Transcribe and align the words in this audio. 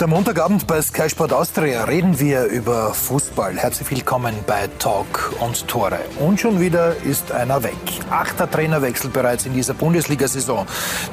Der 0.00 0.08
Montagabend 0.08 0.66
bei 0.66 0.82
Sky 0.82 1.08
Sport 1.08 1.32
Austria 1.32 1.84
reden 1.84 2.18
wir 2.18 2.46
über 2.46 2.92
Fußball. 2.92 3.56
Herzlich 3.56 3.88
willkommen 3.92 4.34
bei 4.44 4.68
Talk 4.80 5.32
und 5.38 5.68
Tore. 5.68 6.00
Und 6.18 6.40
schon 6.40 6.58
wieder 6.58 6.96
ist 7.04 7.30
einer 7.30 7.62
weg. 7.62 7.76
Achter 8.10 8.50
Trainerwechsel 8.50 9.10
bereits 9.10 9.46
in 9.46 9.54
dieser 9.54 9.74
Bundesliga-Saison. 9.74 10.66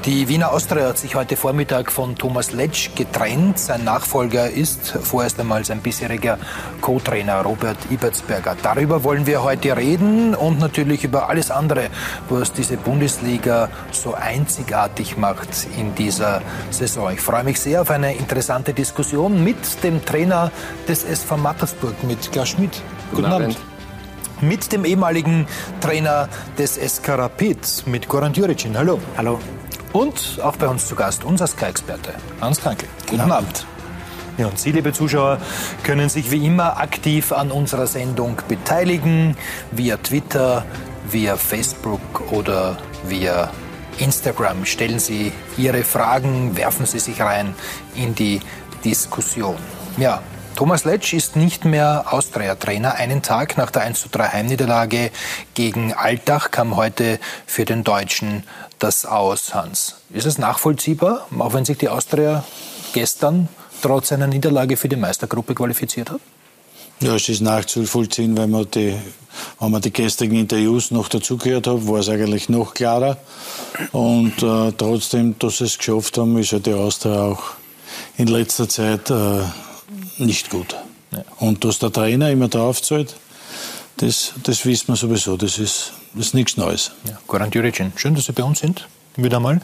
Die 0.04 0.28
Wiener 0.28 0.52
Austria 0.52 0.88
hat 0.88 0.98
sich 0.98 1.14
heute 1.14 1.38
Vormittag 1.38 1.92
von 1.92 2.16
Thomas 2.16 2.54
Letsch 2.54 2.90
getrennt. 2.96 3.60
Sein 3.60 3.84
Nachfolger 3.84 4.49
ist 4.49 4.98
vorerst 5.04 5.40
einmal 5.40 5.63
sein 5.63 5.82
bisheriger 5.82 6.40
Co-Trainer 6.82 7.44
Robert 7.44 7.78
Ibertsberger. 7.92 8.58
Darüber 8.63 9.04
wollen 9.04 9.28
wir 9.28 9.44
heute 9.44 9.78
reden 9.78 10.34
und 10.34 10.58
natürlich 10.58 11.04
über 11.04 11.29
alles 11.29 11.52
andere, 11.52 11.90
was 12.29 12.52
diese 12.52 12.78
Bundesliga 12.78 13.70
so 13.92 14.16
einzigartig 14.16 15.18
macht 15.18 15.68
in 15.78 15.94
dieser 15.94 16.41
Saison. 16.72 17.12
Ich 17.13 17.22
freue 17.22 17.44
mich 17.44 17.59
sehr 17.59 17.82
auf 17.82 17.91
eine 17.91 18.16
interessante 18.16 18.70
interessante 18.72 18.73
Diskussion 18.73 19.44
mit 19.44 19.84
dem 19.84 20.04
Trainer 20.04 20.52
des 20.88 21.04
SV 21.04 21.38
Mattersburg, 21.38 22.04
mit 22.04 22.32
Klaus 22.32 22.50
Schmidt. 22.50 22.82
Guten, 23.12 23.23
Guten 23.23 23.34
Abend. 23.34 23.58
Mit 24.41 24.72
dem 24.72 24.86
ehemaligen 24.86 25.46
Trainer 25.82 26.27
des 26.58 26.76
SK 26.76 27.10
Rapid, 27.10 27.84
mit 27.86 28.08
Goran 28.08 28.34
Djuricin. 28.34 28.76
Hallo. 28.77 28.99
Hallo. 29.18 29.40
Und 29.94 30.40
auch 30.41 30.55
bei 30.55 30.68
uns 30.68 30.88
zu 30.88 30.96
Gast 30.96 31.23
unser 31.23 31.48
Sky-Experte, 31.48 32.13
Hans 32.40 32.60
Krankel. 32.60 32.88
Guten 33.08 33.22
Abend. 33.22 33.34
Abend. 33.34 33.66
Ja, 34.38 34.48
und 34.48 34.58
Sie, 34.58 34.72
liebe 34.72 34.94
Zuschauer, 34.94 35.38
können 35.84 36.10
sich 36.10 36.32
wie 36.32 36.46
immer 36.46 36.77
aktiv 36.77 37.32
an 37.34 37.52
unserer 37.52 37.85
Sendung 37.85 38.38
beteiligen, 38.48 39.35
via 39.72 39.98
Twitter, 39.98 40.66
via 41.12 41.35
Facebook 41.35 42.32
oder 42.32 42.77
via 43.05 43.52
Instagram. 44.02 44.66
Stellen 44.66 44.99
Sie 44.99 45.32
Ihre 45.58 45.84
Fragen, 45.84 46.58
werfen 46.58 46.85
Sie 46.85 46.99
sich 46.99 47.22
rein 47.22 47.54
in 47.96 48.16
die 48.16 48.41
Diskussion. 48.84 49.55
Ja, 49.98 50.21
Thomas 50.55 50.84
Letsch 50.84 51.13
ist 51.13 51.35
nicht 51.35 51.66
mehr 51.66 52.05
Austria-Trainer. 52.12 52.96
Einen 52.96 53.21
Tag 53.21 53.57
nach 53.57 53.71
der 53.71 53.84
1 53.84 54.10
3 54.12 54.27
Heimniederlage 54.27 55.12
gegen 55.54 55.93
Altach 55.93 56.51
kam 56.51 56.76
heute 56.76 57.20
für 57.46 57.65
den 57.65 57.84
Deutschen 57.84 58.43
das 58.77 59.05
Aus, 59.05 59.55
Hans. 59.55 59.96
Ist 60.12 60.26
es 60.26 60.38
nachvollziehbar, 60.38 61.27
auch 61.40 61.54
wenn 61.54 61.65
sich 61.65 61.77
die 61.77 61.90
Austria 61.90 62.43
gestern 62.93 63.48
trotz 63.82 64.11
einer 64.11 64.27
Niederlage 64.27 64.77
für 64.77 64.89
die 64.89 64.95
Meistergruppe 64.95 65.55
qualifiziert 65.55 66.11
hat? 66.11 66.19
Ja, 66.99 67.16
es 67.16 67.27
ist 67.29 67.41
nachzuvollziehen, 67.41 68.38
wenn 68.38 68.51
man 68.51 68.69
die, 68.69 68.95
wenn 69.59 69.71
man 69.71 69.81
die 69.81 69.91
gestrigen 69.91 70.38
Interviews 70.38 70.91
noch 70.91 71.07
dazugehört 71.07 71.66
hat, 71.66 71.88
war 71.88 71.99
es 71.99 72.09
eigentlich 72.09 72.49
noch 72.49 72.75
klarer. 72.75 73.17
Und 73.91 74.43
äh, 74.43 74.71
trotzdem, 74.77 75.39
dass 75.39 75.57
sie 75.57 75.63
es 75.63 75.79
geschafft 75.79 76.19
haben, 76.19 76.38
ist 76.38 76.51
ja 76.51 76.59
die 76.59 76.73
Austria 76.73 77.23
auch 77.23 77.41
in 78.17 78.27
letzter 78.27 78.67
Zeit 78.67 79.09
äh, 79.09 79.43
nicht 80.17 80.49
gut. 80.49 80.75
Ja. 81.11 81.23
Und 81.39 81.63
dass 81.63 81.79
der 81.79 81.91
Trainer 81.91 82.31
immer 82.31 82.47
drauf 82.47 82.81
zahlt, 82.81 83.15
das, 83.97 84.33
das 84.43 84.65
wissen 84.65 84.89
wir 84.89 84.95
sowieso. 84.95 85.37
Das 85.37 85.57
ist, 85.57 85.93
das 86.13 86.27
ist 86.27 86.33
nichts 86.33 86.57
Neues. 86.57 86.91
Ja. 87.07 87.19
Goran 87.27 87.51
Djuricin, 87.51 87.93
schön, 87.95 88.15
dass 88.15 88.25
Sie 88.25 88.33
bei 88.33 88.43
uns 88.43 88.59
sind. 88.59 88.87
Wieder 89.15 89.39
mal. 89.39 89.61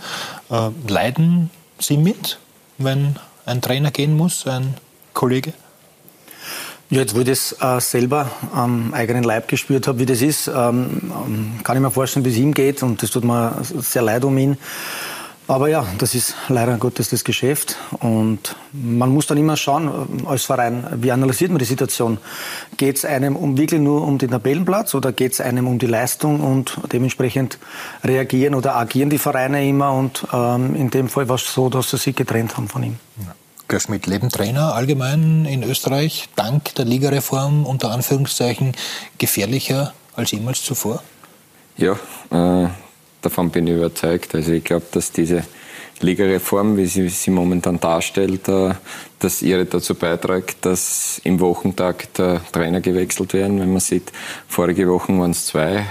Äh, 0.50 0.70
leiden 0.88 1.50
Sie 1.80 1.98
mit, 1.98 2.40
wenn 2.78 3.18
ein 3.46 3.62
Trainer 3.62 3.92
gehen 3.92 4.16
muss, 4.16 4.46
ein 4.46 4.76
Kollege? 5.14 5.54
Ja, 6.90 7.02
jetzt, 7.02 7.16
wo 7.16 7.20
ich 7.20 7.26
das 7.26 7.56
äh, 7.60 7.82
selber 7.82 8.32
am 8.54 8.94
eigenen 8.94 9.24
Leib 9.24 9.50
gespürt 9.50 9.88
habe, 9.88 10.00
wie 10.00 10.06
das 10.06 10.22
ist, 10.22 10.48
ähm, 10.48 11.12
ähm, 11.26 11.60
kann 11.64 11.76
ich 11.76 11.82
mir 11.82 11.92
vorstellen, 11.92 12.26
wie 12.26 12.30
es 12.30 12.38
ihm 12.38 12.54
geht 12.54 12.82
und 12.82 13.04
das 13.04 13.10
tut 13.10 13.26
mir 13.26 13.62
sehr 13.62 14.04
leid 14.04 14.24
um 14.24 14.38
ihn. 14.38 14.58
Aber 15.50 15.70
ja, 15.70 15.86
das 15.98 16.14
ist 16.14 16.36
leider 16.50 16.78
Gottes 16.78 17.10
das 17.10 17.24
Geschäft 17.24 17.78
und 18.00 18.58
man 18.74 19.14
muss 19.14 19.28
dann 19.28 19.38
immer 19.38 19.56
schauen 19.56 19.88
äh, 19.88 20.28
als 20.28 20.44
Verein, 20.44 20.86
wie 20.98 21.12
analysiert 21.12 21.52
man 21.52 21.60
die 21.60 21.66
Situation? 21.66 22.18
Geht 22.76 22.98
es 22.98 23.06
einem 23.06 23.38
um 23.38 23.58
wirklich 23.58 23.80
nur 23.80 24.06
um 24.06 24.18
den 24.18 24.32
Tabellenplatz 24.32 24.94
oder 24.94 25.14
geht 25.14 25.32
es 25.32 25.42
einem 25.42 25.68
um 25.68 25.80
die 25.80 25.86
Leistung 25.86 26.42
und 26.42 26.78
dementsprechend 26.92 27.60
reagieren 28.04 28.56
oder 28.56 28.76
agieren 28.76 29.10
die 29.10 29.18
Vereine 29.18 29.66
immer 29.68 29.94
und 29.94 30.28
ähm, 30.34 30.76
in 30.76 30.90
dem 30.90 31.08
Fall 31.08 31.30
war 31.30 31.36
es 31.36 31.54
so, 31.54 31.70
dass 31.70 31.92
sie 31.92 31.98
sich 31.98 32.16
getrennt 32.16 32.58
haben 32.58 32.68
von 32.68 32.84
ihm. 32.84 33.00
Ja. 33.26 33.80
Schmidt, 33.80 34.06
Lebentrainer 34.06 34.76
allgemein 34.76 35.46
in 35.46 35.64
Österreich, 35.64 36.30
dank 36.36 36.76
der 36.76 36.86
Ligareform 36.86 37.66
unter 37.66 37.92
Anführungszeichen 37.92 38.74
gefährlicher 39.18 39.94
als 40.16 40.32
jemals 40.32 40.62
zuvor? 40.62 41.04
Ja, 41.78 41.94
äh, 42.32 42.70
davon 43.22 43.50
bin 43.50 43.68
ich 43.68 43.76
überzeugt. 43.76 44.36
Also 44.36 44.52
ich 44.52 44.64
glaube, 44.64 44.86
dass 44.92 45.12
diese 45.12 45.44
Ligareform, 46.02 46.78
wie 46.78 46.86
sie 46.86 47.10
sie 47.10 47.32
momentan 47.32 47.80
darstellt, 47.80 48.48
äh, 48.48 48.74
dass 49.20 49.42
ihre 49.42 49.66
dazu 49.66 49.96
beiträgt, 49.96 50.66
dass 50.66 51.20
im 51.24 51.40
Wochentag 51.40 52.14
der 52.14 52.42
Trainer 52.52 52.82
gewechselt 52.82 53.34
werden. 53.34 53.60
Wenn 53.60 53.72
man 53.72 53.80
sieht, 53.80 54.12
vorige 54.48 54.88
Woche 54.88 55.18
waren 55.18 55.32
es 55.32 55.48
zwei, 55.48 55.86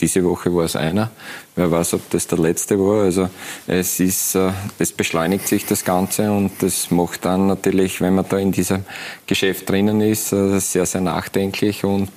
diese 0.00 0.24
Woche 0.24 0.54
war 0.54 0.64
es 0.64 0.74
einer. 0.74 1.10
Wer 1.54 1.70
weiß, 1.70 1.94
ob 1.94 2.10
das 2.10 2.26
der 2.26 2.38
letzte 2.38 2.78
war. 2.80 3.04
Also 3.04 3.30
es 3.68 4.00
ist, 4.00 4.34
äh, 4.34 4.50
es 4.78 4.92
beschleunigt 4.92 5.46
sich 5.46 5.66
das 5.66 5.84
Ganze 5.84 6.32
und 6.32 6.50
das 6.60 6.90
macht 6.90 7.24
dann 7.24 7.46
natürlich, 7.46 8.00
wenn 8.00 8.16
man 8.16 8.26
da 8.28 8.38
in 8.38 8.50
diesem 8.50 8.84
Geschäft 9.26 9.70
drinnen 9.70 10.00
ist, 10.00 10.32
äh, 10.32 10.58
sehr, 10.58 10.86
sehr 10.86 11.00
nachdenklich 11.00 11.84
und 11.84 12.10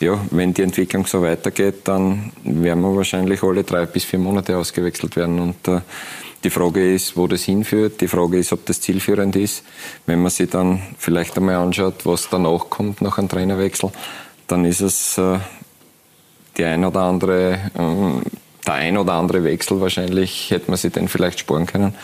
ja, 0.00 0.20
wenn 0.30 0.52
die 0.54 0.62
Entwicklung 0.62 1.06
so 1.06 1.22
weitergeht, 1.22 1.82
dann 1.84 2.32
werden 2.44 2.82
wir 2.82 2.96
wahrscheinlich 2.96 3.42
alle 3.42 3.64
drei 3.64 3.86
bis 3.86 4.04
vier 4.04 4.18
Monate 4.18 4.56
ausgewechselt 4.56 5.16
werden 5.16 5.38
und 5.38 5.56
die 6.42 6.50
Frage 6.50 6.94
ist, 6.94 7.16
wo 7.16 7.26
das 7.26 7.44
hinführt. 7.44 8.00
Die 8.00 8.08
Frage 8.08 8.38
ist, 8.38 8.52
ob 8.52 8.66
das 8.66 8.80
zielführend 8.80 9.34
ist. 9.34 9.64
Wenn 10.04 10.20
man 10.20 10.30
sich 10.30 10.50
dann 10.50 10.82
vielleicht 10.98 11.38
einmal 11.38 11.54
anschaut, 11.54 12.04
was 12.04 12.28
danach 12.28 12.68
kommt 12.68 13.00
nach 13.00 13.16
einem 13.16 13.28
Trainerwechsel, 13.28 13.90
dann 14.46 14.66
ist 14.66 14.80
es 14.82 15.18
die 16.56 16.64
ein 16.64 16.84
oder 16.84 17.00
andere, 17.00 17.70
ähm, 17.76 18.22
der 18.66 18.74
ein 18.74 18.96
oder 18.96 19.14
andere 19.14 19.44
Wechsel 19.44 19.80
wahrscheinlich 19.80 20.50
hätte 20.50 20.70
man 20.70 20.78
sich 20.78 20.92
den 20.92 21.08
vielleicht 21.08 21.40
sparen 21.40 21.66
können. 21.66 21.94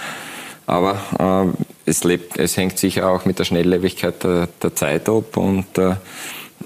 Aber 0.66 1.54
äh, 1.86 1.90
es, 1.90 2.04
lebt, 2.04 2.38
es 2.38 2.56
hängt 2.56 2.78
sicher 2.78 3.08
auch 3.08 3.24
mit 3.24 3.38
der 3.38 3.44
Schnelllebigkeit 3.44 4.22
der, 4.22 4.48
der 4.62 4.74
Zeit 4.74 5.08
ab 5.08 5.36
und 5.36 5.66
äh, 5.78 5.94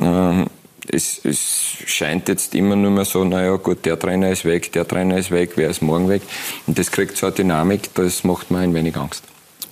äh, 0.01 0.45
es, 0.89 1.21
es, 1.25 1.39
scheint 1.87 2.29
jetzt 2.29 2.55
immer 2.55 2.77
nur 2.77 2.91
mehr 2.91 3.05
so, 3.05 3.25
naja 3.25 3.57
gut, 3.57 3.85
der 3.85 3.99
Trainer 3.99 4.31
ist 4.31 4.45
weg, 4.45 4.73
der 4.73 4.87
Trainer 4.87 5.19
ist 5.19 5.31
weg, 5.31 5.53
wer 5.57 5.71
ist 5.71 5.83
morgen 5.83 6.09
weg? 6.09 6.23
Und 6.67 6.79
das 6.79 6.91
kriegt 6.91 7.17
so 7.17 7.27
eine 7.27 7.35
Dynamik, 7.35 7.95
das 7.95 8.25
macht 8.25 8.51
mir 8.51 8.59
ein 8.59 8.75
wenig 8.75 8.97
Angst. 8.97 9.25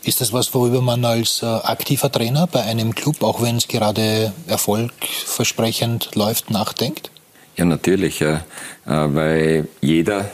Ist 0.04 0.20
das 0.20 0.32
was, 0.32 0.52
worüber 0.52 0.80
man 0.80 1.04
als 1.04 1.42
äh, 1.42 1.46
aktiver 1.46 2.10
Trainer 2.10 2.48
bei 2.48 2.62
einem 2.62 2.94
Club, 2.94 3.22
auch 3.22 3.40
wenn 3.40 3.56
es 3.56 3.68
gerade 3.68 4.32
erfolgversprechend 4.48 6.14
läuft, 6.16 6.50
nachdenkt? 6.50 7.10
Ja, 7.56 7.64
natürlich, 7.64 8.18
ja. 8.18 8.44
Äh, 8.86 9.14
weil 9.14 9.68
jeder 9.80 10.30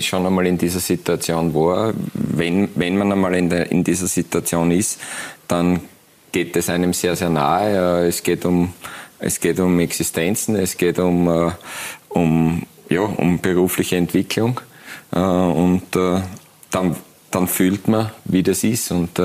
schon 0.00 0.26
einmal 0.26 0.46
in 0.46 0.58
dieser 0.58 0.78
Situation 0.78 1.54
war. 1.54 1.92
Wenn, 2.12 2.68
wenn 2.74 2.96
man 2.96 3.10
einmal 3.10 3.34
in, 3.34 3.48
der, 3.48 3.72
in 3.72 3.82
dieser 3.82 4.06
Situation 4.06 4.70
ist, 4.70 5.00
dann 5.48 5.80
geht 6.32 6.54
es 6.56 6.68
einem 6.68 6.92
sehr, 6.92 7.16
sehr 7.16 7.30
nahe. 7.30 8.06
Es 8.06 8.22
geht 8.22 8.44
um, 8.44 8.72
es 9.20 9.40
geht 9.40 9.60
um 9.60 9.78
Existenzen, 9.80 10.56
es 10.56 10.76
geht 10.76 10.98
um, 10.98 11.28
äh, 11.28 11.50
um, 12.08 12.62
ja, 12.88 13.00
um 13.00 13.38
berufliche 13.38 13.96
Entwicklung. 13.96 14.60
Äh, 15.12 15.18
und 15.18 15.82
dann, 16.70 16.96
dann 17.30 17.48
fühlt 17.48 17.88
man, 17.88 18.10
wie 18.24 18.42
das 18.42 18.64
ist. 18.64 18.90
Und 18.92 19.20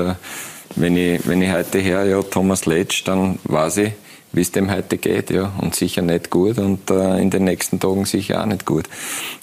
wenn 0.76 0.96
ich, 0.96 1.26
wenn 1.26 1.42
ich 1.42 1.50
heute 1.52 1.78
her, 1.78 2.04
ja, 2.04 2.22
Thomas 2.22 2.66
Letsch, 2.66 3.04
dann 3.04 3.38
weiß 3.44 3.78
ich, 3.78 3.92
wie 4.32 4.40
es 4.40 4.52
dem 4.52 4.70
heute 4.70 4.98
geht, 4.98 5.30
ja, 5.30 5.52
und 5.58 5.74
sicher 5.74 6.02
nicht 6.02 6.30
gut 6.30 6.58
und 6.58 6.90
äh, 6.90 7.20
in 7.20 7.30
den 7.30 7.44
nächsten 7.44 7.80
Tagen 7.80 8.04
sicher 8.04 8.42
auch 8.42 8.46
nicht 8.46 8.66
gut. 8.66 8.88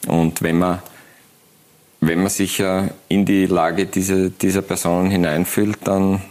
Und 0.08 0.42
wenn 0.42 0.60
man 0.60 0.82
wenn 2.08 2.20
man 2.20 2.30
sich 2.30 2.60
äh, 2.60 2.90
in 3.08 3.26
die 3.26 3.46
Lage 3.46 3.86
dieser, 3.86 4.30
dieser 4.30 4.62
Personen 4.62 5.10
hineinfühlt, 5.10 5.78
dann 5.86 6.22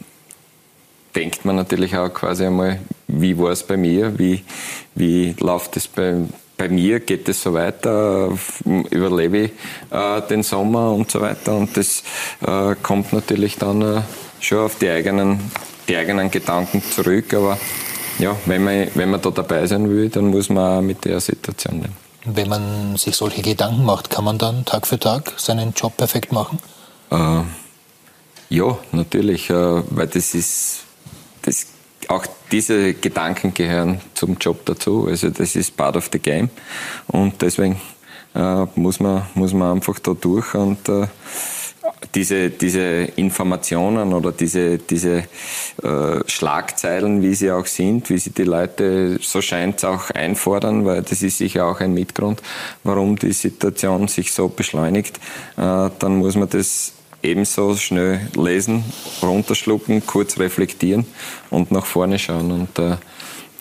denkt 1.14 1.44
man 1.44 1.56
natürlich 1.56 1.96
auch 1.96 2.08
quasi 2.08 2.46
einmal, 2.46 2.80
wie 3.08 3.36
war 3.38 3.50
es 3.50 3.62
bei 3.62 3.76
mir, 3.76 4.18
wie, 4.18 4.42
wie 4.94 5.34
läuft 5.38 5.76
es 5.76 5.88
bei, 5.88 6.16
bei 6.56 6.68
mir, 6.68 7.00
geht 7.00 7.28
es 7.28 7.42
so 7.42 7.52
weiter, 7.52 8.30
überlebe 8.90 9.38
ich 9.38 9.50
äh, 9.90 10.20
den 10.28 10.42
Sommer 10.42 10.92
und 10.92 11.10
so 11.10 11.20
weiter. 11.20 11.56
Und 11.56 11.76
das 11.76 12.02
äh, 12.46 12.74
kommt 12.82 13.12
natürlich 13.12 13.56
dann 13.58 13.82
äh, 13.82 14.00
schon 14.40 14.58
auf 14.58 14.78
die 14.78 14.88
eigenen, 14.88 15.50
die 15.88 15.96
eigenen 15.96 16.30
Gedanken 16.30 16.82
zurück, 16.82 17.34
aber 17.34 17.58
ja, 18.18 18.36
wenn 18.46 18.64
man, 18.64 18.88
wenn 18.94 19.10
man 19.10 19.20
da 19.20 19.30
dabei 19.30 19.66
sein 19.66 19.88
will, 19.88 20.08
dann 20.08 20.26
muss 20.26 20.48
man 20.48 20.78
auch 20.78 20.82
mit 20.82 21.04
der 21.04 21.20
Situation 21.20 21.80
leben. 21.80 21.96
Wenn 22.24 22.48
man 22.48 22.96
sich 22.96 23.16
solche 23.16 23.42
Gedanken 23.42 23.84
macht, 23.84 24.10
kann 24.10 24.24
man 24.24 24.38
dann 24.38 24.64
Tag 24.64 24.86
für 24.86 24.98
Tag 24.98 25.32
seinen 25.38 25.72
Job 25.74 25.96
perfekt 25.96 26.30
machen? 26.30 26.60
Äh, 27.10 27.42
ja, 28.48 28.78
natürlich, 28.92 29.50
äh, 29.50 29.54
weil 29.90 30.06
das 30.06 30.34
ist, 30.34 30.84
das, 31.42 31.66
auch 32.08 32.26
diese 32.50 32.94
Gedanken 32.94 33.54
gehören 33.54 34.00
zum 34.14 34.36
Job 34.38 34.64
dazu. 34.66 35.06
Also 35.06 35.30
das 35.30 35.56
ist 35.56 35.76
part 35.76 35.96
of 35.96 36.08
the 36.12 36.18
game 36.18 36.50
und 37.08 37.40
deswegen 37.40 37.80
äh, 38.34 38.66
muss, 38.74 39.00
man, 39.00 39.26
muss 39.34 39.52
man 39.52 39.76
einfach 39.76 39.98
da 39.98 40.12
durch 40.14 40.54
und 40.54 40.88
äh, 40.88 41.06
diese, 42.14 42.50
diese 42.50 42.80
Informationen 43.16 44.12
oder 44.12 44.32
diese, 44.32 44.78
diese 44.78 45.24
äh, 45.82 46.20
Schlagzeilen, 46.26 47.22
wie 47.22 47.34
sie 47.34 47.50
auch 47.50 47.66
sind, 47.66 48.10
wie 48.10 48.18
sie 48.18 48.30
die 48.30 48.44
Leute, 48.44 49.18
so 49.20 49.40
scheint 49.40 49.78
es 49.78 49.84
auch 49.84 50.10
einfordern, 50.10 50.84
weil 50.84 51.02
das 51.02 51.22
ist 51.22 51.38
sicher 51.38 51.66
auch 51.66 51.80
ein 51.80 51.94
Mitgrund, 51.94 52.42
warum 52.84 53.16
die 53.16 53.32
Situation 53.32 54.08
sich 54.08 54.32
so 54.32 54.48
beschleunigt, 54.48 55.16
äh, 55.56 55.90
dann 55.98 56.16
muss 56.16 56.36
man 56.36 56.48
das 56.48 56.92
ebenso 57.22 57.76
schnell 57.76 58.28
lesen, 58.36 58.84
runterschlucken, 59.22 60.06
kurz 60.06 60.38
reflektieren 60.38 61.06
und 61.50 61.70
nach 61.70 61.86
vorne 61.86 62.18
schauen. 62.18 62.50
Und 62.50 62.78
äh, 62.78 62.96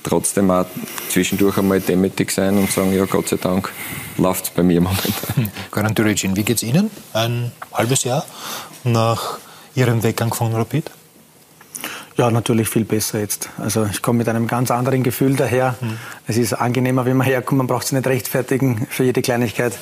trotzdem 0.04 0.52
auch 0.52 0.66
zwischendurch 1.10 1.58
einmal 1.58 1.80
demütig 1.80 2.32
sein 2.32 2.58
und 2.58 2.72
sagen, 2.72 2.94
ja 2.94 3.06
Gott 3.06 3.30
sei 3.30 3.38
Dank 3.38 3.72
läuft 4.18 4.56
bei 4.56 4.64
mir 4.64 4.82
momentan. 4.82 5.52
Karan 5.72 5.96
Türicin, 5.96 6.36
wie 6.36 6.44
geht 6.44 6.58
es 6.58 6.64
Ihnen 6.64 6.90
ein 7.14 7.52
halbes 7.74 8.04
Jahr 8.04 8.26
nach 8.84 9.38
Ihrem 9.76 10.04
Weggang 10.04 10.34
von 10.34 10.54
Rapid? 10.54 10.92
Ja, 12.18 12.30
natürlich 12.30 12.70
viel 12.70 12.86
besser 12.86 13.20
jetzt. 13.20 13.50
Also 13.58 13.86
ich 13.86 14.02
komme 14.02 14.20
mit 14.20 14.30
einem 14.30 14.48
ganz 14.48 14.70
anderen 14.70 15.04
Gefühl 15.04 15.36
daher. 15.36 15.76
Mhm. 15.80 15.98
Es 16.28 16.38
ist 16.38 16.54
angenehmer, 16.54 17.06
wenn 17.06 17.18
man 17.18 17.26
herkommt. 17.26 17.60
Man 17.60 17.68
braucht 17.68 17.88
sich 17.88 17.94
nicht 17.94 18.08
rechtfertigen 18.08 18.86
für 18.90 19.04
jede 19.04 19.22
Kleinigkeit. 19.22 19.74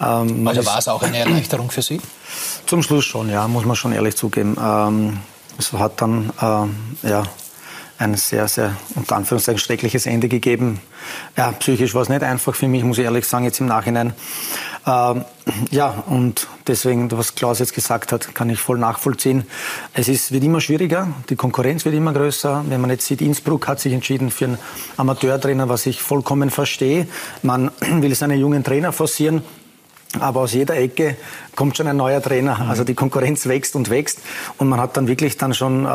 Ähm, 0.00 0.46
also 0.46 0.66
war 0.66 0.78
es 0.78 0.88
auch 0.88 1.02
eine 1.02 1.18
Erleichterung 1.18 1.70
für 1.70 1.82
Sie? 1.82 2.00
Zum 2.66 2.82
Schluss 2.82 3.04
schon, 3.04 3.30
ja, 3.30 3.46
muss 3.46 3.64
man 3.64 3.76
schon 3.76 3.92
ehrlich 3.92 4.16
zugeben. 4.16 4.56
Ähm, 4.60 5.18
es 5.58 5.72
hat 5.72 6.00
dann 6.02 6.30
ähm, 6.42 6.76
ja, 7.02 7.22
ein 7.98 8.14
sehr, 8.14 8.48
sehr, 8.48 8.76
unter 8.94 9.16
Anführungszeichen, 9.16 9.58
schreckliches 9.58 10.06
Ende 10.06 10.28
gegeben. 10.28 10.80
Ja, 11.36 11.52
psychisch 11.52 11.94
war 11.94 12.02
es 12.02 12.08
nicht 12.08 12.22
einfach 12.22 12.54
für 12.54 12.68
mich, 12.68 12.82
muss 12.84 12.98
ich 12.98 13.04
ehrlich 13.04 13.26
sagen, 13.26 13.44
jetzt 13.44 13.60
im 13.60 13.66
Nachhinein. 13.66 14.12
Ähm, 14.86 15.24
ja, 15.70 16.04
und 16.06 16.46
deswegen, 16.68 17.10
was 17.10 17.34
Klaus 17.34 17.58
jetzt 17.58 17.74
gesagt 17.74 18.12
hat, 18.12 18.34
kann 18.34 18.48
ich 18.50 18.60
voll 18.60 18.78
nachvollziehen. 18.78 19.44
Es 19.94 20.06
ist, 20.06 20.30
wird 20.30 20.44
immer 20.44 20.60
schwieriger, 20.60 21.08
die 21.28 21.34
Konkurrenz 21.34 21.84
wird 21.84 21.94
immer 21.94 22.12
größer. 22.12 22.64
Wenn 22.68 22.80
man 22.80 22.90
jetzt 22.90 23.06
sieht, 23.06 23.20
Innsbruck 23.20 23.66
hat 23.66 23.80
sich 23.80 23.92
entschieden 23.92 24.30
für 24.30 24.44
einen 24.44 24.58
Amateurtrainer, 24.96 25.68
was 25.68 25.86
ich 25.86 26.00
vollkommen 26.00 26.50
verstehe. 26.50 27.08
Man 27.42 27.72
will 27.80 28.14
seine 28.14 28.36
jungen 28.36 28.62
Trainer 28.62 28.92
forcieren. 28.92 29.42
Aber 30.20 30.40
aus 30.40 30.52
jeder 30.52 30.76
Ecke 30.76 31.16
kommt 31.56 31.76
schon 31.76 31.88
ein 31.88 31.96
neuer 31.96 32.22
Trainer. 32.22 32.66
Also 32.68 32.84
die 32.84 32.94
Konkurrenz 32.94 33.46
wächst 33.46 33.74
und 33.74 33.90
wächst 33.90 34.20
und 34.58 34.68
man 34.68 34.78
hat 34.78 34.96
dann 34.96 35.08
wirklich 35.08 35.36
dann 35.38 35.54
schon 35.54 35.86
äh, 35.86 35.88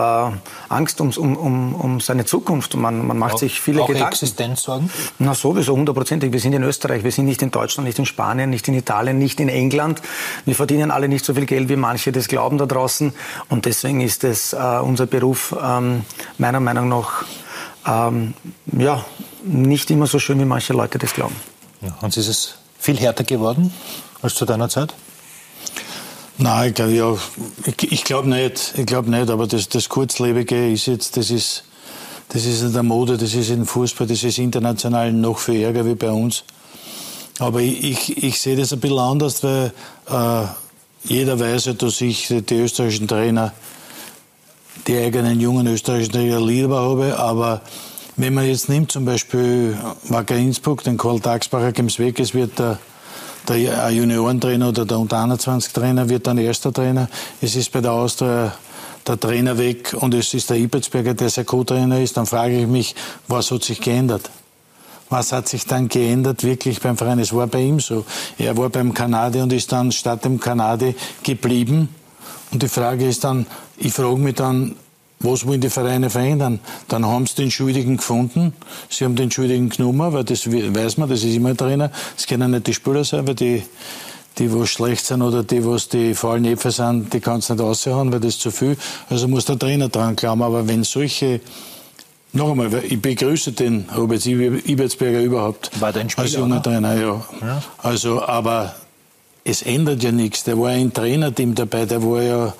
Angst 0.69 0.99
um, 0.99 1.11
um, 1.17 1.75
um 1.75 1.99
seine 2.01 2.25
Zukunft. 2.25 2.75
Man, 2.75 3.05
man 3.05 3.17
macht 3.17 3.35
auch, 3.35 3.39
sich 3.39 3.61
viele 3.61 3.83
auch 3.83 3.87
Gedanken. 3.87 4.11
Existenzsorgen? 4.11 4.89
Na 5.19 5.33
sowieso, 5.33 5.75
hundertprozentig. 5.75 6.33
Wir 6.33 6.39
sind 6.39 6.53
in 6.53 6.63
Österreich, 6.63 7.03
wir 7.03 7.11
sind 7.11 7.25
nicht 7.25 7.41
in 7.41 7.51
Deutschland, 7.51 7.87
nicht 7.87 7.99
in 7.99 8.05
Spanien, 8.05 8.49
nicht 8.49 8.67
in 8.67 8.73
Italien, 8.73 9.19
nicht 9.19 9.39
in 9.39 9.47
England. 9.47 10.01
Wir 10.45 10.55
verdienen 10.55 10.91
alle 10.91 11.07
nicht 11.07 11.23
so 11.23 11.33
viel 11.33 11.45
Geld, 11.45 11.69
wie 11.69 11.75
manche 11.75 12.11
das 12.11 12.27
glauben 12.27 12.57
da 12.57 12.65
draußen. 12.65 13.13
Und 13.49 13.65
deswegen 13.65 14.01
ist 14.01 14.23
es 14.23 14.53
äh, 14.53 14.57
unser 14.57 15.05
Beruf 15.05 15.55
ähm, 15.63 16.03
meiner 16.37 16.59
Meinung 16.59 16.89
nach 16.89 17.23
ähm, 17.85 18.33
ja, 18.77 19.05
nicht 19.43 19.89
immer 19.91 20.07
so 20.07 20.19
schön, 20.19 20.39
wie 20.39 20.45
manche 20.45 20.73
Leute 20.73 20.97
das 20.97 21.13
glauben. 21.13 21.35
Ja, 21.81 21.95
und 22.01 22.15
ist 22.15 22.27
es 22.27 22.55
viel 22.79 22.97
härter 22.97 23.23
geworden 23.23 23.71
als 24.21 24.35
zu 24.35 24.45
deiner 24.45 24.69
Zeit? 24.69 24.93
Nein, 26.37 26.69
ich 26.69 26.75
glaube 26.75 26.91
ja, 26.93 27.15
ich, 27.65 27.91
ich 27.91 28.03
glaube 28.03 28.29
nicht, 28.29 28.73
ich 28.75 28.85
glaube 28.85 29.11
nicht, 29.11 29.29
aber 29.29 29.47
das, 29.47 29.69
das 29.69 29.89
Kurzlebige 29.89 30.71
ist 30.71 30.87
jetzt, 30.87 31.17
das 31.17 31.29
ist, 31.29 31.63
das 32.29 32.45
ist 32.45 32.61
in 32.61 32.73
der 32.73 32.83
Mode, 32.83 33.17
das 33.17 33.33
ist 33.33 33.49
im 33.49 33.65
Fußball, 33.65 34.07
das 34.07 34.23
ist 34.23 34.39
international 34.39 35.13
noch 35.13 35.37
viel 35.37 35.61
ärger 35.61 35.85
wie 35.85 35.95
bei 35.95 36.09
uns. 36.09 36.43
Aber 37.39 37.59
ich, 37.59 37.83
ich, 37.83 38.23
ich 38.23 38.41
sehe 38.41 38.55
das 38.55 38.73
ein 38.73 38.79
bisschen 38.79 38.99
anders, 38.99 39.43
weil 39.43 39.71
äh, 40.09 40.45
jeder 41.03 41.39
weiß 41.39 41.69
dass 41.77 42.01
ich 42.01 42.27
die 42.27 42.55
österreichischen 42.55 43.07
Trainer, 43.07 43.53
die 44.87 44.97
eigenen 44.97 45.39
jungen 45.39 45.67
österreichischen 45.67 46.13
Trainer 46.13 46.39
lieber 46.39 46.81
habe, 46.81 47.19
aber 47.19 47.61
wenn 48.17 48.33
man 48.33 48.47
jetzt 48.47 48.69
nimmt, 48.69 48.91
zum 48.91 49.05
Beispiel 49.05 49.77
Wacker 50.09 50.35
Innsbruck, 50.35 50.83
den 50.83 50.97
Karl 50.97 51.19
Tagsbacher 51.19 51.71
geben 51.71 51.89
weg, 51.97 52.19
es 52.19 52.33
wird 52.33 52.59
der, 52.59 52.77
der 53.47 53.89
Juniorentrainer 53.89 54.69
oder 54.69 54.85
der 54.85 54.99
Unter 54.99 55.23
21 55.23 55.73
Trainer 55.73 56.09
wird 56.09 56.27
dann 56.27 56.37
erster 56.37 56.71
Trainer. 56.71 57.09
Es 57.41 57.55
ist 57.55 57.71
bei 57.71 57.81
der 57.81 57.91
Austria 57.93 58.53
der 59.07 59.19
Trainer 59.19 59.57
weg 59.57 59.95
und 59.99 60.13
es 60.13 60.33
ist 60.33 60.49
der 60.49 60.57
Ibertsberger, 60.57 61.13
der 61.13 61.29
sein 61.29 61.45
Co-Trainer 61.45 61.99
ist, 61.99 62.17
dann 62.17 62.25
frage 62.25 62.61
ich 62.61 62.67
mich, 62.67 62.95
was 63.27 63.51
hat 63.51 63.63
sich 63.63 63.81
geändert? 63.81 64.29
Was 65.09 65.31
hat 65.33 65.49
sich 65.49 65.65
dann 65.65 65.89
geändert 65.89 66.43
wirklich 66.43 66.79
beim 66.79 66.97
Verein? 66.97 67.19
Es 67.19 67.33
war 67.33 67.47
bei 67.47 67.61
ihm 67.61 67.79
so. 67.79 68.05
Er 68.37 68.55
war 68.55 68.69
beim 68.69 68.93
Kanade 68.93 69.43
und 69.43 69.51
ist 69.51 69.71
dann 69.71 69.91
statt 69.91 70.23
dem 70.23 70.39
Kanade 70.39 70.95
geblieben. 71.23 71.89
Und 72.51 72.63
die 72.63 72.69
Frage 72.69 73.07
ist 73.07 73.23
dann, 73.23 73.45
ich 73.77 73.91
frage 73.91 74.17
mich 74.17 74.35
dann, 74.35 74.75
was 75.23 75.45
wollen 75.45 75.61
die 75.61 75.69
Vereine 75.69 76.09
verändern? 76.09 76.59
Dann 76.87 77.05
haben 77.05 77.25
sie 77.27 77.35
den 77.35 77.51
Schuldigen 77.51 77.97
gefunden. 77.97 78.53
Sie 78.89 79.05
haben 79.05 79.15
den 79.15 79.31
Schuldigen 79.31 79.69
genommen, 79.69 80.13
weil 80.13 80.23
das 80.23 80.49
weiß 80.51 80.97
man, 80.97 81.09
das 81.09 81.23
ist 81.23 81.35
immer 81.35 81.49
ein 81.49 81.57
Trainer. 81.57 81.91
Es 82.17 82.27
können 82.27 82.51
nicht 82.51 82.67
die 82.67 82.73
Spieler 82.73 83.03
sein, 83.03 83.27
weil 83.27 83.35
die, 83.35 83.63
die, 84.37 84.53
was 84.53 84.69
schlecht 84.69 85.05
sind 85.05 85.21
oder 85.21 85.43
die, 85.43 85.65
was 85.65 85.89
die 85.89 86.13
faulen 86.13 86.45
Äpfel 86.45 86.71
sind, 86.71 87.13
die 87.13 87.19
kannst 87.19 87.49
du 87.49 87.53
nicht 87.53 87.63
raushauen, 87.63 88.11
weil 88.11 88.19
das 88.19 88.35
ist 88.35 88.41
zu 88.41 88.51
viel. 88.51 88.77
Also 89.09 89.27
muss 89.27 89.45
der 89.45 89.59
Trainer 89.59 89.89
dran 89.89 90.15
glauben. 90.15 90.41
Aber 90.41 90.67
wenn 90.67 90.83
solche, 90.83 91.41
noch 92.33 92.51
einmal, 92.51 92.71
ich 92.87 93.01
begrüße 93.01 93.51
den 93.51 93.85
Robert 93.95 94.25
Ibertsberger 94.25 95.21
überhaupt. 95.21 95.69
War 95.79 95.91
dein 95.91 96.09
Spieler, 96.09 96.25
Als 96.25 96.33
junger 96.33 96.63
Trainer, 96.63 96.95
ja. 96.95 97.25
ja. 97.41 97.63
Also, 97.79 98.23
aber 98.23 98.73
es 99.43 99.61
ändert 99.63 100.03
ja 100.03 100.11
nichts. 100.11 100.43
Der 100.43 100.57
war 100.57 100.69
ein 100.69 100.93
Trainerteam 100.93 101.55
dabei, 101.55 101.85
der 101.85 102.01
war 102.03 102.21
ja, 102.21 102.53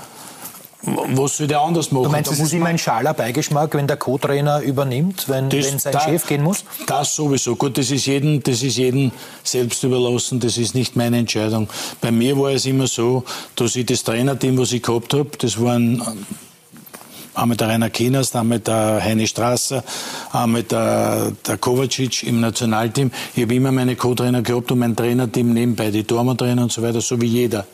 was 0.83 1.37
soll 1.37 1.47
der 1.47 1.61
anders 1.61 1.91
machen? 1.91 2.05
Du 2.05 2.09
meinst, 2.09 2.31
es 2.31 2.39
ist 2.39 2.53
immer 2.53 2.67
ein 2.67 2.77
schaler 2.77 3.13
Beigeschmack, 3.13 3.73
wenn 3.75 3.87
der 3.87 3.97
Co-Trainer 3.97 4.61
übernimmt, 4.61 5.29
wenn, 5.29 5.49
das, 5.49 5.65
wenn 5.65 5.79
sein 5.79 5.93
da, 5.93 5.99
Chef 6.01 6.25
gehen 6.25 6.43
muss? 6.43 6.63
Das 6.87 7.15
sowieso. 7.15 7.55
Gut, 7.55 7.77
das 7.77 7.91
ist 7.91 8.05
jedem, 8.05 8.41
das 8.41 8.63
ist 8.63 8.77
jedem 8.77 9.11
selbst 9.43 9.83
überlassen. 9.83 10.39
Das 10.39 10.57
ist 10.57 10.73
nicht 10.73 10.95
meine 10.95 11.17
Entscheidung. 11.17 11.69
Bei 12.01 12.11
mir 12.11 12.37
war 12.37 12.51
es 12.51 12.65
immer 12.65 12.87
so, 12.87 13.23
dass 13.55 13.75
ich 13.75 13.85
das 13.85 14.03
Trainerteam, 14.03 14.57
was 14.57 14.71
ich 14.71 14.81
gehabt 14.81 15.13
habe, 15.13 15.29
das 15.37 15.61
waren 15.61 16.01
einmal 17.33 17.57
der 17.57 17.69
Rainer 17.69 17.89
Kieners, 17.89 18.35
einmal 18.35 18.59
der 18.59 19.01
Heine 19.03 19.27
Strasser, 19.27 19.83
einmal 20.31 20.63
der, 20.63 21.31
der 21.45 21.57
Kovacic 21.57 22.23
im 22.23 22.41
Nationalteam. 22.41 23.11
Ich 23.35 23.43
habe 23.43 23.55
immer 23.55 23.71
meine 23.71 23.95
Co-Trainer 23.95 24.41
gehabt 24.41 24.71
und 24.71 24.79
mein 24.79 24.95
Trainerteam 24.95 25.53
nebenbei, 25.53 25.91
die 25.91 26.03
Tormann-Trainer 26.03 26.63
und 26.63 26.71
so 26.71 26.81
weiter, 26.81 27.01
so 27.01 27.19
wie 27.21 27.27
jeder. 27.27 27.65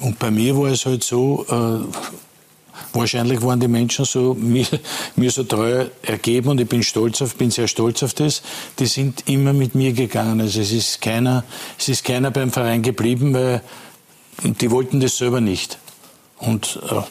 Und 0.00 0.18
bei 0.18 0.30
mir 0.30 0.56
war 0.56 0.70
es 0.70 0.86
halt 0.86 1.04
so, 1.04 1.46
äh, 1.48 1.86
wahrscheinlich 2.92 3.42
waren 3.42 3.60
die 3.60 3.68
Menschen 3.68 4.04
so, 4.04 4.34
mir, 4.38 4.66
mir 5.16 5.30
so 5.30 5.44
treu 5.44 5.86
ergeben 6.02 6.50
und 6.50 6.60
ich 6.60 6.68
bin 6.68 6.82
stolz 6.82 7.22
auf, 7.22 7.36
bin 7.36 7.50
sehr 7.50 7.68
stolz 7.68 8.02
auf 8.02 8.14
das. 8.14 8.42
Die 8.78 8.86
sind 8.86 9.28
immer 9.28 9.52
mit 9.52 9.74
mir 9.74 9.92
gegangen. 9.92 10.40
Also 10.40 10.60
es 10.60 10.72
ist 10.72 11.00
keiner, 11.00 11.44
es 11.78 11.88
ist 11.88 12.04
keiner 12.04 12.30
beim 12.30 12.50
Verein 12.50 12.82
geblieben, 12.82 13.34
weil 13.34 13.62
die 14.42 14.70
wollten 14.70 15.00
das 15.00 15.16
selber 15.16 15.40
nicht. 15.40 15.78
Und 16.38 16.80
äh, 16.90 17.02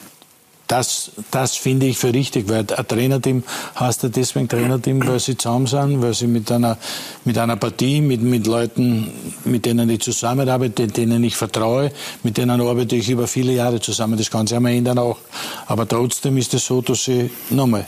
das, 0.74 1.12
das 1.30 1.54
finde 1.54 1.86
ich 1.86 1.98
für 1.98 2.12
richtig, 2.12 2.48
weil 2.48 2.66
ein 2.76 2.88
Trainerteam 2.88 3.44
heißt 3.78 4.02
ja 4.02 4.08
deswegen 4.08 4.48
Trainerteam, 4.48 5.06
weil 5.06 5.20
sie 5.20 5.36
zusammen 5.36 5.68
sind, 5.68 6.02
weil 6.02 6.14
sie 6.14 6.26
mit 6.26 6.50
einer, 6.50 6.76
mit 7.24 7.38
einer 7.38 7.56
Partie, 7.56 8.00
mit, 8.00 8.22
mit 8.22 8.44
Leuten, 8.46 9.12
mit 9.44 9.66
denen 9.66 9.88
ich 9.88 10.00
zusammenarbeite, 10.00 10.88
denen 10.88 11.22
ich 11.22 11.36
vertraue, 11.36 11.92
mit 12.24 12.38
denen 12.38 12.60
arbeite 12.60 12.96
ich 12.96 13.08
über 13.08 13.28
viele 13.28 13.52
Jahre 13.52 13.80
zusammen. 13.80 14.18
Das 14.18 14.30
kann 14.30 14.48
sich 14.48 14.56
einmal 14.56 14.72
ändern 14.72 14.98
auch. 14.98 15.18
Aber 15.66 15.86
trotzdem 15.86 16.36
ist 16.38 16.54
es 16.54 16.66
so, 16.66 16.82
dass 16.82 17.04
sie, 17.04 17.30
nochmal, 17.50 17.86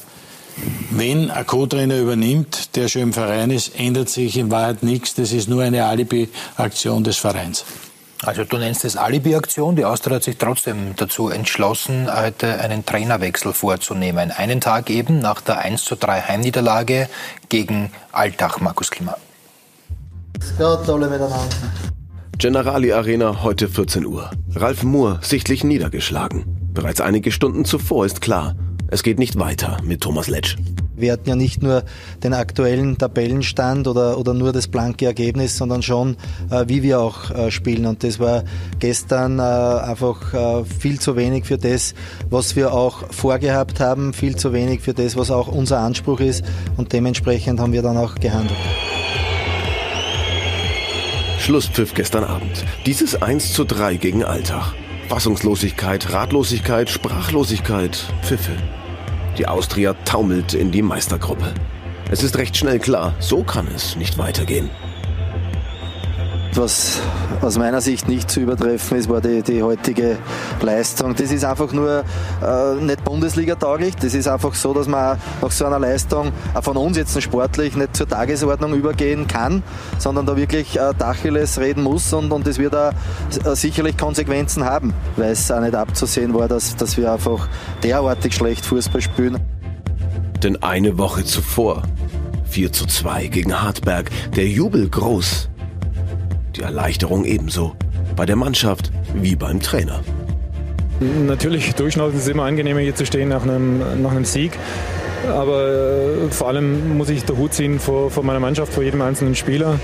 wenn 0.90 1.32
ein 1.32 1.44
Co-Trainer 1.44 1.98
übernimmt, 1.98 2.76
der 2.76 2.86
schon 2.86 3.02
im 3.02 3.12
Verein 3.12 3.50
ist, 3.50 3.78
ändert 3.78 4.10
sich 4.10 4.36
in 4.36 4.50
Wahrheit 4.52 4.84
nichts. 4.84 5.14
Das 5.14 5.32
ist 5.32 5.48
nur 5.48 5.62
eine 5.62 5.84
Alibi-Aktion 5.84 7.02
des 7.02 7.16
Vereins. 7.16 7.64
Also 8.26 8.42
du 8.42 8.58
nennst 8.58 8.84
es 8.84 8.96
Alibi-Aktion. 8.96 9.76
Die 9.76 9.84
Austria 9.84 10.16
hat 10.16 10.24
sich 10.24 10.36
trotzdem 10.36 10.96
dazu 10.96 11.28
entschlossen, 11.28 12.08
heute 12.12 12.58
einen 12.58 12.84
Trainerwechsel 12.84 13.52
vorzunehmen. 13.52 14.32
Einen 14.32 14.60
Tag 14.60 14.90
eben 14.90 15.20
nach 15.20 15.40
der 15.40 15.58
1 15.58 15.84
zu 15.84 15.94
3 15.94 16.22
Heimniederlage 16.22 17.08
gegen 17.48 17.92
Altach, 18.10 18.58
Markus 18.60 18.90
Klima. 18.90 19.16
Gott 20.58 20.88
alle 20.88 21.08
miteinander. 21.08 21.56
Generali 22.36 22.92
Arena 22.92 23.44
heute 23.44 23.68
14 23.68 24.04
Uhr. 24.04 24.28
Ralf 24.56 24.82
Moore 24.82 25.20
sichtlich 25.22 25.62
niedergeschlagen. 25.62 26.44
Bereits 26.74 27.00
einige 27.00 27.30
Stunden 27.30 27.64
zuvor 27.64 28.06
ist 28.06 28.20
klar, 28.20 28.56
es 28.88 29.02
geht 29.02 29.18
nicht 29.18 29.38
weiter 29.38 29.78
mit 29.82 30.00
Thomas 30.00 30.28
Letsch. 30.28 30.56
Wir 30.96 31.12
hatten 31.12 31.28
ja 31.28 31.36
nicht 31.36 31.62
nur 31.62 31.84
den 32.22 32.32
aktuellen 32.32 32.96
Tabellenstand 32.96 33.86
oder, 33.86 34.16
oder 34.16 34.32
nur 34.32 34.52
das 34.52 34.68
blanke 34.68 35.04
Ergebnis, 35.04 35.56
sondern 35.56 35.82
schon, 35.82 36.16
äh, 36.50 36.64
wie 36.68 36.82
wir 36.82 37.00
auch 37.00 37.30
äh, 37.30 37.50
spielen. 37.50 37.84
Und 37.84 38.02
das 38.02 38.18
war 38.18 38.44
gestern 38.78 39.38
äh, 39.38 39.42
einfach 39.42 40.32
äh, 40.32 40.64
viel 40.64 40.98
zu 40.98 41.14
wenig 41.16 41.44
für 41.44 41.58
das, 41.58 41.94
was 42.30 42.56
wir 42.56 42.72
auch 42.72 43.12
vorgehabt 43.12 43.78
haben, 43.78 44.14
viel 44.14 44.36
zu 44.36 44.54
wenig 44.54 44.80
für 44.80 44.94
das, 44.94 45.16
was 45.16 45.30
auch 45.30 45.48
unser 45.48 45.80
Anspruch 45.80 46.20
ist. 46.20 46.44
Und 46.78 46.92
dementsprechend 46.94 47.60
haben 47.60 47.74
wir 47.74 47.82
dann 47.82 47.98
auch 47.98 48.14
gehandelt. 48.14 48.58
Schlusspfiff 51.38 51.92
gestern 51.92 52.24
Abend. 52.24 52.64
Dieses 52.86 53.20
1 53.20 53.52
zu 53.52 53.64
3 53.64 53.96
gegen 53.96 54.24
Alltag. 54.24 54.72
Fassungslosigkeit, 55.08 56.12
Ratlosigkeit, 56.12 56.90
Sprachlosigkeit, 56.90 58.12
Pfiffe. 58.22 58.56
Die 59.38 59.46
Austria 59.46 59.94
taumelt 60.04 60.54
in 60.54 60.70
die 60.70 60.80
Meistergruppe. 60.80 61.52
Es 62.10 62.22
ist 62.22 62.38
recht 62.38 62.56
schnell 62.56 62.78
klar, 62.78 63.14
so 63.18 63.42
kann 63.42 63.66
es 63.74 63.96
nicht 63.96 64.16
weitergehen. 64.16 64.70
Was 66.56 67.02
aus 67.42 67.58
meiner 67.58 67.82
Sicht 67.82 68.08
nicht 68.08 68.30
zu 68.30 68.40
übertreffen 68.40 68.96
ist, 68.96 69.10
war 69.10 69.20
die, 69.20 69.42
die 69.42 69.62
heutige 69.62 70.16
Leistung. 70.62 71.14
Das 71.14 71.30
ist 71.30 71.44
einfach 71.44 71.70
nur 71.70 72.02
äh, 72.42 72.82
nicht 72.82 73.04
Bundesliga-tauglich. 73.04 73.94
Das 73.96 74.14
ist 74.14 74.26
einfach 74.26 74.54
so, 74.54 74.72
dass 74.72 74.88
man 74.88 75.18
nach 75.42 75.50
so 75.50 75.66
einer 75.66 75.78
Leistung 75.78 76.32
auch 76.54 76.64
von 76.64 76.78
uns 76.78 76.96
jetzt 76.96 77.20
sportlich 77.20 77.76
nicht 77.76 77.94
zur 77.94 78.08
Tagesordnung 78.08 78.72
übergehen 78.72 79.26
kann, 79.26 79.62
sondern 79.98 80.24
da 80.24 80.34
wirklich 80.38 80.78
äh, 80.78 80.94
Dacheles 80.96 81.60
reden 81.60 81.82
muss 81.82 82.14
und, 82.14 82.32
und 82.32 82.46
das 82.46 82.58
wird 82.58 82.74
auch 82.74 82.92
äh, 83.44 83.54
sicherlich 83.54 83.98
Konsequenzen 83.98 84.64
haben, 84.64 84.94
weil 85.16 85.32
es 85.32 85.50
auch 85.50 85.60
nicht 85.60 85.74
abzusehen 85.74 86.32
war, 86.32 86.48
dass, 86.48 86.74
dass 86.74 86.96
wir 86.96 87.12
einfach 87.12 87.48
derartig 87.82 88.34
schlecht 88.34 88.64
Fußball 88.64 89.02
spielen. 89.02 89.38
Denn 90.42 90.62
eine 90.62 90.96
Woche 90.96 91.22
zuvor 91.22 91.82
4 92.46 92.72
zu 92.72 92.86
2 92.86 93.26
gegen 93.26 93.60
Hartberg, 93.60 94.10
der 94.34 94.48
Jubel 94.48 94.88
groß 94.88 95.50
die 96.56 96.62
Erleichterung 96.62 97.24
ebenso. 97.24 97.74
Bei 98.14 98.26
der 98.26 98.36
Mannschaft 98.36 98.90
wie 99.14 99.36
beim 99.36 99.60
Trainer. 99.60 100.00
Natürlich, 101.26 101.74
durchschnaubend 101.74 102.16
ist 102.16 102.22
es 102.22 102.28
immer 102.28 102.44
angenehmer, 102.44 102.80
hier 102.80 102.94
zu 102.94 103.04
stehen 103.04 103.28
nach 103.28 103.42
einem, 103.42 104.02
nach 104.02 104.12
einem 104.12 104.24
Sieg. 104.24 104.52
Aber 105.28 105.68
äh, 105.68 106.30
vor 106.30 106.48
allem 106.48 106.96
muss 106.96 107.08
ich 107.08 107.24
den 107.24 107.36
Hut 107.36 107.52
ziehen 107.52 107.78
vor, 107.78 108.10
vor 108.10 108.22
meiner 108.22 108.40
Mannschaft, 108.40 108.72
vor 108.72 108.82
jedem 108.82 109.02
einzelnen 109.02 109.34
Spieler. 109.34 109.78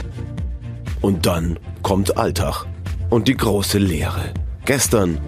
Und 1.00 1.26
dann 1.26 1.58
kommt 1.82 2.16
Alltag 2.16 2.64
und 3.10 3.28
die 3.28 3.36
große 3.36 3.78
Leere. 3.78 4.32
Gestern 4.64 5.18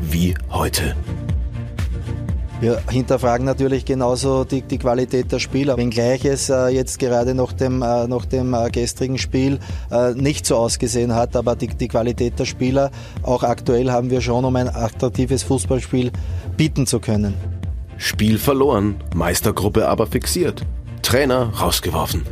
wie 0.00 0.34
heute. 0.50 0.94
Wir 2.60 2.82
hinterfragen 2.90 3.46
natürlich 3.46 3.84
genauso 3.84 4.42
die, 4.42 4.62
die 4.62 4.78
Qualität 4.78 5.30
der 5.30 5.38
Spieler. 5.38 5.76
Wenngleich 5.76 6.24
es 6.24 6.50
äh, 6.50 6.68
jetzt 6.68 6.98
gerade 6.98 7.32
nach 7.32 7.52
dem, 7.52 7.82
äh, 7.82 8.08
nach 8.08 8.24
dem 8.24 8.52
äh, 8.52 8.68
gestrigen 8.70 9.16
Spiel 9.16 9.60
äh, 9.92 10.12
nicht 10.14 10.44
so 10.44 10.56
ausgesehen 10.56 11.14
hat, 11.14 11.36
aber 11.36 11.54
die, 11.54 11.68
die 11.68 11.86
Qualität 11.86 12.36
der 12.36 12.46
Spieler, 12.46 12.90
auch 13.22 13.44
aktuell 13.44 13.92
haben 13.92 14.10
wir 14.10 14.20
schon, 14.20 14.44
um 14.44 14.56
ein 14.56 14.68
attraktives 14.68 15.44
Fußballspiel 15.44 16.10
bieten 16.56 16.86
zu 16.88 16.98
können. 16.98 17.34
Spiel 17.96 18.38
verloren, 18.38 18.96
Meistergruppe 19.14 19.88
aber 19.88 20.08
fixiert. 20.08 20.62
Trainer 21.02 21.52
rausgeworfen. 21.60 22.26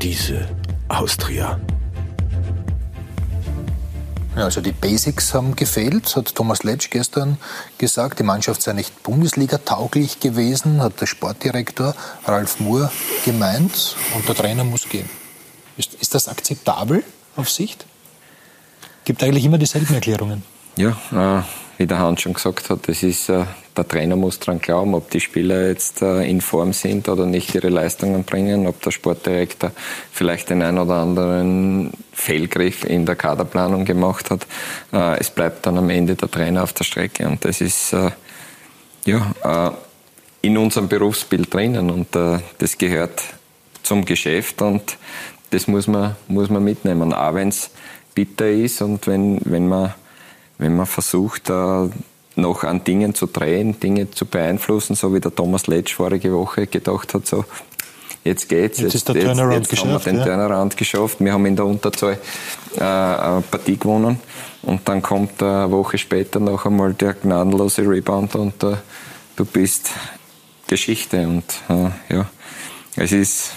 Diese 0.00 0.48
Austria. 0.88 1.58
Ja, 4.38 4.44
also 4.44 4.60
die 4.60 4.70
Basics 4.70 5.34
haben 5.34 5.56
gefehlt, 5.56 6.14
hat 6.14 6.32
Thomas 6.32 6.62
Letsch 6.62 6.90
gestern 6.90 7.38
gesagt. 7.76 8.20
Die 8.20 8.22
Mannschaft 8.22 8.62
sei 8.62 8.72
nicht 8.72 9.02
Bundesliga-tauglich 9.02 10.20
gewesen, 10.20 10.80
hat 10.80 11.00
der 11.00 11.06
Sportdirektor 11.06 11.92
Ralf 12.24 12.60
Moore 12.60 12.88
gemeint. 13.24 13.96
Und 14.14 14.28
der 14.28 14.36
Trainer 14.36 14.62
muss 14.62 14.88
gehen. 14.88 15.10
Ist, 15.76 15.94
ist 15.94 16.14
das 16.14 16.28
akzeptabel 16.28 17.02
auf 17.34 17.50
Sicht? 17.50 17.84
Gibt 19.04 19.24
eigentlich 19.24 19.44
immer 19.44 19.58
dieselben 19.58 19.92
Erklärungen. 19.92 20.44
Ja, 20.76 20.90
äh, 21.10 21.42
wie 21.76 21.88
der 21.88 21.98
Hans 21.98 22.20
schon 22.20 22.34
gesagt 22.34 22.70
hat, 22.70 22.86
das 22.86 23.02
ist, 23.02 23.28
äh, 23.28 23.44
der 23.78 23.88
Trainer 23.88 24.16
muss 24.16 24.38
daran 24.40 24.60
glauben, 24.60 24.94
ob 24.94 25.10
die 25.10 25.20
Spieler 25.20 25.68
jetzt 25.68 26.02
äh, 26.02 26.28
in 26.28 26.40
Form 26.40 26.72
sind 26.72 27.08
oder 27.08 27.24
nicht 27.24 27.54
ihre 27.54 27.68
Leistungen 27.68 28.24
bringen, 28.24 28.66
ob 28.66 28.82
der 28.82 28.90
Sportdirektor 28.90 29.70
vielleicht 30.12 30.50
den 30.50 30.62
einen 30.62 30.78
oder 30.78 30.96
anderen 30.96 31.92
Fehlgriff 32.12 32.84
in 32.84 33.06
der 33.06 33.16
Kaderplanung 33.16 33.84
gemacht 33.84 34.30
hat. 34.30 34.46
Äh, 34.92 35.20
es 35.20 35.30
bleibt 35.30 35.64
dann 35.64 35.78
am 35.78 35.88
Ende 35.88 36.16
der 36.16 36.30
Trainer 36.30 36.64
auf 36.64 36.72
der 36.72 36.84
Strecke 36.84 37.26
und 37.26 37.44
das 37.44 37.60
ist 37.60 37.92
äh, 37.92 38.10
ja, 39.06 39.74
in 40.42 40.58
unserem 40.58 40.88
Berufsbild 40.88 41.54
drinnen 41.54 41.88
und 41.88 42.08
das 42.12 42.76
gehört 42.76 43.22
zum 43.82 44.04
Geschäft 44.04 44.60
und 44.60 44.98
das 45.48 45.66
muss 45.66 45.86
man, 45.86 46.14
muss 46.26 46.50
man 46.50 46.62
mitnehmen, 46.62 47.14
auch 47.14 47.32
wenn 47.32 47.48
es 47.48 47.70
bitter 48.14 48.50
ist 48.50 48.82
und 48.82 49.06
wenn, 49.06 49.40
wenn 49.44 49.66
man 49.66 49.94
wenn 50.58 50.76
man 50.76 50.86
versucht, 50.86 51.50
noch 52.38 52.64
an 52.64 52.84
Dingen 52.84 53.14
zu 53.14 53.26
drehen, 53.26 53.78
Dinge 53.80 54.10
zu 54.10 54.26
beeinflussen, 54.26 54.94
so 54.94 55.14
wie 55.14 55.20
der 55.20 55.34
Thomas 55.34 55.66
Letsch 55.66 55.94
vorige 55.94 56.32
Woche 56.32 56.66
gedacht 56.66 57.14
hat, 57.14 57.26
so 57.26 57.44
jetzt 58.24 58.48
geht's. 58.48 58.78
Jetzt, 58.78 58.94
jetzt 58.94 58.94
ist 58.94 59.08
der 59.08 59.20
Turnaround 59.20 59.70
jetzt. 59.70 59.80
Haben 59.80 59.90
wir 59.90 59.98
den 59.98 60.16
ja. 60.18 60.24
Turnaround 60.24 60.76
geschafft. 60.76 61.20
Wir 61.20 61.32
haben 61.32 61.46
in 61.46 61.56
der 61.56 61.66
Unterzahl 61.66 62.18
äh, 62.76 62.80
eine 62.82 63.42
Partie 63.50 63.76
gewonnen 63.76 64.18
und 64.62 64.88
dann 64.88 65.02
kommt 65.02 65.42
eine 65.42 65.70
Woche 65.70 65.98
später 65.98 66.40
noch 66.40 66.64
einmal 66.66 66.94
der 66.94 67.14
gnadenlose 67.14 67.82
Rebound 67.82 68.34
und 68.34 68.62
äh, 68.62 68.76
du 69.36 69.44
bist 69.44 69.90
Geschichte 70.66 71.26
und 71.26 71.44
äh, 71.68 72.14
ja, 72.14 72.26
es 72.96 73.12
ist 73.12 73.52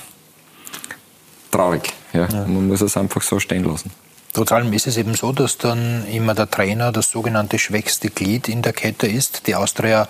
traurig. 1.52 1.94
Ja. 2.14 2.28
ja. 2.28 2.48
Man 2.48 2.68
muss 2.68 2.82
es 2.82 2.98
einfach 2.98 3.22
so 3.22 3.40
stehen 3.40 3.64
lassen. 3.64 3.92
Trotz 4.34 4.52
allem 4.54 4.72
ist 4.72 4.88
es 4.88 4.96
eben 4.96 5.14
so, 5.14 5.34
dass 5.34 5.58
dann 5.58 6.06
immer 6.08 6.34
der 6.34 6.50
Trainer 6.50 6.92
das 6.92 7.12
sogenannte 7.12 7.60
schwächste 7.60 8.10
Glied 8.10 8.48
in 8.48 8.62
der 8.62 8.72
Kette 8.72 9.08
ist. 9.08 9.48
Die 9.48 9.56
Austria 9.56 10.08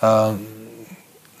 äh, 0.00 0.32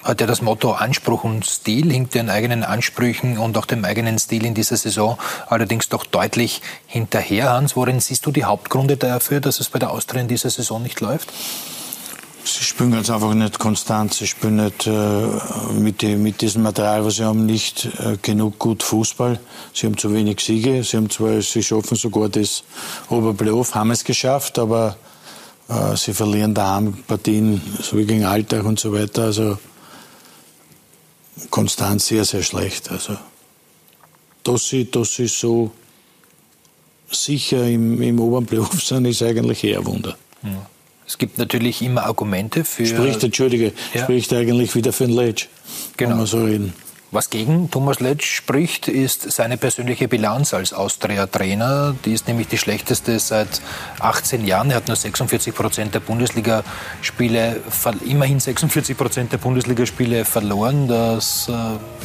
hat 0.04 0.20
ja 0.20 0.26
das 0.26 0.42
Motto 0.42 0.72
Anspruch 0.72 1.24
und 1.24 1.46
Stil, 1.46 1.90
hinkt 1.90 2.14
den 2.14 2.28
eigenen 2.28 2.64
Ansprüchen 2.64 3.38
und 3.38 3.56
auch 3.56 3.64
dem 3.64 3.84
eigenen 3.84 4.18
Stil 4.18 4.44
in 4.44 4.54
dieser 4.54 4.76
Saison 4.76 5.18
allerdings 5.48 5.88
doch 5.88 6.04
deutlich 6.04 6.60
hinterher. 6.86 7.52
Hans, 7.52 7.76
worin 7.76 8.00
siehst 8.00 8.26
du 8.26 8.30
die 8.30 8.44
Hauptgründe 8.44 8.98
dafür, 8.98 9.40
dass 9.40 9.58
es 9.60 9.70
bei 9.70 9.78
der 9.78 9.90
Austria 9.90 10.20
in 10.20 10.28
dieser 10.28 10.50
Saison 10.50 10.82
nicht 10.82 11.00
läuft? 11.00 11.32
Sie 12.50 12.64
spielen 12.64 12.92
ganz 12.92 13.10
einfach 13.10 13.34
nicht 13.34 13.58
konstant. 13.58 14.14
Sie 14.14 14.26
spielen 14.26 14.56
nicht 14.56 14.86
äh, 14.86 15.26
mit, 15.74 16.00
die, 16.00 16.16
mit, 16.16 16.40
diesem 16.40 16.62
Material, 16.62 17.04
was 17.04 17.16
sie 17.16 17.24
haben, 17.24 17.44
nicht 17.44 17.84
äh, 17.84 18.16
genug 18.22 18.58
gut 18.58 18.82
Fußball. 18.82 19.38
Sie 19.74 19.86
haben 19.86 19.98
zu 19.98 20.12
wenig 20.14 20.40
Siege. 20.40 20.82
Sie 20.82 20.96
haben 20.96 21.10
zwar, 21.10 21.42
sie 21.42 21.62
schaffen 21.62 21.96
sogar 21.96 22.30
das 22.30 22.64
Oberplayoff, 23.10 23.74
haben 23.74 23.90
es 23.90 24.02
geschafft, 24.02 24.58
aber 24.58 24.96
äh, 25.68 25.94
sie 25.94 26.14
verlieren 26.14 26.54
daheim 26.54 26.94
Partien, 27.06 27.60
so 27.82 27.98
wie 27.98 28.06
gegen 28.06 28.24
Alltag 28.24 28.64
und 28.64 28.80
so 28.80 28.94
weiter. 28.94 29.24
Also 29.24 29.58
konstant 31.50 32.00
sehr, 32.00 32.24
sehr 32.24 32.42
schlecht. 32.42 32.90
Also, 32.90 33.18
dass 34.42 34.68
sie, 34.68 34.90
dass 34.90 35.14
sie 35.14 35.28
so 35.28 35.70
sicher 37.10 37.66
im, 37.66 38.00
im 38.00 38.18
oberen 38.18 38.46
Playoff 38.46 38.82
sind, 38.82 39.04
ist 39.04 39.22
eigentlich 39.22 39.62
eher 39.64 39.80
ein 39.80 39.86
Wunder. 39.86 40.16
Ja. 40.42 40.66
Es 41.08 41.16
gibt 41.16 41.38
natürlich 41.38 41.80
immer 41.80 42.04
Argumente 42.04 42.64
für. 42.64 42.84
Spricht, 42.84 43.24
Entschuldige, 43.24 43.72
ja. 43.94 44.02
spricht 44.02 44.30
eigentlich 44.34 44.74
wieder 44.74 44.92
für 44.92 45.06
den 45.06 45.16
Letsch. 45.16 45.48
Genau. 45.96 46.10
Kann 46.10 46.18
man 46.18 46.26
so 46.26 46.44
reden. 46.44 46.74
Was 47.10 47.30
gegen 47.30 47.70
Thomas 47.70 48.00
Letsch 48.00 48.26
spricht, 48.26 48.86
ist 48.86 49.32
seine 49.32 49.56
persönliche 49.56 50.08
Bilanz 50.08 50.52
als 50.52 50.74
Austria-Trainer. 50.74 51.94
Die 52.04 52.12
ist 52.12 52.28
nämlich 52.28 52.48
die 52.48 52.58
schlechteste 52.58 53.18
seit 53.18 53.62
18 53.98 54.44
Jahren. 54.44 54.70
Er 54.70 54.76
hat 54.76 54.88
nur 54.88 54.96
46 54.96 55.54
Prozent 55.54 55.94
der 55.94 56.00
Bundesligaspiele, 56.00 57.62
immerhin 58.04 58.40
46 58.40 58.94
Prozent 58.94 59.32
der 59.32 59.38
Bundesligaspiele 59.38 60.26
verloren. 60.26 60.86
Das 60.86 61.48
äh, 61.48 61.52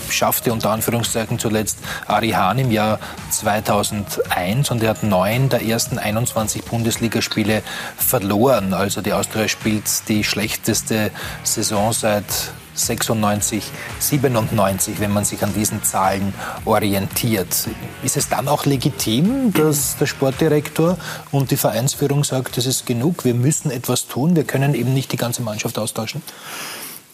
schaffte 0.09 0.53
unter 0.53 0.69
Anführungszeichen 0.69 1.37
zuletzt 1.37 1.79
Ari 2.07 2.29
Hahn 2.29 2.59
im 2.59 2.71
Jahr 2.71 2.97
2001 3.29 4.71
und 4.71 4.83
er 4.83 4.91
hat 4.91 5.03
neun 5.03 5.49
der 5.49 5.63
ersten 5.63 5.99
21 5.99 6.63
Bundesligaspiele 6.63 7.61
verloren. 7.97 8.73
Also 8.73 9.01
die 9.01 9.11
Austria 9.11 9.49
spielt 9.49 10.07
die 10.07 10.23
schlechteste 10.23 11.11
Saison 11.43 11.91
seit 11.91 12.23
96, 12.73 13.63
97, 13.99 14.99
wenn 14.99 15.11
man 15.11 15.25
sich 15.25 15.43
an 15.43 15.53
diesen 15.53 15.83
Zahlen 15.83 16.33
orientiert. 16.65 17.67
Ist 18.03 18.17
es 18.17 18.29
dann 18.29 18.47
auch 18.47 18.65
legitim, 18.65 19.53
dass 19.53 19.97
der 19.97 20.05
Sportdirektor 20.05 20.97
und 21.31 21.51
die 21.51 21.57
Vereinsführung 21.57 22.23
sagt, 22.23 22.57
das 22.57 22.65
ist 22.65 22.85
genug, 22.85 23.25
wir 23.25 23.33
müssen 23.33 23.71
etwas 23.71 24.07
tun, 24.07 24.35
wir 24.35 24.43
können 24.43 24.73
eben 24.75 24.93
nicht 24.93 25.11
die 25.11 25.17
ganze 25.17 25.41
Mannschaft 25.41 25.77
austauschen? 25.77 26.21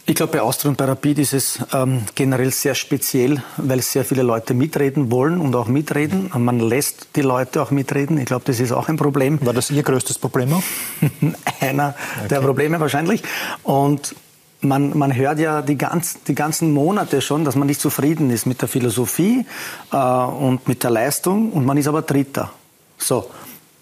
Ich 0.09 0.15
glaube, 0.15 0.31
bei 0.31 0.41
Austria 0.41 0.71
und 0.71 0.75
bei 0.75 0.85
Rapid 0.85 1.19
ist 1.19 1.33
es 1.33 1.59
ähm, 1.71 2.01
generell 2.15 2.51
sehr 2.51 2.73
speziell, 2.73 3.43
weil 3.57 3.79
sehr 3.83 4.03
viele 4.03 4.23
Leute 4.23 4.55
mitreden 4.55 5.11
wollen 5.11 5.39
und 5.39 5.55
auch 5.55 5.67
mitreden. 5.67 6.31
Und 6.33 6.43
man 6.43 6.59
lässt 6.59 7.09
die 7.15 7.21
Leute 7.21 7.61
auch 7.61 7.69
mitreden. 7.69 8.17
Ich 8.17 8.25
glaube, 8.25 8.43
das 8.45 8.59
ist 8.59 8.71
auch 8.71 8.89
ein 8.89 8.97
Problem. 8.97 9.37
War 9.45 9.53
das 9.53 9.69
Ihr 9.69 9.83
größtes 9.83 10.17
Problem 10.17 10.51
auch? 10.53 10.63
Einer 11.59 11.93
okay. 12.17 12.27
der 12.27 12.39
Probleme 12.39 12.79
wahrscheinlich. 12.79 13.21
Und 13.61 14.15
man, 14.61 14.97
man 14.97 15.15
hört 15.15 15.39
ja 15.39 15.61
die, 15.61 15.77
ganz, 15.77 16.17
die 16.27 16.35
ganzen 16.35 16.73
Monate 16.73 17.21
schon, 17.21 17.45
dass 17.45 17.55
man 17.55 17.67
nicht 17.67 17.81
zufrieden 17.81 18.29
ist 18.29 18.45
mit 18.45 18.61
der 18.61 18.67
Philosophie 18.67 19.45
äh, 19.91 19.95
und 19.95 20.67
mit 20.67 20.83
der 20.83 20.91
Leistung 20.91 21.51
und 21.51 21.65
man 21.65 21.77
ist 21.77 21.87
aber 21.87 22.01
Dritter. 22.01 22.51
So. 22.97 23.29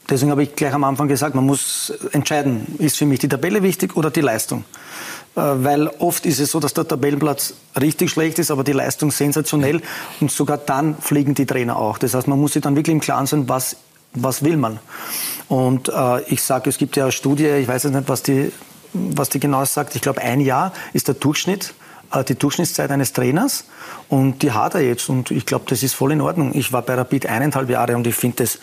Deswegen 0.09 0.31
habe 0.31 0.43
ich 0.43 0.55
gleich 0.55 0.73
am 0.73 0.85
Anfang 0.85 1.09
gesagt, 1.09 1.35
man 1.35 1.45
muss 1.45 1.91
entscheiden, 2.13 2.75
ist 2.77 2.97
für 2.97 3.05
mich 3.05 3.19
die 3.19 3.27
Tabelle 3.27 3.61
wichtig 3.61 3.97
oder 3.97 4.09
die 4.09 4.21
Leistung. 4.21 4.63
Äh, 5.35 5.41
weil 5.41 5.87
oft 5.99 6.25
ist 6.25 6.39
es 6.39 6.51
so, 6.51 6.59
dass 6.59 6.73
der 6.73 6.87
Tabellenplatz 6.87 7.55
richtig 7.79 8.11
schlecht 8.11 8.39
ist, 8.39 8.51
aber 8.51 8.63
die 8.63 8.71
Leistung 8.71 9.11
sensationell 9.11 9.81
und 10.21 10.31
sogar 10.31 10.57
dann 10.57 10.97
fliegen 10.97 11.33
die 11.33 11.45
Trainer 11.45 11.77
auch. 11.77 11.97
Das 11.97 12.13
heißt, 12.13 12.27
man 12.27 12.39
muss 12.39 12.53
sich 12.53 12.61
dann 12.61 12.75
wirklich 12.75 12.93
im 12.93 13.01
Klaren 13.01 13.25
sein, 13.25 13.49
was 13.49 13.77
was 14.13 14.43
will 14.43 14.57
man? 14.57 14.79
Und 15.47 15.89
äh, 15.89 16.21
ich 16.23 16.41
sage, 16.41 16.69
es 16.69 16.77
gibt 16.77 16.95
ja 16.95 17.03
eine 17.03 17.11
Studie, 17.11 17.45
ich 17.45 17.67
weiß 17.67 17.83
jetzt 17.83 17.93
nicht, 17.93 18.09
was 18.09 18.23
die, 18.23 18.51
was 19.15 19.29
die 19.29 19.39
genau 19.39 19.63
sagt, 19.65 19.95
ich 19.95 20.01
glaube, 20.01 20.21
ein 20.21 20.41
Jahr 20.41 20.73
ist 20.93 21.07
der 21.07 21.15
Durchschnitt 21.15 21.73
äh, 22.13 22.23
die 22.23 22.35
Durchschnittszeit 22.35 22.89
eines 22.91 23.11
Trainers 23.11 23.65
und 24.07 24.41
die 24.41 24.51
hat 24.51 24.75
er 24.75 24.81
jetzt 24.81 25.09
und 25.09 25.29
ich 25.31 25.45
glaube, 25.45 25.65
das 25.67 25.83
ist 25.83 25.93
voll 25.93 26.13
in 26.13 26.21
Ordnung. 26.21 26.51
Ich 26.53 26.71
war 26.71 26.81
bei 26.81 26.95
Rapid 26.95 27.25
eineinhalb 27.25 27.69
Jahre 27.69 27.95
und 27.95 28.07
ich 28.07 28.15
finde 28.15 28.43
das, 28.43 28.59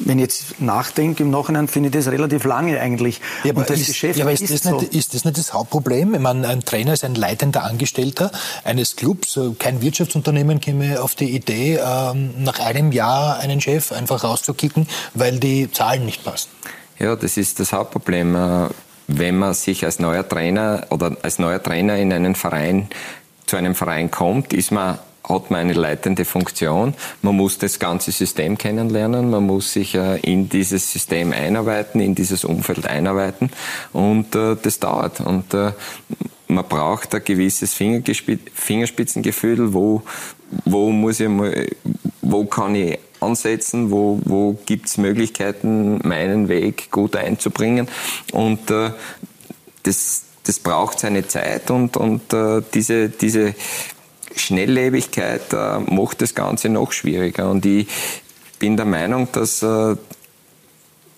wenn 0.00 0.18
ich 0.18 0.24
jetzt 0.24 0.60
nachdenke 0.60 1.22
im 1.22 1.30
Nachhinein, 1.30 1.68
finde 1.68 1.88
ich 1.88 1.92
das 1.92 2.12
relativ 2.12 2.44
lange 2.44 2.80
eigentlich. 2.80 3.20
Ja, 3.44 3.52
aber, 3.52 3.68
ist, 3.70 4.02
ja, 4.02 4.10
aber 4.22 4.32
ist, 4.32 4.42
ist, 4.42 4.64
das 4.64 4.72
so. 4.72 4.80
nicht, 4.80 4.94
ist 4.94 5.14
das 5.14 5.24
nicht 5.24 5.38
das 5.38 5.52
Hauptproblem? 5.52 6.14
Ich 6.14 6.20
meine, 6.20 6.48
ein 6.48 6.64
Trainer 6.64 6.92
ist 6.92 7.04
ein 7.04 7.14
leitender 7.14 7.62
Angestellter 7.62 8.32
eines 8.64 8.96
Clubs. 8.96 9.38
Kein 9.60 9.80
Wirtschaftsunternehmen 9.80 10.60
käme 10.60 11.00
auf 11.00 11.14
die 11.14 11.30
Idee, 11.30 11.78
ähm, 11.80 12.34
nach 12.42 12.58
einem 12.58 12.90
Jahr 12.90 13.38
einen 13.38 13.60
Chef 13.60 13.92
einfach 13.92 14.24
rauszukicken, 14.24 14.88
weil 15.14 15.38
die 15.38 15.70
Zahlen 15.70 16.04
nicht 16.04 16.24
passen. 16.24 16.48
Ja, 16.98 17.14
das 17.14 17.36
ist 17.36 17.60
das 17.60 17.72
Hauptproblem 17.72 18.34
äh, 18.34 18.68
wenn 19.08 19.38
man 19.38 19.54
sich 19.54 19.84
als 19.84 19.98
neuer 19.98 20.28
Trainer 20.28 20.86
oder 20.90 21.16
als 21.22 21.38
neuer 21.38 21.62
Trainer 21.62 21.96
in 21.96 22.12
einen 22.12 22.34
Verein, 22.34 22.88
zu 23.46 23.56
einem 23.56 23.74
Verein 23.74 24.10
kommt, 24.10 24.52
ist 24.52 24.70
man 24.70 24.98
hat 25.28 25.50
man 25.50 25.60
eine 25.60 25.74
leitende 25.74 26.24
Funktion. 26.24 26.94
Man 27.20 27.36
muss 27.36 27.58
das 27.58 27.78
ganze 27.78 28.12
System 28.12 28.56
kennenlernen, 28.56 29.28
man 29.30 29.44
muss 29.44 29.74
sich 29.74 29.94
äh, 29.94 30.18
in 30.20 30.48
dieses 30.48 30.90
System 30.90 31.32
einarbeiten, 31.32 32.00
in 32.00 32.14
dieses 32.14 32.44
Umfeld 32.44 32.86
einarbeiten 32.86 33.50
und 33.92 34.34
äh, 34.34 34.56
das 34.60 34.78
dauert. 34.78 35.20
Und 35.20 35.52
äh, 35.52 35.72
man 36.46 36.64
braucht 36.66 37.14
ein 37.14 37.22
gewisses 37.24 37.74
Fingerspitzengefühl, 37.74 39.74
wo, 39.74 40.02
wo 40.64 40.90
muss 40.90 41.20
ich 41.20 41.28
mal, 41.28 41.68
wo 42.22 42.46
kann 42.46 42.74
ich 42.74 42.98
ansetzen, 43.20 43.90
wo, 43.90 44.20
wo 44.24 44.58
gibt 44.66 44.86
es 44.86 44.98
Möglichkeiten, 44.98 46.00
meinen 46.06 46.48
Weg 46.48 46.90
gut 46.90 47.16
einzubringen. 47.16 47.88
Und 48.32 48.70
äh, 48.70 48.90
das, 49.82 50.24
das 50.44 50.58
braucht 50.58 51.00
seine 51.00 51.26
Zeit 51.26 51.70
und, 51.70 51.96
und 51.96 52.32
äh, 52.32 52.62
diese, 52.74 53.08
diese 53.08 53.54
Schnelllebigkeit 54.34 55.52
äh, 55.52 55.78
macht 55.78 56.22
das 56.22 56.34
Ganze 56.34 56.68
noch 56.68 56.92
schwieriger. 56.92 57.50
Und 57.50 57.66
ich 57.66 57.88
bin 58.58 58.76
der 58.76 58.86
Meinung, 58.86 59.28
dass 59.32 59.62
äh, 59.62 59.96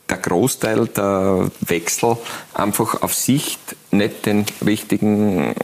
der 0.09 0.19
Großteil 0.19 0.89
der 0.89 1.51
Wechsel 1.61 2.17
einfach 2.55 3.03
auf 3.03 3.15
Sicht 3.15 3.61
nicht 3.91 4.27
den 4.27 4.45
richtigen 4.65 5.55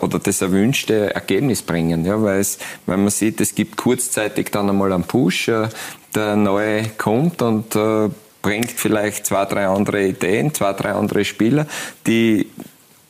oder 0.00 0.18
das 0.18 0.40
erwünschte 0.40 1.14
Ergebnis 1.14 1.62
bringen, 1.62 2.04
ja, 2.04 2.22
weil 2.22 2.40
es, 2.40 2.58
weil 2.86 2.96
man 2.96 3.10
sieht, 3.10 3.40
es 3.40 3.54
gibt 3.54 3.76
kurzzeitig 3.76 4.50
dann 4.50 4.70
einmal 4.70 4.92
einen 4.92 5.04
Push, 5.04 5.48
äh, 5.48 5.68
der 6.14 6.36
neue 6.36 6.88
kommt 6.96 7.42
und 7.42 7.76
äh, 7.76 8.08
bringt 8.42 8.70
vielleicht 8.70 9.26
zwei, 9.26 9.44
drei 9.44 9.66
andere 9.66 10.06
Ideen, 10.06 10.54
zwei, 10.54 10.72
drei 10.72 10.92
andere 10.92 11.24
Spieler, 11.24 11.66
die 12.06 12.48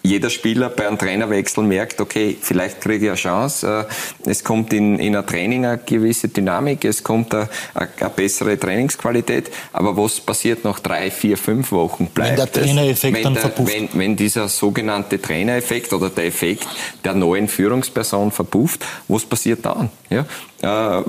jeder 0.07 0.31
Spieler 0.31 0.71
bei 0.71 0.87
einem 0.87 0.99
Trainerwechsel 0.99 1.65
merkt, 1.65 2.01
okay, 2.01 2.37
vielleicht 2.41 2.81
kriege 2.81 3.07
ich 3.07 3.11
eine 3.11 3.17
Chance. 3.17 3.87
Äh, 4.25 4.31
es 4.31 4.45
kommt 4.45 4.73
in, 4.73 4.99
in 4.99 5.17
ein 5.17 5.27
Training 5.27 5.67
eine 5.67 5.79
gewisse 5.79 6.29
Dynamik, 6.29 6.85
es 6.85 7.03
kommt 7.03 7.35
eine, 7.35 7.49
eine, 7.75 8.11
bessere 8.11 8.59
Trainingsqualität. 8.59 9.51
Aber 9.73 9.97
was 9.97 10.21
passiert 10.21 10.65
nach 10.65 10.79
drei, 10.81 11.11
vier, 11.11 11.37
fünf 11.37 11.73
Wochen? 11.73 12.07
Bleibt 12.07 12.31
wenn 12.31 12.37
der 12.37 12.53
Trainereffekt 12.53 13.25
dann 13.25 13.37
verpufft. 13.37 13.73
Wenn, 13.73 13.89
wenn 13.95 14.17
dieser 14.17 14.49
sogenannte 14.49 15.21
Trainereffekt 15.21 15.93
oder 15.93 16.09
der 16.11 16.27
Effekt 16.27 16.67
der 17.05 17.15
neuen 17.15 17.49
Führungsperson 17.49 18.31
verpufft, 18.31 18.85
was 19.09 19.25
passiert 19.25 19.65
dann? 19.65 19.91
Ja? 20.11 21.01
Äh, 21.01 21.03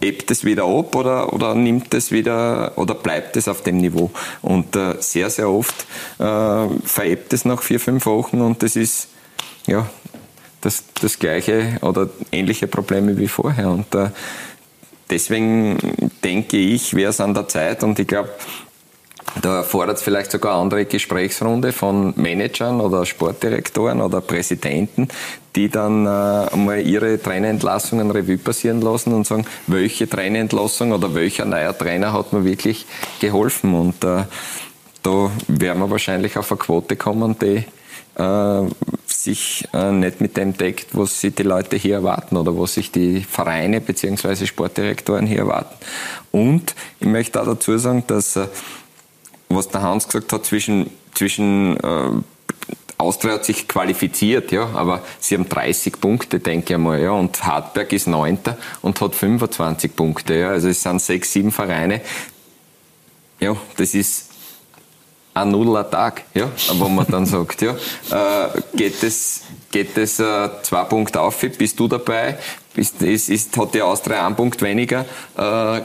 ebbt 0.00 0.30
es 0.30 0.44
wieder 0.44 0.64
ab 0.64 0.94
oder, 0.94 1.32
oder 1.32 1.54
nimmt 1.54 1.92
es 1.94 2.12
wieder 2.12 2.72
oder 2.76 2.94
bleibt 2.94 3.36
es 3.36 3.48
auf 3.48 3.62
dem 3.62 3.78
Niveau. 3.78 4.10
Und 4.42 4.76
äh, 4.76 4.96
sehr, 5.00 5.30
sehr 5.30 5.48
oft 5.48 5.86
äh, 6.18 6.66
verebbt 6.84 7.32
es 7.32 7.44
nach 7.44 7.62
vier, 7.62 7.80
fünf 7.80 8.06
Wochen 8.06 8.40
und 8.40 8.62
das 8.62 8.76
ist 8.76 9.08
ja 9.66 9.88
das, 10.60 10.84
das 11.00 11.18
gleiche 11.18 11.78
oder 11.82 12.08
ähnliche 12.32 12.66
Probleme 12.66 13.16
wie 13.18 13.28
vorher. 13.28 13.70
Und 13.70 13.94
äh, 13.94 14.10
deswegen 15.10 15.78
denke 16.24 16.56
ich, 16.56 16.94
wäre 16.94 17.10
es 17.10 17.20
an 17.20 17.34
der 17.34 17.48
Zeit 17.48 17.82
und 17.82 17.98
ich 17.98 18.06
glaube, 18.06 18.30
da 19.42 19.62
fordert 19.62 19.98
es 19.98 20.02
vielleicht 20.02 20.30
sogar 20.30 20.58
andere 20.58 20.86
Gesprächsrunde 20.86 21.72
von 21.72 22.14
Managern 22.16 22.80
oder 22.80 23.04
Sportdirektoren 23.04 24.00
oder 24.00 24.20
Präsidenten, 24.20 25.08
die 25.58 25.68
dann 25.68 26.06
äh, 26.06 26.56
mal 26.56 26.80
ihre 26.86 27.20
Trainerentlassungen 27.20 28.12
Revue 28.12 28.38
passieren 28.38 28.80
lassen 28.80 29.12
und 29.12 29.26
sagen, 29.26 29.44
welche 29.66 30.08
Trainerentlassung 30.08 30.92
oder 30.92 31.16
welcher 31.16 31.46
neuer 31.46 31.76
Trainer 31.76 32.12
hat 32.12 32.32
mir 32.32 32.44
wirklich 32.44 32.86
geholfen. 33.18 33.74
Und 33.74 34.04
äh, 34.04 34.22
da 35.02 35.30
werden 35.48 35.80
wir 35.80 35.90
wahrscheinlich 35.90 36.38
auf 36.38 36.52
eine 36.52 36.60
Quote 36.60 36.94
kommen, 36.94 37.34
die 37.40 37.64
äh, 38.22 38.68
sich 39.06 39.66
äh, 39.74 39.90
nicht 39.90 40.20
mit 40.20 40.36
dem 40.36 40.56
deckt, 40.56 40.96
was 40.96 41.20
sich 41.20 41.34
die 41.34 41.42
Leute 41.42 41.74
hier 41.74 41.96
erwarten 41.96 42.36
oder 42.36 42.56
was 42.56 42.74
sich 42.74 42.92
die 42.92 43.24
Vereine 43.24 43.80
bzw. 43.80 44.46
Sportdirektoren 44.46 45.26
hier 45.26 45.40
erwarten. 45.40 45.74
Und 46.30 46.76
ich 47.00 47.08
möchte 47.08 47.42
auch 47.42 47.46
dazu 47.46 47.76
sagen, 47.78 48.04
dass 48.06 48.36
äh, 48.36 48.46
was 49.48 49.66
der 49.70 49.82
Hans 49.82 50.06
gesagt 50.06 50.32
hat, 50.32 50.46
zwischen, 50.46 50.90
zwischen 51.14 51.76
äh, 51.78 52.10
Austria 52.98 53.34
hat 53.34 53.44
sich 53.44 53.68
qualifiziert, 53.68 54.50
ja, 54.50 54.68
aber 54.74 55.02
sie 55.20 55.36
haben 55.36 55.48
30 55.48 56.00
Punkte, 56.00 56.40
denke 56.40 56.74
ich 56.74 56.78
mal, 56.78 57.00
ja, 57.00 57.12
und 57.12 57.44
Hartberg 57.44 57.92
ist 57.92 58.08
Neunter 58.08 58.58
und 58.82 59.00
hat 59.00 59.14
25 59.14 59.94
Punkte, 59.94 60.34
ja, 60.34 60.50
also 60.50 60.68
es 60.68 60.82
sind 60.82 61.00
sechs, 61.00 61.32
sieben 61.32 61.52
Vereine. 61.52 62.00
Ja, 63.38 63.56
das 63.76 63.94
ist 63.94 64.30
ein 65.32 65.50
Nuller 65.52 65.88
Tag, 65.88 66.24
ja, 66.34 66.50
wo 66.74 66.88
man 66.88 67.06
dann 67.06 67.24
sagt, 67.26 67.62
ja, 67.62 67.70
äh, 68.10 68.60
geht 68.76 69.00
es, 69.04 69.42
geht 69.70 69.96
es 69.96 70.18
äh, 70.18 70.48
zwei 70.62 70.82
Punkte 70.84 71.20
auf, 71.20 71.38
bist 71.40 71.78
du 71.78 71.86
dabei, 71.86 72.36
ist, 72.74 73.00
ist, 73.00 73.28
ist, 73.28 73.56
hat 73.56 73.74
die 73.74 73.82
Austria 73.82 74.26
einen 74.26 74.34
Punkt 74.34 74.60
weniger, 74.60 75.04
äh, 75.36 75.80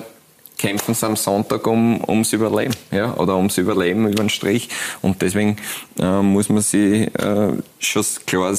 kämpfen 0.64 0.94
sie 0.94 1.06
am 1.06 1.18
Sonntag 1.18 1.68
um, 1.68 2.02
ums 2.08 2.32
Überleben, 2.32 2.74
ja, 2.90 3.14
oder 3.18 3.36
ums 3.36 3.58
Überleben 3.58 4.08
über 4.08 4.24
den 4.24 4.30
Strich. 4.30 4.70
Und 5.02 5.22
deswegen 5.22 5.58
äh, 6.00 6.22
muss 6.22 6.48
man 6.48 6.62
sie 6.62 7.04
äh, 7.04 7.52
schon 7.80 8.06
klar, 8.26 8.56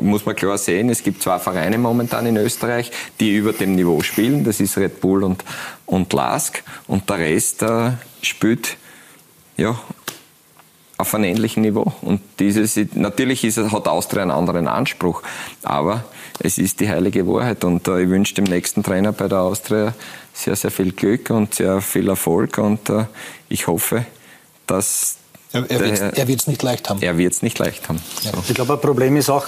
muss 0.00 0.24
man 0.24 0.36
klar 0.36 0.56
sehen, 0.56 0.88
es 0.88 1.02
gibt 1.02 1.20
zwei 1.20 1.40
Vereine 1.40 1.76
momentan 1.76 2.26
in 2.26 2.36
Österreich, 2.36 2.92
die 3.18 3.34
über 3.34 3.52
dem 3.52 3.74
Niveau 3.74 4.00
spielen. 4.02 4.44
Das 4.44 4.60
ist 4.60 4.78
Red 4.78 5.00
Bull 5.00 5.24
und, 5.24 5.44
und 5.84 6.12
Lask. 6.12 6.62
Und 6.86 7.10
der 7.10 7.18
Rest 7.18 7.62
äh, 7.62 7.90
spielt, 8.22 8.76
ja, 9.56 9.76
auf 10.96 11.12
einem 11.12 11.24
ähnlichen 11.24 11.64
Niveau. 11.64 11.92
Und 12.02 12.20
dieses, 12.38 12.78
natürlich 12.94 13.42
ist, 13.42 13.58
hat 13.58 13.88
Austria 13.88 14.22
einen 14.22 14.30
anderen 14.30 14.68
Anspruch, 14.68 15.22
aber 15.64 16.04
es 16.38 16.56
ist 16.58 16.78
die 16.78 16.88
heilige 16.88 17.26
Wahrheit. 17.26 17.64
Und 17.64 17.88
äh, 17.88 18.02
ich 18.02 18.08
wünsche 18.08 18.34
dem 18.34 18.44
nächsten 18.44 18.84
Trainer 18.84 19.12
bei 19.12 19.26
der 19.26 19.40
Austria 19.40 19.92
sehr, 20.38 20.56
sehr 20.56 20.70
viel 20.70 20.92
Glück 20.92 21.30
und 21.30 21.54
sehr 21.54 21.80
viel 21.80 22.08
Erfolg. 22.08 22.58
Und 22.58 22.88
äh, 22.90 23.06
ich 23.48 23.66
hoffe, 23.66 24.06
dass 24.66 25.16
er, 25.52 25.68
er 25.70 26.28
wird 26.28 26.40
es 26.40 26.46
nicht 26.46 26.62
leicht 26.62 26.88
haben. 26.88 27.02
Er 27.02 27.18
wird 27.18 27.32
es 27.32 27.42
nicht 27.42 27.58
leicht 27.58 27.88
haben. 27.88 28.00
Ja. 28.22 28.32
So. 28.32 28.42
Ich 28.48 28.54
glaube, 28.54 28.74
ein 28.74 28.80
Problem 28.80 29.16
ist 29.16 29.30
auch 29.30 29.46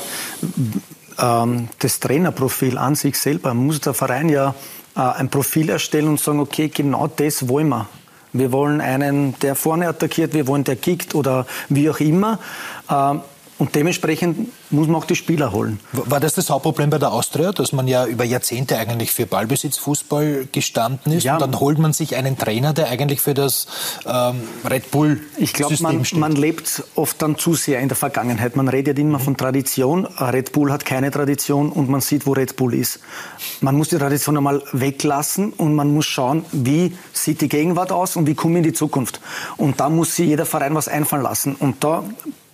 ähm, 1.18 1.68
das 1.78 2.00
Trainerprofil 2.00 2.78
an 2.78 2.94
sich 2.94 3.16
selber. 3.16 3.54
Muss 3.54 3.80
der 3.80 3.94
Verein 3.94 4.28
ja 4.28 4.54
äh, 4.96 5.00
ein 5.00 5.28
Profil 5.28 5.68
erstellen 5.68 6.08
und 6.08 6.20
sagen, 6.20 6.40
okay, 6.40 6.68
genau 6.68 7.06
das 7.06 7.48
wollen 7.48 7.68
wir. 7.68 7.86
Wir 8.32 8.52
wollen 8.52 8.80
einen, 8.80 9.38
der 9.40 9.54
vorne 9.54 9.88
attackiert, 9.88 10.34
wir 10.34 10.46
wollen 10.46 10.64
der 10.64 10.76
kickt 10.76 11.14
oder 11.14 11.46
wie 11.68 11.90
auch 11.90 12.00
immer. 12.00 12.38
Ähm, 12.88 13.20
und 13.60 13.74
dementsprechend 13.74 14.48
muss 14.70 14.86
man 14.86 14.96
auch 14.96 15.04
die 15.04 15.14
Spieler 15.14 15.52
holen. 15.52 15.80
War 15.92 16.18
das 16.18 16.32
das 16.32 16.48
Hauptproblem 16.48 16.88
bei 16.88 16.98
der 16.98 17.12
Austria, 17.12 17.52
dass 17.52 17.72
man 17.72 17.86
ja 17.86 18.06
über 18.06 18.24
Jahrzehnte 18.24 18.78
eigentlich 18.78 19.12
für 19.12 19.26
Ballbesitzfußball 19.26 20.48
gestanden 20.50 21.12
ist? 21.12 21.24
Ja. 21.24 21.34
Und 21.34 21.42
dann 21.42 21.60
holt 21.60 21.78
man 21.78 21.92
sich 21.92 22.16
einen 22.16 22.38
Trainer, 22.38 22.72
der 22.72 22.88
eigentlich 22.88 23.20
für 23.20 23.34
das 23.34 23.66
ähm, 24.06 24.40
Red 24.64 24.90
Bull 24.90 25.20
Ich 25.36 25.52
glaube, 25.52 25.76
man, 25.80 26.06
man, 26.14 26.32
lebt 26.32 26.84
oft 26.94 27.20
dann 27.20 27.36
zu 27.36 27.52
sehr 27.52 27.80
in 27.80 27.88
der 27.88 27.98
Vergangenheit. 27.98 28.56
Man 28.56 28.66
redet 28.66 28.98
immer 28.98 29.18
mhm. 29.18 29.24
von 29.24 29.36
Tradition. 29.36 30.06
Red 30.06 30.52
Bull 30.52 30.72
hat 30.72 30.86
keine 30.86 31.10
Tradition 31.10 31.70
und 31.70 31.90
man 31.90 32.00
sieht, 32.00 32.26
wo 32.26 32.32
Red 32.32 32.56
Bull 32.56 32.72
ist. 32.72 33.00
Man 33.60 33.76
muss 33.76 33.90
die 33.90 33.98
Tradition 33.98 34.38
einmal 34.38 34.62
weglassen 34.72 35.52
und 35.52 35.74
man 35.74 35.92
muss 35.92 36.06
schauen, 36.06 36.46
wie 36.52 36.96
sieht 37.12 37.42
die 37.42 37.50
Gegenwart 37.50 37.92
aus 37.92 38.16
und 38.16 38.26
wie 38.26 38.34
kommen 38.34 38.54
wir 38.54 38.60
in 38.60 38.64
die 38.64 38.72
Zukunft. 38.72 39.20
Und 39.58 39.80
da 39.80 39.90
muss 39.90 40.16
sich 40.16 40.28
jeder 40.28 40.46
Verein 40.46 40.74
was 40.74 40.88
einfallen 40.88 41.22
lassen. 41.22 41.56
Und 41.56 41.84
da 41.84 42.04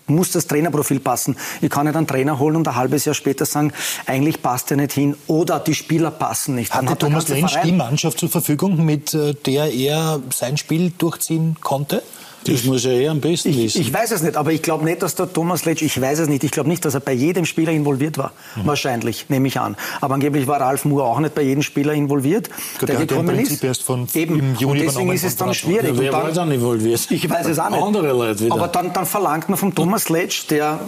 muss 0.06 0.32
das 0.32 0.46
Trainerprofil 0.46 1.00
passen. 1.00 1.36
Ich 1.60 1.70
kann 1.70 1.86
nicht 1.86 1.96
einen 1.96 2.06
Trainer 2.06 2.38
holen 2.38 2.56
und 2.56 2.68
ein 2.68 2.76
halbes 2.76 3.04
Jahr 3.04 3.14
später 3.14 3.46
sagen, 3.46 3.72
eigentlich 4.06 4.42
passt 4.42 4.70
er 4.70 4.76
nicht 4.76 4.92
hin 4.92 5.16
oder 5.26 5.60
die 5.60 5.74
Spieler 5.74 6.10
passen 6.10 6.54
nicht. 6.54 6.74
Hatte 6.74 6.90
hat 6.90 7.00
Thomas 7.00 7.28
Lensch 7.28 7.56
die 7.64 7.72
Mannschaft 7.72 8.18
zur 8.18 8.28
Verfügung, 8.28 8.84
mit 8.84 9.14
äh, 9.14 9.34
der 9.34 9.72
er 9.72 10.20
sein 10.32 10.56
Spiel 10.56 10.92
durchziehen 10.96 11.56
konnte? 11.60 12.02
Das 12.52 12.64
muss 12.64 12.84
er 12.84 12.92
eh 12.92 13.08
am 13.08 13.20
besten 13.20 13.50
ich, 13.50 13.56
wissen. 13.58 13.80
Ich 13.80 13.92
weiß 13.92 14.10
es 14.12 14.22
nicht, 14.22 14.36
aber 14.36 14.52
ich 14.52 14.62
glaube 14.62 14.84
nicht, 14.84 15.02
dass 15.02 15.14
der 15.14 15.32
Thomas 15.32 15.64
Letsch, 15.64 15.82
ich 15.82 16.00
weiß 16.00 16.20
es 16.20 16.28
nicht, 16.28 16.44
ich 16.44 16.50
glaube 16.50 16.68
nicht, 16.68 16.84
dass 16.84 16.94
er 16.94 17.00
bei 17.00 17.12
jedem 17.12 17.44
Spieler 17.44 17.72
involviert 17.72 18.18
war. 18.18 18.32
Mhm. 18.56 18.66
Wahrscheinlich, 18.66 19.28
nehme 19.28 19.48
ich 19.48 19.58
an. 19.58 19.76
Aber 20.00 20.14
angeblich 20.14 20.46
war 20.46 20.60
Ralf 20.60 20.84
Moore 20.84 21.04
auch 21.04 21.20
nicht 21.20 21.34
bei 21.34 21.42
jedem 21.42 21.62
Spieler 21.62 21.92
involviert, 21.92 22.50
Gut, 22.78 22.88
der, 22.88 22.96
der 22.96 23.06
gekommen 23.06 23.38
ist. 23.38 23.62
Erst 23.62 23.82
von 23.82 24.06
Eben. 24.14 24.38
Im 24.38 24.54
Juni 24.56 24.80
und 24.80 24.86
deswegen 24.86 25.12
ist 25.12 25.24
es 25.24 25.36
dann 25.36 25.54
schwierig. 25.54 25.94
Ja, 25.94 25.98
wer 25.98 26.12
dann, 26.12 26.22
war 26.22 26.32
dann 26.32 26.50
involviert? 26.50 27.06
Ich 27.10 27.30
weiß 27.30 27.46
es 27.46 27.58
auch 27.58 27.70
nicht. 27.70 27.82
Andere 27.82 28.12
Leute 28.12 28.44
wieder. 28.44 28.54
Aber 28.54 28.68
dann, 28.68 28.92
dann 28.92 29.06
verlangt 29.06 29.48
man 29.48 29.58
vom 29.58 29.74
Thomas 29.74 30.08
Letsch, 30.08 30.46
der 30.48 30.80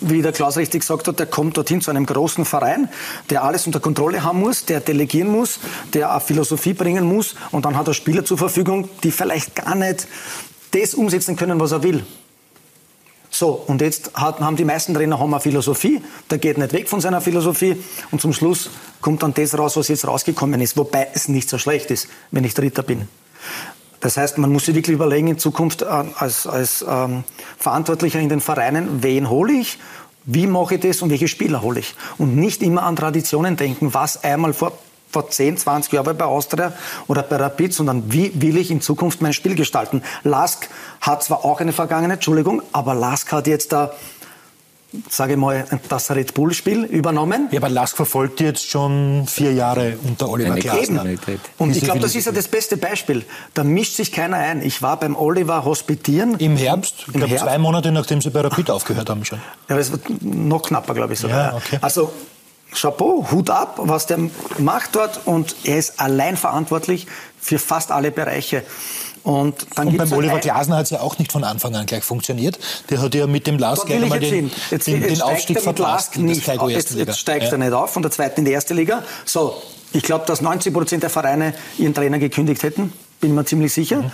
wie 0.00 0.22
der 0.22 0.32
Klaus 0.32 0.56
richtig 0.56 0.82
gesagt 0.82 1.08
hat, 1.08 1.18
der 1.18 1.26
kommt 1.26 1.56
dorthin 1.56 1.80
zu 1.80 1.90
einem 1.90 2.06
großen 2.06 2.44
Verein, 2.44 2.88
der 3.30 3.44
alles 3.44 3.66
unter 3.66 3.80
Kontrolle 3.80 4.22
haben 4.22 4.40
muss, 4.40 4.64
der 4.64 4.80
delegieren 4.80 5.28
muss, 5.28 5.58
der 5.92 6.10
eine 6.10 6.20
Philosophie 6.20 6.72
bringen 6.72 7.04
muss 7.04 7.34
und 7.50 7.64
dann 7.64 7.76
hat 7.76 7.88
er 7.88 7.94
Spieler 7.94 8.24
zur 8.24 8.38
Verfügung, 8.38 8.88
die 9.02 9.10
vielleicht 9.10 9.56
gar 9.56 9.74
nicht 9.74 10.06
das 10.70 10.94
umsetzen 10.94 11.36
können, 11.36 11.58
was 11.60 11.72
er 11.72 11.82
will. 11.82 12.04
So, 13.30 13.62
und 13.66 13.82
jetzt 13.82 14.12
hat, 14.14 14.40
haben 14.40 14.56
die 14.56 14.64
meisten 14.64 14.94
Trainer 14.94 15.18
haben 15.18 15.32
eine 15.32 15.40
Philosophie, 15.40 16.00
der 16.30 16.38
geht 16.38 16.56
nicht 16.56 16.72
weg 16.72 16.88
von 16.88 17.00
seiner 17.00 17.20
Philosophie 17.20 17.76
und 18.10 18.20
zum 18.20 18.32
Schluss 18.32 18.70
kommt 19.00 19.22
dann 19.22 19.34
das 19.34 19.56
raus, 19.56 19.76
was 19.76 19.88
jetzt 19.88 20.06
rausgekommen 20.06 20.60
ist, 20.60 20.76
wobei 20.76 21.08
es 21.12 21.28
nicht 21.28 21.48
so 21.48 21.58
schlecht 21.58 21.90
ist, 21.90 22.08
wenn 22.30 22.44
ich 22.44 22.54
Dritter 22.54 22.82
bin. 22.82 23.06
Das 24.00 24.16
heißt, 24.16 24.38
man 24.38 24.50
muss 24.50 24.64
sich 24.64 24.74
wirklich 24.74 24.94
überlegen, 24.94 25.28
in 25.28 25.38
Zukunft 25.38 25.82
äh, 25.82 25.86
als, 25.86 26.46
als 26.46 26.84
ähm, 26.88 27.24
Verantwortlicher 27.58 28.20
in 28.20 28.28
den 28.28 28.40
Vereinen, 28.40 29.02
wen 29.02 29.28
hole 29.28 29.52
ich, 29.52 29.78
wie 30.24 30.46
mache 30.46 30.76
ich 30.76 30.80
das 30.80 31.02
und 31.02 31.10
welche 31.10 31.28
Spieler 31.28 31.62
hole 31.62 31.80
ich. 31.80 31.94
Und 32.16 32.36
nicht 32.36 32.62
immer 32.62 32.84
an 32.84 32.96
Traditionen 32.96 33.56
denken, 33.56 33.92
was 33.94 34.22
einmal 34.22 34.52
vor, 34.52 34.72
vor 35.10 35.30
10, 35.30 35.56
20 35.56 35.92
Jahren 35.92 36.16
bei 36.16 36.24
Austria 36.24 36.72
oder 37.06 37.22
bei 37.22 37.36
Rapid, 37.36 37.72
sondern 37.72 38.12
wie 38.12 38.32
will 38.40 38.56
ich 38.56 38.70
in 38.70 38.80
Zukunft 38.80 39.22
mein 39.22 39.32
Spiel 39.32 39.54
gestalten. 39.54 40.02
Lask 40.24 40.68
hat 41.00 41.22
zwar 41.22 41.44
auch 41.44 41.60
eine 41.60 41.72
Vergangenheit, 41.72 42.18
Entschuldigung, 42.18 42.62
aber 42.72 42.94
Lask 42.94 43.30
hat 43.32 43.46
jetzt 43.46 43.72
da 43.72 43.92
sage 45.08 45.34
ich 45.34 45.38
mal, 45.38 45.66
das 45.88 46.10
Red 46.10 46.34
Bull-Spiel 46.34 46.84
übernommen. 46.84 47.48
Ja, 47.50 47.60
aber 47.60 47.68
Lask 47.68 47.94
verfolgt 47.94 48.40
jetzt 48.40 48.68
schon 48.70 49.26
vier 49.26 49.52
Jahre 49.52 49.98
unter 50.02 50.30
Oliver 50.30 50.54
Glasner. 50.54 51.04
Und 51.58 51.76
ich 51.76 51.82
glaube, 51.82 52.00
das 52.00 52.14
ist 52.14 52.24
ja 52.24 52.32
das 52.32 52.48
beste 52.48 52.76
Beispiel. 52.76 53.24
Da 53.54 53.64
mischt 53.64 53.96
sich 53.96 54.12
keiner 54.12 54.38
ein. 54.38 54.62
Ich 54.62 54.80
war 54.80 54.98
beim 54.98 55.14
Oliver 55.14 55.64
hospitieren. 55.64 56.36
Im 56.38 56.56
Herbst? 56.56 57.04
Ich 57.06 57.12
glaube, 57.12 57.36
zwei 57.36 57.58
Monate 57.58 57.92
nachdem 57.92 58.20
Sie 58.22 58.30
bei 58.30 58.40
Rapid 58.40 58.70
aufgehört 58.70 59.10
haben 59.10 59.24
schon. 59.24 59.40
Ja, 59.68 59.76
das 59.76 59.92
wird 59.92 60.04
noch 60.22 60.62
knapper, 60.62 60.94
glaube 60.94 61.12
ich 61.12 61.18
sogar. 61.18 61.52
Ja, 61.52 61.56
okay. 61.56 61.78
Also, 61.82 62.12
Chapeau, 62.74 63.26
Hut 63.30 63.50
ab, 63.50 63.76
was 63.78 64.06
der 64.06 64.18
macht 64.58 64.94
dort. 64.94 65.26
Und 65.26 65.56
er 65.64 65.78
ist 65.78 66.00
allein 66.00 66.36
verantwortlich 66.36 67.06
für 67.40 67.58
fast 67.58 67.90
alle 67.90 68.10
Bereiche. 68.10 68.62
Und, 69.22 69.66
dann 69.74 69.88
und 69.88 69.96
beim 69.98 70.12
Oliver 70.12 70.38
Glasner 70.38 70.76
hat 70.76 70.84
es 70.84 70.90
ja 70.90 71.00
auch 71.00 71.18
nicht 71.18 71.32
von 71.32 71.44
Anfang 71.44 71.74
an 71.76 71.86
gleich 71.86 72.04
funktioniert. 72.04 72.58
Der 72.88 73.02
hat 73.02 73.14
ja 73.14 73.26
mit 73.26 73.46
dem 73.46 73.58
Lask 73.58 73.86
gleich 73.86 74.02
einmal 74.02 74.20
den, 74.20 74.50
jetzt, 74.70 74.86
den, 74.86 75.02
jetzt 75.02 75.10
den 75.10 75.22
Aufstieg 75.22 75.60
verpasst. 75.60 76.16
Nicht, 76.16 76.46
jetzt, 76.46 76.94
jetzt 76.94 77.18
steigt 77.18 77.44
ja. 77.44 77.52
er 77.52 77.58
nicht 77.58 77.72
auf 77.72 77.90
von 77.90 78.02
der 78.02 78.10
zweiten 78.10 78.40
in 78.40 78.44
die 78.46 78.52
erste 78.52 78.74
Liga. 78.74 79.02
So, 79.24 79.60
ich 79.92 80.02
glaube, 80.02 80.24
dass 80.26 80.40
90 80.40 80.72
Prozent 80.72 81.02
der 81.02 81.10
Vereine 81.10 81.54
ihren 81.78 81.94
Trainer 81.94 82.18
gekündigt 82.18 82.62
hätten, 82.62 82.92
bin 83.20 83.34
mir 83.34 83.44
ziemlich 83.44 83.72
sicher. 83.72 84.02
Mhm. 84.02 84.10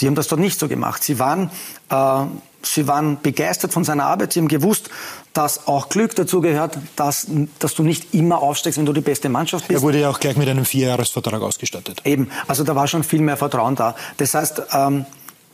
Die 0.00 0.06
haben 0.06 0.14
das 0.14 0.28
dort 0.28 0.40
nicht 0.40 0.58
so 0.58 0.68
gemacht. 0.68 1.04
Sie 1.04 1.18
waren, 1.18 1.50
äh, 1.90 2.24
sie 2.64 2.86
waren 2.88 3.20
begeistert 3.20 3.72
von 3.72 3.84
seiner 3.84 4.06
Arbeit. 4.06 4.32
Sie 4.32 4.40
haben 4.40 4.48
gewusst, 4.48 4.90
dass 5.32 5.66
auch 5.66 5.88
Glück 5.88 6.14
dazu 6.14 6.40
gehört, 6.40 6.78
dass, 6.96 7.26
dass 7.58 7.74
du 7.74 7.82
nicht 7.82 8.14
immer 8.14 8.42
aufsteigst, 8.42 8.78
wenn 8.78 8.86
du 8.86 8.92
die 8.92 9.00
beste 9.00 9.28
Mannschaft 9.28 9.68
bist. 9.68 9.80
Er 9.80 9.82
wurde 9.82 10.00
ja 10.00 10.10
auch 10.10 10.20
gleich 10.20 10.36
mit 10.36 10.48
einem 10.48 10.64
Vierjahresvertrag 10.64 11.42
ausgestattet. 11.42 12.02
Eben, 12.04 12.30
also 12.46 12.64
da 12.64 12.74
war 12.74 12.86
schon 12.86 13.04
viel 13.04 13.20
mehr 13.20 13.36
Vertrauen 13.36 13.74
da. 13.74 13.96
Das 14.16 14.34
heißt, 14.34 14.62
ähm, 14.72 15.06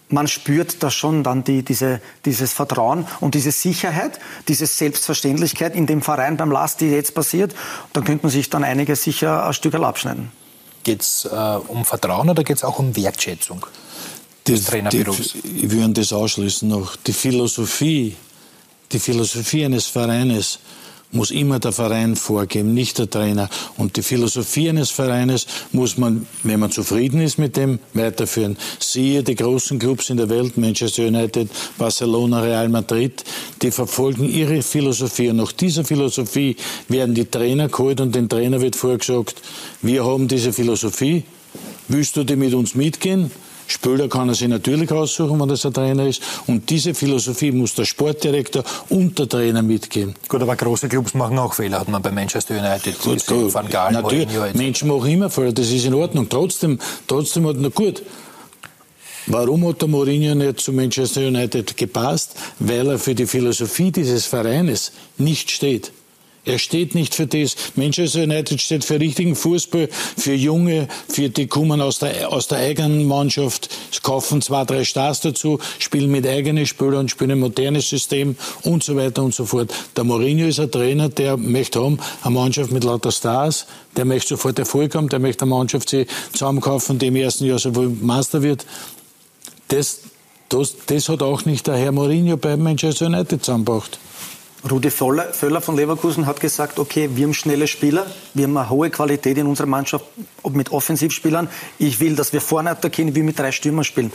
man 0.09 0.27
spürt 0.29 0.83
da 0.83 0.91
schon 0.91 1.23
dann 1.23 1.45
die, 1.45 1.63
diese, 1.63 2.01
dieses 2.25 2.53
Vertrauen 2.53 3.07
und 3.21 3.35
diese 3.35 3.53
Sicherheit, 3.53 4.19
diese 4.49 4.67
Selbstverständlichkeit 4.67 5.75
in 5.75 5.87
dem 5.87 6.03
Verein 6.03 6.37
beim 6.37 6.51
Last, 6.51 6.81
die 6.81 6.91
jetzt 6.91 7.15
passiert. 7.15 7.55
Dann 7.93 8.05
könnte 8.05 8.25
man 8.25 8.33
sich 8.33 8.51
dann 8.51 8.65
einige 8.65 8.97
sicher 8.97 9.47
ein 9.47 9.55
Stück 9.55 9.75
abschneiden. 9.75 10.33
Geht 10.83 11.03
es 11.03 11.29
äh, 11.31 11.59
um 11.69 11.85
Vertrauen 11.85 12.29
oder 12.29 12.43
geht 12.43 12.57
es 12.57 12.65
auch 12.65 12.79
um 12.79 12.97
Wertschätzung 12.97 13.67
des 14.51 14.65
Trainerberufs? 14.65 15.35
Ich 15.57 15.71
würde 15.71 15.93
das 15.95 16.13
ausschließen 16.13 16.69
noch. 16.69 16.97
Die 16.97 17.13
Philosophie 17.13 18.17
die 18.93 18.99
Philosophie 18.99 19.65
eines 19.65 19.87
Vereines 19.87 20.59
muss 21.13 21.31
immer 21.33 21.59
der 21.59 21.73
Verein 21.73 22.15
vorgeben, 22.15 22.73
nicht 22.75 22.99
der 22.99 23.11
Trainer. 23.11 23.49
Und 23.77 23.97
die 23.97 24.03
Philosophie 24.03 24.69
eines 24.69 24.91
Vereines 24.91 25.47
muss 25.73 25.97
man, 25.97 26.27
wenn 26.45 26.61
man 26.61 26.71
zufrieden 26.71 27.21
ist 27.21 27.39
mit 27.39 27.57
dem, 27.57 27.81
weiterführen. 27.95 28.57
Siehe 28.79 29.23
die 29.23 29.35
großen 29.35 29.79
Clubs 29.79 30.11
in 30.11 30.17
der 30.17 30.29
Welt, 30.29 30.57
Manchester 30.57 31.07
United, 31.07 31.49
Barcelona, 31.79 32.41
Real 32.41 32.69
Madrid, 32.69 33.25
die 33.61 33.71
verfolgen 33.73 34.29
ihre 34.29 34.63
Philosophie. 34.63 35.31
Und 35.31 35.37
nach 35.37 35.53
dieser 35.53 35.85
Philosophie 35.85 36.57
werden 36.89 37.15
die 37.15 37.27
Trainer 37.27 37.69
geholt 37.69 38.01
und 38.01 38.15
den 38.15 38.29
Trainer 38.29 38.61
wird 38.61 38.77
vorgesagt, 38.77 39.41
wir 39.83 40.05
haben 40.05 40.29
diese 40.29 40.53
Philosophie, 40.53 41.25
willst 41.89 42.17
du 42.17 42.25
die 42.25 42.37
mit 42.37 42.55
uns 42.55 42.77
mitgehen? 42.77 43.33
Spieler 43.71 44.09
kann 44.09 44.29
er 44.29 44.35
sich 44.35 44.49
natürlich 44.49 44.91
aussuchen, 44.91 45.41
wenn 45.41 45.49
das 45.49 45.65
ein 45.65 45.73
Trainer 45.73 46.07
ist. 46.07 46.23
Und 46.47 46.69
diese 46.71 46.95
Philosophie 46.95 47.53
muss 47.53 47.75
der 47.75 47.85
Sportdirektor 47.85 48.65
und 48.89 49.19
der 49.19 49.29
Trainer 49.29 49.63
mitgeben. 49.63 50.15
Gut, 50.29 50.43
aber 50.43 50.57
große 50.57 50.89
Clubs 50.89 51.15
machen 51.15 51.39
auch 51.39 51.55
Fehler, 51.55 51.81
hat 51.81 51.89
man 51.89 52.03
bei 52.03 52.11
Manchester 52.11 52.59
United 52.59 53.01
gut, 53.01 53.25
gut. 53.27 53.55
Van 53.55 53.69
Gaal, 53.69 53.93
Natürlich, 53.93 54.29
Menschen 54.55 54.89
machen 54.89 55.11
immer 55.11 55.31
Fehler, 55.31 55.53
das 55.53 55.71
ist 55.71 55.85
in 55.85 55.95
Ordnung. 55.95 56.29
Trotzdem, 56.29 56.79
trotzdem 57.07 57.47
hat, 57.47 57.57
na 57.59 57.69
gut, 57.69 58.03
Warum 59.27 59.69
hat 59.69 59.81
der 59.81 59.89
Mourinho 59.89 60.35
nicht 60.35 60.61
zu 60.61 60.73
Manchester 60.73 61.21
United 61.21 61.77
gepasst? 61.77 62.35
Weil 62.59 62.89
er 62.89 62.99
für 62.99 63.15
die 63.15 63.27
Philosophie 63.27 63.93
dieses 63.93 64.27
Vereines 64.27 64.93
nicht 65.19 65.51
steht. 65.51 65.93
Er 66.51 66.59
steht 66.59 66.97
nicht 66.97 67.15
für 67.15 67.29
das. 67.29 67.55
Manchester 67.77 68.25
United 68.25 68.61
steht 68.61 68.85
für 68.85 68.99
richtigen 68.99 69.37
Fußball, 69.37 69.89
für 70.17 70.33
Junge, 70.33 70.89
für 71.09 71.29
die 71.29 71.47
kommen 71.47 71.81
aus 71.81 72.01
der, 72.01 72.29
aus 72.29 72.49
der 72.49 72.59
eigenen 72.59 73.07
Mannschaft, 73.07 73.71
kaufen 74.03 74.43
zwei, 74.43 74.65
drei 74.65 74.83
Stars 74.83 75.21
dazu, 75.21 75.61
spielen 75.79 76.11
mit 76.11 76.27
eigenen 76.27 76.67
Spielern, 76.67 77.09
spielen 77.09 77.31
ein 77.31 77.39
modernes 77.39 77.89
System 77.89 78.35
und 78.63 78.83
so 78.83 78.97
weiter 78.97 79.23
und 79.23 79.33
so 79.33 79.45
fort. 79.45 79.73
Der 79.97 80.03
Mourinho 80.03 80.49
ist 80.49 80.59
ein 80.59 80.73
Trainer, 80.73 81.09
der 81.09 81.37
möchte 81.37 81.81
haben, 81.81 82.01
eine 82.23 82.35
Mannschaft 82.35 82.73
mit 82.73 82.83
lauter 82.83 83.13
Stars, 83.13 83.67
der 83.97 84.05
möchte 84.05 84.31
sofort 84.31 84.59
Erfolg 84.59 84.97
haben, 84.97 85.09
der 85.09 85.21
möchte 85.21 85.43
eine 85.43 85.51
Mannschaft 85.51 85.89
sich 85.89 86.09
zusammenkaufen, 86.33 86.99
die 86.99 87.07
im 87.07 87.17
ersten 87.17 87.45
Jahr 87.45 87.61
sowohl 87.61 87.91
Master 87.91 88.43
wird. 88.43 88.67
Das, 89.69 90.01
das, 90.49 90.75
das 90.87 91.09
hat 91.09 91.23
auch 91.23 91.45
nicht 91.45 91.69
der 91.69 91.77
Herr 91.77 91.93
Mourinho 91.93 92.37
bei 92.37 92.57
Manchester 92.57 93.07
United 93.07 93.45
zusammengebracht. 93.45 94.01
Rudi 94.69 94.91
Völler 94.91 95.61
von 95.61 95.77
Leverkusen 95.77 96.27
hat 96.27 96.41
gesagt, 96.41 96.79
okay, 96.79 97.09
wir 97.15 97.25
haben 97.25 97.35
schnelle 97.35 97.67
Spieler, 97.67 98.07
wir 98.35 98.45
haben 98.45 98.57
eine 98.57 98.69
hohe 98.69 98.91
Qualität 98.91 99.39
in 99.39 99.47
unserer 99.47 99.67
Mannschaft 99.67 100.05
mit 100.53 100.71
Offensivspielern. 100.71 101.49
Ich 101.79 101.99
will, 102.01 102.15
dass 102.15 102.33
wir 102.33 102.43
vorne 102.43 102.71
attackieren, 102.71 103.15
wie 103.15 103.23
mit 103.23 103.39
drei 103.39 103.53
Stürmern 103.53 103.85
spielen. 103.85 104.13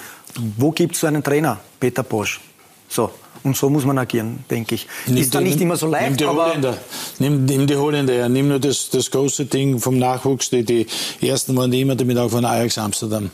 Wo 0.58 0.72
gibt 0.72 0.96
es 0.96 1.02
so 1.02 1.08
einen 1.08 1.24
Trainer? 1.24 1.60
Peter 1.80 2.04
Bosch. 2.04 2.40
So. 2.88 3.10
Und 3.44 3.56
so 3.56 3.70
muss 3.70 3.86
man 3.86 3.98
agieren, 3.98 4.44
denke 4.50 4.76
ich. 4.76 4.88
Nimm 5.06 5.18
ist 5.18 5.34
da 5.34 5.42
nicht 5.42 5.60
immer 5.62 5.78
so 5.78 5.88
leicht, 5.88 6.10
nimm 6.10 6.18
die 6.18 6.26
aber... 6.26 6.46
Holländer. 6.48 6.78
Nimm, 7.20 7.46
nimm 7.46 7.68
die 7.68 7.76
Holländer 7.76 8.14
her. 8.14 8.30
Nimm 8.30 8.48
nur 8.48 8.60
das, 8.60 8.90
das 8.90 9.12
große 9.12 9.46
Ding 9.46 9.80
vom 9.80 10.00
Nachwuchs. 10.00 10.50
Die, 10.50 10.64
die 10.64 10.88
ersten 11.22 11.56
waren 11.56 11.72
immer 11.74 11.96
damit 11.96 12.18
auch 12.18 12.30
von 12.30 12.46
Ajax 12.46 12.78
Amsterdam. 12.78 13.30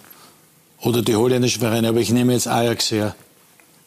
Oder 0.82 1.02
die 1.02 1.16
holländischen 1.16 1.62
Vereine. 1.62 1.90
Aber 1.90 2.00
ich 2.00 2.12
nehme 2.12 2.34
jetzt 2.34 2.48
Ajax 2.48 2.92
her. 2.92 3.16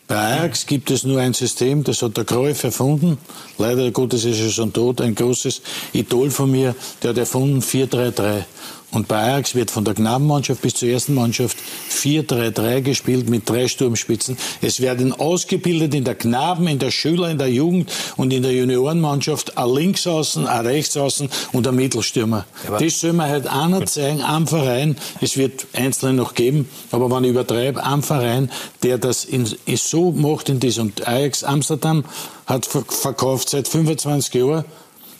Bei 0.06 0.16
Ajax 0.16 0.66
gibt 0.66 0.90
es 0.90 1.04
nur 1.04 1.18
ein 1.20 1.32
System, 1.32 1.82
das 1.82 2.02
hat 2.02 2.18
der 2.18 2.24
Cruyff 2.24 2.62
erfunden. 2.62 3.16
Leider 3.56 3.90
Gottes 3.90 4.26
ist 4.26 4.40
er 4.40 4.50
schon 4.50 4.72
tot, 4.72 5.00
ein 5.00 5.14
großes 5.14 5.62
Idol 5.94 6.30
von 6.30 6.50
mir, 6.50 6.74
der 7.02 7.10
hat 7.10 7.18
erfunden 7.18 7.60
4-3-3. 7.60 8.44
Und 8.94 9.08
bei 9.08 9.16
Ajax 9.16 9.54
wird 9.54 9.70
von 9.70 9.84
der 9.84 9.94
Knabenmannschaft 9.94 10.62
bis 10.62 10.74
zur 10.74 10.88
ersten 10.88 11.14
Mannschaft 11.14 11.58
4-3-3 11.90 12.80
gespielt 12.80 13.28
mit 13.28 13.48
drei 13.48 13.66
Sturmspitzen. 13.66 14.36
Es 14.62 14.80
werden 14.80 15.12
ausgebildet 15.12 15.94
in 15.94 16.04
der 16.04 16.14
Knaben, 16.14 16.68
in 16.68 16.78
der 16.78 16.92
Schüler, 16.92 17.28
in 17.28 17.38
der 17.38 17.50
Jugend 17.50 17.90
und 18.16 18.32
in 18.32 18.42
der 18.42 18.52
Juniorenmannschaft 18.52 19.58
ein 19.58 19.68
Linksaußen, 19.68 20.46
ein 20.46 20.66
Rechtsaußen 20.66 21.28
und 21.52 21.66
ein 21.66 21.74
Mittelstürmer. 21.74 22.46
Ja, 22.68 22.78
das 22.78 23.00
soll 23.00 23.14
man 23.14 23.28
halt 23.28 23.48
einer 23.48 23.84
zeigen 23.84 24.22
am 24.22 24.46
Verein. 24.46 24.96
Es 25.20 25.36
wird 25.36 25.66
einzelne 25.72 26.12
noch 26.14 26.34
geben, 26.34 26.68
aber 26.92 27.10
wenn 27.10 27.24
ich 27.24 27.30
übertreibe, 27.30 27.82
am 27.82 28.02
Verein, 28.02 28.50
der 28.84 28.98
das 28.98 29.24
in, 29.24 29.48
so 29.76 30.12
macht 30.12 30.48
in 30.48 30.60
diesem 30.60 30.92
Ajax 31.04 31.42
Amsterdam 31.42 32.04
hat 32.46 32.66
verkauft 32.66 33.48
seit 33.48 33.66
25 33.66 34.34
Jahren 34.34 34.64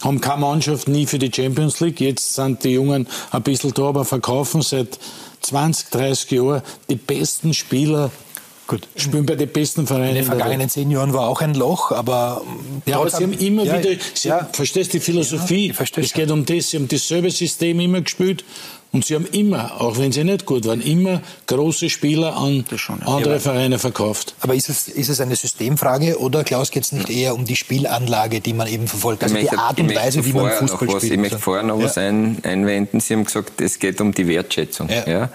haben 0.05 0.21
keine 0.21 0.43
Mannschaft 0.43 0.87
nie 0.87 1.07
für 1.07 1.19
die 1.19 1.33
Champions 1.35 1.81
League. 1.81 2.01
Jetzt 2.01 2.35
sind 2.35 2.63
die 2.63 2.71
Jungen 2.71 3.09
ein 3.31 3.43
bisschen 3.43 3.73
da, 3.75 3.89
aber 3.89 4.05
verkaufen 4.05 4.63
seit 4.63 4.99
20, 5.41 5.91
30 5.91 6.31
Jahren 6.33 6.63
die 6.89 6.97
besten 6.97 7.55
Spieler 7.55 8.11
Gut. 8.67 8.89
Spielen 8.97 9.27
bei 9.27 9.35
den 9.35 9.51
besten 9.51 9.87
Vereinen. 9.87 10.09
In 10.11 10.15
den 10.15 10.25
vergangenen 10.25 10.71
zehn 10.71 10.91
Jahren 10.91 11.13
war 11.13 11.29
auch 11.29 11.43
ein 11.43 11.55
Loch, 11.55 11.93
aber. 11.93 12.41
Ja, 12.87 12.99
aber 12.99 13.11
sie 13.11 13.23
haben 13.23 13.35
immer 13.35 13.65
ja, 13.65 13.79
wieder, 13.79 14.01
sie, 14.15 14.29
ja, 14.29 14.49
verstehst 14.53 14.95
die 14.95 15.01
Philosophie? 15.01 15.69
Ja, 15.79 15.85
es 15.97 16.13
geht 16.15 16.31
um 16.31 16.47
das, 16.47 16.71
sie 16.71 16.79
haben 16.79 16.89
dasselbe 16.89 17.31
System 17.31 17.79
immer 17.81 18.01
gespielt 18.01 18.43
Und 18.95 19.05
sie 19.05 19.17
haben 19.17 19.27
immer, 19.27 19.81
auch 19.81 19.99
wenn 19.99 20.13
sie 20.13 20.23
nicht 20.23 20.47
gut 20.47 20.67
waren, 20.67 20.81
immer 20.81 21.21
große 21.49 21.91
Spieler 21.91 22.37
an 22.37 22.65
schon, 22.77 23.01
ja. 23.01 23.09
andere 23.09 23.35
ja, 23.35 23.41
Vereine 23.41 23.81
verkauft. 23.81 24.37
Aber 24.39 24.55
ist 24.55 24.69
es, 24.69 24.87
ist 24.87 25.09
es 25.09 25.21
eine 25.21 25.35
Systemfrage 25.35 26.21
oder, 26.21 26.45
Klaus, 26.45 26.71
geht 26.71 26.85
es 26.85 26.93
nicht 26.93 27.11
eher 27.11 27.35
um 27.35 27.45
die 27.45 27.57
Spielanlage, 27.57 28.41
die 28.41 28.53
man 28.53 28.69
eben 28.69 28.87
verfolgt? 28.87 29.25
Also 29.25 29.35
möchte, 29.35 29.51
die 29.51 29.59
Art 29.59 29.81
und 29.81 29.93
Weise, 29.93 30.25
wie 30.25 30.33
man 30.33 30.49
Fußball 30.53 30.87
was, 30.87 30.97
spielt? 30.99 31.13
Ich 31.13 31.19
möchte 31.19 31.41
vorher 31.41 31.65
noch 31.65 31.81
ja. 31.81 31.87
was 31.87 31.99
ein, 31.99 32.39
einwenden. 32.45 33.01
Sie 33.01 33.15
haben 33.15 33.25
gesagt, 33.25 33.61
es 33.61 33.81
geht 33.81 34.01
um 34.01 34.15
die 34.15 34.29
Wertschätzung. 34.29 34.89
Ja. 34.89 35.29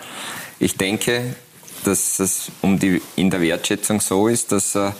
Ich 0.57 0.77
denke, 0.77 1.35
dass 1.83 2.17
es 2.19 2.53
um 2.61 2.79
die, 2.79 3.01
in 3.17 3.29
der 3.29 3.41
Wertschätzung 3.41 3.99
so 3.99 4.29
ist, 4.29 4.53
dass 4.53 4.73
äh, 4.75 4.91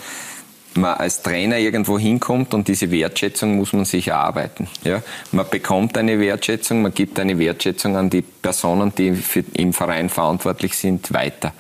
man 0.80 0.96
als 0.96 1.22
Trainer 1.22 1.58
irgendwo 1.58 2.00
hinkommt 2.00 2.54
und 2.54 2.68
diese 2.68 2.92
Wertschätzung 2.92 3.58
muss 3.58 3.74
man 3.74 3.86
sich 3.86 4.08
erarbeiten. 4.08 4.68
Ja? 4.84 5.02
Man 5.32 5.48
bekommt 5.50 5.98
eine 5.98 6.20
Wertschätzung, 6.20 6.82
man 6.82 6.94
gibt 6.94 7.20
eine 7.20 7.38
Wertschätzung 7.38 7.96
an 7.96 8.10
die 8.10 8.22
Personen, 8.22 8.94
die 8.96 9.14
für, 9.14 9.44
im 9.54 9.74
Verein 9.74 10.10
verantwortlich 10.10 10.76
sind, 10.76 11.14
weiter. 11.14 11.54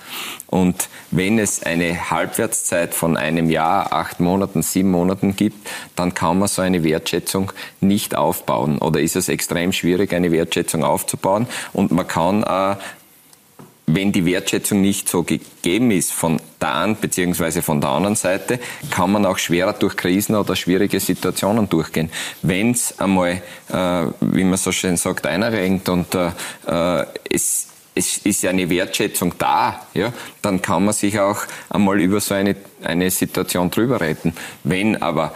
Und 0.48 0.90
wenn 1.12 1.38
es 1.38 1.62
eine 1.62 2.10
Halbwertszeit 2.10 2.96
von 2.96 3.18
einem 3.18 3.52
Jahr, 3.52 3.94
acht 3.94 4.20
Monaten, 4.20 4.64
sieben 4.64 4.90
Monaten 4.90 5.36
gibt, 5.36 5.70
dann 5.96 6.16
kann 6.16 6.40
man 6.40 6.48
so 6.48 6.64
eine 6.64 6.84
Wertschätzung 6.84 7.52
nicht 7.82 8.16
aufbauen 8.16 8.80
oder 8.80 9.00
ist 9.00 9.16
es 9.16 9.30
extrem 9.30 9.74
schwierig, 9.74 10.12
eine 10.14 10.32
Wertschätzung 10.32 10.84
aufzubauen 10.84 11.48
und 11.74 11.92
man 11.92 12.08
kann 12.08 12.44
äh, 12.44 12.76
wenn 13.94 14.12
die 14.12 14.26
Wertschätzung 14.26 14.82
nicht 14.82 15.10
so 15.10 15.24
gegeben 15.24 15.92
ist 15.92 16.12
von 16.12 16.40
der 16.62 16.76
einen 16.76 16.96
bzw. 16.96 17.62
von 17.62 17.82
der 17.82 17.90
anderen 17.92 18.16
Seite, 18.16 18.60
kann 18.92 19.12
man 19.12 19.26
auch 19.26 19.38
schwerer 19.38 19.74
durch 19.74 19.96
Krisen 19.96 20.36
oder 20.36 20.56
schwierige 20.56 21.00
Situationen 21.00 21.70
durchgehen. 21.70 22.10
Wenn 22.42 22.72
es 22.72 23.00
einmal, 23.00 23.42
äh, 23.70 24.06
wie 24.22 24.44
man 24.44 24.58
so 24.58 24.72
schön 24.72 24.98
sagt, 24.98 25.26
einrenkt 25.26 25.90
und 25.90 26.16
äh, 26.16 26.32
äh, 26.68 27.06
es 27.30 27.68
es 27.96 28.18
ist 28.20 28.44
ja 28.44 28.52
eine 28.52 28.70
Wertschätzung 28.70 29.34
da, 29.38 29.82
ja, 29.94 30.14
dann 30.42 30.62
kann 30.62 30.86
man 30.86 30.94
sich 30.94 31.20
auch 31.20 31.40
einmal 31.70 32.00
über 32.00 32.22
so 32.22 32.34
eine, 32.34 32.56
eine 32.82 33.12
Situation 33.12 33.70
drüber 33.72 34.00
retten. 34.00 34.34
Wenn 34.64 35.02
aber 35.02 35.34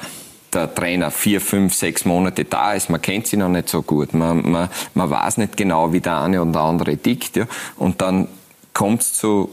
der 0.53 0.73
Trainer 0.73 1.11
vier, 1.11 1.41
fünf, 1.41 1.73
sechs 1.73 2.05
Monate 2.05 2.45
da 2.45 2.73
ist, 2.73 2.89
man 2.89 3.01
kennt 3.01 3.27
sie 3.27 3.37
noch 3.37 3.49
nicht 3.49 3.67
so 3.67 3.81
gut, 3.81 4.13
man, 4.13 4.49
man, 4.49 4.69
man 4.93 5.09
weiß 5.09 5.37
nicht 5.37 5.57
genau, 5.57 5.91
wie 5.91 5.99
der 5.99 6.21
eine 6.21 6.41
und 6.41 6.53
der 6.53 6.61
andere 6.61 6.95
tickt, 6.95 7.35
ja, 7.35 7.47
und 7.77 8.01
dann 8.01 8.27
kommt 8.73 9.01
es 9.01 9.13
zu 9.13 9.49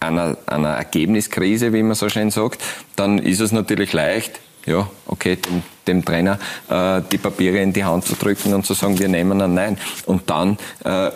einer, 0.00 0.36
einer 0.46 0.70
Ergebniskrise, 0.70 1.72
wie 1.72 1.82
man 1.82 1.94
so 1.94 2.08
schön 2.08 2.30
sagt, 2.30 2.62
dann 2.96 3.18
ist 3.18 3.40
es 3.40 3.52
natürlich 3.52 3.92
leicht, 3.92 4.40
ja, 4.66 4.88
okay, 5.06 5.36
dem, 5.36 5.62
dem 5.86 6.04
Trainer 6.04 6.38
äh, 6.68 7.02
die 7.10 7.18
Papiere 7.18 7.58
in 7.58 7.72
die 7.72 7.84
Hand 7.84 8.04
zu 8.04 8.14
drücken 8.14 8.54
und 8.54 8.66
zu 8.66 8.74
sagen, 8.74 8.98
wir 8.98 9.08
nehmen 9.08 9.40
ein 9.40 9.54
Nein. 9.54 9.78
Und 10.06 10.28
dann 10.30 10.58
äh, 10.84 11.10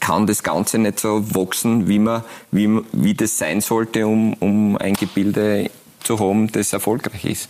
kann 0.00 0.26
das 0.26 0.42
Ganze 0.42 0.78
nicht 0.78 1.00
so 1.00 1.34
wachsen, 1.34 1.88
wie, 1.88 1.98
man, 1.98 2.22
wie, 2.50 2.80
wie 2.92 3.14
das 3.14 3.38
sein 3.38 3.60
sollte, 3.60 4.06
um, 4.06 4.34
um 4.34 4.76
ein 4.76 4.94
Gebilde 4.94 5.70
zu 6.02 6.18
haben, 6.18 6.50
das 6.52 6.72
erfolgreich 6.72 7.24
ist 7.24 7.48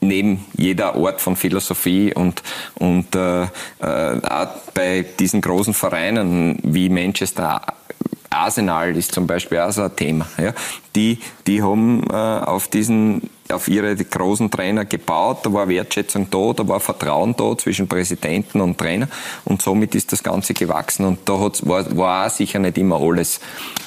neben 0.00 0.44
jeder 0.56 0.94
Art 0.96 1.20
von 1.20 1.34
Philosophie 1.34 2.12
und, 2.14 2.42
und 2.74 3.16
äh, 3.16 3.44
äh, 3.44 3.48
auch 3.78 4.48
bei 4.74 5.04
diesen 5.18 5.40
großen 5.40 5.72
Vereinen 5.72 6.58
wie 6.62 6.90
Manchester 6.90 7.62
Arsenal 8.30 8.96
ist 8.96 9.12
zum 9.12 9.26
Beispiel 9.26 9.58
auch 9.58 9.72
so 9.72 9.82
ein 9.82 9.94
Thema. 9.96 10.26
Ja. 10.38 10.52
Die, 10.96 11.18
die 11.46 11.62
haben 11.62 12.04
äh, 12.10 12.14
auf 12.14 12.68
diesen 12.68 13.30
auf 13.52 13.68
ihre 13.68 13.94
großen 13.94 14.50
Trainer 14.50 14.84
gebaut, 14.84 15.40
da 15.42 15.52
war 15.52 15.68
Wertschätzung 15.68 16.28
da, 16.30 16.52
da 16.54 16.66
war 16.66 16.80
Vertrauen 16.80 17.34
da 17.36 17.56
zwischen 17.58 17.88
Präsidenten 17.88 18.60
und 18.60 18.78
Trainer 18.78 19.08
und 19.44 19.60
somit 19.60 19.94
ist 19.94 20.12
das 20.12 20.22
Ganze 20.22 20.54
gewachsen 20.54 21.04
und 21.04 21.28
da 21.28 21.38
hat's, 21.38 21.66
war, 21.66 21.96
war 21.96 22.30
sicher 22.30 22.58
nicht 22.58 22.78
immer 22.78 23.00
alles 23.00 23.40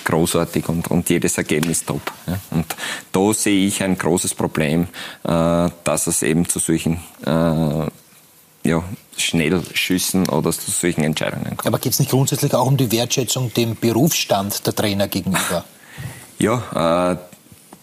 großartig 0.06 0.70
und, 0.70 0.90
und 0.90 1.10
jedes 1.10 1.38
Ergebnis 1.38 1.86
top. 1.86 2.02
Ja. 2.28 2.40
Und 2.52 2.76
da 3.12 3.34
sehe 3.34 3.66
ich 3.68 3.82
ein 3.82 3.98
großes 3.98 4.36
Problem, 4.36 4.88
äh, 5.24 5.70
dass 5.84 6.08
es 6.08 6.22
eben 6.22 6.48
zu 6.48 6.60
solchen 6.60 7.00
äh, 7.26 7.88
ja, 8.68 8.84
Schnellschüssen 9.18 10.30
oder 10.30 10.52
zu 10.52 10.70
solchen 10.70 11.04
Entscheidungen 11.04 11.58
kommt. 11.58 11.66
Aber 11.66 11.80
geht 11.80 11.94
es 11.94 12.00
nicht 12.00 12.12
grundsätzlich 12.12 12.54
auch 12.54 12.68
um 12.68 12.78
die 12.78 12.92
Wertschätzung 12.92 13.54
dem 13.54 13.76
Berufsstand 13.76 14.66
der 14.68 14.76
Trainer 14.76 15.08
gegenüber? 15.08 15.66
Ja, 16.40 17.14
äh, 17.14 17.18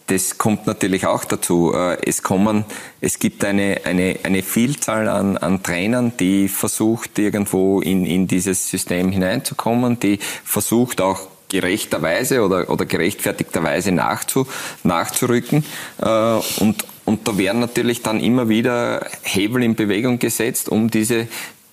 das 0.07 0.37
kommt 0.39 0.67
natürlich 0.67 1.07
auch 1.07 1.25
dazu. 1.25 1.73
Äh, 1.75 1.99
es 2.07 2.23
kommen, 2.23 2.65
es 3.01 3.19
gibt 3.19 3.45
eine, 3.45 3.81
eine, 3.85 4.19
eine 4.23 4.43
Vielzahl 4.43 5.09
an, 5.09 5.37
an 5.39 5.63
Trainern, 5.63 6.13
die 6.19 6.49
versucht, 6.49 7.19
irgendwo 7.19 7.81
in, 7.81 8.05
in 8.05 8.29
dieses 8.29 8.71
System 8.71 9.11
hineinzukommen, 9.11 9.99
die 9.99 10.19
versucht 10.45 11.01
auch 11.01 11.21
gerechterweise 11.49 12.43
oder, 12.43 12.69
oder 12.69 12.85
gerechtfertigterweise 12.85 13.93
nachzu, 13.93 14.47
nachzurücken. 14.83 15.65
Äh, 16.01 16.35
und, 16.61 16.85
und 17.05 17.29
da 17.29 17.37
werden 17.37 17.61
natürlich 17.61 18.03
dann 18.03 18.21
immer 18.21 18.49
wieder 18.49 19.07
Hebel 19.23 19.63
in 19.63 19.75
Bewegung 19.75 20.19
gesetzt, 20.19 20.69
um 20.69 20.91
diese, 20.91 21.29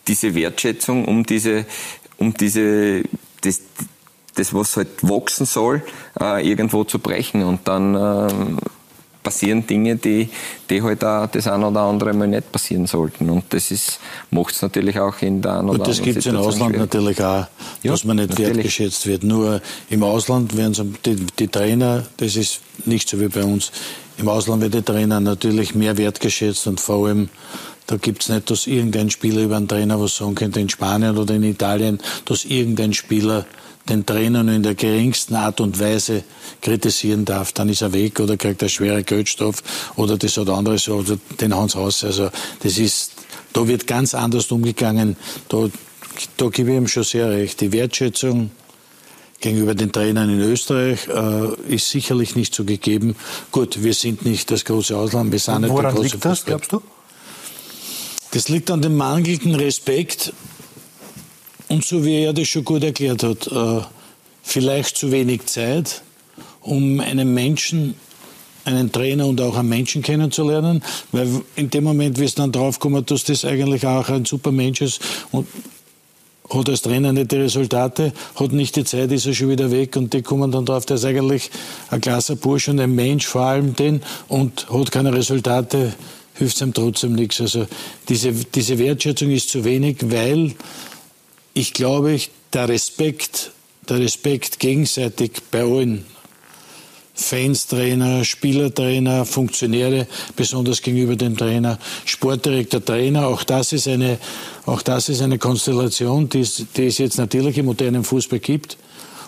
diese 0.07 0.35
Wertschätzung, 0.35 1.05
um 1.05 1.25
diese, 1.25 1.65
um 2.17 2.33
diese, 2.33 3.03
das, 3.41 3.61
das 4.35 4.53
was 4.53 4.77
halt 4.77 4.89
wachsen 5.01 5.45
soll, 5.45 5.83
äh, 6.19 6.47
irgendwo 6.47 6.83
zu 6.83 6.99
brechen. 6.99 7.43
Und 7.43 7.67
dann 7.67 7.95
äh, 7.95 8.33
passieren 9.23 9.65
Dinge, 9.65 9.95
die, 9.95 10.29
die 10.69 10.81
halt 10.81 11.03
auch 11.03 11.27
das 11.27 11.47
eine 11.47 11.67
oder 11.67 11.81
andere 11.81 12.13
Mal 12.13 12.27
nicht 12.27 12.51
passieren 12.51 12.87
sollten. 12.87 13.29
Und 13.29 13.45
das 13.49 13.71
ist, 13.71 13.99
macht 14.31 14.55
es 14.55 14.61
natürlich 14.61 14.99
auch 14.99 15.21
in 15.21 15.41
der 15.41 15.59
einen 15.59 15.69
oder 15.69 15.79
Und 15.79 15.87
das 15.87 16.01
gibt 16.01 16.17
es 16.17 16.25
im 16.25 16.35
Ausland 16.35 16.75
schwierig. 16.75 16.79
natürlich 16.79 17.21
auch, 17.21 17.47
ja, 17.83 17.91
dass 17.91 18.03
man 18.03 18.17
nicht 18.17 18.31
natürlich. 18.31 18.55
wertgeschätzt 18.55 19.07
wird. 19.07 19.23
Nur 19.23 19.61
im 19.89 20.03
Ausland 20.03 20.57
werden 20.57 20.97
die, 21.05 21.15
die 21.39 21.47
Trainer, 21.47 22.05
das 22.17 22.35
ist 22.35 22.61
nicht 22.85 23.07
so 23.07 23.19
wie 23.19 23.27
bei 23.27 23.43
uns, 23.43 23.71
im 24.17 24.29
Ausland 24.29 24.61
wird 24.61 24.73
der 24.73 24.85
Trainer 24.85 25.19
natürlich 25.19 25.75
mehr 25.75 25.97
wertgeschätzt 25.97 26.67
und 26.67 26.79
vor 26.79 27.07
allem 27.07 27.29
da 27.87 27.97
gibt 27.97 28.23
es 28.23 28.29
nicht, 28.29 28.49
dass 28.49 28.67
irgendein 28.67 29.09
Spieler 29.09 29.41
über 29.41 29.57
einen 29.57 29.67
Trainer 29.67 29.99
was 29.99 30.15
sagen 30.15 30.35
könnte 30.35 30.61
in 30.61 30.69
Spanien 30.69 31.17
oder 31.17 31.35
in 31.35 31.43
Italien, 31.43 31.99
dass 32.23 32.45
irgendein 32.45 32.93
Spieler 32.93 33.45
den 33.89 34.05
Trainer 34.05 34.43
nur 34.43 34.55
in 34.55 34.63
der 34.63 34.75
geringsten 34.75 35.35
Art 35.35 35.59
und 35.59 35.79
Weise 35.79 36.23
kritisieren 36.61 37.25
darf, 37.25 37.51
dann 37.51 37.67
ist 37.67 37.81
er 37.81 37.91
weg 37.91 38.19
oder 38.19 38.37
kriegt 38.37 38.61
er 38.61 38.69
schwere 38.69 39.03
Geldstoff 39.03 39.91
oder 39.95 40.17
das 40.17 40.37
oder 40.37 40.53
andere 40.53 40.77
so, 40.77 40.95
oder 40.95 41.17
den 41.39 41.55
hauen 41.55 41.69
raus. 41.69 42.03
Also 42.03 42.29
das 42.63 42.77
ist, 42.77 43.13
da 43.53 43.67
wird 43.67 43.87
ganz 43.87 44.13
anders 44.13 44.51
umgegangen. 44.51 45.17
Da, 45.49 45.67
da 46.37 46.47
gebe 46.47 46.71
ich 46.71 46.77
ihm 46.77 46.87
schon 46.87 47.03
sehr 47.03 47.29
recht. 47.29 47.59
Die 47.59 47.73
Wertschätzung 47.73 48.51
gegenüber 49.41 49.75
den 49.75 49.91
Trainern 49.91 50.29
in 50.29 50.39
Österreich 50.39 51.07
äh, 51.07 51.73
ist 51.73 51.89
sicherlich 51.89 52.35
nicht 52.35 52.55
so 52.55 52.63
gegeben. 52.63 53.15
Gut, 53.51 53.83
wir 53.83 53.93
sind 53.93 54.23
nicht 54.23 54.49
das 54.51 54.63
große 54.63 54.95
Ausland, 54.95 55.31
wir 55.31 55.39
sind 55.39 55.61
nicht 55.61 55.71
Woran 55.71 55.85
der 55.85 55.93
große 55.93 56.03
liegt 56.03 56.25
das, 56.25 56.45
glaubst 56.45 56.71
du? 56.71 56.81
Das 58.31 58.47
liegt 58.47 58.71
an 58.71 58.81
dem 58.81 58.95
mangelnden 58.95 59.55
Respekt 59.55 60.31
und 61.67 61.83
so 61.83 62.05
wie 62.05 62.23
er 62.23 62.33
das 62.33 62.47
schon 62.47 62.63
gut 62.63 62.83
erklärt 62.83 63.23
hat, 63.23 63.47
äh, 63.47 63.81
vielleicht 64.43 64.97
zu 64.97 65.11
wenig 65.11 65.45
Zeit, 65.47 66.01
um 66.61 66.99
einen 66.99 67.33
Menschen, 67.33 67.95
einen 68.63 68.91
Trainer 68.91 69.25
und 69.25 69.41
auch 69.41 69.57
einen 69.57 69.69
Menschen 69.69 70.01
kennenzulernen, 70.01 70.83
weil 71.11 71.41
in 71.55 71.69
dem 71.69 71.83
Moment, 71.83 72.19
wie 72.19 72.25
es 72.25 72.35
dann 72.35 72.51
draufkommt, 72.51 73.09
dass 73.09 73.23
das 73.23 73.43
eigentlich 73.43 73.85
auch 73.87 74.07
ein 74.09 74.25
super 74.25 74.51
Mensch 74.51 74.81
ist 74.81 75.01
und 75.31 75.47
hat 76.53 76.69
als 76.69 76.81
Trainer 76.81 77.13
nicht 77.13 77.31
die 77.31 77.37
Resultate, 77.37 78.13
hat 78.35 78.51
nicht 78.51 78.75
die 78.75 78.83
Zeit, 78.83 79.11
ist 79.11 79.25
er 79.25 79.33
schon 79.33 79.49
wieder 79.49 79.71
weg 79.71 79.95
und 79.95 80.13
die 80.13 80.21
kommen 80.21 80.51
dann 80.51 80.65
drauf, 80.65 80.85
der 80.85 80.97
ist 80.97 81.05
eigentlich 81.05 81.49
ein 81.89 82.01
klasse 82.01 82.35
Bursch 82.35 82.67
und 82.67 82.79
ein 82.79 82.93
Mensch 82.93 83.25
vor 83.25 83.41
allem 83.41 83.75
den 83.75 84.01
und 84.27 84.69
hat 84.69 84.91
keine 84.91 85.13
Resultate, 85.13 85.93
hilft 86.35 86.55
es 86.55 86.61
ihm 86.61 86.73
trotzdem 86.73 87.13
nichts. 87.13 87.39
Also 87.41 87.67
diese, 88.09 88.31
diese 88.31 88.77
Wertschätzung 88.79 89.31
ist 89.31 89.49
zu 89.49 89.63
wenig, 89.63 89.97
weil 90.01 90.53
ich 91.53 91.73
glaube, 91.73 92.19
der 92.53 92.67
Respekt, 92.67 93.51
der 93.87 93.99
Respekt 93.99 94.59
gegenseitig 94.59 95.31
bei 95.51 95.61
allen 95.61 96.05
Fans, 97.13 97.67
Trainer, 97.67 98.23
Spielertrainer, 98.23 99.25
Funktionäre, 99.25 100.07
besonders 100.35 100.81
gegenüber 100.81 101.15
dem 101.15 101.37
Trainer, 101.37 101.77
Sportdirektor, 102.05 102.83
Trainer, 102.83 103.27
auch 103.27 103.43
das 103.43 103.73
ist 103.73 103.87
eine, 103.87 104.17
auch 104.65 104.81
das 104.81 105.09
ist 105.09 105.21
eine 105.21 105.37
Konstellation, 105.37 106.29
die 106.29 106.41
es, 106.41 106.65
die 106.75 106.87
es 106.87 106.97
jetzt 106.97 107.17
natürlich 107.17 107.57
im 107.57 107.65
modernen 107.65 108.03
Fußball 108.03 108.39
gibt. 108.39 108.77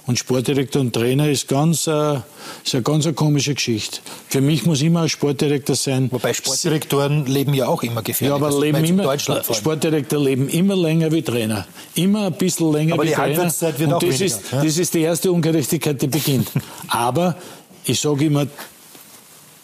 Und 0.06 0.20
Sportdirektor 0.20 0.82
und 0.82 0.94
Trainer 0.94 1.30
ist 1.30 1.48
ganz, 1.48 1.88
äh, 1.88 2.16
ist 2.64 2.74
eine 2.74 2.84
ganz 2.84 3.06
eine 3.06 3.14
komische 3.14 3.54
Geschichte. 3.54 4.00
Für 4.28 4.42
mich 4.42 4.66
muss 4.66 4.82
immer 4.82 5.04
ein 5.04 5.10
Sportdirektor 5.10 5.78
sein. 5.78 6.10
Wobei 6.12 6.34
Sportdirektoren 6.34 7.26
leben 7.26 7.54
ja 7.54 7.68
auch 7.68 7.84
immer 7.84 8.02
gefährlich. 8.02 8.38
Ja, 8.38 8.46
aber 8.46 8.60
leben 8.60 8.84
immer, 8.84 9.18
Sportdirektor 9.18 10.20
leben 10.20 10.50
immer 10.50 10.76
länger 10.76 11.10
wie 11.14 11.22
Trainer. 11.22 11.66
Immer 11.96 12.28
ein 12.28 12.34
bisschen 12.34 12.74
länger 12.74 12.96
aber 12.96 13.04
wie 13.04 13.12
Trainer. 13.12 13.24
Aber 13.24 13.28
die 13.28 13.38
Halbwertszeit 13.38 13.80
wird 13.80 13.88
und 13.88 13.96
auch 13.96 14.00
das 14.02 14.20
weniger. 14.20 14.26
Ist, 14.26 14.52
ja? 14.52 14.64
Das 14.64 14.78
ist 14.78 14.94
die 14.94 15.02
erste 15.02 15.32
Ungerechtigkeit, 15.32 16.02
die 16.02 16.08
beginnt. 16.08 16.50
aber 16.90 17.38
ich 17.86 18.00
sage 18.00 18.26
immer, 18.26 18.48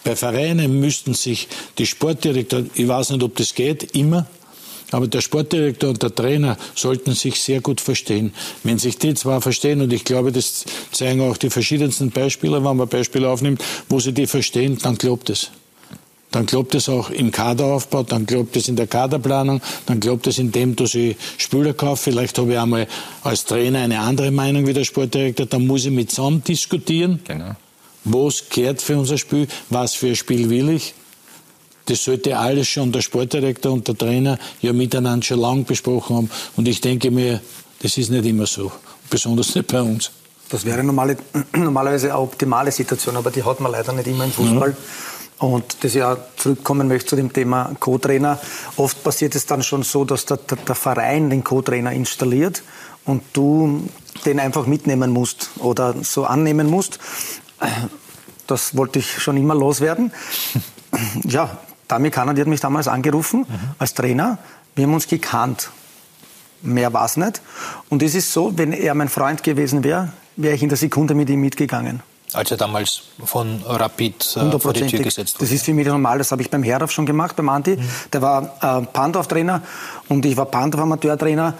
bei 0.03 0.15
Vereinen 0.15 0.79
müssten 0.79 1.13
sich 1.13 1.47
die 1.77 1.85
Sportdirektoren, 1.85 2.69
ich 2.73 2.87
weiß 2.87 3.11
nicht, 3.11 3.23
ob 3.23 3.35
das 3.35 3.53
geht, 3.53 3.95
immer, 3.95 4.27
Aber 4.91 5.07
der 5.07 5.21
Sportdirektor 5.21 5.89
und 5.89 6.01
der 6.01 6.13
Trainer 6.13 6.57
sollten 6.75 7.13
sich 7.13 7.39
sehr 7.41 7.61
gut 7.61 7.81
verstehen. 7.81 8.33
Wenn 8.63 8.79
sich 8.79 8.97
die 8.97 9.13
zwei 9.13 9.39
verstehen, 9.39 9.81
und 9.81 9.93
ich 9.93 10.03
glaube, 10.03 10.31
das 10.31 10.65
zeigen 10.91 11.21
auch 11.21 11.37
die 11.37 11.49
verschiedensten 11.49 12.09
Beispiele, 12.09 12.63
wenn 12.63 12.75
man 12.75 12.87
Beispiele 12.87 13.29
aufnimmt, 13.29 13.63
wo 13.87 13.99
sie 13.99 14.13
die 14.13 14.27
verstehen, 14.27 14.77
dann 14.81 14.97
klappt 14.97 15.29
es. 15.29 15.51
Dann 16.31 16.45
klappt 16.45 16.75
es 16.75 16.89
auch 16.89 17.09
im 17.09 17.31
Kaderaufbau, 17.31 18.03
dann 18.03 18.25
klappt 18.27 18.55
es 18.55 18.67
in 18.67 18.75
der 18.75 18.85
Kaderplanung, 18.85 19.61
dann 19.87 19.99
klappt 19.99 20.27
es 20.27 20.37
in 20.37 20.51
dem, 20.51 20.75
dass 20.75 20.93
ich 20.93 21.17
Spieler 21.37 21.73
kaufe. 21.73 22.11
Vielleicht 22.11 22.37
habe 22.37 22.51
ich 22.51 22.59
einmal 22.59 22.87
als 23.23 23.45
Trainer 23.45 23.79
eine 23.79 23.99
andere 23.99 24.29
Meinung 24.29 24.67
wie 24.67 24.73
der 24.73 24.83
Sportdirektor. 24.83 25.47
Dann 25.47 25.65
muss 25.65 25.85
ich 25.85 25.91
mit 25.91 26.11
zusammen 26.11 26.43
diskutieren. 26.43 27.19
Genau. 27.25 27.55
Was 28.03 28.49
gehört 28.49 28.81
für 28.81 28.97
unser 28.97 29.17
Spiel? 29.17 29.47
Was 29.69 29.95
für 29.95 30.07
ein 30.07 30.15
Spiel 30.15 30.49
will 30.49 30.69
ich? 30.69 30.93
Das 31.85 32.03
sollte 32.03 32.37
alles 32.37 32.67
schon 32.67 32.91
der 32.91 33.01
Sportdirektor 33.01 33.71
und 33.71 33.87
der 33.87 33.97
Trainer 33.97 34.37
ja 34.61 34.73
miteinander 34.73 35.25
schon 35.25 35.39
lange 35.39 35.63
besprochen 35.63 36.15
haben. 36.15 36.31
Und 36.55 36.67
ich 36.67 36.81
denke 36.81 37.09
mir, 37.09 37.41
das 37.81 37.97
ist 37.97 38.11
nicht 38.11 38.25
immer 38.25 38.45
so. 38.45 38.71
Besonders 39.09 39.55
nicht 39.55 39.67
bei 39.67 39.81
uns. 39.81 40.11
Das 40.49 40.65
wäre 40.65 40.83
normale, 40.83 41.17
normalerweise 41.55 42.07
eine 42.07 42.19
optimale 42.19 42.71
Situation, 42.71 43.15
aber 43.15 43.31
die 43.31 43.43
hat 43.43 43.59
man 43.59 43.71
leider 43.71 43.93
nicht 43.93 44.07
immer 44.07 44.25
im 44.25 44.31
Fußball. 44.31 44.69
Ja. 44.69 45.47
Und 45.47 45.77
das 45.81 45.93
ja 45.93 46.17
zurückkommen 46.35 46.87
möchte 46.89 47.09
zu 47.09 47.15
dem 47.15 47.31
Thema 47.31 47.73
Co-Trainer. 47.79 48.39
Oft 48.75 49.03
passiert 49.03 49.35
es 49.35 49.45
dann 49.45 49.63
schon 49.63 49.83
so, 49.83 50.03
dass 50.03 50.25
der, 50.25 50.37
der, 50.37 50.57
der 50.57 50.75
Verein 50.75 51.29
den 51.29 51.43
Co-Trainer 51.43 51.93
installiert 51.93 52.61
und 53.05 53.23
du 53.33 53.87
den 54.25 54.39
einfach 54.39 54.65
mitnehmen 54.65 55.11
musst 55.11 55.49
oder 55.59 55.95
so 56.01 56.25
annehmen 56.25 56.69
musst. 56.69 56.99
Das 58.47 58.75
wollte 58.75 58.99
ich 58.99 59.19
schon 59.19 59.37
immer 59.37 59.55
loswerden. 59.55 60.11
Ja, 61.23 61.57
Dami 61.87 62.09
Kana, 62.09 62.33
die 62.33 62.41
hat 62.41 62.47
mich 62.47 62.59
damals 62.59 62.87
angerufen 62.87 63.45
mhm. 63.47 63.59
als 63.77 63.93
Trainer. 63.93 64.37
Wir 64.75 64.85
haben 64.85 64.93
uns 64.93 65.07
gekannt. 65.07 65.69
Mehr 66.61 66.91
war 66.93 67.05
es 67.05 67.15
nicht. 67.15 67.41
Und 67.89 68.03
es 68.03 68.15
ist 68.15 68.33
so, 68.33 68.57
wenn 68.57 68.73
er 68.73 68.93
mein 68.95 69.09
Freund 69.09 69.43
gewesen 69.43 69.83
wäre, 69.83 70.11
wäre 70.35 70.55
ich 70.55 70.63
in 70.63 70.69
der 70.69 70.77
Sekunde 70.77 71.13
mit 71.13 71.29
ihm 71.29 71.41
mitgegangen. 71.41 72.01
Als 72.33 72.51
er 72.51 72.57
damals 72.57 73.01
von 73.23 73.61
Rapid 73.65 74.37
äh, 74.37 74.59
vor 74.59 74.73
die 74.73 74.85
Tür 74.85 74.99
gesetzt 74.99 75.35
wurde. 75.35 75.45
Das 75.45 75.51
ist 75.51 75.65
für 75.65 75.73
mich 75.73 75.87
normal, 75.87 76.19
das 76.19 76.31
habe 76.31 76.43
ich 76.43 76.49
beim 76.49 76.61
Herauf 76.61 76.91
schon 76.91 77.05
gemacht, 77.05 77.35
beim 77.35 77.49
Andi. 77.49 77.77
Mhm. 77.77 77.89
Der 78.13 78.21
war 78.21 78.43
äh, 78.61 78.85
Pandorf-Trainer 78.85 79.63
und 80.09 80.25
ich 80.25 80.37
war 80.37 80.45
Pandorf-Amateur-Trainer. 80.45 81.55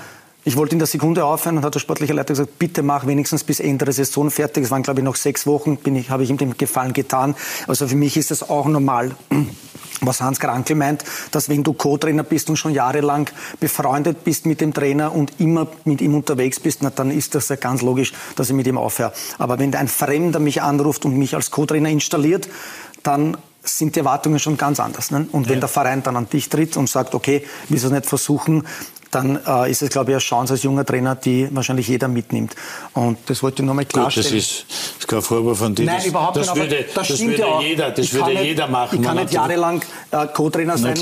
Ich 0.50 0.58
wollte 0.58 0.74
in 0.74 0.80
der 0.80 0.88
Sekunde 0.88 1.26
aufhören 1.26 1.58
und 1.58 1.64
hat 1.64 1.76
der 1.76 1.80
sportliche 1.80 2.12
Leiter 2.12 2.34
gesagt, 2.34 2.58
bitte 2.58 2.82
mach 2.82 3.06
wenigstens 3.06 3.44
bis 3.44 3.60
Ende 3.60 3.86
der 3.86 3.94
Saison 3.94 4.32
fertig. 4.32 4.64
Es 4.64 4.72
waren, 4.72 4.82
glaube 4.82 5.00
ich, 5.00 5.04
noch 5.04 5.16
sechs 5.16 5.46
Wochen, 5.46 5.78
bin 5.78 5.96
ich, 5.96 6.10
habe 6.10 6.24
ich 6.24 6.32
ihm 6.32 6.38
den 6.38 6.58
Gefallen 6.58 6.94
getan. 6.94 7.36
Also 7.68 7.88
für 7.88 7.96
mich 7.96 8.18
ist 8.18 8.32
das 8.32 8.50
auch 8.50 8.66
normal 8.66 9.16
was 10.02 10.22
Hans 10.22 10.40
Krankel 10.40 10.76
meint, 10.76 11.04
dass 11.30 11.50
wenn 11.50 11.62
du 11.62 11.74
Co-Trainer 11.74 12.24
bist 12.24 12.50
und 12.50 12.58
schon 12.58 12.74
jahrelang 12.74 13.30
befreundet 13.60 14.24
bist 14.24 14.48
mit 14.48 14.60
dem 14.60 14.74
Trainer 14.74 15.14
und 15.14 15.40
immer 15.40 15.68
mit 15.86 16.02
ihm 16.02 16.16
unterwegs 16.16 16.60
bist, 16.60 16.80
na, 16.82 16.90
dann 16.90 17.12
ist 17.12 17.36
das 17.36 17.50
ja 17.50 17.56
ganz 17.56 17.84
logisch, 17.84 18.14
dass 18.36 18.50
ich 18.50 18.56
mit 18.56 18.66
ihm 18.66 18.80
aufhöre. 18.80 19.14
Aber 19.38 19.60
wenn 19.60 19.76
ein 19.76 19.88
Fremder 19.88 20.40
mich 20.40 20.64
anruft 20.64 21.06
und 21.06 21.16
mich 21.16 21.36
als 21.36 21.52
Co-Trainer 21.52 21.90
installiert, 21.90 22.50
dann 23.04 23.38
sind 23.62 23.96
die 23.96 24.00
Erwartungen 24.00 24.40
schon 24.40 24.58
ganz 24.58 24.80
anders. 24.80 25.12
Ne? 25.12 25.28
Und 25.32 25.48
wenn 25.48 25.60
der 25.60 25.70
Verein 25.70 26.02
dann 26.02 26.16
an 26.16 26.28
dich 26.28 26.50
tritt 26.50 26.76
und 26.76 26.90
sagt, 26.90 27.14
okay, 27.14 27.46
wieso 27.68 27.90
nicht 27.90 28.08
versuchen, 28.08 28.64
dann 29.12 29.40
äh, 29.46 29.72
ist 29.72 29.82
es, 29.82 29.90
glaube 29.90 30.12
ich, 30.12 30.16
eine 30.16 30.22
Chance 30.22 30.54
als 30.54 30.64
junger 30.64 30.86
Trainer, 30.86 31.16
die 31.16 31.48
wahrscheinlich 31.52 31.88
jeder 31.88 32.08
mitnimmt. 32.08 32.56
Und 32.94 33.18
das 33.26 33.42
wollte 33.42 33.62
ich 33.62 33.68
nochmal 33.68 33.86
klarstellen. 33.86 34.28
Gut, 34.28 34.36
das 34.36 34.44
ist, 34.44 34.66
das 34.70 35.00
ist 35.00 35.08
kein 35.08 35.22
Vorwurf 35.22 35.58
von 35.58 35.74
dir. 35.74 35.86
Nein, 35.86 35.96
das, 35.98 36.06
überhaupt 36.06 36.38
das 36.38 36.54
nicht. 36.54 36.70
Würde, 36.70 36.86
das, 36.94 37.08
das 37.08 37.20
würde 37.20 37.38
ja 37.38 37.62
jeder, 37.62 37.92
das 37.92 38.14
würde 38.14 38.30
nicht, 38.32 38.44
jeder 38.44 38.68
machen. 38.68 39.00
Ich 39.00 39.06
kann 39.06 39.18
nicht 39.18 39.34
jahrelang 39.34 39.82
äh, 40.12 40.28
Co-Trainer 40.28 40.78
sein 40.78 40.98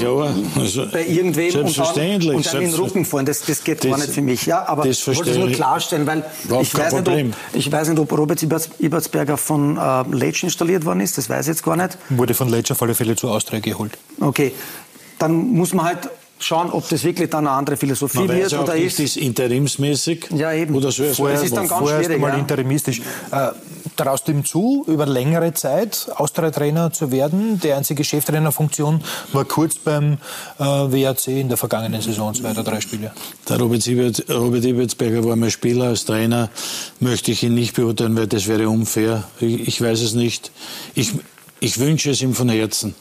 also, 0.57 0.85
bei 0.91 1.05
irgendwem 1.05 1.65
und 1.65 1.77
dann, 1.77 2.35
und 2.35 2.45
dann 2.45 2.61
in 2.61 2.71
den 2.71 2.79
Rücken 2.79 3.05
fallen. 3.05 3.25
Das, 3.25 3.41
das 3.41 3.63
geht 3.63 3.83
das, 3.83 3.91
gar 3.91 3.97
nicht 3.97 4.11
für 4.11 4.21
mich. 4.21 4.45
Ja, 4.45 4.65
aber 4.67 4.85
ich 4.85 5.05
wollte 5.07 5.31
es 5.31 5.37
nur 5.37 5.51
klarstellen, 5.51 6.07
weil 6.07 6.25
ich 6.61 6.75
weiß, 6.75 6.93
nicht, 6.93 7.07
ob, 7.07 7.17
ich 7.53 7.71
weiß 7.71 7.89
nicht, 7.89 7.99
ob 7.99 8.11
Robert 8.11 8.41
Ibertsberger 8.41 9.37
von 9.37 9.77
äh, 9.77 10.03
Letsch 10.15 10.43
installiert 10.43 10.85
worden 10.85 11.01
ist. 11.01 11.17
Das 11.17 11.29
weiß 11.29 11.47
ich 11.47 11.55
jetzt 11.55 11.63
gar 11.63 11.75
nicht. 11.75 11.97
Wurde 12.09 12.33
von 12.33 12.49
Letsch 12.49 12.71
auf 12.71 12.81
alle 12.81 12.95
Fälle 12.95 13.15
zu 13.15 13.29
Austria 13.29 13.59
geholt. 13.59 13.97
Okay, 14.19 14.53
dann 15.19 15.33
muss 15.33 15.73
man 15.73 15.85
halt 15.85 16.09
schauen, 16.39 16.69
ob 16.71 16.87
das 16.89 17.03
wirklich 17.03 17.29
dann 17.29 17.47
eine 17.47 17.55
andere 17.55 17.77
Philosophie 17.77 18.19
Man 18.19 18.29
wird 18.29 18.51
weiß 18.51 18.59
oder 18.59 18.75
ist. 18.75 18.99
ist. 18.99 19.15
das 19.15 19.23
interimsmäßig 19.23 20.27
ja, 20.35 20.53
eben. 20.53 20.75
oder 20.75 20.91
so. 20.91 21.03
Vorher, 21.05 21.37
das 21.37 21.45
ist 21.45 21.55
dann 21.55 21.67
ganz 21.67 21.89
schwierig. 21.89 22.19
mal 22.19 22.29
ja. 22.29 22.37
interimistisch. 22.37 23.01
Äh, 23.31 23.49
traust 23.95 24.27
du 24.27 24.31
ihm 24.31 24.45
zu, 24.45 24.85
über 24.87 25.05
längere 25.05 25.53
Zeit 25.53 26.07
Austria-Trainer 26.15 26.91
zu 26.93 27.11
werden? 27.11 27.59
Die 27.59 27.71
einzige 27.71 28.03
Cheftrainerfunktion 28.03 29.01
war 29.33 29.45
kurz 29.45 29.75
beim 29.75 30.17
äh, 30.59 30.63
WAC 30.63 31.27
in 31.27 31.47
der 31.49 31.57
vergangenen 31.57 32.01
Saison, 32.01 32.33
zwei 32.33 32.51
oder 32.51 32.63
drei 32.63 32.81
Spiele. 32.81 33.11
Der 33.49 33.59
Robert, 33.59 33.81
Siebert, 33.81 34.25
Robert 34.29 34.65
Ibertsberger 34.65 35.23
war 35.23 35.35
mein 35.35 35.51
Spieler. 35.51 35.85
Als 35.85 36.05
Trainer 36.05 36.49
möchte 36.99 37.31
ich 37.31 37.43
ihn 37.43 37.55
nicht 37.55 37.75
beurteilen, 37.75 38.15
weil 38.17 38.27
das 38.27 38.47
wäre 38.47 38.69
unfair. 38.69 39.23
Ich, 39.39 39.67
ich 39.67 39.81
weiß 39.81 40.01
es 40.01 40.13
nicht. 40.13 40.51
Ich, 40.93 41.13
ich 41.59 41.79
wünsche 41.79 42.11
es 42.11 42.21
ihm 42.21 42.33
von 42.33 42.49
Herzen. 42.49 42.95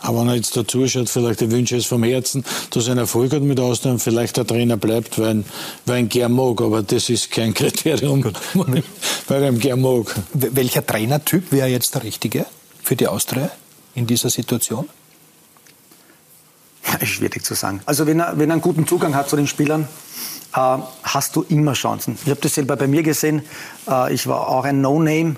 Aber 0.00 0.20
wenn 0.20 0.28
er 0.28 0.34
jetzt 0.36 0.56
dazu 0.56 0.86
schaut, 0.86 1.08
vielleicht 1.08 1.40
der 1.40 1.50
Wünsche 1.50 1.76
ist 1.76 1.86
vom 1.86 2.04
Herzen, 2.04 2.44
dass 2.70 2.86
er 2.86 2.92
einen 2.92 3.00
Erfolg 3.00 3.32
hat 3.32 3.42
mit 3.42 3.58
Austria 3.58 3.92
und 3.92 3.98
vielleicht 3.98 4.36
der 4.36 4.46
Trainer 4.46 4.76
bleibt, 4.76 5.18
weil, 5.18 5.44
weil 5.86 5.96
er 5.96 6.00
ihn 6.00 6.08
gern 6.08 6.32
mag. 6.32 6.60
Aber 6.60 6.82
das 6.82 7.10
ist 7.10 7.30
kein 7.30 7.52
Kriterium, 7.54 8.24
weil 8.54 9.42
er 9.42 9.48
ihn 9.48 9.58
gern 9.58 9.80
mag. 9.80 10.14
Welcher 10.32 10.86
Trainertyp 10.86 11.50
wäre 11.50 11.68
jetzt 11.68 11.94
der 11.94 12.04
richtige 12.04 12.46
für 12.82 12.94
die 12.94 13.08
Austria 13.08 13.50
in 13.94 14.06
dieser 14.06 14.30
Situation? 14.30 14.88
Schwierig 17.02 17.44
zu 17.44 17.54
sagen. 17.54 17.80
Also 17.84 18.06
wenn 18.06 18.20
er, 18.20 18.38
wenn 18.38 18.50
er 18.50 18.54
einen 18.54 18.62
guten 18.62 18.86
Zugang 18.86 19.14
hat 19.14 19.28
zu 19.28 19.36
den 19.36 19.46
Spielern, 19.46 19.88
äh, 20.54 20.78
hast 21.02 21.36
du 21.36 21.44
immer 21.48 21.74
Chancen. 21.74 22.16
Ich 22.24 22.30
habe 22.30 22.40
das 22.40 22.54
selber 22.54 22.76
bei 22.76 22.86
mir 22.86 23.02
gesehen. 23.02 23.42
Äh, 23.88 24.14
ich 24.14 24.26
war 24.26 24.48
auch 24.48 24.64
ein 24.64 24.80
No-Name. 24.80 25.36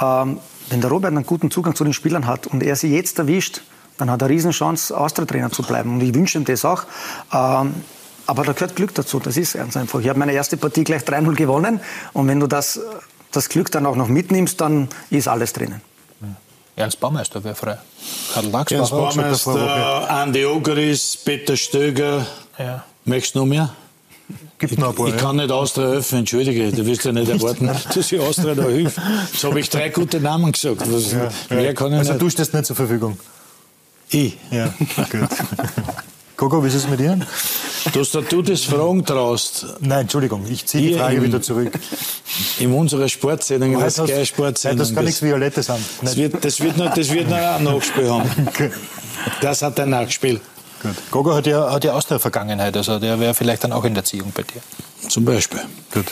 Ähm, 0.00 0.38
wenn 0.68 0.80
der 0.80 0.90
Robert 0.90 1.10
einen 1.10 1.26
guten 1.26 1.50
Zugang 1.50 1.74
zu 1.74 1.84
den 1.84 1.92
Spielern 1.92 2.26
hat 2.26 2.46
und 2.46 2.62
er 2.62 2.76
sie 2.76 2.94
jetzt 2.94 3.18
erwischt, 3.18 3.62
dann 3.98 4.10
hat 4.10 4.22
er 4.22 4.26
eine 4.26 4.34
Riesenchance, 4.34 4.96
Austria-Trainer 4.96 5.50
zu 5.50 5.62
bleiben. 5.62 5.94
Und 5.94 6.00
ich 6.02 6.14
wünsche 6.14 6.38
ihm 6.38 6.44
das 6.44 6.64
auch. 6.64 6.84
Ähm, 7.32 7.74
aber 8.26 8.44
da 8.44 8.52
gehört 8.52 8.76
Glück 8.76 8.94
dazu, 8.94 9.18
das 9.18 9.36
ist 9.36 9.54
ganz 9.54 9.76
einfach. 9.76 10.00
Ich 10.00 10.08
habe 10.08 10.18
meine 10.18 10.32
erste 10.32 10.56
Partie 10.56 10.84
gleich 10.84 11.02
3-0 11.02 11.34
gewonnen 11.34 11.80
und 12.12 12.28
wenn 12.28 12.38
du 12.38 12.46
das, 12.46 12.80
das 13.32 13.48
Glück 13.48 13.70
dann 13.70 13.84
auch 13.84 13.96
noch 13.96 14.08
mitnimmst, 14.08 14.60
dann 14.60 14.88
ist 15.10 15.28
alles 15.28 15.52
drinnen. 15.52 15.80
Ernst 16.74 17.00
Baumeister 17.00 17.44
wäre 17.44 17.54
frei. 17.54 17.78
Karl 18.32 18.46
Lachsbacher 18.46 18.76
Ernst 18.76 18.92
Baumeister, 18.92 20.10
Andi 20.10 20.46
Ogeris, 20.46 21.18
Peter 21.22 21.56
Stöger. 21.56 22.26
Ja. 22.58 22.84
Möchtest 23.04 23.34
du 23.34 23.40
noch 23.40 23.46
mehr? 23.46 23.74
Gibt 24.58 24.78
noch 24.78 24.90
ein 24.90 24.94
paar, 24.94 25.08
ich, 25.08 25.14
ich 25.14 25.20
kann 25.20 25.36
nicht 25.36 25.50
Austria 25.50 25.88
helfen, 25.88 26.20
entschuldige, 26.20 26.70
du 26.72 26.86
willst 26.86 27.04
ja 27.04 27.12
nicht 27.12 27.28
erwarten, 27.30 27.66
dass 27.66 28.12
ich 28.12 28.20
Austria 28.20 28.54
da 28.54 28.64
hilft. 28.64 28.98
Jetzt 29.32 29.44
habe 29.44 29.60
ich 29.60 29.68
drei 29.68 29.90
gute 29.90 30.20
Namen 30.20 30.52
gesagt. 30.52 30.80
Was, 30.90 31.12
ja, 31.12 31.28
mehr 31.50 31.74
kann 31.74 31.92
ich 31.92 31.98
also 31.98 32.12
nicht. 32.12 32.22
du 32.22 32.30
stehst 32.30 32.54
nicht 32.54 32.64
zur 32.64 32.76
Verfügung? 32.76 33.18
Ich? 34.12 34.36
Ja, 34.50 34.72
gut. 35.10 35.28
Coco, 36.36 36.62
wie 36.62 36.68
ist 36.68 36.74
es 36.74 36.88
mit 36.88 37.00
dir? 37.00 37.18
Dass 37.94 38.10
du 38.10 38.42
das 38.42 38.64
Fragen 38.64 39.04
traust. 39.04 39.66
Nein, 39.80 40.02
Entschuldigung, 40.02 40.44
ich 40.48 40.66
ziehe 40.66 40.90
die 40.90 40.98
Frage 40.98 41.16
im, 41.16 41.24
wieder 41.24 41.40
zurück. 41.40 41.72
In 42.58 42.72
unserer 42.72 43.08
Sportsendung, 43.08 43.72
in 43.72 43.78
der 43.78 43.90
Sky 43.90 44.26
Sportsendung. 44.26 44.78
Das 44.78 44.94
kann 44.94 45.04
nichts 45.04 45.22
Violettes 45.22 45.68
haben. 45.68 45.84
Das 46.02 46.16
wird, 46.16 46.44
das 46.44 46.60
wird 46.60 46.76
noch, 46.76 46.92
das 46.92 47.10
wird 47.10 47.28
noch 47.28 47.36
ein 47.36 47.64
Nachspiel 47.64 48.10
haben. 48.10 48.30
Das 49.40 49.62
hat 49.62 49.78
ein 49.78 49.90
Nachspiel. 49.90 50.40
Gut. 50.82 50.96
Gogo 51.12 51.32
hat 51.32 51.46
ja, 51.46 51.70
hat 51.70 51.84
ja 51.84 51.92
aus 51.92 52.06
der 52.06 52.18
Vergangenheit, 52.18 52.76
also 52.76 52.98
der 52.98 53.20
wäre 53.20 53.34
vielleicht 53.34 53.62
dann 53.62 53.72
auch 53.72 53.84
in 53.84 53.94
der 53.94 54.00
Erziehung 54.02 54.32
bei 54.34 54.42
dir. 54.42 54.60
Zum 55.08 55.24
Beispiel. 55.24 55.60
Gut. 55.94 56.06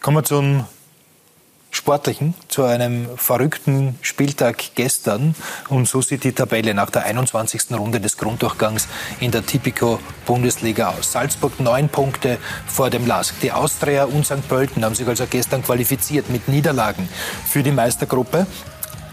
Kommen 0.00 0.16
wir 0.16 0.24
zum 0.24 0.64
Sportlichen 1.70 2.34
zu 2.48 2.64
einem 2.64 3.08
verrückten 3.16 3.98
Spieltag 4.02 4.74
gestern. 4.74 5.34
Und 5.68 5.88
so 5.88 6.00
sieht 6.02 6.24
die 6.24 6.32
Tabelle 6.32 6.74
nach 6.74 6.90
der 6.90 7.04
21. 7.04 7.72
Runde 7.72 8.00
des 8.00 8.16
Grunddurchgangs 8.16 8.88
in 9.20 9.30
der 9.30 9.44
Tipico-Bundesliga 9.44 10.90
aus. 10.90 11.12
Salzburg 11.12 11.60
neun 11.60 11.88
Punkte 11.88 12.38
vor 12.66 12.90
dem 12.90 13.06
LASK. 13.06 13.40
Die 13.42 13.52
Austria 13.52 14.04
und 14.04 14.24
St. 14.24 14.48
Pölten 14.48 14.84
haben 14.84 14.94
sich 14.94 15.06
also 15.06 15.26
gestern 15.28 15.62
qualifiziert 15.62 16.30
mit 16.30 16.48
Niederlagen 16.48 17.08
für 17.46 17.62
die 17.62 17.72
Meistergruppe. 17.72 18.46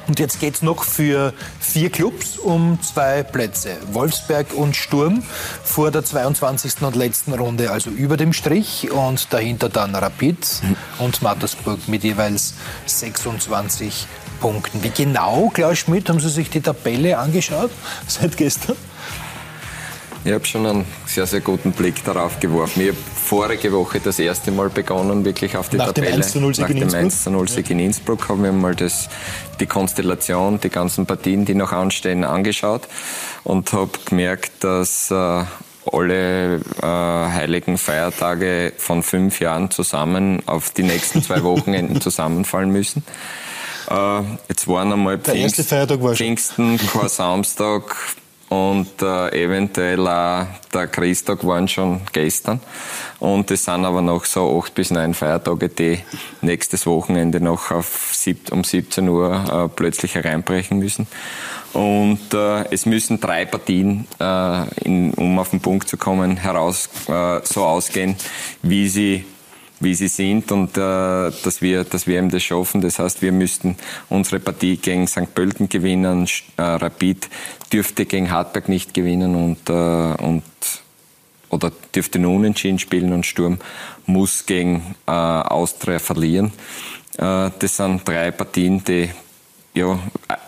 Und 0.08 0.20
jetzt 0.20 0.40
geht 0.40 0.56
es 0.56 0.62
noch 0.62 0.84
für 0.84 1.34
vier 1.60 1.90
Clubs 1.90 2.38
um 2.38 2.80
zwei 2.82 3.24
Plätze. 3.24 3.78
Wolfsberg 3.92 4.54
und 4.54 4.76
Sturm 4.76 5.24
vor 5.64 5.90
der 5.92 6.04
22. 6.04 6.82
und 6.82 6.96
letzten 6.96 7.34
Runde, 7.34 7.72
also 7.72 7.90
über 7.90 8.16
dem 8.16 8.34
Strich. 8.34 8.92
Und 8.92 9.34
dahinter 9.34 9.70
dann 9.70 9.96
Rapid 9.96 10.62
und 11.00 11.22
Mattersburg 11.22 11.88
mit 11.88 12.04
jeweils 12.04 12.54
26 12.86 14.06
Punkten. 14.40 14.84
Wie 14.84 14.90
genau, 14.90 15.52
Klaus 15.54 15.80
Schmidt, 15.80 16.10
haben 16.10 16.20
Sie 16.20 16.30
sich 16.30 16.50
die 16.50 16.62
Tabelle 16.62 17.18
angeschaut 17.18 17.72
seit 18.08 18.38
gestern? 18.38 18.76
Ich 20.24 20.32
habe 20.32 20.46
schon 20.46 20.66
einen 20.66 20.86
sehr, 21.06 21.28
sehr 21.28 21.42
guten 21.42 21.72
Blick 21.72 22.04
darauf 22.04 22.40
geworfen. 22.40 22.82
Ich 22.82 22.90
habe 22.90 22.98
vorige 23.26 23.74
Woche 23.74 24.00
das 24.00 24.20
erste 24.20 24.52
Mal 24.52 24.70
begonnen, 24.70 25.26
wirklich 25.26 25.58
auf 25.58 25.70
die 25.70 25.78
Nach 25.78 25.88
Tabelle. 25.88 26.12
Dem 26.12 26.22
1 26.22 26.36
-0 26.36 26.62
Nach 26.62 26.68
dem 26.68 26.94
1 26.94 27.24
zu 27.24 27.32
0 27.32 27.50
Sieg 27.50 27.70
in 27.70 27.80
Innsbruck 27.80 28.30
haben 28.30 28.44
wir 28.44 28.52
mal 28.52 28.76
das, 28.76 29.10
die 29.60 29.66
Konstellation, 29.66 30.60
die 30.62 30.70
ganzen 30.70 31.06
Partien, 31.06 31.44
die 31.46 31.56
noch 31.56 31.72
anstehen, 31.72 32.24
angeschaut 32.24 32.84
und 33.44 33.74
habe 33.74 33.92
gemerkt, 34.06 34.64
dass 34.64 35.12
äh, 35.12 35.44
alle 35.92 36.56
äh, 36.56 36.86
heiligen 36.86 37.78
Feiertage 37.78 38.74
von 38.78 39.04
fünf 39.04 39.40
Jahren 39.40 39.72
zusammen 39.72 40.42
auf 40.46 40.70
die 40.72 40.84
nächsten 40.84 41.24
zwei 41.24 41.44
Wochenenden 41.44 42.02
zusammenfallen 42.02 42.70
müssen. 42.70 43.04
Äh, 43.90 44.22
jetzt 44.50 44.68
waren 44.68 44.92
einmal 44.94 45.20
Pfingst, 45.20 45.70
Pfingsten, 46.16 46.78
kein 46.78 47.10
Samstag, 47.10 47.96
und 48.56 49.02
äh, 49.02 49.44
eventuell 49.44 50.08
auch 50.08 50.48
der 50.74 50.88
Christtag 50.88 51.46
waren 51.46 51.68
schon 51.68 52.02
gestern. 52.14 52.62
Und 53.20 53.52
es 53.52 53.66
sind 53.66 53.84
aber 53.84 54.02
noch 54.02 54.24
so 54.26 54.58
acht 54.60 54.74
bis 54.76 54.92
neun 54.92 55.14
Feiertage, 55.14 55.70
die 55.70 56.00
nächstes 56.42 56.86
Wochenende 56.86 57.42
noch 57.42 57.72
um 57.72 58.64
17 58.64 59.10
Uhr 59.10 59.34
äh, 59.34 59.76
plötzlich 59.76 60.16
hereinbrechen 60.16 60.80
müssen. 60.80 61.08
Und 61.74 62.34
äh, 62.34 62.64
es 62.72 62.86
müssen 62.86 63.20
drei 63.20 63.44
Partien, 63.44 64.08
äh, 64.20 64.64
in, 64.86 65.14
um 65.16 65.38
auf 65.38 65.50
den 65.50 65.60
Punkt 65.60 65.90
zu 65.90 65.98
kommen, 65.98 66.38
heraus 66.38 66.90
äh, 67.10 67.42
so 67.44 67.66
ausgehen, 67.66 68.16
wie 68.62 68.88
sie 68.88 69.26
wie 69.80 69.94
sie 69.94 70.08
sind 70.08 70.52
und 70.52 70.78
äh, 70.78 70.80
dass, 70.80 71.62
wir, 71.62 71.84
dass 71.84 72.08
wir 72.08 72.18
eben 72.18 72.30
das 72.30 72.44
schaffen. 72.44 72.82
Das 72.82 73.00
heißt, 73.00 73.22
wir 73.22 73.32
müssten 73.32 73.76
unsere 74.10 74.40
Partie 74.40 74.78
gegen 74.78 75.08
St. 75.08 75.34
Pölten 75.34 75.70
gewinnen. 75.70 76.28
Äh, 76.58 76.62
Rapid 76.62 77.30
dürfte 77.72 78.06
gegen 78.06 78.32
Hartberg 78.32 78.70
nicht 78.70 78.94
gewinnen 78.94 79.36
und, 79.36 79.70
äh, 79.70 80.24
und 80.24 80.44
oder 81.50 81.72
dürfte 81.94 82.20
nur 82.20 82.36
unentschieden 82.36 82.80
spielen 82.80 83.14
und 83.14 83.26
Sturm 83.26 83.60
muss 84.06 84.46
gegen 84.46 84.96
äh, 85.08 85.12
Austria 85.12 86.00
verlieren. 86.00 86.52
Äh, 87.18 87.52
das 87.60 87.78
sind 87.78 88.08
drei 88.08 88.32
Partien, 88.32 88.84
die 88.84 89.10
ja, 89.74 90.00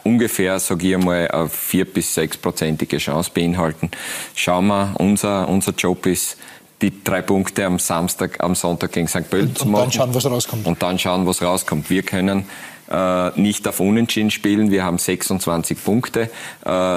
ungefähr, 0.03 0.57
sage 0.59 0.87
ich 0.87 0.95
einmal, 0.95 1.27
eine 1.27 1.49
vier- 1.49 1.85
bis 1.85 2.13
sechsprozentige 2.13 2.97
Chance 2.97 3.29
beinhalten. 3.33 3.91
Schauen 4.35 4.67
wir, 4.67 4.95
unser, 4.97 5.49
unser 5.49 5.73
Job 5.73 6.05
ist, 6.05 6.37
die 6.81 7.03
drei 7.03 7.21
Punkte 7.21 7.65
am 7.65 7.79
Samstag, 7.79 8.43
am 8.43 8.55
Sonntag 8.55 8.91
gegen 8.91 9.07
St. 9.07 9.29
Pölten 9.29 9.55
zu 9.55 9.67
machen. 9.67 9.85
Und 9.85 9.87
dann 9.87 9.91
schauen, 9.91 10.15
was 10.15 10.25
rauskommt. 10.25 10.67
Und 10.67 10.83
dann 10.83 10.99
schauen, 10.99 11.25
was 11.25 11.41
rauskommt. 11.41 11.89
Wir 11.89 12.03
können 12.03 12.45
äh, 12.89 13.39
nicht 13.39 13.67
auf 13.67 13.79
Unentschieden 13.79 14.31
spielen. 14.31 14.71
Wir 14.71 14.83
haben 14.83 14.97
26 14.97 15.83
Punkte. 15.83 16.21
Äh, 16.21 16.29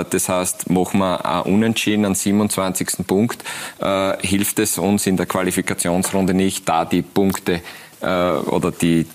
das 0.08 0.28
heißt, 0.28 0.70
machen 0.70 1.00
wir 1.00 1.24
ein 1.24 1.42
Unentschieden 1.52 2.04
an 2.04 2.14
27. 2.14 3.06
Punkt, 3.06 3.42
äh, 3.80 4.16
hilft 4.26 4.58
es 4.58 4.78
uns 4.78 5.06
in 5.06 5.16
der 5.16 5.26
Qualifikationsrunde 5.26 6.34
nicht, 6.34 6.68
da 6.68 6.84
die 6.84 7.02
Punkte 7.02 7.62
oder 8.06 8.72
die, 8.72 9.06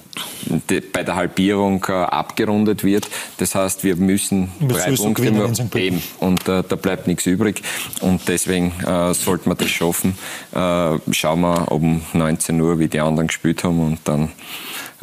die, 0.69 0.81
bei 0.81 1.03
der 1.03 1.15
Halbierung 1.15 1.83
äh, 1.89 1.93
abgerundet 1.93 2.83
wird. 2.83 3.09
Das 3.37 3.55
heißt, 3.55 3.83
wir 3.83 3.95
müssen 3.95 4.51
drei 4.59 4.91
Punkte 4.95 5.31
nur 5.31 5.51
eben 5.75 6.01
und 6.19 6.47
äh, 6.47 6.63
da 6.67 6.75
bleibt 6.75 7.07
nichts 7.07 7.25
übrig 7.25 7.61
und 8.01 8.27
deswegen 8.27 8.71
äh, 8.85 9.13
sollten 9.13 9.49
wir 9.49 9.55
das 9.55 9.69
schaffen. 9.69 10.17
Äh, 10.53 10.97
schauen 11.11 11.41
wir 11.41 11.71
um 11.71 12.01
19 12.13 12.59
Uhr, 12.61 12.79
wie 12.79 12.87
die 12.87 12.99
anderen 12.99 13.27
gespielt 13.27 13.63
haben 13.63 13.79
und 13.79 13.99
dann 14.05 14.31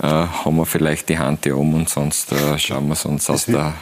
äh, 0.03 0.07
haben 0.07 0.57
wir 0.57 0.67
vielleicht 0.67 1.09
die 1.09 1.19
Hand 1.19 1.45
hier 1.45 1.57
um 1.57 1.75
und 1.75 1.89
sonst 1.89 2.33
äh, 2.33 2.59
schauen 2.59 2.87
wir 2.87 2.95
es 2.95 3.05
uns 3.05 3.29
aus 3.29 3.47
der 3.47 3.75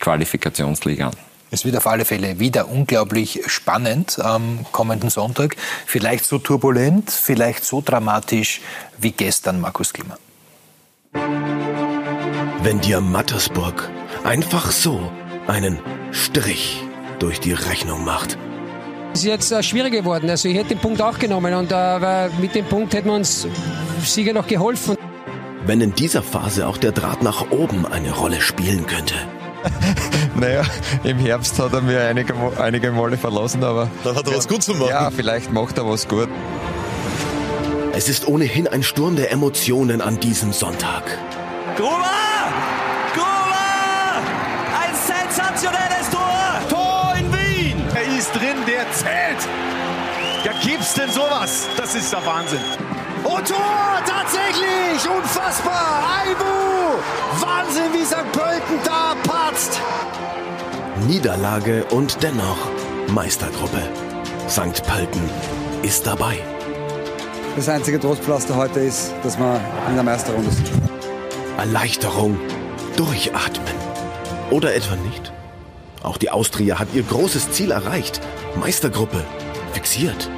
Qualifikationsliga 0.00 1.08
an. 1.08 1.16
Es 1.50 1.64
wird 1.64 1.76
auf 1.76 1.86
alle 1.86 2.04
Fälle 2.04 2.40
wieder 2.40 2.68
unglaublich 2.68 3.42
spannend 3.46 4.18
am 4.18 4.66
kommenden 4.72 5.10
Sonntag. 5.10 5.56
Vielleicht 5.86 6.24
so 6.24 6.38
turbulent, 6.38 7.10
vielleicht 7.10 7.64
so 7.64 7.80
dramatisch 7.84 8.60
wie 8.98 9.12
gestern 9.12 9.60
Markus 9.60 9.92
Klima. 9.92 10.18
Wenn 12.62 12.80
dir 12.80 13.00
Mattersburg 13.00 13.88
einfach 14.24 14.72
so 14.72 15.12
einen 15.46 15.78
Strich 16.10 16.82
durch 17.20 17.38
die 17.38 17.52
Rechnung 17.52 18.04
macht. 18.04 18.36
Es 19.12 19.20
ist 19.20 19.26
jetzt 19.26 19.52
äh, 19.52 19.62
schwieriger 19.62 20.00
geworden. 20.00 20.28
Also 20.28 20.48
ich 20.48 20.56
hätte 20.56 20.70
den 20.70 20.78
Punkt 20.78 21.00
auch 21.00 21.18
genommen 21.18 21.54
und 21.54 21.70
äh, 21.72 22.28
mit 22.40 22.54
dem 22.54 22.66
Punkt 22.66 22.92
hätten 22.92 23.08
wir 23.08 23.14
uns 23.14 23.46
sicher 24.02 24.32
noch 24.32 24.46
geholfen. 24.46 24.96
Wenn 25.64 25.80
in 25.80 25.94
dieser 25.94 26.22
Phase 26.22 26.66
auch 26.66 26.76
der 26.76 26.92
Draht 26.92 27.22
nach 27.22 27.50
oben 27.50 27.86
eine 27.86 28.12
Rolle 28.12 28.40
spielen 28.40 28.86
könnte. 28.86 29.14
naja, 30.34 30.62
im 31.04 31.18
Herbst 31.18 31.58
hat 31.58 31.72
er 31.72 31.80
mir 31.80 32.00
einige, 32.00 32.34
einige 32.58 32.92
Male 32.92 33.16
verlassen, 33.16 33.64
aber. 33.64 33.88
Dann 34.04 34.16
hat 34.16 34.26
er 34.26 34.36
was 34.36 34.48
gut 34.48 34.62
zu 34.62 34.74
machen. 34.74 34.88
Ja, 34.90 35.10
vielleicht 35.10 35.52
macht 35.52 35.78
er 35.78 35.88
was 35.88 36.06
gut. 36.08 36.28
Es 37.92 38.08
ist 38.08 38.28
ohnehin 38.28 38.68
ein 38.68 38.82
Sturm 38.82 39.16
der 39.16 39.32
Emotionen 39.32 40.00
an 40.02 40.20
diesem 40.20 40.52
Sonntag. 40.52 41.02
Gruber! 41.76 42.10
Gruber! 43.14 44.20
Ein 44.82 44.94
sensationelles 44.94 46.10
Tor! 46.10 46.60
Tor 46.68 47.14
in 47.18 47.32
Wien! 47.32 47.82
Er 47.94 48.18
ist 48.18 48.32
drin, 48.34 48.56
der 48.66 48.84
zählt! 48.92 49.48
Ja, 50.44 50.52
gibt's 50.62 50.94
denn 50.94 51.10
sowas? 51.10 51.66
Das 51.76 51.94
ist 51.94 52.12
der 52.12 52.24
Wahnsinn. 52.26 52.60
Und 53.26 53.48
Tor! 53.48 54.02
Tatsächlich! 54.06 55.08
Unfassbar! 55.10 56.04
Aibu! 56.22 57.44
Wahnsinn, 57.44 57.92
wie 57.92 58.04
St. 58.04 58.30
Pölten 58.32 58.78
da 58.84 59.14
patzt! 59.24 59.80
Niederlage 61.06 61.84
und 61.86 62.22
dennoch 62.22 62.56
Meistergruppe. 63.08 63.82
St. 64.48 64.82
Pölten 64.86 65.22
ist 65.82 66.06
dabei. 66.06 66.38
Das 67.56 67.68
einzige 67.68 67.98
Trostpflaster 67.98 68.54
heute 68.54 68.80
ist, 68.80 69.12
dass 69.22 69.38
wir 69.38 69.60
in 69.88 69.94
der 69.94 70.04
Meisterrunde 70.04 70.50
sind. 70.50 70.70
Erleichterung, 71.58 72.38
durchatmen. 72.96 73.74
Oder 74.50 74.74
etwa 74.74 74.94
nicht? 74.96 75.32
Auch 76.02 76.16
die 76.16 76.30
Austria 76.30 76.78
hat 76.78 76.88
ihr 76.94 77.02
großes 77.02 77.50
Ziel 77.50 77.72
erreicht. 77.72 78.20
Meistergruppe 78.60 79.24
fixiert. 79.72 80.30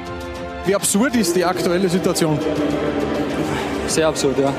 Wie 0.65 0.75
absurd 0.75 1.15
ist 1.15 1.35
die 1.35 1.45
aktuelle 1.45 1.89
Situation? 1.89 2.37
Sehr 3.87 4.07
absurd, 4.07 4.37
ja. 4.37 4.53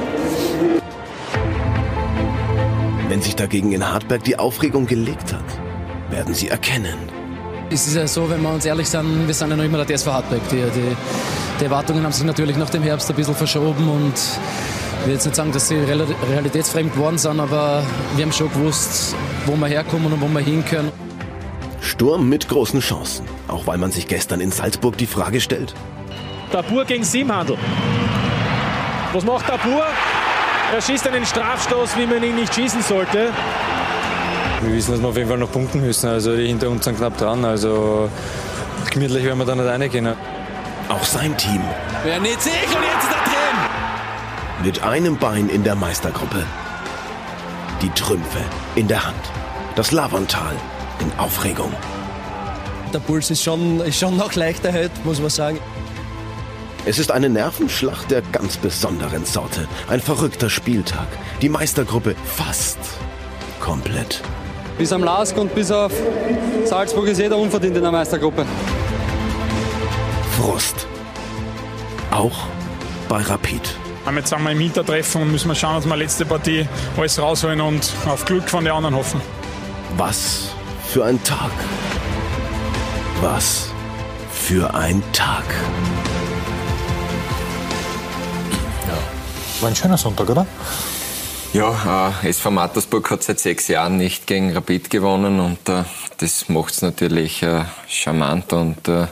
Wenn 3.08 3.22
sich 3.22 3.36
dagegen 3.36 3.72
in 3.72 3.88
Hartberg 3.88 4.24
die 4.24 4.38
Aufregung 4.38 4.86
gelegt 4.86 5.32
hat, 5.32 5.44
werden 6.10 6.34
sie 6.34 6.48
erkennen. 6.48 6.98
Es 7.70 7.86
ist 7.86 7.94
ja 7.94 8.06
so, 8.06 8.28
wenn 8.28 8.42
wir 8.42 8.50
uns 8.52 8.64
ehrlich 8.64 8.88
sind, 8.88 9.26
wir 9.26 9.34
sind 9.34 9.50
ja 9.50 9.56
noch 9.56 9.64
immer 9.64 9.84
der 9.84 9.96
TSV 9.96 10.06
Hartberg. 10.08 10.40
Die, 10.50 10.56
die, 10.56 10.96
die 11.60 11.64
Erwartungen 11.64 12.02
haben 12.02 12.12
sich 12.12 12.24
natürlich 12.24 12.56
nach 12.56 12.70
dem 12.70 12.82
Herbst 12.82 13.08
ein 13.10 13.16
bisschen 13.16 13.34
verschoben 13.36 13.88
und 13.88 14.14
ich 14.14 15.06
will 15.06 15.14
jetzt 15.14 15.24
nicht 15.24 15.36
sagen, 15.36 15.52
dass 15.52 15.68
sie 15.68 15.76
realitätsfremd 15.76 16.92
geworden 16.92 17.18
sind, 17.18 17.40
aber 17.40 17.82
wir 18.16 18.24
haben 18.24 18.32
schon 18.32 18.50
gewusst, 18.50 19.14
wo 19.46 19.56
wir 19.56 19.66
herkommen 19.68 20.12
und 20.12 20.20
wo 20.20 20.28
wir 20.28 20.40
hinkönnen. 20.40 21.09
Sturm 22.00 22.30
mit 22.30 22.48
großen 22.48 22.80
Chancen, 22.80 23.26
auch 23.46 23.66
weil 23.66 23.76
man 23.76 23.92
sich 23.92 24.06
gestern 24.06 24.40
in 24.40 24.50
Salzburg 24.50 24.96
die 24.96 25.04
Frage 25.04 25.38
stellt. 25.38 25.74
Tabur 26.50 26.86
gegen 26.86 27.04
Simhandel. 27.04 27.58
Was 29.12 29.22
macht 29.22 29.46
Tabur? 29.46 29.84
Er 30.72 30.80
schießt 30.80 31.06
einen 31.08 31.26
Strafstoß, 31.26 31.98
wie 31.98 32.06
man 32.06 32.22
ihn 32.22 32.36
nicht 32.36 32.54
schießen 32.54 32.80
sollte. 32.80 33.34
Wir 34.62 34.72
wissen, 34.72 34.92
dass 34.92 35.02
wir 35.02 35.08
auf 35.10 35.16
jeden 35.18 35.28
Fall 35.28 35.36
noch 35.36 35.52
punkten 35.52 35.82
müssen. 35.82 36.08
Also 36.08 36.34
die 36.34 36.46
hinter 36.46 36.70
uns 36.70 36.86
sind 36.86 36.96
knapp 36.96 37.18
dran. 37.18 37.44
Also 37.44 38.08
gemütlich 38.90 39.22
werden 39.22 39.38
wir 39.38 39.44
da 39.44 39.54
nicht 39.54 39.66
reingehen. 39.66 40.14
Auch 40.88 41.04
sein 41.04 41.36
Team. 41.36 41.60
Wer 42.02 42.18
nicht 42.18 42.40
sich 42.40 42.52
und 42.52 42.82
jetzt 42.82 43.04
ist 43.04 43.12
er 43.12 43.24
drin. 43.24 44.64
Mit 44.64 44.82
einem 44.82 45.18
Bein 45.18 45.50
in 45.50 45.64
der 45.64 45.74
Meistergruppe. 45.74 46.46
Die 47.82 47.90
Trümpfe 47.90 48.40
in 48.74 48.88
der 48.88 49.04
Hand. 49.04 49.20
Das 49.76 49.92
Lavontal 49.92 50.56
in 51.00 51.12
Aufregung. 51.18 51.72
Der 52.92 52.98
Puls 52.98 53.30
ist 53.30 53.42
schon, 53.42 53.80
ist 53.80 53.98
schon 53.98 54.16
noch 54.16 54.34
leichter 54.34 54.72
heute, 54.72 54.90
muss 55.04 55.20
man 55.20 55.30
sagen. 55.30 55.58
Es 56.86 56.98
ist 56.98 57.10
eine 57.10 57.28
Nervenschlacht 57.28 58.10
der 58.10 58.22
ganz 58.22 58.56
besonderen 58.56 59.24
Sorte. 59.24 59.68
Ein 59.88 60.00
verrückter 60.00 60.48
Spieltag. 60.48 61.06
Die 61.42 61.48
Meistergruppe 61.48 62.14
fast 62.24 62.78
komplett. 63.60 64.22
Bis 64.78 64.92
am 64.92 65.04
Lask 65.04 65.36
und 65.36 65.54
bis 65.54 65.70
auf 65.70 65.92
Salzburg 66.64 67.06
ist 67.08 67.18
jeder 67.18 67.36
unverdient 67.36 67.76
in 67.76 67.82
der 67.82 67.92
Meistergruppe. 67.92 68.46
Frust. 70.38 70.86
Auch 72.10 72.46
bei 73.08 73.20
Rapid. 73.20 73.76
Jetzt 74.16 74.30
sind 74.30 74.42
wir 74.42 74.50
im 74.50 74.58
Hintertreffen 74.58 75.22
und 75.22 75.32
müssen 75.32 75.48
wir 75.48 75.54
schauen, 75.54 75.76
dass 75.76 75.86
wir 75.86 75.96
letzte 75.96 76.24
Partie 76.24 76.66
alles 76.96 77.20
rausholen 77.20 77.60
und 77.60 77.92
auf 78.06 78.24
Glück 78.24 78.48
von 78.48 78.64
den 78.64 78.72
anderen 78.72 78.96
hoffen. 78.96 79.20
Was 79.96 80.54
für 80.90 81.04
ein 81.04 81.22
Tag. 81.22 81.52
Was 83.20 83.70
für 84.32 84.74
ein 84.74 85.00
Tag. 85.12 85.44
War 89.60 89.68
ein 89.68 89.76
schöner 89.76 89.98
Sonntag, 89.98 90.28
oder? 90.28 90.46
Ja, 91.52 92.10
äh, 92.24 92.28
SV 92.28 92.50
Mattersburg 92.50 93.08
hat 93.08 93.22
seit 93.22 93.38
sechs 93.38 93.68
Jahren 93.68 93.98
nicht 93.98 94.26
gegen 94.26 94.52
Rapid 94.52 94.90
gewonnen 94.90 95.38
und 95.38 95.68
äh, 95.68 95.84
das 96.18 96.48
macht 96.48 96.72
es 96.72 96.82
natürlich 96.82 97.44
äh, 97.44 97.64
charmant 97.86 98.52
und 98.52 98.88
äh, 98.88 99.06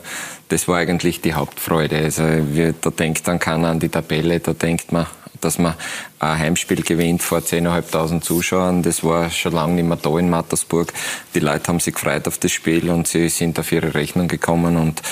das 0.49 0.67
war 0.67 0.79
eigentlich 0.79 1.21
die 1.21 1.35
Hauptfreude. 1.35 1.99
Also 1.99 2.25
wir, 2.25 2.73
da 2.73 2.91
denkt 2.91 3.29
dann 3.29 3.39
keiner 3.39 3.69
an 3.69 3.79
die 3.79 3.89
Tabelle, 3.89 4.41
da 4.41 4.53
denkt 4.53 4.91
man, 4.91 5.07
dass 5.41 5.59
man 5.59 5.75
ein 6.19 6.39
Heimspiel 6.39 6.83
gewinnt 6.83 7.23
vor 7.23 7.39
10.500 7.39 8.21
Zuschauern. 8.21 8.83
Das 8.83 9.05
war 9.05 9.31
schon 9.31 9.53
lange 9.53 9.75
nicht 9.75 9.87
mehr 9.87 9.97
da 9.97 10.19
in 10.19 10.31
Mattersburg. 10.31 10.93
Die 11.35 11.41
Leute 11.41 11.69
haben 11.69 11.81
sich 11.81 11.95
gefreut 11.95 12.27
auf 12.27 12.39
das 12.39 12.53
Spiel 12.53 12.91
und 12.91 13.09
sie 13.09 13.29
sind 13.29 13.59
auf 13.59 13.73
ihre 13.73 13.95
Rechnung 13.95 14.29
gekommen 14.29 14.77
und 14.77 15.03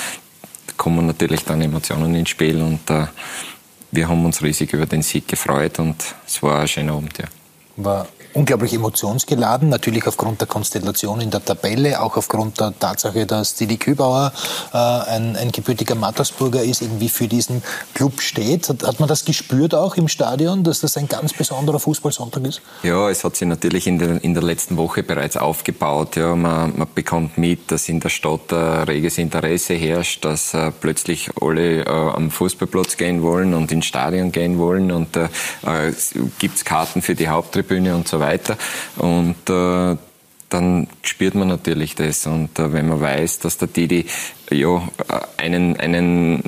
kommen 0.77 1.07
natürlich 1.07 1.45
dann 1.45 1.62
Emotionen 1.62 2.14
ins 2.14 2.31
Spiel 2.31 2.61
und 2.61 2.91
äh, 2.91 3.07
wir 3.91 4.09
haben 4.09 4.24
uns 4.24 4.43
riesig 4.43 4.72
über 4.72 4.87
den 4.87 5.03
Sieg 5.03 5.29
gefreut 5.29 5.79
und 5.79 5.97
es 6.27 6.43
war 6.43 6.61
ein 6.61 6.68
schöner 6.68 6.93
Abend. 6.93 7.16
Ja. 7.18 7.24
War 7.77 8.09
unglaublich 8.37 8.74
emotionsgeladen, 8.74 9.70
natürlich 9.70 10.07
aufgrund 10.07 10.41
der 10.43 10.49
Konstellation 10.49 11.20
in 11.20 11.30
der 11.30 11.43
Tabelle, 11.43 12.03
auch 12.03 12.16
aufgrund 12.16 12.61
der 12.61 12.78
Tatsache, 12.78 13.24
dass 13.24 13.55
Didi 13.55 13.78
Kübauer 13.78 14.32
äh, 14.72 14.76
ein, 14.76 15.37
ein 15.37 15.53
gebürtiger 15.53 15.95
Mattersburger 15.95 16.62
ist, 16.62 16.82
irgendwie 16.82 17.09
für 17.09 17.28
diesen 17.28 17.62
Club 17.95 18.20
steht. 18.20 18.68
Hat, 18.68 18.82
hat, 18.82 19.01
man 19.01 19.09
das 19.09 19.24
gespürt 19.24 19.74
auch 19.74 19.97
im 19.97 20.09
Stadion, 20.09 20.64
dass 20.64 20.80
das 20.80 20.99
ein 20.99 21.09
ganz 21.09 21.32
besonderer 21.32 21.80
Fußballsonntag 21.80 22.45
ist? 22.45 22.61
Ja, 22.82 23.09
es 23.09 23.24
hat 23.24 23.37
sich 23.37 23.49
natürlich 23.49 23.87
in 23.87 23.99
der, 23.99 24.22
in 24.22 24.34
der 24.34 24.43
letzten 24.43 24.76
Woche 24.76 25.03
bereits 25.03 25.39
aufgebaut. 25.39 26.16
Ja, 26.16 26.37
man, 26.37 26.76
man 26.76 26.89
bekommt 26.95 27.39
mit, 27.39 27.70
dass 27.70 27.89
in 27.89 28.01
der 28.01 28.11
Stadt 28.11 28.53
ein 28.53 28.82
reges 28.82 29.16
Interesse 29.16 29.74
herrscht, 29.74 30.24
dass 30.26 30.53
äh, 30.53 30.70
plötzlich 30.78 31.30
alle 31.41 31.87
äh, 31.87 31.89
am 31.89 32.30
Fußballplatz 32.30 32.99
gehen 32.99 33.22
wollen 33.22 33.55
und 33.55 33.72
ins 33.72 33.87
Stadion 33.87 34.30
gehen 34.30 34.59
wollen 34.59 34.93
und 34.93 35.16
äh, 35.16 35.24
äh 35.64 35.93
gibt 36.39 36.57
es 36.57 36.64
Karten 36.64 37.01
für 37.01 37.14
die 37.14 37.28
Haupttribüne 37.28 37.95
und 37.95 38.07
so 38.07 38.20
weiter 38.20 38.26
weiter. 38.27 38.57
Und 38.97 39.49
äh, 39.49 39.97
dann 40.49 40.87
spürt 41.03 41.35
man 41.35 41.49
natürlich 41.49 41.95
das. 41.95 42.27
Und 42.27 42.59
äh, 42.59 42.72
wenn 42.72 42.89
man 42.89 43.01
weiß, 43.01 43.41
dass 43.41 43.59
der 43.59 43.68
Didi 43.68 44.07
ja, 44.51 44.83
einen, 45.37 45.79
einen 45.79 46.43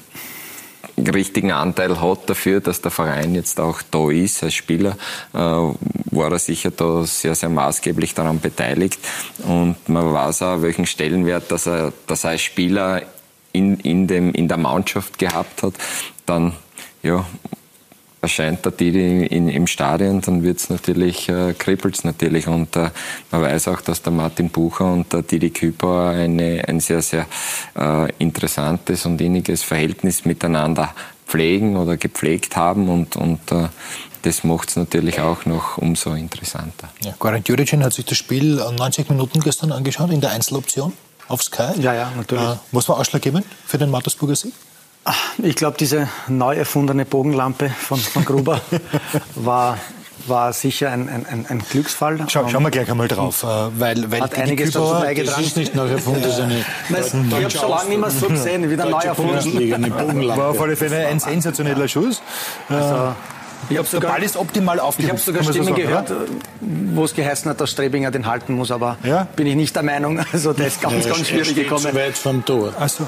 richtigen 0.97 1.53
Anteil 1.53 2.01
hat 2.01 2.29
dafür, 2.29 2.61
dass 2.61 2.81
der 2.81 2.91
Verein 2.91 3.35
jetzt 3.35 3.61
auch 3.61 3.83
da 3.91 4.11
ist 4.11 4.43
als 4.43 4.55
Spieler, 4.55 4.97
äh, 5.33 5.39
war 5.39 6.33
er 6.33 6.39
sicher 6.39 6.71
da 6.71 7.05
sehr, 7.05 7.35
sehr 7.35 7.49
maßgeblich 7.49 8.15
daran 8.15 8.41
beteiligt. 8.41 8.99
Und 9.45 9.77
man 9.89 10.13
weiß 10.13 10.43
auch, 10.43 10.63
welchen 10.63 10.87
Stellenwert 10.87 11.51
dass 11.51 11.67
er, 11.67 11.93
dass 12.07 12.25
er 12.25 12.31
als 12.31 12.43
Spieler 12.43 13.03
in, 13.53 13.79
in, 13.81 14.07
dem, 14.07 14.33
in 14.33 14.49
der 14.49 14.59
Mannschaft 14.59 15.19
gehabt 15.19 15.63
hat. 15.63 15.75
Dann 16.27 16.53
ja, 17.03 17.25
erscheint 18.21 18.65
der 18.65 18.73
Didi 18.73 19.27
in, 19.27 19.49
im 19.49 19.67
Stadion, 19.67 20.21
dann 20.21 20.43
wird's 20.43 20.71
natürlich, 20.71 21.29
äh, 21.29 21.55
kribbelt's 21.55 22.05
natürlich. 22.05 22.49
Und 22.49 22.75
äh, 22.77 22.91
man 23.31 23.43
weiß 23.43 23.69
auch, 23.69 23.81
dass 23.81 24.03
der 24.03 24.13
Martin 24.13 24.51
Bucher 24.51 24.93
und 24.93 25.13
der 25.13 25.23
Didi 25.23 25.51
Küper 25.51 26.09
eine, 26.09 26.65
ein 26.67 26.81
sehr, 26.81 27.03
sehr 27.03 27.27
äh, 27.77 28.11
interessantes 28.19 29.07
und 29.07 29.21
inniges 29.21 29.63
Verhältnis 29.63 30.25
miteinander 30.25 30.95
pflegen 31.27 31.77
oder 31.77 31.97
gepflegt 31.97 32.57
haben 32.57 32.89
und, 32.89 33.17
und 33.17 33.53
äh, 33.53 33.69
das 34.23 34.43
macht 34.45 34.71
es 34.71 34.77
natürlich 34.77 35.21
auch 35.21 35.45
noch 35.47 35.79
umso 35.79 36.13
interessanter. 36.15 36.89
Ja, 37.05 37.15
Goran 37.19 37.43
Juricin 37.47 37.85
hat 37.85 37.93
sich 37.93 38.05
das 38.05 38.19
Spiel 38.19 38.57
90 38.57 39.09
Minuten 39.11 39.41
gestern 39.41 39.71
angeschaut 39.71 40.11
in 40.11 40.21
der 40.21 40.31
Einzeloption 40.31 40.93
auf 41.29 41.43
Sky. 41.43 41.81
Ja, 41.81 41.95
ja, 41.95 42.13
natürlich. 42.17 42.45
Äh, 42.45 42.57
was 42.73 42.89
war 42.89 42.99
ausschlaggebend 42.99 43.47
für 43.67 43.79
den 43.79 43.91
Mattersburger 43.91 44.35
Sieg? 44.35 44.55
Ich 45.39 45.57
glaube, 45.57 45.77
diese 45.79 46.09
neu 46.29 46.55
erfundene 46.55 47.05
Bogenlampe 47.05 47.71
von, 47.71 47.99
von 47.99 48.25
Gruber 48.25 48.61
war, 49.35 49.79
war 50.27 50.53
sicher 50.53 50.91
ein, 50.91 51.09
ein, 51.09 51.47
ein 51.49 51.59
Glücksfall. 51.71 52.19
Schau, 52.29 52.49
schauen 52.49 52.63
wir 52.63 52.71
gleich 52.71 52.91
einmal 52.91 53.09
drauf, 53.09 53.43
äh, 53.43 53.47
weil, 53.47 54.11
weil 54.11 54.21
hat 54.21 54.37
einiges 54.37 54.73
dazu 54.73 54.91
beigetragen. 55.01 55.39
Das 55.39 55.47
ist 55.47 55.57
nicht 55.57 55.75
neu 55.75 55.89
erfunden, 55.89 56.23
das 56.23 56.35
ist 56.35 56.41
eine 56.41 56.59
ich 57.39 57.45
habe 57.45 57.51
schon 57.51 57.71
lange 57.71 57.89
nicht 57.89 58.01
mehr 58.01 58.11
so 58.11 58.29
gesehen, 58.29 58.71
wieder 58.71 58.87
neu 58.87 58.99
erfunden. 58.99 60.29
War 60.29 60.51
auf 60.51 60.61
alle 60.61 60.77
Fälle 60.77 61.07
ein 61.07 61.21
sensationeller 61.21 61.89
Schuss. 61.89 62.23
Also, 62.69 63.15
ich 63.71 63.77
habe 63.77 63.89
sogar, 63.89 64.13
Ball 64.13 64.23
ist 64.23 64.37
optimal 64.37 64.81
Ich 64.99 65.09
habe 65.09 65.19
sogar 65.19 65.43
Stimmen 65.43 65.69
so 65.69 65.75
gehört, 65.75 66.13
wo 66.61 67.05
es 67.05 67.15
geheißen 67.15 67.51
hat, 67.51 67.61
dass 67.61 67.71
Strebinger 67.71 68.11
den 68.11 68.27
halten 68.27 68.55
muss, 68.55 68.71
aber 68.71 68.97
ja? 69.03 69.27
bin 69.37 69.47
ich 69.47 69.57
nicht 69.57 69.75
der 69.75 69.83
Meinung. 69.83 70.19
Also 70.33 70.53
der 70.53 70.67
ist 70.67 70.81
ganz, 70.81 71.05
ja, 71.05 71.13
ganz 71.13 71.29
schwierig 71.29 71.55
gekommen. 71.55 71.81
Zu 71.81 71.95
weit 71.95 72.17
vom 72.17 72.45
Tor. 72.45 72.73
Ach 72.79 72.89
so. 72.89 73.07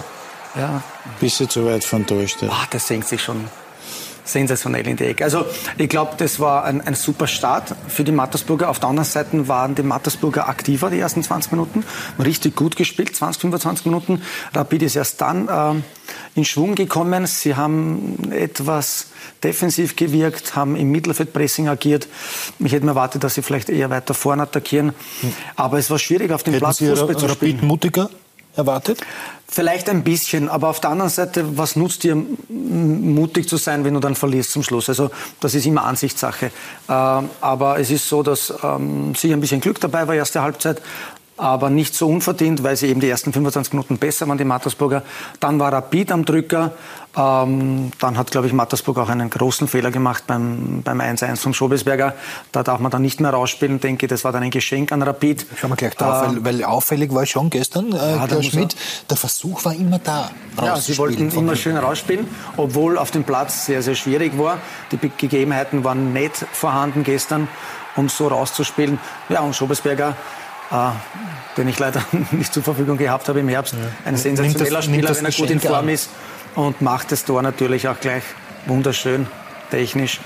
Ja. 0.56 0.82
Ein 1.04 1.20
bisschen 1.20 1.48
zu 1.48 1.64
weit 1.66 1.84
von 1.84 2.06
Tor 2.06 2.26
steht. 2.26 2.50
Ach, 2.52 2.66
das 2.66 2.86
senkt 2.86 3.08
sich 3.08 3.22
schon 3.22 3.44
sensationell 4.24 4.86
in 4.86 4.96
die 4.96 5.04
Ecke. 5.04 5.24
Also 5.24 5.44
ich 5.76 5.88
glaube, 5.88 6.12
das 6.16 6.40
war 6.40 6.64
ein, 6.64 6.80
ein, 6.80 6.94
super 6.94 7.26
Start 7.26 7.74
für 7.88 8.04
die 8.04 8.12
Mattersburger. 8.12 8.70
Auf 8.70 8.78
der 8.78 8.88
anderen 8.88 9.08
Seite 9.08 9.48
waren 9.48 9.74
die 9.74 9.82
Mattersburger 9.82 10.48
aktiver 10.48 10.90
die 10.90 10.98
ersten 10.98 11.22
20 11.22 11.52
Minuten. 11.52 11.84
Richtig 12.22 12.56
gut 12.56 12.76
gespielt, 12.76 13.14
20, 13.14 13.40
25 13.40 13.86
Minuten. 13.86 14.22
Rapid 14.54 14.82
ist 14.82 14.96
erst 14.96 15.20
dann 15.20 15.48
äh, 15.48 15.80
in 16.34 16.44
Schwung 16.44 16.74
gekommen. 16.74 17.26
Sie 17.26 17.56
haben 17.56 18.30
etwas 18.32 19.06
defensiv 19.42 19.96
gewirkt, 19.96 20.54
haben 20.54 20.76
im 20.76 20.90
Mittelfeldpressing 20.90 21.68
agiert. 21.68 22.06
Ich 22.58 22.72
hätte 22.72 22.84
mir 22.84 22.92
erwartet, 22.92 23.24
dass 23.24 23.34
sie 23.34 23.42
vielleicht 23.42 23.68
eher 23.68 23.90
weiter 23.90 24.14
vorne 24.14 24.42
attackieren. 24.42 24.92
Hm. 25.20 25.32
Aber 25.56 25.78
es 25.78 25.90
war 25.90 25.98
schwierig, 25.98 26.30
auf 26.32 26.42
dem 26.42 26.54
Hätten 26.54 26.64
Platz 26.64 26.78
sie 26.78 26.88
Fußball 26.88 27.16
zu 27.16 27.28
spielen. 27.28 27.56
Rapid 27.56 27.62
mutiger 27.62 28.10
erwartet? 28.56 29.00
Vielleicht 29.52 29.88
ein 29.88 30.04
bisschen, 30.04 30.48
aber 30.48 30.68
auf 30.68 30.78
der 30.78 30.90
anderen 30.90 31.10
Seite, 31.10 31.58
was 31.58 31.74
nutzt 31.74 32.04
dir, 32.04 32.14
mutig 32.48 33.48
zu 33.48 33.56
sein, 33.56 33.84
wenn 33.84 33.94
du 33.94 34.00
dann 34.00 34.14
verlierst 34.14 34.52
zum 34.52 34.62
Schluss? 34.62 34.88
Also 34.88 35.10
das 35.40 35.56
ist 35.56 35.66
immer 35.66 35.84
Ansichtssache. 35.84 36.52
Ähm, 36.88 37.30
aber 37.40 37.80
es 37.80 37.90
ist 37.90 38.08
so, 38.08 38.22
dass 38.22 38.54
ähm, 38.62 39.12
sicher 39.16 39.34
ein 39.34 39.40
bisschen 39.40 39.60
Glück 39.60 39.80
dabei 39.80 40.06
war, 40.06 40.14
erste 40.14 40.40
Halbzeit 40.40 40.80
aber 41.40 41.70
nicht 41.70 41.94
so 41.94 42.06
unverdient, 42.06 42.62
weil 42.62 42.76
sie 42.76 42.88
eben 42.88 43.00
die 43.00 43.08
ersten 43.08 43.32
25 43.32 43.72
Minuten 43.72 43.96
besser 43.96 44.28
waren, 44.28 44.36
die 44.36 44.44
Mattersburger. 44.44 45.02
Dann 45.40 45.58
war 45.58 45.72
Rapid 45.72 46.12
am 46.12 46.24
Drücker. 46.24 46.72
Ähm, 47.16 47.90
dann 47.98 48.18
hat, 48.18 48.30
glaube 48.30 48.46
ich, 48.46 48.52
Mattersburg 48.52 48.98
auch 48.98 49.08
einen 49.08 49.30
großen 49.30 49.66
Fehler 49.66 49.90
gemacht 49.90 50.24
beim, 50.26 50.82
beim 50.84 51.00
1-1 51.00 51.36
von 51.38 51.54
Schobesberger. 51.54 52.14
Da 52.52 52.62
darf 52.62 52.78
man 52.78 52.90
dann 52.90 53.02
nicht 53.02 53.20
mehr 53.20 53.30
rausspielen, 53.30 53.80
denke 53.80 54.06
ich. 54.06 54.10
Das 54.10 54.22
war 54.22 54.32
dann 54.32 54.42
ein 54.42 54.50
Geschenk 54.50 54.92
an 54.92 55.02
Rapid. 55.02 55.46
Schauen 55.56 55.70
wir 55.70 55.76
gleich 55.76 55.94
drauf, 55.94 56.28
weil, 56.28 56.44
weil, 56.44 56.64
auffällig 56.64 57.12
war 57.12 57.24
schon 57.26 57.50
gestern, 57.50 57.92
äh, 57.92 58.16
ja, 58.16 58.42
Schmidt, 58.42 58.76
der 59.08 59.16
Versuch 59.16 59.64
war 59.64 59.74
immer 59.74 59.98
da. 59.98 60.30
Ja, 60.62 60.76
sie 60.76 60.96
wollten 60.98 61.30
immer 61.30 61.56
schön 61.56 61.76
rausspielen, 61.76 62.28
obwohl 62.56 62.98
auf 62.98 63.10
dem 63.10 63.24
Platz 63.24 63.66
sehr, 63.66 63.82
sehr 63.82 63.94
schwierig 63.94 64.38
war. 64.38 64.58
Die 64.92 64.98
Gegebenheiten 64.98 65.84
waren 65.84 66.12
nicht 66.12 66.36
vorhanden 66.52 67.02
gestern, 67.02 67.48
um 67.96 68.08
so 68.08 68.28
rauszuspielen. 68.28 69.00
Ja, 69.30 69.40
und 69.40 69.56
Schobesberger 69.56 70.16
den 71.56 71.68
ich 71.68 71.78
leider 71.78 72.02
nicht 72.30 72.54
zur 72.54 72.62
Verfügung 72.62 72.96
gehabt 72.96 73.28
habe 73.28 73.40
im 73.40 73.48
Herbst. 73.48 73.74
Ein 74.04 74.16
sensationeller 74.16 74.76
das, 74.76 74.84
Spieler, 74.84 75.16
wenn 75.16 75.24
er 75.24 75.32
gut 75.32 75.50
in 75.50 75.60
Form 75.60 75.86
an. 75.86 75.88
ist 75.88 76.10
und 76.54 76.80
macht 76.80 77.12
das 77.12 77.24
Tor 77.24 77.42
natürlich 77.42 77.88
auch 77.88 77.98
gleich 77.98 78.22
wunderschön, 78.66 79.26
technisch 79.70 80.20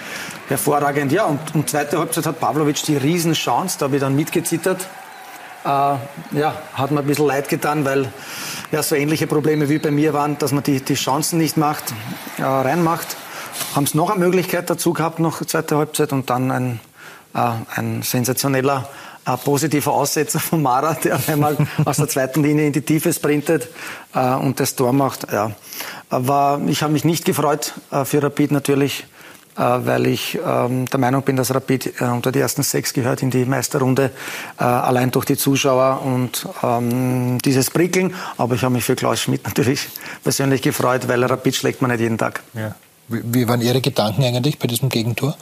hervorragend. 0.48 1.12
Ja, 1.12 1.24
und, 1.24 1.54
und 1.54 1.70
zweite 1.70 1.98
Halbzeit 1.98 2.26
hat 2.26 2.40
Pavlovic 2.40 2.82
die 2.82 2.96
Riesenchance, 2.96 3.78
da 3.78 3.86
habe 3.86 3.96
ich 3.96 4.02
dann 4.02 4.16
mitgezittert. 4.16 4.86
Äh, 5.64 5.68
ja, 5.68 6.54
hat 6.74 6.90
mir 6.90 7.00
ein 7.00 7.06
bisschen 7.06 7.26
leid 7.26 7.48
getan, 7.48 7.86
weil 7.86 8.12
ja, 8.70 8.82
so 8.82 8.94
ähnliche 8.96 9.26
Probleme 9.26 9.68
wie 9.68 9.78
bei 9.78 9.90
mir 9.90 10.12
waren, 10.12 10.36
dass 10.38 10.52
man 10.52 10.62
die, 10.62 10.80
die 10.80 10.94
Chancen 10.94 11.38
nicht 11.38 11.56
macht, 11.56 11.84
äh, 12.38 12.42
reinmacht. 12.42 13.16
Haben 13.74 13.84
es 13.84 13.94
noch 13.94 14.10
eine 14.10 14.18
Möglichkeit 14.18 14.68
dazu 14.68 14.92
gehabt, 14.92 15.20
noch 15.20 15.42
zweite 15.44 15.78
Halbzeit 15.78 16.12
und 16.12 16.28
dann 16.28 16.50
ein, 16.50 16.80
äh, 17.34 17.50
ein 17.76 18.02
sensationeller 18.02 18.88
ein 19.24 19.38
positiver 19.38 19.92
Aussetzer 19.92 20.40
von 20.40 20.62
Mara, 20.62 20.94
der 20.94 21.18
einmal 21.28 21.56
aus 21.84 21.96
der 21.96 22.08
zweiten 22.08 22.42
Linie 22.42 22.66
in 22.66 22.72
die 22.72 22.82
Tiefe 22.82 23.12
sprintet 23.12 23.68
äh, 24.14 24.34
und 24.34 24.60
das 24.60 24.74
Tor 24.76 24.92
macht. 24.92 25.30
Ja. 25.32 25.52
Aber 26.10 26.60
ich 26.66 26.82
habe 26.82 26.92
mich 26.92 27.04
nicht 27.04 27.24
gefreut 27.24 27.74
äh, 27.90 28.04
für 28.04 28.22
Rapid 28.22 28.52
natürlich, 28.52 29.06
äh, 29.56 29.60
weil 29.60 30.06
ich 30.06 30.38
ähm, 30.44 30.86
der 30.86 31.00
Meinung 31.00 31.22
bin, 31.22 31.36
dass 31.36 31.54
Rapid 31.54 32.00
äh, 32.00 32.04
unter 32.04 32.32
die 32.32 32.40
ersten 32.40 32.62
sechs 32.62 32.92
gehört 32.92 33.22
in 33.22 33.30
die 33.30 33.44
Meisterrunde, 33.44 34.10
äh, 34.58 34.64
allein 34.64 35.10
durch 35.10 35.24
die 35.24 35.36
Zuschauer 35.36 36.02
und 36.04 36.46
ähm, 36.62 37.38
dieses 37.44 37.70
Prickeln. 37.70 38.14
Aber 38.36 38.54
ich 38.54 38.62
habe 38.62 38.74
mich 38.74 38.84
für 38.84 38.96
Klaus 38.96 39.20
Schmidt 39.20 39.44
natürlich 39.46 39.88
persönlich 40.22 40.62
gefreut, 40.62 41.08
weil 41.08 41.24
Rapid 41.24 41.54
schlägt 41.56 41.82
man 41.82 41.90
nicht 41.90 42.00
jeden 42.00 42.18
Tag. 42.18 42.42
Ja. 42.54 42.74
Wie 43.08 43.46
waren 43.46 43.60
Ihre 43.60 43.82
Gedanken 43.82 44.24
eigentlich 44.24 44.58
bei 44.58 44.66
diesem 44.66 44.88
Gegentor? 44.88 45.36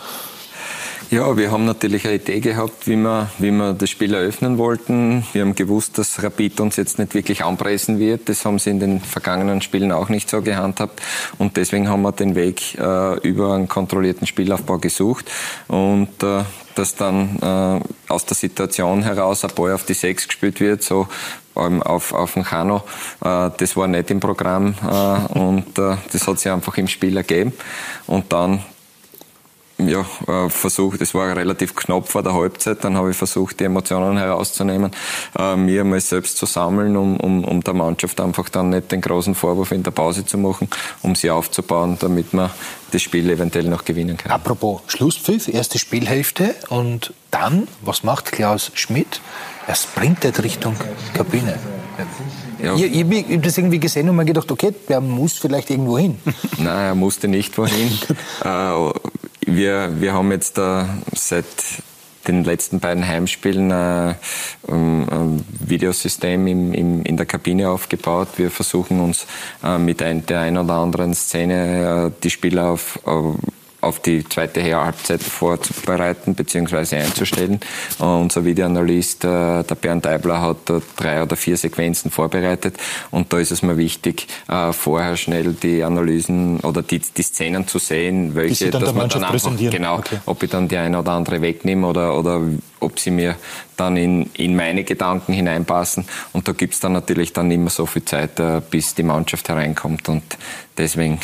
Ja, 1.11 1.37
wir 1.37 1.51
haben 1.51 1.67
natürlich 1.67 2.07
eine 2.07 2.15
Idee 2.15 2.41
gehabt, 2.41 2.87
wie 2.87 2.97
wir, 2.97 3.31
wie 3.39 3.51
wir 3.51 3.75
das 3.75 3.91
Spiel 3.91 4.15
eröffnen 4.15 4.57
wollten. 4.57 5.27
Wir 5.33 5.43
haben 5.43 5.55
gewusst, 5.55 5.99
dass 5.99 6.23
Rapid 6.23 6.61
uns 6.61 6.77
jetzt 6.77 6.99
nicht 6.99 7.15
wirklich 7.15 7.45
anpressen 7.45 7.99
wird. 7.99 8.29
Das 8.29 8.45
haben 8.45 8.59
sie 8.59 8.71
in 8.71 8.81
den 8.81 9.01
vergangenen 9.01 9.61
Spielen 9.61 9.93
auch 9.93 10.09
nicht 10.09 10.31
so 10.31 10.41
gehandhabt. 10.41 11.03
Und 11.39 11.59
deswegen 11.59 11.89
haben 11.89 12.03
wir 12.03 12.13
den 12.13 12.35
Weg 12.35 12.79
äh, 12.79 13.19
über 13.29 13.55
einen 13.55 13.69
kontrollierten 13.69 14.27
Spielaufbau 14.27 14.79
gesucht. 14.79 15.31
Und 15.69 16.23
äh, 16.23 16.45
dass 16.75 16.95
dann 16.95 17.39
äh, 17.41 17.81
aus 18.11 18.25
der 18.25 18.37
Situation 18.37 19.03
heraus 19.03 19.45
ein 19.45 19.51
Ball 19.55 19.73
auf 19.73 19.85
die 19.85 19.95
Sechs 19.95 20.27
gespielt 20.27 20.61
wird, 20.61 20.83
so 20.83 21.09
ähm, 21.57 21.83
auf, 21.83 22.13
auf 22.13 22.35
den 22.35 22.45
Kano. 22.45 22.85
Äh, 23.23 23.51
das 23.57 23.77
war 23.77 23.87
nicht 23.87 24.11
im 24.11 24.21
Programm 24.21 24.75
äh, 24.83 25.39
und 25.39 25.79
äh, 25.79 25.97
das 26.13 26.27
hat 26.27 26.39
sich 26.39 26.51
einfach 26.51 26.77
im 26.79 26.89
Spiel 26.89 27.17
ergeben. 27.17 27.53
Und 28.07 28.33
dann 28.33 28.63
ja, 29.89 30.07
äh, 30.27 30.49
versucht, 30.49 31.01
es 31.01 31.15
war 31.15 31.37
relativ 31.37 31.75
knapp 31.75 32.09
vor 32.09 32.23
der 32.23 32.35
Halbzeit, 32.35 32.85
dann 32.85 32.97
habe 32.97 33.11
ich 33.11 33.17
versucht, 33.17 33.61
die 33.61 33.65
Emotionen 33.65 34.17
herauszunehmen, 34.17 34.93
äh, 35.39 35.57
mir 35.57 35.85
mal 35.85 36.01
selbst 36.01 36.37
zu 36.39 36.47
sammeln, 36.47 36.97
um, 36.97 37.19
um, 37.19 37.45
um 37.45 37.63
der 37.63 37.75
Mannschaft 37.75 38.21
einfach 38.21 38.49
dann 38.49 38.71
nicht 38.71 38.93
den 38.93 39.01
großen 39.01 39.35
Vorwurf 39.35 39.73
in 39.73 39.83
der 39.83 39.91
Pause 39.91 40.25
zu 40.25 40.39
machen, 40.39 40.69
um 41.03 41.15
sie 41.15 41.31
aufzubauen, 41.31 41.97
damit 42.01 42.33
man 42.35 42.51
das 42.91 43.03
Spiel 43.03 43.29
eventuell 43.31 43.65
noch 43.65 43.85
gewinnen 43.85 44.17
kann. 44.17 44.33
Apropos 44.33 44.83
Schlusspfiff, 44.87 45.49
erste 45.49 45.79
Spielhälfte 45.79 46.55
und 46.69 47.15
dann, 47.31 47.67
was 47.81 48.05
macht 48.05 48.33
Klaus 48.33 48.71
Schmidt? 48.75 49.21
Er 49.67 49.75
sprintet 49.75 50.43
Richtung 50.43 50.77
Kabine. 51.15 51.59
Ja. 52.63 52.75
Ich, 52.75 52.85
ich, 52.85 53.11
ich 53.11 53.25
habe 53.25 53.39
das 53.39 53.59
irgendwie 53.59 53.81
gesehen 53.81 54.09
und 54.09 54.17
mir 54.17 54.25
gedacht, 54.25 54.51
okay, 54.51 54.73
der 54.89 55.01
muss 55.01 55.39
vielleicht 55.39 55.71
irgendwo 55.71 55.99
hin. 55.99 56.19
Nein, 56.59 56.67
er 56.67 56.95
musste 56.95 57.29
nicht 57.29 57.57
wohin. 57.59 57.99
äh, 58.45 58.91
wir, 59.57 60.01
wir 60.01 60.13
haben 60.13 60.31
jetzt 60.31 60.59
äh, 60.59 60.85
seit 61.15 61.47
den 62.29 62.45
letzten 62.45 62.81
beiden 62.81 63.07
Heimspielen 63.07 63.71
äh, 63.71 64.15
ein 64.69 65.45
Videosystem 65.61 66.47
im, 66.47 66.73
im, 66.73 67.03
in 67.03 67.17
der 67.17 67.27
Kabine 67.27 67.71
aufgebaut. 67.71 68.29
Wir 68.37 68.51
versuchen 68.51 69.01
uns 69.01 69.27
äh, 69.65 69.79
mit 69.79 70.03
ein, 70.03 70.25
der 70.27 70.41
einen 70.41 70.59
oder 70.59 70.75
anderen 70.75 71.15
Szene 71.15 72.13
äh, 72.15 72.23
die 72.23 72.31
Spieler 72.31 72.71
auf, 72.71 73.01
auf 73.05 73.37
auf 73.83 74.01
die 74.01 74.25
zweite 74.27 74.63
Halbzeit 74.63 75.23
vorzubereiten 75.23 76.35
bzw. 76.35 76.97
einzustellen. 76.97 77.61
Uh, 78.01 78.05
unser 78.05 78.45
Videoanalyst, 78.45 79.25
uh, 79.25 79.63
der 79.63 79.75
Bernd 79.81 80.07
Eibler, 80.07 80.41
hat 80.41 80.71
uh, 80.71 80.81
drei 80.97 81.23
oder 81.23 81.37
vier 81.37 81.57
Sequenzen 81.57 82.11
vorbereitet 82.11 82.77
und 83.11 83.33
da 83.33 83.39
ist 83.39 83.51
es 83.51 83.63
mir 83.63 83.77
wichtig, 83.77 84.29
äh, 84.49 84.73
vorher 84.73 85.17
schnell 85.17 85.53
die 85.53 85.83
Analysen 85.83 86.61
oder 86.61 86.83
die, 86.83 87.01
die 87.01 87.23
Szenen 87.23 87.67
zu 87.67 87.79
sehen, 87.79 88.35
welche, 88.35 88.71
dass 88.71 88.95
man 88.95 89.09
dann 89.09 89.25
einfach, 89.25 89.57
genau, 89.59 89.99
okay. 89.99 90.19
ob 90.27 90.43
ich 90.43 90.51
dann 90.51 90.69
die 90.69 90.77
eine 90.77 90.99
oder 90.99 91.13
andere 91.13 91.43
wegnehme 91.43 91.87
oder, 91.87 92.19
oder 92.19 92.41
ob 92.83 92.99
sie 92.99 93.11
mir 93.11 93.37
dann 93.77 93.97
in, 93.97 94.31
in 94.35 94.55
meine 94.55 94.85
Gedanken 94.85 95.33
hineinpassen. 95.33 96.05
Und 96.33 96.47
da 96.47 96.53
gibt 96.53 96.75
es 96.75 96.81
dann 96.81 96.93
natürlich 96.93 97.33
dann 97.33 97.51
immer 97.51 97.71
so 97.71 97.87
viel 97.87 98.05
Zeit, 98.05 98.39
äh, 98.39 98.61
bis 98.71 98.95
die 98.95 99.03
Mannschaft 99.03 99.49
hereinkommt. 99.49 100.09
Und 100.09 100.23
deswegen 100.77 101.19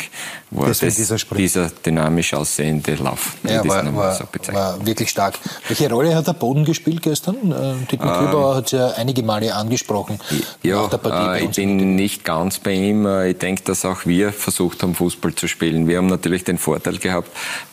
war 0.51 0.67
deswegen 0.67 0.95
dieser, 0.95 1.17
dieser, 1.17 1.69
dynamisch 1.69 2.33
aussehende 2.33 2.95
Lauf. 2.95 3.37
Ja, 3.43 3.65
war, 3.67 3.95
war, 3.95 4.15
so 4.15 4.25
war, 4.53 4.85
wirklich 4.85 5.09
stark. 5.09 5.39
Welche 5.67 5.89
Rolle 5.89 6.15
hat 6.15 6.27
der 6.27 6.33
Boden 6.33 6.65
gespielt 6.65 7.01
gestern? 7.01 7.35
Äh, 7.51 7.85
Dietmar 7.91 8.19
ähm, 8.19 8.25
Kübauer 8.25 8.55
hat 8.55 8.65
es 8.65 8.71
ja 8.71 8.87
einige 8.91 9.23
Male 9.23 9.53
angesprochen. 9.53 10.19
Ja, 10.63 10.87
äh, 10.87 11.45
ich 11.45 11.55
bin 11.55 11.95
nicht 11.95 12.25
ganz 12.25 12.59
bei 12.59 12.73
ihm. 12.73 13.05
Äh, 13.05 13.29
ich 13.31 13.37
denke, 13.37 13.63
dass 13.63 13.85
auch 13.85 14.05
wir 14.05 14.33
versucht 14.33 14.83
haben, 14.83 14.95
Fußball 14.95 15.35
zu 15.35 15.47
spielen. 15.47 15.87
Wir 15.87 15.97
haben 15.97 16.07
natürlich 16.07 16.43
den 16.43 16.57
Vorteil 16.57 16.97
gehabt, 16.97 17.29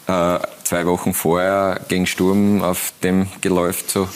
äh, 0.06 0.38
zwei 0.64 0.86
Wochen 0.86 1.14
vorher 1.14 1.80
gegen 1.88 2.06
Sturm 2.06 2.62
auf 2.62 2.92
dem 3.02 3.28
Geläuf 3.40 3.86
zu 3.86 4.08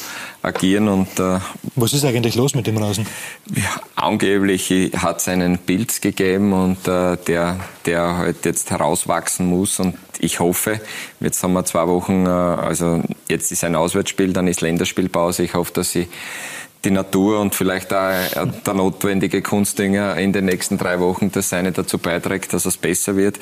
agieren. 0.43 0.89
Und, 0.89 1.19
äh, 1.19 1.39
Was 1.75 1.93
ist 1.93 2.05
eigentlich 2.05 2.35
los 2.35 2.55
mit 2.55 2.67
dem 2.67 2.77
Rasen? 2.77 3.07
Ja, 3.55 3.81
angeblich 3.95 4.71
hat 4.97 5.19
es 5.19 5.29
einen 5.29 5.59
Pilz 5.59 6.01
gegeben 6.01 6.53
und 6.53 6.89
äh, 6.89 7.17
der, 7.27 7.61
der 7.87 8.17
halt 8.17 8.45
jetzt 8.45 8.71
herauswachsen 8.71 9.47
muss. 9.47 9.81
Und 9.81 9.97
ich 10.19 10.41
hoffe, 10.41 10.81
jetzt 11.21 11.43
haben 11.43 11.53
wir 11.53 11.65
zwei 11.65 11.87
Wochen, 11.87 12.27
äh, 12.27 12.29
also 12.29 13.03
jetzt 13.29 13.53
ist 13.53 13.65
ein 13.65 13.75
Auswärtsspiel, 13.75 14.33
dann 14.33 14.47
ist 14.49 14.61
Länderspielpause. 14.61 15.43
Ich 15.43 15.55
hoffe, 15.55 15.73
dass 15.73 15.91
sie 15.93 16.09
die 16.85 16.91
Natur 16.91 17.41
und 17.41 17.55
vielleicht 17.55 17.93
auch 17.93 18.11
äh, 18.11 18.47
der 18.65 18.75
notwendige 18.75 19.43
Kunstdünger 19.43 20.17
in 20.17 20.33
den 20.33 20.47
nächsten 20.47 20.79
drei 20.79 20.99
Wochen 21.01 21.31
das 21.31 21.51
seine 21.51 21.73
dazu 21.73 21.99
beiträgt, 21.99 22.53
dass 22.53 22.65
es 22.65 22.77
besser 22.77 23.17
wird. 23.17 23.39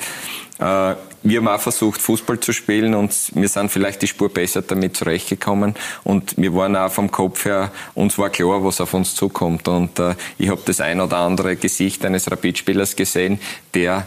Äh, 0.59 0.95
wir 1.21 1.37
haben 1.37 1.47
auch 1.47 1.59
versucht, 1.59 2.01
Fußball 2.01 2.39
zu 2.39 2.53
spielen 2.53 2.95
und 2.95 3.13
wir 3.33 3.47
sind 3.47 3.71
vielleicht 3.71 4.01
die 4.01 4.07
Spur 4.07 4.29
besser 4.29 4.61
damit 4.61 4.97
zurechtgekommen. 4.97 5.75
Und 6.03 6.35
wir 6.37 6.53
waren 6.53 6.75
auch 6.75 6.91
vom 6.91 7.11
Kopf 7.11 7.45
her, 7.45 7.71
uns 7.93 8.17
war 8.17 8.29
klar, 8.29 8.63
was 8.63 8.81
auf 8.81 8.93
uns 8.93 9.15
zukommt. 9.15 9.67
Und 9.67 9.99
äh, 9.99 10.15
ich 10.37 10.49
habe 10.49 10.61
das 10.65 10.81
ein 10.81 10.99
oder 10.99 11.17
andere 11.17 11.55
Gesicht 11.55 12.05
eines 12.05 12.29
Rapidspielers 12.29 12.95
gesehen, 12.95 13.39
der 13.73 14.05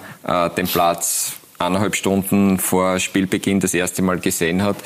den 0.57 0.69
Platz 0.69 1.33
eineinhalb 1.59 1.97
Stunden 1.97 2.61
vor 2.61 3.01
Spielbeginn 3.01 3.59
das 3.59 3.75
erste 3.75 4.03
Mal 4.03 4.21
gesehen 4.21 4.63
hat 4.63 4.77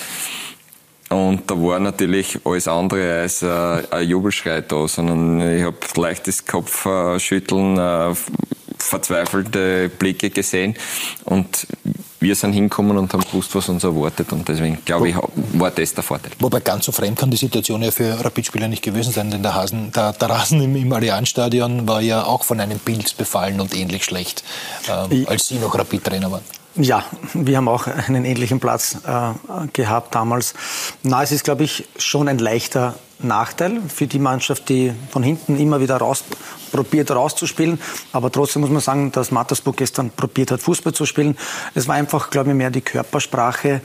und 1.08 1.48
da 1.50 1.54
war 1.54 1.78
natürlich 1.78 2.38
alles 2.44 2.66
andere 2.66 3.20
als 3.20 3.42
äh, 3.42 3.82
ein 3.90 4.08
Jubelschrei 4.08 4.62
da, 4.62 4.88
sondern 4.88 5.56
ich 5.56 5.62
habe 5.62 5.76
leichtes 5.96 6.44
Kopfschütteln, 6.44 7.78
äh, 7.78 8.14
verzweifelte 8.78 9.88
Blicke 9.88 10.30
gesehen 10.30 10.74
und 11.24 11.66
wir 12.20 12.34
sind 12.34 12.52
hingekommen 12.52 12.96
und 12.96 13.12
haben 13.12 13.22
gewusst, 13.22 13.54
was 13.54 13.68
uns 13.68 13.84
erwartet 13.84 14.32
und 14.32 14.48
deswegen 14.48 14.78
glaube 14.84 15.10
ich, 15.10 15.16
war 15.52 15.70
das 15.70 15.94
der 15.94 16.02
Vorteil. 16.02 16.32
Wobei 16.40 16.60
ganz 16.60 16.86
so 16.86 16.92
fremd 16.92 17.18
kann 17.18 17.30
die 17.30 17.36
Situation 17.36 17.82
ja 17.82 17.90
für 17.90 18.24
Rapidspieler 18.24 18.68
nicht 18.68 18.82
gewesen 18.82 19.12
sein, 19.12 19.30
denn 19.30 19.42
der, 19.42 19.54
Hasen, 19.54 19.92
der, 19.92 20.12
der 20.12 20.30
Rasen 20.30 20.60
im, 20.60 20.74
im 20.74 20.92
Allianzstadion 20.92 21.86
war 21.86 22.00
ja 22.00 22.24
auch 22.24 22.44
von 22.44 22.58
einem 22.58 22.78
Pilz 22.78 23.12
befallen 23.12 23.60
und 23.60 23.76
ähnlich 23.76 24.04
schlecht, 24.04 24.42
ähm, 24.88 25.26
als 25.28 25.48
Sie 25.48 25.58
noch 25.58 25.74
Rapid-Trainer 25.74 26.32
waren. 26.32 26.42
Ja, 26.78 27.04
wir 27.32 27.56
haben 27.56 27.68
auch 27.68 27.86
einen 27.86 28.26
ähnlichen 28.26 28.60
Platz 28.60 28.98
äh, 29.06 29.32
gehabt 29.72 30.14
damals. 30.14 30.54
Na, 31.02 31.22
es 31.22 31.32
ist, 31.32 31.44
glaube 31.44 31.64
ich, 31.64 31.88
schon 31.96 32.28
ein 32.28 32.38
leichter 32.38 32.94
Nachteil 33.18 33.80
für 33.88 34.06
die 34.06 34.18
Mannschaft, 34.18 34.68
die 34.68 34.92
von 35.08 35.22
hinten 35.22 35.58
immer 35.58 35.80
wieder 35.80 35.96
raus 35.96 36.22
probiert 36.70 37.10
rauszuspielen. 37.10 37.78
Aber 38.12 38.30
trotzdem 38.30 38.62
muss 38.62 38.70
man 38.70 38.80
sagen, 38.80 39.12
dass 39.12 39.30
Mattersburg 39.30 39.76
gestern 39.76 40.10
probiert 40.10 40.50
hat, 40.50 40.60
Fußball 40.60 40.92
zu 40.92 41.06
spielen. 41.06 41.36
Es 41.74 41.88
war 41.88 41.94
einfach, 41.94 42.30
glaube 42.30 42.50
ich, 42.50 42.56
mehr 42.56 42.70
die 42.70 42.80
Körpersprache. 42.80 43.80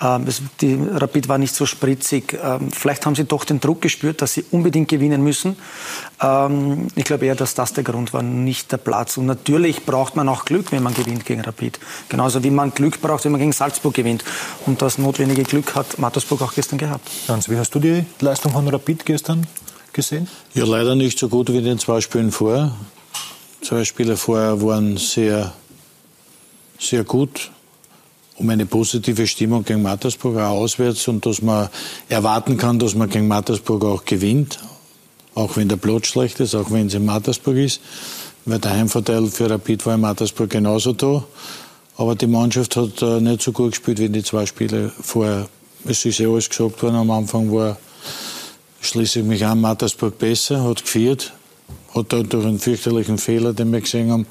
Ähm, 0.00 0.26
die 0.60 0.78
Rapid 0.92 1.28
war 1.28 1.38
nicht 1.38 1.54
so 1.54 1.66
spritzig. 1.66 2.38
Ähm, 2.42 2.70
vielleicht 2.70 3.06
haben 3.06 3.14
sie 3.14 3.24
doch 3.24 3.44
den 3.44 3.60
Druck 3.60 3.82
gespürt, 3.82 4.22
dass 4.22 4.34
sie 4.34 4.44
unbedingt 4.50 4.88
gewinnen 4.88 5.22
müssen. 5.22 5.56
Ähm, 6.20 6.88
ich 6.94 7.04
glaube 7.04 7.26
eher, 7.26 7.34
dass 7.34 7.54
das 7.54 7.72
der 7.72 7.84
Grund 7.84 8.12
war, 8.12 8.22
nicht 8.22 8.72
der 8.72 8.78
Platz. 8.78 9.16
Und 9.16 9.26
natürlich 9.26 9.84
braucht 9.84 10.16
man 10.16 10.28
auch 10.28 10.44
Glück, 10.44 10.72
wenn 10.72 10.82
man 10.82 10.94
gewinnt 10.94 11.24
gegen 11.24 11.40
Rapid. 11.40 11.78
Genauso 12.08 12.42
wie 12.42 12.50
man 12.50 12.72
Glück 12.72 13.00
braucht, 13.00 13.24
wenn 13.24 13.32
man 13.32 13.40
gegen 13.40 13.52
Salzburg 13.52 13.94
gewinnt. 13.94 14.24
Und 14.66 14.82
das 14.82 14.98
notwendige 14.98 15.42
Glück 15.42 15.74
hat 15.74 15.98
Mattersburg 15.98 16.42
auch 16.42 16.54
gestern 16.54 16.78
gehabt. 16.78 17.08
Hans, 17.28 17.48
wie 17.48 17.56
hast 17.56 17.74
du 17.74 17.80
die 17.80 18.04
Leistung 18.20 18.52
von 18.52 18.66
Rapid 18.68 19.04
gestern 19.06 19.46
gesehen? 19.96 20.28
Ja, 20.54 20.64
leider 20.64 20.94
nicht 20.94 21.18
so 21.18 21.28
gut 21.28 21.50
wie 21.52 21.58
in 21.58 21.64
den 21.64 21.78
zwei 21.80 22.00
Spielen 22.00 22.30
vorher. 22.30 22.72
Zwei 23.62 23.84
Spiele 23.84 24.16
vorher 24.16 24.62
waren 24.62 24.96
sehr, 24.96 25.52
sehr 26.78 27.02
gut, 27.02 27.50
um 28.36 28.48
eine 28.50 28.66
positive 28.66 29.26
Stimmung 29.26 29.64
gegen 29.64 29.82
Mattersburg 29.82 30.36
auch 30.36 30.60
auswärts 30.60 31.08
und 31.08 31.26
dass 31.26 31.42
man 31.42 31.68
erwarten 32.08 32.58
kann, 32.58 32.78
dass 32.78 32.94
man 32.94 33.08
gegen 33.10 33.26
Mattersburg 33.26 33.84
auch 33.84 34.04
gewinnt, 34.04 34.60
auch 35.34 35.56
wenn 35.56 35.68
der 35.68 35.76
Platz 35.76 36.06
schlecht 36.06 36.38
ist, 36.38 36.54
auch 36.54 36.70
wenn 36.70 36.86
es 36.86 36.94
in 36.94 37.04
Mattersburg 37.04 37.56
ist, 37.56 37.80
weil 38.44 38.58
der 38.60 38.72
Heimvorteil 38.72 39.26
für 39.26 39.50
Rapid 39.50 39.84
war 39.86 39.94
in 39.94 40.02
Mattersburg 40.02 40.50
genauso 40.50 40.92
da. 40.92 41.24
Aber 41.96 42.14
die 42.14 42.26
Mannschaft 42.26 42.76
hat 42.76 43.00
äh, 43.00 43.20
nicht 43.20 43.40
so 43.40 43.52
gut 43.52 43.70
gespielt 43.70 43.98
wie 43.98 44.04
in 44.04 44.12
die 44.12 44.22
zwei 44.22 44.44
Spiele 44.44 44.92
vorher. 45.00 45.48
Es 45.88 46.04
ist 46.04 46.18
ja 46.18 46.28
alles 46.28 46.50
gesagt 46.50 46.82
worden, 46.82 46.96
am 46.96 47.10
Anfang 47.10 47.50
war 47.50 47.78
schließe 48.86 49.20
ich 49.20 49.24
mich 49.24 49.44
an, 49.44 49.60
Mattersburg 49.60 50.18
besser, 50.18 50.64
hat 50.64 50.82
geführt, 50.82 51.32
hat 51.94 52.12
da 52.12 52.22
durch 52.22 52.46
einen 52.46 52.58
fürchterlichen 52.58 53.18
Fehler, 53.18 53.52
den 53.52 53.72
wir 53.72 53.80
gesehen 53.80 54.10
haben, 54.10 54.26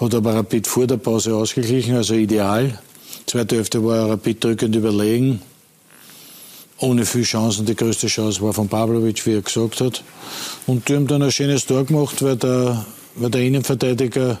hat 0.00 0.14
aber 0.14 0.34
Rapid 0.34 0.66
vor 0.66 0.86
der 0.86 0.96
Pause 0.96 1.34
ausgeglichen, 1.34 1.94
also 1.94 2.14
ideal. 2.14 2.78
Zweite 3.26 3.56
Hälfte 3.56 3.84
war 3.84 4.10
Rapid 4.10 4.44
drückend 4.44 4.76
überlegen, 4.76 5.40
ohne 6.78 7.06
viel 7.06 7.22
Chancen. 7.22 7.64
Die 7.66 7.76
größte 7.76 8.08
Chance 8.08 8.42
war 8.42 8.52
von 8.52 8.68
Pavlovic, 8.68 9.24
wie 9.26 9.34
er 9.34 9.42
gesagt 9.42 9.80
hat. 9.80 10.02
Und 10.66 10.88
die 10.88 10.96
haben 10.96 11.06
dann 11.06 11.22
ein 11.22 11.32
schönes 11.32 11.66
Tor 11.66 11.84
gemacht, 11.84 12.22
weil 12.22 12.36
der, 12.36 12.84
weil 13.14 13.30
der 13.30 13.42
Innenverteidiger 13.42 14.38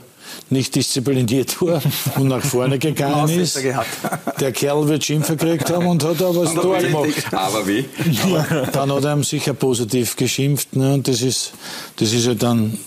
nicht 0.50 0.74
diszipliniert 0.74 1.60
war 1.60 1.82
und 2.16 2.28
nach 2.28 2.44
vorne 2.44 2.78
gegangen 2.78 3.28
ist. 3.28 3.58
Der 4.40 4.52
Kerl 4.52 4.88
wird 4.88 5.04
Schimpfe 5.04 5.36
gekriegt 5.36 5.70
haben 5.70 5.86
und 5.86 6.04
hat 6.04 6.20
aber 6.22 6.44
das 6.44 6.54
Tor 6.54 6.78
gemacht. 6.78 7.32
Aber 7.32 7.66
wie? 7.66 7.84
Ja, 8.28 8.66
dann 8.66 8.92
hat 8.92 9.04
er 9.04 9.12
ihm 9.14 9.24
sicher 9.24 9.54
positiv 9.54 10.16
geschimpft. 10.16 10.76
Ne? 10.76 10.94
Und 10.94 11.08
das 11.08 11.22
ist, 11.22 11.52
das 11.96 12.12
ist 12.12 12.26
ja 12.26 12.34
dann 12.34 12.78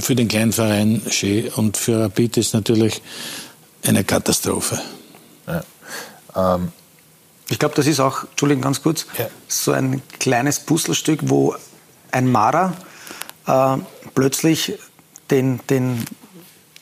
für 0.00 0.14
den 0.14 0.28
kleinen 0.28 0.52
Verein 0.52 1.02
schön. 1.10 1.48
Und 1.48 1.76
für 1.76 2.04
Rapid 2.04 2.36
ist 2.36 2.54
natürlich 2.54 3.02
eine 3.86 4.04
Katastrophe. 4.04 4.80
Ja. 5.46 6.54
Ähm. 6.54 6.68
Ich 7.48 7.58
glaube, 7.58 7.74
das 7.74 7.88
ist 7.88 7.98
auch, 7.98 8.22
Entschuldigung, 8.30 8.62
ganz 8.62 8.80
kurz, 8.80 9.06
ja. 9.18 9.26
so 9.48 9.72
ein 9.72 10.02
kleines 10.20 10.60
Puzzlestück, 10.60 11.18
wo 11.24 11.56
ein 12.12 12.30
Mara 12.30 12.76
äh, 13.46 13.76
plötzlich 14.14 14.74
den, 15.30 15.60
den 15.68 16.04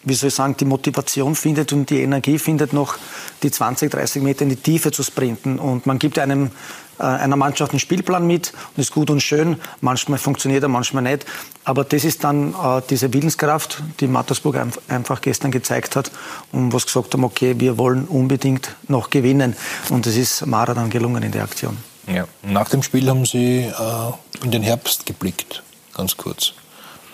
wie 0.05 0.15
soll 0.15 0.29
ich 0.29 0.35
sagen, 0.35 0.57
die 0.59 0.65
Motivation 0.65 1.35
findet 1.35 1.73
und 1.73 1.91
die 1.91 2.03
Energie 2.03 2.39
findet, 2.39 2.73
noch 2.73 2.97
die 3.43 3.51
20, 3.51 3.91
30 3.91 4.23
Meter 4.23 4.43
in 4.43 4.49
die 4.49 4.57
Tiefe 4.57 4.93
zu 4.93 5.03
sprinten. 5.03 5.59
Und 5.59 5.87
man 5.87 5.99
gibt 5.99 6.19
einem, 6.19 6.51
äh, 6.99 7.03
einer 7.03 7.37
Mannschaft 7.37 7.73
einen 7.73 7.81
Spielplan 7.81 8.27
mit 8.27 8.53
und 8.77 8.81
ist 8.81 8.93
gut 8.93 9.11
und 9.11 9.21
schön. 9.21 9.57
Manchmal 9.81 10.19
funktioniert 10.19 10.63
er, 10.63 10.69
manchmal 10.69 11.03
nicht. 11.03 11.27
Aber 11.65 11.85
das 11.85 12.05
ist 12.05 12.25
dann 12.25 12.55
äh, 12.55 12.81
diese 12.89 13.13
Willenskraft, 13.13 13.83
die 14.01 14.07
Mattersburg 14.07 14.57
einfach 14.89 15.21
gestern 15.21 15.51
gezeigt 15.51 15.97
hat 15.97 16.11
und 16.53 16.73
was 16.73 16.87
gesagt 16.87 17.13
haben, 17.15 17.25
okay, 17.25 17.57
wir 17.59 17.77
wollen 17.77 18.07
unbedingt 18.07 18.77
noch 18.87 19.11
gewinnen. 19.11 19.57
Und 19.91 20.07
es 20.07 20.17
ist 20.17 20.47
Mara 20.47 20.75
dann 20.75 20.91
gelungen 20.91 21.23
in 21.23 21.33
der 21.33 21.43
Aktion. 21.43 21.77
Ja. 22.07 22.27
Nach 22.43 22.69
dem 22.69 22.83
Spiel 22.83 23.09
haben 23.09 23.27
Sie 23.27 23.65
äh, 23.65 24.45
in 24.45 24.51
den 24.53 24.63
Herbst 24.63 25.07
geblickt, 25.07 25.63
ganz 25.95 26.17
kurz. 26.17 26.55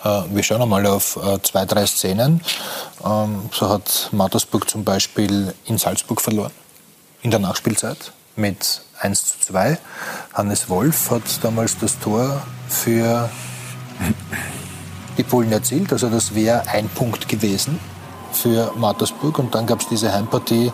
Äh, 0.05 0.23
wir 0.29 0.43
schauen 0.43 0.61
einmal 0.61 0.85
auf 0.85 1.17
äh, 1.17 1.41
zwei, 1.41 1.65
drei 1.65 1.85
Szenen. 1.85 2.41
Ähm, 3.03 3.49
so 3.51 3.69
hat 3.69 4.09
Mattersburg 4.11 4.69
zum 4.69 4.83
Beispiel 4.83 5.53
in 5.65 5.77
Salzburg 5.77 6.21
verloren, 6.21 6.51
in 7.23 7.31
der 7.31 7.39
Nachspielzeit 7.39 8.13
mit 8.35 8.81
1 9.01 9.25
zu 9.25 9.39
2. 9.53 9.77
Hannes 10.33 10.69
Wolf 10.69 11.09
hat 11.11 11.23
damals 11.41 11.77
das 11.79 11.99
Tor 11.99 12.41
für 12.69 13.29
die 15.17 15.23
Polen 15.23 15.51
erzielt. 15.51 15.91
Also 15.91 16.09
das 16.09 16.35
wäre 16.35 16.67
ein 16.67 16.87
Punkt 16.89 17.27
gewesen 17.27 17.79
für 18.31 18.71
Mattersburg. 18.75 19.39
Und 19.39 19.55
dann 19.55 19.65
gab 19.65 19.81
es 19.81 19.87
diese 19.87 20.13
Heimpartie 20.13 20.71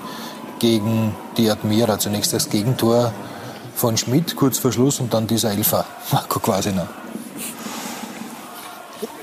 gegen 0.59 1.15
die 1.37 1.49
Admira. 1.49 1.99
Zunächst 1.99 2.33
das 2.33 2.49
Gegentor 2.49 3.13
von 3.75 3.97
Schmidt 3.97 4.35
kurz 4.35 4.59
vor 4.59 4.71
Schluss 4.71 4.99
und 4.99 5.13
dann 5.13 5.27
dieser 5.27 5.51
Elfer, 5.51 5.85
Marco 6.11 6.39
Quasina. 6.39 6.87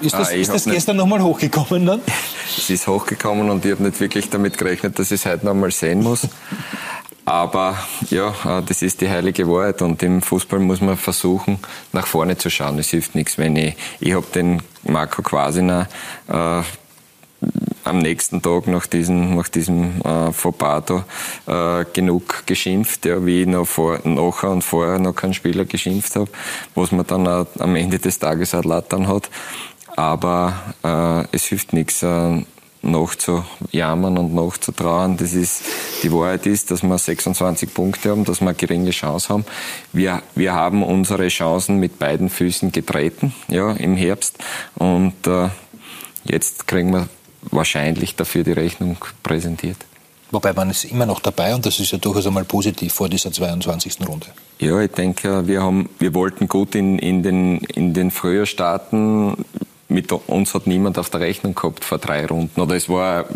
Ist 0.01 0.15
das, 0.15 0.29
ah, 0.29 0.33
ist 0.33 0.53
das 0.53 0.65
gestern 0.65 0.97
nochmal 0.97 1.23
hochgekommen 1.23 1.87
dann? 1.87 2.01
Es 2.57 2.71
ist 2.71 2.89
hochgekommen 2.89 3.51
und 3.51 3.65
ich 3.65 3.73
habe 3.73 3.85
nicht 3.85 4.01
wirklich 4.01 4.31
damit 4.31 4.59
gerechnet, 4.59 4.99
dass 4.99 5.13
ich 5.13 5.21
es 5.21 5.27
heute 5.27 5.47
nochmal 5.47 5.71
sehen 5.71 6.03
muss. 6.03 6.27
Aber 7.25 7.77
ja, 8.09 8.31
äh, 8.31 8.63
das 8.63 8.81
ist 8.81 9.03
die 9.03 9.11
heilige 9.11 9.47
Wahrheit 9.49 9.83
und 9.83 10.03
im 10.03 10.23
Fußball 10.23 10.59
muss 10.61 10.81
man 10.81 10.97
versuchen, 10.97 11.59
nach 11.93 12.07
vorne 12.07 12.39
zu 12.39 12.49
schauen. 12.49 12.79
Es 12.79 12.89
hilft 12.89 13.15
nichts, 13.15 13.37
wenn 13.37 13.55
ich, 13.55 13.77
ich 14.01 14.15
habe 14.15 14.27
den 14.35 14.63
Marco 14.85 15.21
Quasina 15.21 15.89
äh, 16.27 16.63
am 17.85 17.99
nächsten 17.99 18.43
Tag 18.43 18.67
nach 18.67 18.87
diesem, 18.87 19.37
nach 19.37 19.49
diesem 19.49 20.01
äh, 20.03 20.33
Fobato 20.33 21.05
äh, 21.47 21.85
genug 21.93 22.47
geschimpft, 22.47 23.05
ja, 23.07 23.25
wie 23.25 23.43
ich 23.43 23.47
noch 23.47 23.67
vor, 23.67 24.01
nachher 24.05 24.51
und 24.51 24.63
vorher 24.63 24.99
noch 24.99 25.15
keinen 25.15 25.35
Spieler 25.35 25.65
geschimpft 25.65 26.17
habe, 26.17 26.29
was 26.75 26.93
man 26.93 27.07
dann 27.07 27.27
am 27.27 27.77
Ende 27.77 27.99
des 27.99 28.19
Tages 28.19 28.55
auch 28.55 28.65
lattern 28.65 29.07
hat. 29.07 29.31
Aber 29.99 30.55
äh, 30.85 31.25
es 31.33 31.47
hilft 31.47 31.73
nichts. 31.73 32.05
Äh, 32.05 32.43
noch 32.81 33.17
zu 33.17 33.45
jammern 33.73 34.17
und 34.17 34.33
noch 34.33 34.57
zu 34.57 34.71
trauern. 34.71 35.17
Das 35.17 35.33
ist, 35.33 35.65
die 36.05 36.13
Wahrheit 36.13 36.47
ist, 36.47 36.71
dass 36.71 36.85
wir 36.85 36.97
26 36.97 37.75
Punkte 37.75 38.11
haben, 38.11 38.25
dass 38.25 38.41
wir 38.41 38.47
eine 38.47 38.57
geringe 38.57 38.93
Chance 38.93 39.31
haben. 39.31 39.45
Wir, 39.93 40.23
wir 40.37 40.55
haben 40.55 40.85
unsere 40.85 41.27
Chancen 41.27 41.81
mit 41.81 41.99
beiden 41.99 42.31
Füßen 42.31 42.71
getreten, 42.71 43.35
ja, 43.49 43.73
im 43.73 43.97
Herbst. 43.97 44.39
Und 44.77 45.27
äh, 45.27 45.49
jetzt 46.23 46.69
kriegen 46.69 46.93
wir 46.93 47.09
wahrscheinlich 47.51 48.15
dafür 48.15 48.45
die 48.45 48.53
Rechnung 48.53 48.97
präsentiert. 49.25 49.79
Wobei 50.31 50.53
man 50.53 50.71
ist 50.71 50.85
immer 50.85 51.07
noch 51.07 51.19
dabei 51.19 51.57
und 51.57 51.67
das 51.67 51.81
ist 51.81 51.91
ja 51.91 51.99
durchaus 51.99 52.29
einmal 52.29 52.45
positiv 52.45 52.93
vor 52.93 53.09
dieser 53.09 53.33
22. 53.33 54.07
Runde. 54.07 54.27
Ja, 54.61 54.79
ich 54.81 54.93
denke, 54.93 55.49
wir, 55.49 55.63
haben, 55.63 55.89
wir 55.99 56.15
wollten 56.15 56.47
gut 56.47 56.77
in, 56.77 57.01
in, 57.01 57.25
den, 57.25 57.59
in 57.59 57.93
den 57.93 58.13
Frühjahr 58.13 58.47
starten 58.47 59.45
mit 59.89 60.13
uns 60.13 60.55
hat 60.55 60.67
niemand 60.67 60.99
auf 60.99 61.11
der 61.11 61.21
Rechnung 61.21 61.55
gehabt 61.55 61.85
vor 61.85 61.99
drei 61.99 62.27
Runden. 62.27 62.61
Oder 62.61 62.77
es 62.77 62.89
war 62.89 63.27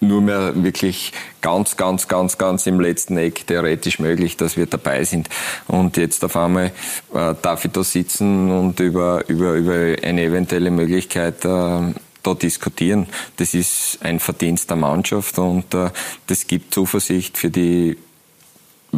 nur 0.00 0.20
mehr 0.20 0.52
wirklich 0.62 1.12
ganz, 1.40 1.76
ganz, 1.76 2.08
ganz, 2.08 2.36
ganz 2.38 2.66
im 2.66 2.78
letzten 2.78 3.16
Eck 3.16 3.46
theoretisch 3.46 3.98
möglich, 3.98 4.36
dass 4.36 4.56
wir 4.56 4.66
dabei 4.66 5.04
sind. 5.04 5.28
Und 5.66 5.96
jetzt 5.96 6.24
auf 6.24 6.36
einmal 6.36 6.72
äh, 7.14 7.34
darf 7.40 7.64
ich 7.64 7.72
da 7.72 7.82
sitzen 7.82 8.50
und 8.50 8.80
über, 8.80 9.26
über, 9.28 9.54
über 9.54 9.72
eine 10.02 10.22
eventuelle 10.22 10.70
Möglichkeit 10.70 11.44
äh, 11.44 11.94
da 12.22 12.34
diskutieren. 12.34 13.06
Das 13.36 13.54
ist 13.54 13.98
ein 14.02 14.20
Verdienst 14.20 14.70
der 14.70 14.76
Mannschaft 14.76 15.38
und 15.38 15.72
äh, 15.74 15.90
das 16.26 16.46
gibt 16.46 16.74
Zuversicht 16.74 17.38
für 17.38 17.50
die 17.50 17.96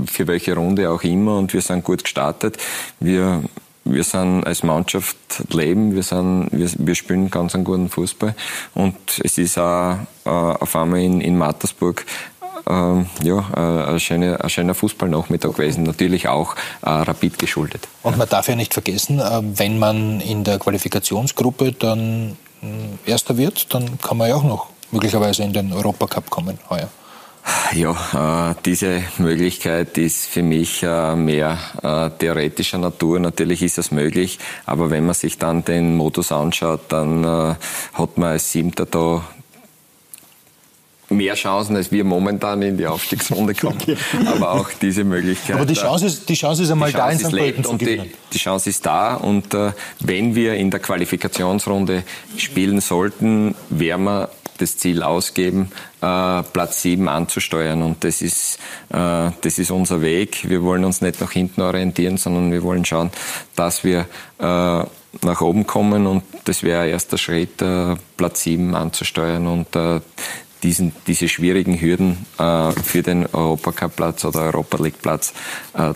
für 0.04 0.26
welche 0.26 0.54
Runde 0.54 0.90
auch 0.90 1.02
immer 1.04 1.38
und 1.38 1.54
wir 1.54 1.62
sind 1.62 1.82
gut 1.82 2.04
gestartet. 2.04 2.58
Wir 3.00 3.42
wir 3.86 4.04
sind 4.04 4.44
als 4.44 4.62
Mannschaft 4.62 5.16
leben, 5.50 5.94
wir, 5.94 6.02
sind, 6.02 6.48
wir, 6.52 6.68
wir 6.78 6.94
spielen 6.94 7.30
ganz 7.30 7.54
einen 7.54 7.64
guten 7.64 7.88
Fußball 7.88 8.34
und 8.74 8.96
es 9.22 9.38
ist 9.38 9.58
auch 9.58 9.96
äh, 10.24 10.28
auf 10.28 10.76
einmal 10.76 11.00
in, 11.00 11.20
in 11.20 11.38
Mattersburg 11.38 12.04
ähm, 12.68 13.06
ja, 13.22 13.38
äh, 13.54 13.92
ein, 13.92 14.00
schöner, 14.00 14.42
ein 14.42 14.50
schöner 14.50 14.74
Fußballnachmittag 14.74 15.52
gewesen, 15.52 15.84
natürlich 15.84 16.28
auch 16.28 16.56
äh, 16.82 16.90
Rapid 16.90 17.38
geschuldet. 17.38 17.86
Und 18.02 18.18
man 18.18 18.28
darf 18.28 18.48
ja 18.48 18.56
nicht 18.56 18.74
vergessen, 18.74 19.20
äh, 19.20 19.42
wenn 19.42 19.78
man 19.78 20.20
in 20.20 20.42
der 20.42 20.58
Qualifikationsgruppe 20.58 21.72
dann 21.72 22.36
äh, 22.62 23.10
Erster 23.10 23.36
wird, 23.36 23.72
dann 23.72 23.98
kann 24.00 24.16
man 24.16 24.28
ja 24.28 24.34
auch 24.34 24.44
noch 24.44 24.68
möglicherweise 24.90 25.44
in 25.44 25.52
den 25.52 25.72
Europacup 25.72 26.30
kommen 26.30 26.58
heuer. 26.68 26.88
Ja, 27.72 28.50
äh, 28.50 28.54
diese 28.64 29.02
Möglichkeit 29.18 29.98
ist 29.98 30.26
für 30.26 30.42
mich 30.42 30.82
äh, 30.82 31.14
mehr 31.14 31.58
äh, 31.82 32.10
theoretischer 32.18 32.78
Natur. 32.78 33.20
Natürlich 33.20 33.62
ist 33.62 33.78
es 33.78 33.92
möglich, 33.92 34.38
aber 34.64 34.90
wenn 34.90 35.06
man 35.06 35.14
sich 35.14 35.38
dann 35.38 35.64
den 35.64 35.96
Modus 35.96 36.32
anschaut, 36.32 36.80
dann 36.88 37.24
hat 37.24 38.18
man 38.18 38.30
als 38.30 38.50
Siebter 38.50 38.86
da 38.86 39.22
mehr 41.08 41.34
Chancen, 41.34 41.76
als 41.76 41.92
wir 41.92 42.04
momentan 42.04 42.62
in 42.62 42.76
die 42.76 42.86
Aufstiegsrunde 42.86 43.54
kommen. 43.60 43.78
Okay. 43.80 43.96
Aber 44.26 44.52
auch 44.52 44.70
diese 44.80 45.04
Möglichkeit. 45.04 45.56
Aber 45.56 45.66
die 45.66 45.74
Chance 45.74 46.06
ist, 46.06 46.28
die 46.28 46.34
Chance 46.34 46.64
ist 46.64 46.70
einmal 46.70 46.92
da, 46.92 47.10
in 47.10 47.18
St. 47.18 47.30
Pölten 47.30 47.64
zu 47.64 47.78
gewinnen. 47.78 48.06
Die, 48.06 48.32
die, 48.32 48.38
Chance 48.38 48.70
ist 48.70 48.84
da 48.84 49.14
und 49.14 49.54
äh, 49.54 49.72
wenn 50.00 50.34
wir 50.34 50.54
in 50.54 50.70
der 50.70 50.80
Qualifikationsrunde 50.80 52.02
spielen 52.36 52.80
sollten, 52.80 53.54
werden 53.70 54.04
wir 54.04 54.30
das 54.56 54.76
Ziel 54.76 55.02
ausgeben, 55.02 55.70
äh, 56.00 56.42
Platz 56.42 56.82
7 56.82 57.08
anzusteuern. 57.08 57.82
Und 57.82 58.04
das 58.04 58.22
ist, 58.22 58.58
äh, 58.90 59.30
das 59.40 59.58
ist 59.58 59.70
unser 59.70 60.02
Weg. 60.02 60.48
Wir 60.48 60.62
wollen 60.62 60.84
uns 60.84 61.00
nicht 61.00 61.20
nach 61.20 61.32
hinten 61.32 61.62
orientieren, 61.62 62.16
sondern 62.16 62.52
wir 62.52 62.62
wollen 62.62 62.84
schauen, 62.84 63.10
dass 63.54 63.84
wir 63.84 64.06
äh, 64.38 64.84
nach 65.22 65.40
oben 65.40 65.66
kommen. 65.66 66.06
Und 66.06 66.22
das 66.44 66.62
wäre 66.62 66.82
ein 66.82 66.90
erster 66.90 67.18
Schritt, 67.18 67.60
äh, 67.62 67.96
Platz 68.16 68.42
7 68.42 68.74
anzusteuern 68.74 69.46
und 69.46 69.74
äh, 69.76 70.00
diesen, 70.62 70.92
diese 71.06 71.28
schwierigen 71.28 71.80
Hürden 71.80 72.26
äh, 72.38 72.72
für 72.72 73.02
den 73.02 73.26
Europacup-Platz 73.26 74.24
oder 74.24 74.40
Europa 74.40 74.82
League-Platz 74.82 75.32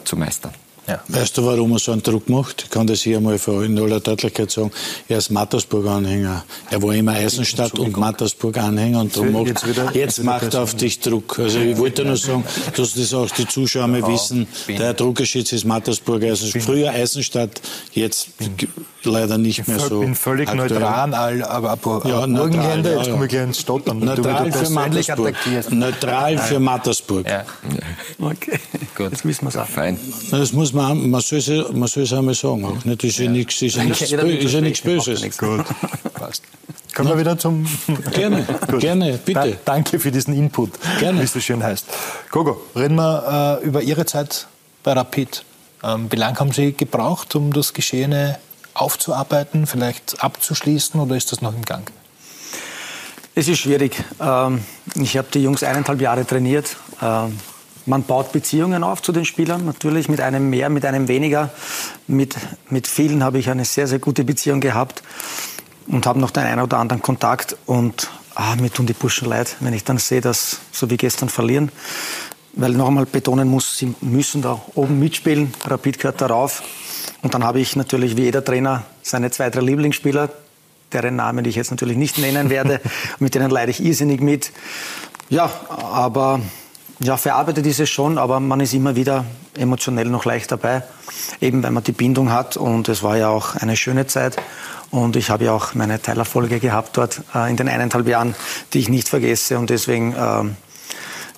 zu 0.05 0.17
meistern. 0.17 0.53
Ja. 0.91 1.01
Weißt 1.07 1.39
du, 1.39 1.47
warum 1.47 1.71
er 1.73 1.79
so 1.79 1.93
einen 1.93 2.03
Druck 2.03 2.29
macht? 2.29 2.65
Ich 2.65 2.71
kann 2.71 2.85
das 2.85 3.03
hier 3.03 3.19
einmal 3.19 3.39
in 3.65 3.79
aller 3.79 4.01
Deutlichkeit 4.01 4.51
sagen. 4.51 4.73
Er 5.09 5.19
ist 5.19 5.31
Mattersburg-Anhänger. 5.31 6.45
Er 6.69 6.83
war 6.83 6.93
immer 6.95 7.13
Eisenstadt 7.13 7.79
und 7.79 7.97
Mattersburg-Anhänger 7.97 9.01
und 9.01 9.17
darum 9.17 9.33
macht, 9.33 9.47
jetzt, 9.47 9.69
wieder, 9.69 9.95
jetzt 9.95 10.25
macht 10.25 10.53
er 10.53 10.63
auf 10.63 10.75
dich 10.75 10.99
Druck. 10.99 11.39
Also 11.39 11.61
ich 11.61 11.79
wollte 11.79 12.05
nur 12.05 12.17
sagen, 12.17 12.45
dass 12.75 12.95
das 12.95 13.15
auch 13.15 13.31
die 13.31 13.47
Zuschauer 13.47 13.87
mal 13.87 14.05
wissen. 14.05 14.49
Der 14.67 14.93
Druckerschütz 14.95 15.53
ist 15.53 15.65
Mattersburg, 15.65 16.25
Eisenstadt. 16.25 16.63
Früher 16.63 16.91
Eisenstadt, 16.91 17.61
jetzt 17.93 18.31
leider 19.05 19.39
nicht 19.39 19.67
mehr 19.69 19.79
so. 19.79 20.01
Ich 20.01 20.07
bin 20.07 20.15
völlig 20.17 20.49
aktuell. 20.49 20.69
neutral, 20.71 21.45
aber 21.45 21.71
ab 21.71 22.05
ja, 22.05 22.27
neutral, 22.27 22.85
jetzt 22.85 23.07
ja, 23.07 23.13
komme 23.13 23.27
ich 23.27 23.31
gleich 23.31 23.45
ins 23.45 23.61
Stottern. 23.61 24.01
Neutral 24.01 24.51
für 24.51 24.71
Mattersburg. 24.71 25.37
Neutral 25.71 26.39
für 26.39 26.59
Mattersburg. 26.59 27.27
Ja. 27.29 27.45
Okay, 28.19 28.59
gut. 28.97 29.13
Jetzt 29.13 29.25
wissen 29.25 29.45
wir 29.45 29.49
es 29.49 29.57
auch. 29.57 29.67
Fein. 29.67 29.99
Das 30.31 30.53
muss 30.53 30.73
man 30.73 30.80
man, 30.81 31.11
man 31.11 31.21
soll 31.21 31.39
es 31.39 31.49
man 31.73 31.89
soll's 31.89 32.13
einmal 32.13 32.35
sagen. 32.35 32.65
Auch, 32.65 32.85
nicht? 32.85 33.03
Das 33.03 33.11
ist 33.11 33.19
ja, 33.19 33.31
nichts, 33.31 33.63
ist 33.63 33.77
ja 33.77 33.85
nichts, 33.85 34.01
ist 34.03 34.53
ja 34.53 34.61
nichts 34.61 34.81
Böses. 34.81 35.39
Gut, 35.39 35.65
passt. 36.15 36.43
Kommen 36.95 37.09
wir 37.09 37.19
wieder 37.19 37.39
zum. 37.39 37.67
Gerne, 38.13 38.47
gerne, 38.79 39.19
bitte. 39.25 39.53
Da, 39.65 39.73
danke 39.73 39.99
für 39.99 40.11
diesen 40.11 40.35
Input, 40.35 40.73
gerne. 40.99 41.21
wie 41.21 41.25
es 41.25 41.33
so 41.33 41.41
schön 41.41 41.63
heißt. 41.63 41.87
Gogo, 42.31 42.61
reden 42.75 42.97
wir 42.97 43.61
äh, 43.63 43.67
über 43.67 43.83
Ihre 43.83 44.07
Zeit 44.07 44.47
bei 44.83 44.93
Rapid. 44.93 45.45
Ähm, 45.83 46.09
wie 46.11 46.17
lange 46.17 46.39
haben 46.39 46.53
Sie 46.53 46.73
gebraucht, 46.73 47.35
um 47.37 47.53
das 47.53 47.73
Geschehene 47.73 48.39
aufzuarbeiten, 48.75 49.67
vielleicht 49.67 50.23
abzuschließen 50.23 51.01
oder 51.01 51.17
ist 51.17 51.33
das 51.33 51.43
noch 51.43 51.55
im 51.55 51.65
Gang? 51.65 51.91
Es 53.35 53.49
ist 53.49 53.61
schwierig. 53.61 53.97
Ähm, 54.21 54.65
ich 54.97 55.17
habe 55.17 55.29
die 55.33 55.43
Jungs 55.43 55.63
eineinhalb 55.63 56.01
Jahre 56.01 56.27
trainiert. 56.27 56.77
Ähm, 57.01 57.39
man 57.87 58.05
baut 58.05 58.33
Beziehungen 58.33 58.85
auf 58.85 59.03
zu 59.03 59.13
den 59.13 59.25
Spielern, 59.25 59.65
natürlich 59.65 60.09
mit 60.09 60.21
einem 60.21 60.51
mehr, 60.51 60.69
mit 60.69 60.85
einem 60.85 61.09
weniger. 61.09 61.51
Mit, 62.07 62.37
mit 62.69 62.87
vielen 62.87 63.23
habe 63.25 63.39
ich 63.39 63.51
eine 63.51 63.65
sehr, 63.65 63.87
sehr 63.87 63.99
gute 63.99 64.25
Beziehung 64.25 64.61
gehabt 64.61 65.03
und 65.87 66.07
habe 66.07 66.21
noch 66.21 66.31
den 66.31 66.45
einen 66.45 66.61
oder 66.61 66.79
anderen 66.79 67.03
Kontakt. 67.03 67.57
Und 67.67 68.11
ah, 68.35 68.57
mir 68.57 68.73
tun 68.73 68.87
die 68.87 68.93
Burschen 68.93 69.29
leid, 69.29 69.57
wenn 69.61 69.73
ich 69.75 69.85
dann 69.85 69.99
sehe, 69.99 70.21
dass 70.21 70.61
so 70.73 70.91
wie 70.91 70.97
gestern 70.97 71.29
verlieren. 71.29 71.71
Weil 72.53 72.73
noch 72.73 72.89
einmal 72.89 73.07
betonen 73.07 73.49
muss, 73.49 73.79
sie 73.79 73.95
müssen 74.01 74.43
da 74.43 74.61
oben 74.75 74.99
mitspielen. 74.99 75.55
Rapid 75.65 75.99
gehört 75.99 76.21
darauf. 76.21 76.63
Und 77.23 77.35
dann 77.35 77.45
habe 77.45 77.61
ich 77.61 77.77
natürlich 77.77 78.17
wie 78.17 78.23
jeder 78.23 78.45
Trainer 78.45 78.85
seine 79.03 79.31
zwei, 79.31 79.51
drei 79.51 79.61
Lieblingsspieler, 79.61 80.31
deren 80.93 81.17
Namen 81.17 81.45
ich 81.45 81.55
jetzt 81.55 81.71
natürlich 81.71 81.97
nicht 81.97 82.19
nennen 82.19 82.51
werde. 82.51 82.81
mit 83.19 83.35
denen 83.35 83.51
leide 83.51 83.71
ich 83.71 83.85
irrsinnig 83.85 84.21
mit. 84.21 84.53
Ja, 85.29 85.49
aber 85.69 86.41
ja, 87.01 87.17
verarbeitet 87.17 87.67
ist 87.67 87.81
es 87.81 87.89
schon, 87.89 88.19
aber 88.19 88.41
man 88.41 88.61
ist 88.61 88.75
immer 88.75 88.95
wieder 88.95 89.25
emotionell 89.57 90.07
noch 90.07 90.25
leicht 90.25 90.53
dabei, 90.53 90.83
eben 91.41 91.63
weil 91.63 91.71
man 91.71 91.83
die 91.83 91.93
Bindung 91.93 92.31
hat 92.31 92.57
und 92.57 92.89
es 92.89 93.03
war 93.03 93.17
ja 93.17 93.29
auch 93.31 93.57
eine 93.57 93.77
schöne 93.77 94.07
Zeit 94.07 94.37
und 94.91 95.17
ich 95.17 95.31
habe 95.31 95.47
ja 95.47 95.53
auch 95.53 95.75
meine 95.75 96.01
Teilerfolge 96.01 96.61
gehabt 96.61 96.97
dort 96.97 97.23
äh, 97.35 97.49
in 97.49 97.57
den 97.57 97.69
eineinhalb 97.69 98.07
Jahren, 98.07 98.35
die 98.73 98.81
ich 98.81 98.89
nicht 98.89 99.09
vergesse 99.09 99.59
und 99.59 99.71
deswegen 99.71 100.13
äh, 100.13 100.45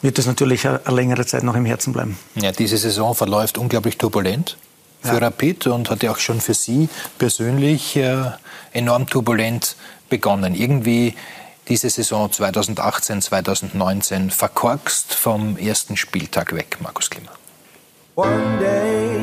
wird 0.02 0.18
es 0.18 0.26
natürlich 0.26 0.66
eine 0.66 0.80
längere 0.88 1.24
Zeit 1.26 1.44
noch 1.44 1.54
im 1.54 1.64
Herzen 1.64 1.92
bleiben. 1.92 2.18
Ja, 2.34 2.50
diese 2.50 2.76
Saison 2.76 3.14
verläuft 3.14 3.56
unglaublich 3.56 3.98
turbulent 3.98 4.56
für 5.00 5.14
ja. 5.14 5.18
Rapid 5.18 5.68
und 5.68 5.90
hat 5.90 6.02
ja 6.02 6.10
auch 6.10 6.18
schon 6.18 6.40
für 6.40 6.54
Sie 6.54 6.88
persönlich 7.18 7.96
äh, 7.96 8.16
enorm 8.72 9.06
turbulent 9.06 9.76
begonnen. 10.08 10.54
Irgendwie 10.54 11.14
diese 11.68 11.88
Saison 11.90 12.30
2018, 12.30 13.22
2019 13.22 14.30
verkorkst 14.30 15.14
vom 15.14 15.56
ersten 15.56 15.96
Spieltag 15.96 16.54
weg, 16.54 16.78
Markus 16.80 17.10
Klima. 17.10 17.30
One 18.14 18.58
day, 18.58 19.20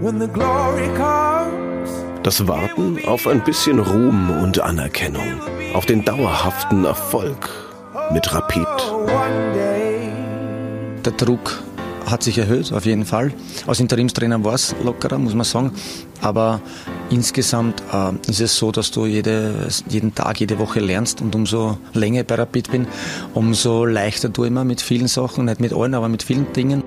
when 0.00 0.20
the 0.20 0.28
glory 0.28 0.88
comes, 0.96 1.90
Das 2.22 2.46
Warten 2.46 3.02
auf 3.06 3.26
ein 3.26 3.42
bisschen 3.42 3.78
Ruhm 3.78 4.30
und 4.42 4.60
Anerkennung, 4.60 5.40
auf 5.72 5.86
den 5.86 6.04
dauerhaften 6.04 6.84
Erfolg 6.84 7.48
mit 8.12 8.32
Rapid. 8.34 8.66
Der 11.04 11.12
Druck 11.12 11.62
hat 12.06 12.22
sich 12.22 12.38
erhöht, 12.38 12.72
auf 12.72 12.86
jeden 12.86 13.04
Fall. 13.04 13.32
Als 13.66 13.80
Interimstrainer 13.80 14.44
war 14.44 14.54
es 14.54 14.74
lockerer, 14.82 15.18
muss 15.18 15.34
man 15.34 15.44
sagen. 15.44 15.72
Aber 16.20 16.60
insgesamt 17.10 17.82
äh, 17.92 18.12
ist 18.30 18.40
es 18.40 18.56
so, 18.56 18.72
dass 18.72 18.90
du 18.90 19.06
jede, 19.06 19.68
jeden 19.88 20.14
Tag, 20.14 20.40
jede 20.40 20.58
Woche 20.58 20.80
lernst 20.80 21.20
und 21.20 21.34
umso 21.34 21.78
länger 21.94 22.20
ich 22.20 22.26
bei 22.26 22.34
Rapid 22.34 22.70
bin, 22.70 22.86
umso 23.34 23.84
leichter 23.84 24.28
du 24.28 24.44
immer 24.44 24.64
mit 24.64 24.80
vielen 24.80 25.08
Sachen, 25.08 25.46
nicht 25.46 25.60
mit 25.60 25.72
allen, 25.72 25.94
aber 25.94 26.08
mit 26.08 26.22
vielen 26.22 26.52
Dingen. 26.52 26.82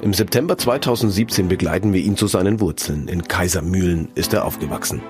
Im 0.00 0.14
September 0.14 0.56
2017 0.56 1.48
begleiten 1.48 1.92
wir 1.92 2.00
ihn 2.00 2.16
zu 2.16 2.28
seinen 2.28 2.60
Wurzeln. 2.60 3.08
In 3.08 3.22
Kaisermühlen 3.22 4.08
ist 4.14 4.32
er 4.32 4.44
aufgewachsen. 4.44 5.02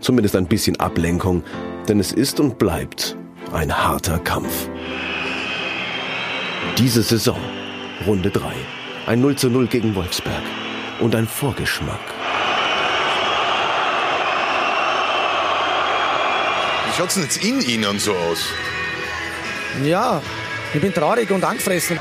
Zumindest 0.00 0.36
ein 0.36 0.46
bisschen 0.46 0.78
Ablenkung, 0.78 1.42
denn 1.88 1.98
es 1.98 2.12
ist 2.12 2.38
und 2.38 2.58
bleibt 2.58 3.16
ein 3.52 3.72
harter 3.72 4.18
Kampf. 4.20 4.68
Diese 6.78 7.02
Saison, 7.02 7.38
Runde 8.06 8.30
3, 8.30 8.52
ein 9.06 9.20
0 9.20 9.34
zu 9.36 9.50
0 9.50 9.66
gegen 9.66 9.94
Wolfsberg 9.94 10.42
und 11.00 11.16
ein 11.16 11.26
Vorgeschmack. 11.26 11.98
Wie 16.86 16.96
schaut 16.96 17.08
es 17.08 17.14
denn 17.14 17.24
jetzt 17.24 17.44
in 17.44 17.60
Ihnen 17.60 17.98
so 17.98 18.12
aus? 18.12 18.44
Ja, 19.84 20.22
ich 20.72 20.80
bin 20.80 20.94
traurig 20.94 21.30
und 21.32 21.42
angefressen. 21.44 21.98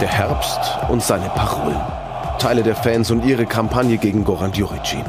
Der 0.00 0.08
Herbst 0.08 0.60
und 0.88 1.02
seine 1.02 1.28
Parolen. 1.30 1.80
Teile 2.38 2.62
der 2.62 2.76
Fans 2.76 3.10
und 3.10 3.24
ihre 3.24 3.46
Kampagne 3.46 3.98
gegen 3.98 4.24
Goran 4.24 4.52
Djuricin. 4.52 5.04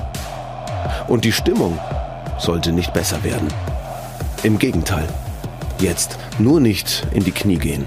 Und 1.07 1.23
die 1.23 1.31
Stimmung 1.31 1.79
sollte 2.39 2.71
nicht 2.71 2.93
besser 2.93 3.23
werden. 3.23 3.47
Im 4.41 4.57
Gegenteil. 4.57 5.07
Jetzt 5.79 6.17
nur 6.39 6.59
nicht 6.59 7.07
in 7.11 7.23
die 7.23 7.31
Knie 7.31 7.57
gehen. 7.57 7.85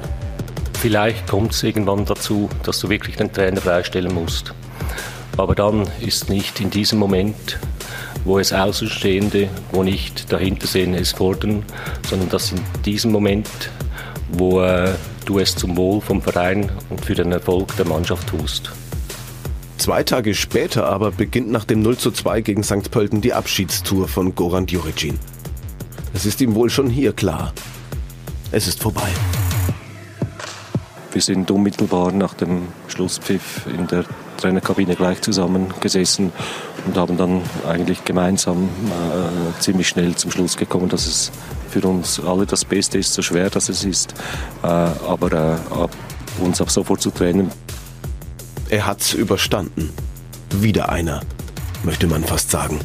Vielleicht 0.80 1.26
kommt 1.26 1.52
es 1.52 1.62
irgendwann 1.62 2.04
dazu, 2.04 2.48
dass 2.62 2.78
du 2.80 2.88
wirklich 2.88 3.16
den 3.16 3.32
Trainer 3.32 3.60
freistellen 3.60 4.14
musst. 4.14 4.54
Aber 5.36 5.54
dann 5.54 5.88
ist 6.00 6.28
nicht 6.30 6.60
in 6.60 6.70
diesem 6.70 6.98
Moment, 6.98 7.58
wo 8.24 8.38
es 8.38 8.52
Außenstehende, 8.52 9.48
wo 9.72 9.82
nicht 9.82 10.32
dahinter 10.32 10.66
sehen, 10.66 10.94
es 10.94 11.12
fordern, 11.12 11.64
sondern 12.08 12.28
dass 12.28 12.52
in 12.52 12.60
diesem 12.84 13.12
Moment, 13.12 13.48
wo 14.30 14.60
äh, 14.60 14.92
du 15.24 15.38
es 15.38 15.54
zum 15.54 15.76
Wohl 15.76 16.00
vom 16.00 16.22
Verein 16.22 16.70
und 16.90 17.04
für 17.04 17.14
den 17.14 17.32
Erfolg 17.32 17.76
der 17.76 17.86
Mannschaft 17.86 18.28
tust. 18.28 18.70
Zwei 19.78 20.02
Tage 20.02 20.34
später 20.34 20.86
aber 20.86 21.10
beginnt 21.10 21.50
nach 21.50 21.64
dem 21.64 21.82
0 21.82 21.96
zu 21.98 22.10
2 22.10 22.40
gegen 22.40 22.62
St. 22.62 22.90
Pölten 22.90 23.20
die 23.20 23.34
Abschiedstour 23.34 24.08
von 24.08 24.34
Goran 24.34 24.66
Djuricin. 24.66 25.18
Es 26.14 26.26
ist 26.26 26.40
ihm 26.40 26.54
wohl 26.54 26.70
schon 26.70 26.88
hier 26.88 27.12
klar. 27.12 27.52
Es 28.50 28.66
ist 28.66 28.80
vorbei. 28.80 29.08
Wir 31.16 31.22
sind 31.22 31.50
unmittelbar 31.50 32.12
nach 32.12 32.34
dem 32.34 32.68
Schlusspfiff 32.88 33.66
in 33.74 33.86
der 33.86 34.04
Trainerkabine 34.36 34.96
gleich 34.96 35.22
zusammengesessen 35.22 36.30
und 36.86 36.94
haben 36.94 37.16
dann 37.16 37.40
eigentlich 37.66 38.04
gemeinsam 38.04 38.68
äh, 38.68 39.58
ziemlich 39.58 39.88
schnell 39.88 40.14
zum 40.14 40.30
Schluss 40.30 40.58
gekommen, 40.58 40.90
dass 40.90 41.06
es 41.06 41.32
für 41.70 41.80
uns 41.88 42.20
alle 42.20 42.44
das 42.44 42.66
Beste 42.66 42.98
ist, 42.98 43.14
so 43.14 43.22
schwer 43.22 43.48
dass 43.48 43.70
es 43.70 43.82
ist, 43.82 44.12
äh, 44.62 44.66
aber 44.66 45.32
äh, 45.32 45.74
ab, 45.74 45.90
uns 46.40 46.60
ab 46.60 46.70
sofort 46.70 47.00
zu 47.00 47.10
trennen. 47.10 47.50
Er 48.68 48.84
hat's 48.84 49.14
überstanden. 49.14 49.94
Wieder 50.50 50.90
einer, 50.90 51.22
möchte 51.82 52.06
man 52.08 52.24
fast 52.24 52.50
sagen. 52.50 52.78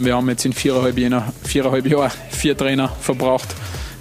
Wir 0.00 0.16
haben 0.16 0.28
jetzt 0.28 0.44
in 0.44 0.52
viereinhalb, 0.52 0.98
Jahren, 0.98 1.32
viereinhalb 1.44 1.86
Jahren 1.86 2.10
vier 2.30 2.56
Trainer 2.56 2.88
verbraucht. 2.88 3.54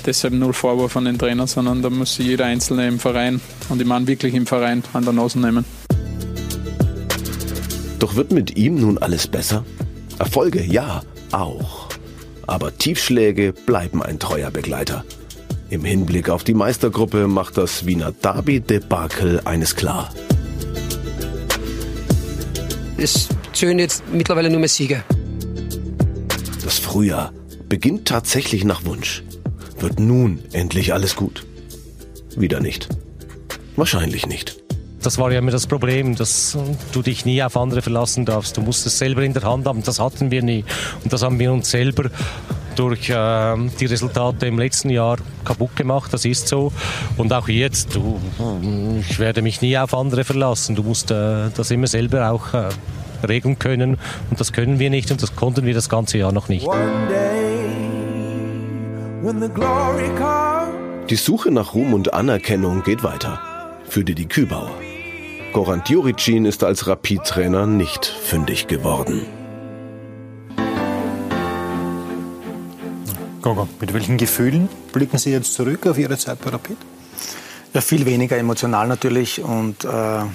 Deshalb 0.06 0.34
null 0.34 0.54
Vorwurf 0.54 0.96
an 0.96 1.06
den 1.06 1.18
Trainer, 1.18 1.48
sondern 1.48 1.82
da 1.82 1.90
muss 1.90 2.18
jeder 2.18 2.46
Einzelne 2.46 2.88
im 2.88 3.00
Verein 3.00 3.42
und 3.70 3.82
ich 3.82 3.88
meine 3.88 4.08
wirklich 4.08 4.34
im 4.34 4.46
Verein 4.46 4.84
an 4.94 5.04
der 5.04 5.14
Nase 5.14 5.40
nehmen. 5.40 5.66
Doch 8.00 8.16
wird 8.16 8.32
mit 8.32 8.58
ihm 8.58 8.80
nun 8.80 8.98
alles 8.98 9.28
besser? 9.28 9.66
Erfolge, 10.20 10.64
ja, 10.64 11.02
auch. 11.32 11.90
Aber 12.46 12.78
Tiefschläge 12.78 13.54
bleiben 13.54 14.02
ein 14.02 14.20
treuer 14.20 14.52
Begleiter. 14.52 15.04
Im 15.70 15.84
Hinblick 15.84 16.30
auf 16.30 16.46
die 16.46 16.54
Meistergruppe 16.54 17.28
macht 17.28 17.58
das 17.58 17.86
Wiener 17.86 18.14
Derby-Debakel 18.14 19.42
eines 19.44 19.76
klar. 19.76 20.10
Es 22.96 23.28
zählen 23.52 23.78
jetzt 23.78 24.04
mittlerweile 24.12 24.50
nur 24.50 24.60
mehr 24.60 24.70
Sieger. 24.70 25.04
Das 26.64 26.80
Frühjahr 26.80 27.34
beginnt 27.68 28.08
tatsächlich 28.08 28.64
nach 28.64 28.86
Wunsch. 28.86 29.24
Wird 29.80 30.00
nun 30.00 30.40
endlich 30.54 30.94
alles 30.94 31.16
gut? 31.16 31.46
Wieder 32.36 32.60
nicht. 32.60 32.90
Wahrscheinlich 33.76 34.26
nicht. 34.26 34.58
Das 35.02 35.18
war 35.20 35.32
ja 35.32 35.40
immer 35.40 35.52
das 35.52 35.68
Problem, 35.68 36.16
dass 36.16 36.58
du 36.92 37.02
dich 37.02 37.26
nie 37.26 37.42
auf 37.44 37.56
andere 37.56 37.82
verlassen 37.82 38.26
darfst. 38.26 38.58
Du 38.58 38.62
musst 38.62 38.86
es 38.86 38.98
selber 38.98 39.22
in 39.22 39.34
der 39.34 39.44
Hand 39.44 39.68
haben. 39.68 39.84
Das 39.84 40.00
hatten 40.00 40.32
wir 40.32 40.42
nie. 40.42 40.66
Und 41.04 41.14
das 41.14 41.22
haben 41.22 41.38
wir 41.40 41.52
uns 41.54 41.70
selber 41.70 42.10
durch 42.76 43.10
äh, 43.10 43.56
die 43.80 43.86
Resultate 43.86 44.48
im 44.48 44.58
letzten 44.58 44.90
Jahr 44.90 45.18
kaputt 45.46 45.76
gemacht. 45.76 46.12
Das 46.12 46.26
ist 46.26 46.48
so. 46.48 46.74
Und 47.16 47.32
auch 47.32 47.48
jetzt, 47.48 47.96
du, 47.96 48.20
ich 49.08 49.20
werde 49.20 49.42
mich 49.42 49.62
nie 49.62 49.78
auf 49.78 49.94
andere 49.94 50.24
verlassen. 50.24 50.76
Du 50.76 50.84
musst 50.84 51.12
äh, 51.12 51.50
das 51.56 51.70
immer 51.72 51.88
selber 51.88 52.32
auch 52.32 52.54
äh, 52.54 52.70
regeln 53.28 53.60
können. 53.60 53.98
Und 54.30 54.40
das 54.40 54.54
können 54.54 54.80
wir 54.80 54.90
nicht 54.90 55.12
und 55.12 55.22
das 55.22 55.36
konnten 55.36 55.66
wir 55.66 55.74
das 55.74 55.90
ganze 55.90 56.18
Jahr 56.18 56.32
noch 56.32 56.50
nicht. 56.50 56.68
Die 61.10 61.16
Suche 61.18 61.52
nach 61.52 61.74
Ruhm 61.74 61.94
und 61.94 62.14
Anerkennung 62.14 62.84
geht 62.84 63.04
weiter. 63.04 63.42
Für 63.84 64.06
Didi 64.06 64.26
Kübauer. 64.26 64.72
Goran 65.52 65.84
Djuricin 65.84 66.46
ist 66.46 66.64
als 66.64 66.88
Rapid-Trainer 66.88 67.68
nicht 67.68 68.06
fündig 68.06 68.68
geworden. 68.68 69.26
Gogo, 73.42 73.68
mit 73.82 73.94
welchen 73.94 74.16
Gefühlen 74.16 74.70
blicken 74.94 75.18
Sie 75.18 75.32
jetzt 75.32 75.54
zurück 75.56 75.86
auf 75.88 75.98
Ihre 75.98 76.18
Zeit 76.18 76.40
bei 76.40 76.52
Rapid? 76.52 76.78
Ja, 77.74 77.82
viel 77.82 78.06
weniger 78.06 78.38
emotional 78.38 78.88
natürlich 78.88 79.42
und 79.42 79.86
ein 79.86 80.26
äh, 80.26 80.30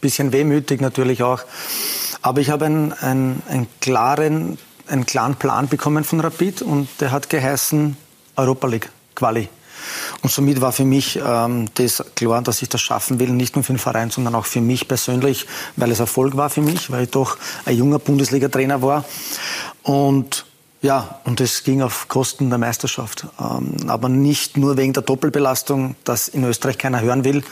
bisschen 0.00 0.32
wehmütig 0.32 0.80
natürlich 0.80 1.22
auch. 1.22 1.42
Aber 2.22 2.40
ich 2.40 2.48
habe 2.48 2.64
einen, 2.64 2.94
einen, 2.94 3.42
einen, 3.50 3.66
klaren, 3.82 4.56
einen 4.86 5.04
klaren 5.04 5.34
Plan 5.34 5.68
bekommen 5.68 6.04
von 6.04 6.20
Rapid 6.20 6.62
und 6.62 6.88
der 7.00 7.10
hat 7.10 7.28
geheißen 7.28 7.98
Europa 8.36 8.66
League 8.66 8.90
Quali. 9.14 9.48
Und 10.22 10.30
somit 10.30 10.60
war 10.60 10.72
für 10.72 10.84
mich 10.84 11.18
ähm, 11.24 11.68
das 11.74 12.04
klar, 12.14 12.42
dass 12.42 12.62
ich 12.62 12.68
das 12.68 12.80
schaffen 12.80 13.18
will, 13.18 13.30
nicht 13.30 13.56
nur 13.56 13.64
für 13.64 13.72
den 13.72 13.78
Verein, 13.78 14.10
sondern 14.10 14.34
auch 14.34 14.46
für 14.46 14.60
mich 14.60 14.86
persönlich, 14.86 15.46
weil 15.76 15.90
es 15.90 16.00
Erfolg 16.00 16.36
war 16.36 16.50
für 16.50 16.62
mich, 16.62 16.90
weil 16.90 17.04
ich 17.04 17.10
doch 17.10 17.36
ein 17.64 17.76
junger 17.76 17.98
Bundesliga-Trainer 17.98 18.82
war. 18.82 19.04
Und 19.82 20.46
ja, 20.82 21.20
und 21.24 21.40
es 21.40 21.62
ging 21.62 21.80
auf 21.80 22.08
Kosten 22.08 22.50
der 22.50 22.58
Meisterschaft. 22.58 23.26
Ähm, 23.40 23.88
aber 23.88 24.08
nicht 24.08 24.56
nur 24.56 24.76
wegen 24.76 24.92
der 24.92 25.04
Doppelbelastung, 25.04 25.94
das 26.02 26.26
in 26.26 26.42
Österreich 26.42 26.76
keiner 26.76 27.00
hören 27.00 27.24
will. 27.24 27.44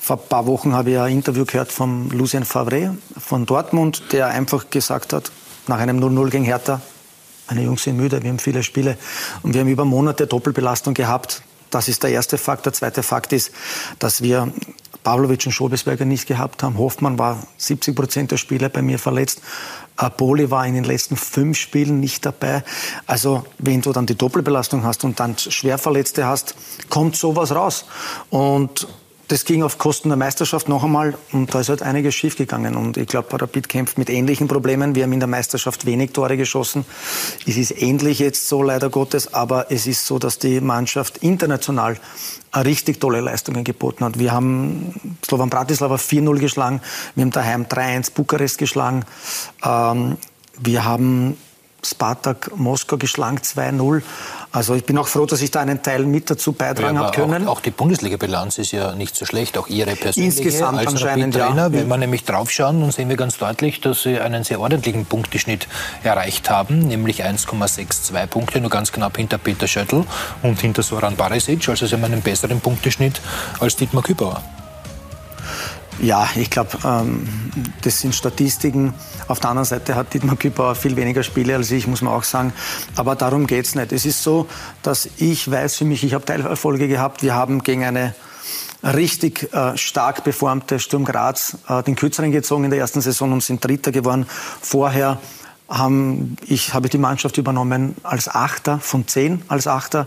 Vor 0.00 0.16
ein 0.16 0.28
paar 0.28 0.46
Wochen 0.46 0.74
habe 0.74 0.92
ich 0.92 0.98
ein 0.98 1.12
Interview 1.12 1.44
gehört 1.44 1.72
von 1.72 2.08
Lucien 2.10 2.44
Favre 2.44 2.96
von 3.18 3.46
Dortmund, 3.46 4.02
der 4.12 4.28
einfach 4.28 4.70
gesagt 4.70 5.12
hat, 5.12 5.32
nach 5.66 5.78
einem 5.78 5.98
0-0 5.98 6.30
gegen 6.30 6.44
Hertha, 6.44 6.80
meine 7.48 7.62
Jungs 7.62 7.82
sind 7.82 7.96
müde, 7.96 8.22
wir 8.22 8.30
haben 8.30 8.38
viele 8.38 8.62
Spiele 8.62 8.96
und 9.42 9.54
wir 9.54 9.60
haben 9.60 9.68
über 9.68 9.84
Monate 9.84 10.26
Doppelbelastung 10.26 10.94
gehabt. 10.94 11.42
Das 11.70 11.88
ist 11.88 12.02
der 12.02 12.10
erste 12.10 12.38
Fakt. 12.38 12.66
Der 12.66 12.72
zweite 12.72 13.02
Fakt 13.02 13.32
ist, 13.32 13.50
dass 13.98 14.22
wir 14.22 14.52
Pavlovic 15.02 15.46
und 15.46 15.52
Schobesberger 15.52 16.04
nicht 16.04 16.26
gehabt 16.26 16.62
haben. 16.62 16.78
Hoffmann 16.78 17.18
war 17.18 17.46
70 17.58 17.94
Prozent 17.94 18.30
der 18.30 18.36
Spieler 18.36 18.68
bei 18.68 18.82
mir 18.82 18.98
verletzt. 18.98 19.40
Boli 20.16 20.50
war 20.50 20.66
in 20.66 20.74
den 20.74 20.84
letzten 20.84 21.16
fünf 21.16 21.58
Spielen 21.58 21.98
nicht 21.98 22.24
dabei. 22.24 22.62
Also 23.06 23.44
wenn 23.58 23.80
du 23.80 23.92
dann 23.92 24.06
die 24.06 24.14
Doppelbelastung 24.16 24.84
hast 24.84 25.04
und 25.04 25.18
dann 25.18 25.36
Schwerverletzte 25.36 26.26
hast, 26.26 26.54
kommt 26.88 27.16
sowas 27.16 27.54
raus. 27.54 27.86
Und 28.30 28.86
das 29.28 29.44
ging 29.44 29.62
auf 29.62 29.76
Kosten 29.76 30.08
der 30.08 30.16
Meisterschaft 30.16 30.70
noch 30.70 30.82
einmal 30.84 31.16
und 31.32 31.54
da 31.54 31.60
ist 31.60 31.68
halt 31.68 31.82
einiges 31.82 32.14
schiefgegangen. 32.14 32.76
Und 32.76 32.96
ich 32.96 33.08
glaube, 33.08 33.40
Rapid 33.40 33.68
kämpft 33.68 33.98
mit 33.98 34.08
ähnlichen 34.08 34.48
Problemen. 34.48 34.94
Wir 34.94 35.04
haben 35.04 35.12
in 35.12 35.20
der 35.20 35.28
Meisterschaft 35.28 35.84
wenig 35.84 36.12
Tore 36.12 36.38
geschossen. 36.38 36.86
Es 37.46 37.58
ist 37.58 37.80
ähnlich 37.82 38.20
jetzt 38.20 38.48
so, 38.48 38.62
leider 38.62 38.88
Gottes, 38.88 39.34
aber 39.34 39.70
es 39.70 39.86
ist 39.86 40.06
so, 40.06 40.18
dass 40.18 40.38
die 40.38 40.62
Mannschaft 40.62 41.18
international 41.18 41.98
richtig 42.56 43.00
tolle 43.00 43.20
Leistungen 43.20 43.64
geboten 43.64 44.02
hat. 44.06 44.18
Wir 44.18 44.32
haben 44.32 45.18
Slovan 45.22 45.50
Bratislava 45.50 45.96
4-0 45.96 46.38
geschlagen, 46.38 46.80
wir 47.14 47.22
haben 47.22 47.30
daheim 47.30 47.64
3-1 47.64 48.14
Bukarest 48.14 48.56
geschlagen. 48.56 49.04
Ähm, 49.62 50.16
wir 50.58 50.84
haben 50.86 51.36
Spartak 51.84 52.56
Moskau 52.56 52.96
geschlagen 52.96 53.38
2-0. 53.38 54.02
Also 54.50 54.74
ich 54.74 54.84
bin 54.84 54.96
auch 54.96 55.08
froh, 55.08 55.26
dass 55.26 55.42
ich 55.42 55.50
da 55.50 55.60
einen 55.60 55.82
Teil 55.82 56.04
mit 56.04 56.30
dazu 56.30 56.52
beitragen 56.52 56.96
ja, 56.96 57.02
habe 57.04 57.14
können. 57.14 57.46
Auch, 57.46 57.58
auch 57.58 57.60
die 57.60 57.70
Bundesliga-Bilanz 57.70 58.58
ist 58.58 58.72
ja 58.72 58.94
nicht 58.94 59.14
so 59.14 59.26
schlecht, 59.26 59.58
auch 59.58 59.68
Ihre 59.68 59.94
persönliche 59.94 60.42
Insgesamt 60.42 60.78
als 60.78 60.88
anscheinend, 60.88 61.34
Trainer. 61.34 61.64
ja. 61.64 61.72
Wenn 61.72 61.88
wir 61.88 61.96
nämlich 61.98 62.24
draufschauen, 62.24 62.80
dann 62.80 62.90
sehen 62.90 63.10
wir 63.10 63.16
ganz 63.16 63.36
deutlich, 63.36 63.80
dass 63.80 64.02
Sie 64.02 64.18
einen 64.18 64.44
sehr 64.44 64.60
ordentlichen 64.60 65.04
Punkteschnitt 65.04 65.68
erreicht 66.02 66.48
haben, 66.48 66.88
nämlich 66.88 67.24
1,62 67.24 68.26
Punkte, 68.26 68.60
nur 68.60 68.70
ganz 68.70 68.90
knapp 68.90 69.16
hinter 69.18 69.36
Peter 69.36 69.68
Schöttl 69.68 70.04
und 70.42 70.60
hinter 70.60 70.82
Soran 70.82 71.16
Barisic. 71.16 71.68
Also 71.68 71.86
Sie 71.86 71.94
haben 71.94 72.04
einen 72.04 72.22
besseren 72.22 72.60
Punkteschnitt 72.60 73.20
als 73.60 73.76
Dietmar 73.76 74.02
Kübauer. 74.02 74.42
Ja, 76.00 76.28
ich 76.36 76.48
glaube, 76.48 76.78
ähm, 76.84 77.26
das 77.82 78.00
sind 78.00 78.14
Statistiken. 78.14 78.94
Auf 79.26 79.40
der 79.40 79.50
anderen 79.50 79.66
Seite 79.66 79.96
hat 79.96 80.14
Dietmar 80.14 80.36
Kübauer 80.36 80.76
viel 80.76 80.94
weniger 80.94 81.24
Spiele 81.24 81.56
als 81.56 81.72
ich, 81.72 81.88
muss 81.88 82.02
man 82.02 82.12
auch 82.12 82.22
sagen. 82.22 82.52
Aber 82.94 83.16
darum 83.16 83.48
geht 83.48 83.66
es 83.66 83.74
nicht. 83.74 83.90
Es 83.90 84.06
ist 84.06 84.22
so, 84.22 84.46
dass 84.82 85.08
ich 85.16 85.50
weiß 85.50 85.76
für 85.76 85.84
mich, 85.84 86.04
ich 86.04 86.14
habe 86.14 86.24
Teilerfolge 86.24 86.86
gehabt. 86.86 87.22
Wir 87.22 87.34
haben 87.34 87.64
gegen 87.64 87.84
eine 87.84 88.14
richtig 88.84 89.52
äh, 89.52 89.76
stark 89.76 90.22
beformte 90.22 90.78
Sturm 90.78 91.04
Graz 91.04 91.58
äh, 91.68 91.82
den 91.82 91.96
Kürzeren 91.96 92.30
gezogen 92.30 92.64
in 92.64 92.70
der 92.70 92.78
ersten 92.78 93.00
Saison 93.00 93.32
und 93.32 93.42
sind 93.42 93.64
Dritter 93.64 93.90
geworden. 93.90 94.26
Vorher 94.60 95.18
haben, 95.68 96.36
ich 96.46 96.74
habe 96.74 96.88
die 96.88 96.98
Mannschaft 96.98 97.38
übernommen 97.38 97.96
als 98.04 98.28
Achter 98.28 98.78
von 98.78 99.08
zehn 99.08 99.42
als 99.48 99.66
Achter. 99.66 100.06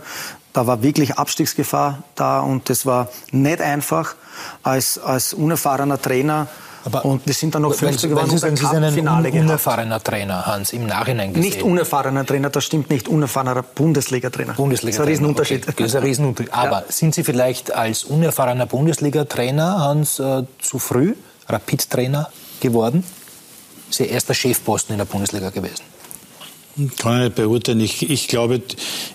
Da 0.54 0.68
war 0.68 0.84
wirklich 0.84 1.18
Abstiegsgefahr 1.18 2.04
da 2.16 2.39
und 2.39 2.70
das 2.70 2.86
war 2.86 3.10
nicht 3.32 3.60
einfach 3.60 4.16
als, 4.64 4.98
als 4.98 5.34
unerfahrener 5.34 6.02
Trainer. 6.02 6.48
Aber 6.84 7.06
und 7.06 7.26
wir 7.28 7.34
sind 7.34 7.54
dann 7.54 7.62
noch 7.62 7.74
50 7.74 8.10
geworden 8.10 8.32
ein 8.32 8.58
Sie 8.58 8.66
sind 8.66 8.84
ein 8.84 9.08
un 9.08 9.39
unerfahrener 9.39 10.02
Trainer, 10.02 10.46
Hans, 10.48 10.74
im 10.74 10.88
Nachhinein 10.88 11.34
gesehen. 11.34 11.50
Nicht 11.50 11.62
unerfahrener 11.62 12.26
Trainer, 12.26 12.50
das 12.50 12.66
stimmt 12.66 12.89
nicht. 12.89 13.08
Unerfahrener 13.08 13.62
Bundesliga-Trainer. 13.62 14.54
Bundesliga 14.54 14.92
das 14.92 14.96
ist 14.96 15.02
ein 15.02 15.10
Riesenunterschied. 15.10 15.68
Okay, 15.68 15.84
das 15.84 15.88
ist 15.92 15.96
ein 15.96 16.04
Riesenunterschied. 16.04 16.54
Aber 16.54 16.80
ja. 16.80 16.86
sind 16.89 17.14
Sie 17.14 17.24
vielleicht 17.24 17.72
als 17.72 18.04
unerfahrener 18.04 18.66
Bundesliga-Trainer, 18.66 19.80
Hans, 19.80 20.20
äh, 20.20 20.44
zu 20.60 20.80
früh 20.80 21.14
Rapid-Trainer 21.48 22.30
geworden? 22.60 23.04
Ist 23.89 24.00
Ihr 24.00 24.10
erster 24.10 24.34
Chefposten 24.34 24.94
in 24.94 24.98
der 24.98 25.06
Bundesliga 25.06 25.52
gewesen. 25.52 25.84
Kann 26.98 27.18
ich 27.18 27.24
nicht 27.26 27.36
beurteilen. 27.36 27.82
Ich, 27.82 28.10
ich, 28.10 28.28
glaube, 28.28 28.62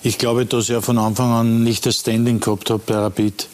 ich 0.03 0.19
glaube, 0.19 0.47
dass 0.47 0.69
er 0.69 0.83
von 0.83 0.99
Anfang 0.99 1.33
an 1.33 1.65
nicht 1.65 1.87
das 1.87 1.97
Standing 1.97 2.41
gehabt 2.41 2.71
hat 2.71 2.87
bei 2.87 2.95
Rapid. 2.95 3.49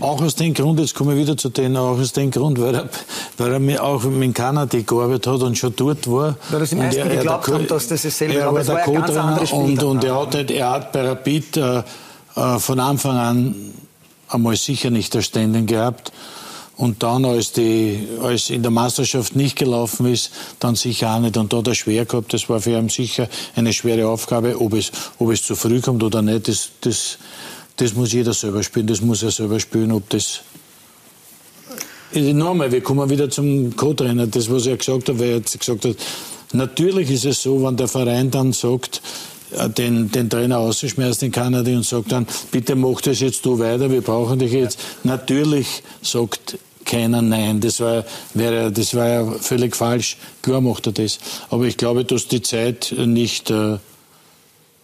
Auch 0.00 0.20
aus 0.20 0.34
dem 0.34 0.54
Grund, 0.54 0.80
jetzt 0.80 0.94
komme 0.94 1.14
ich 1.14 1.20
wieder 1.20 1.36
zu 1.36 1.48
denen, 1.48 1.76
auch 1.76 1.98
aus 1.98 2.12
dem 2.12 2.30
Grund, 2.30 2.60
weil 2.60 2.74
er, 2.74 2.88
weil 3.36 3.52
er 3.52 3.58
mir 3.58 3.82
auch 3.82 4.02
mit 4.04 4.34
Kanada 4.34 4.78
gearbeitet 4.78 5.26
hat 5.26 5.42
und 5.42 5.56
schon 5.56 5.74
dort 5.76 6.10
war. 6.10 6.36
Weil 6.50 6.60
er 6.60 6.66
sich 6.66 6.78
meisten 6.78 7.00
er, 7.00 7.16
geglaubt 7.16 7.48
haben, 7.48 7.66
dass 7.66 7.88
das 7.88 8.02
dasselbe 8.02 8.34
er 8.34 8.52
war. 8.52 8.62
der 8.62 8.76
Co-Trainer 8.78 9.52
und, 9.52 9.82
und 9.82 10.04
er, 10.04 10.20
hat, 10.20 10.34
nicht, 10.34 10.50
er 10.50 10.70
hat 10.70 10.92
bei 10.92 11.08
Rapid 11.08 11.56
äh, 11.56 11.82
äh, 12.34 12.58
von 12.58 12.80
Anfang 12.80 13.16
an 13.16 13.54
einmal 14.28 14.56
sicher 14.56 14.90
nicht 14.90 15.14
das 15.14 15.26
Standing 15.26 15.66
gehabt. 15.66 16.12
Und 16.76 17.02
dann, 17.02 17.24
als, 17.24 17.50
die, 17.50 18.06
als 18.22 18.50
in 18.50 18.62
der 18.62 18.70
Meisterschaft 18.70 19.34
nicht 19.34 19.56
gelaufen 19.56 20.06
ist, 20.06 20.30
dann 20.60 20.76
sicher 20.76 21.12
auch 21.12 21.18
nicht. 21.18 21.36
Und 21.36 21.52
da 21.52 21.56
hat 21.56 21.66
er 21.66 21.74
schwer 21.74 22.04
gehabt. 22.04 22.32
Das 22.32 22.48
war 22.48 22.60
für 22.60 22.78
ihn 22.78 22.88
sicher 22.88 23.28
eine 23.56 23.72
schwere 23.72 24.06
Aufgabe. 24.06 24.60
Ob 24.60 24.74
es, 24.74 24.92
ob 25.18 25.32
es 25.32 25.42
zu 25.42 25.56
früh 25.56 25.80
kommt 25.80 26.04
oder 26.04 26.22
nicht, 26.22 26.46
das, 26.46 26.68
das, 26.80 27.18
das 27.78 27.94
muss 27.94 28.12
jeder 28.12 28.34
selber 28.34 28.62
spielen. 28.62 28.86
Das 28.86 29.00
muss 29.00 29.22
er 29.22 29.30
selber 29.30 29.58
spielen, 29.58 29.92
ob 29.92 30.08
das. 30.10 30.40
Nochmal, 32.12 32.72
wir 32.72 32.80
kommen 32.80 33.08
wieder 33.08 33.30
zum 33.30 33.74
Co-Trainer. 33.76 34.26
Das, 34.26 34.50
was 34.50 34.66
er 34.66 34.76
gesagt 34.76 35.08
hat, 35.08 35.18
weil 35.18 35.28
er 35.28 35.36
jetzt 35.36 35.58
gesagt 35.58 35.84
hat, 35.84 35.96
natürlich 36.52 37.10
ist 37.10 37.24
es 37.24 37.42
so, 37.42 37.62
wenn 37.62 37.76
der 37.76 37.86
Verein 37.86 38.30
dann 38.30 38.52
sagt, 38.52 39.02
äh, 39.56 39.68
den, 39.68 40.10
den 40.10 40.28
Trainer 40.28 40.58
auszuschmeißen 40.58 41.26
in 41.26 41.32
Kanada 41.32 41.70
und 41.70 41.84
sagt 41.84 42.10
dann, 42.10 42.26
bitte 42.50 42.74
mach 42.74 43.00
das 43.00 43.20
jetzt 43.20 43.44
du 43.44 43.58
weiter, 43.58 43.90
wir 43.90 44.00
brauchen 44.00 44.38
dich 44.38 44.52
jetzt. 44.52 44.78
Ja. 45.04 45.12
Natürlich 45.12 45.82
sagt 46.02 46.58
keiner 46.84 47.22
Nein. 47.22 47.60
Das 47.60 47.78
war, 47.80 48.04
wäre, 48.34 48.72
das 48.72 48.94
war 48.94 49.08
ja 49.08 49.30
völlig 49.38 49.76
falsch. 49.76 50.16
Klar 50.42 50.62
macht 50.62 50.86
er 50.86 50.92
das. 50.92 51.18
Aber 51.50 51.64
ich 51.64 51.76
glaube, 51.76 52.04
dass 52.04 52.26
die 52.26 52.42
Zeit 52.42 52.94
nicht 52.96 53.50
äh, 53.50 53.78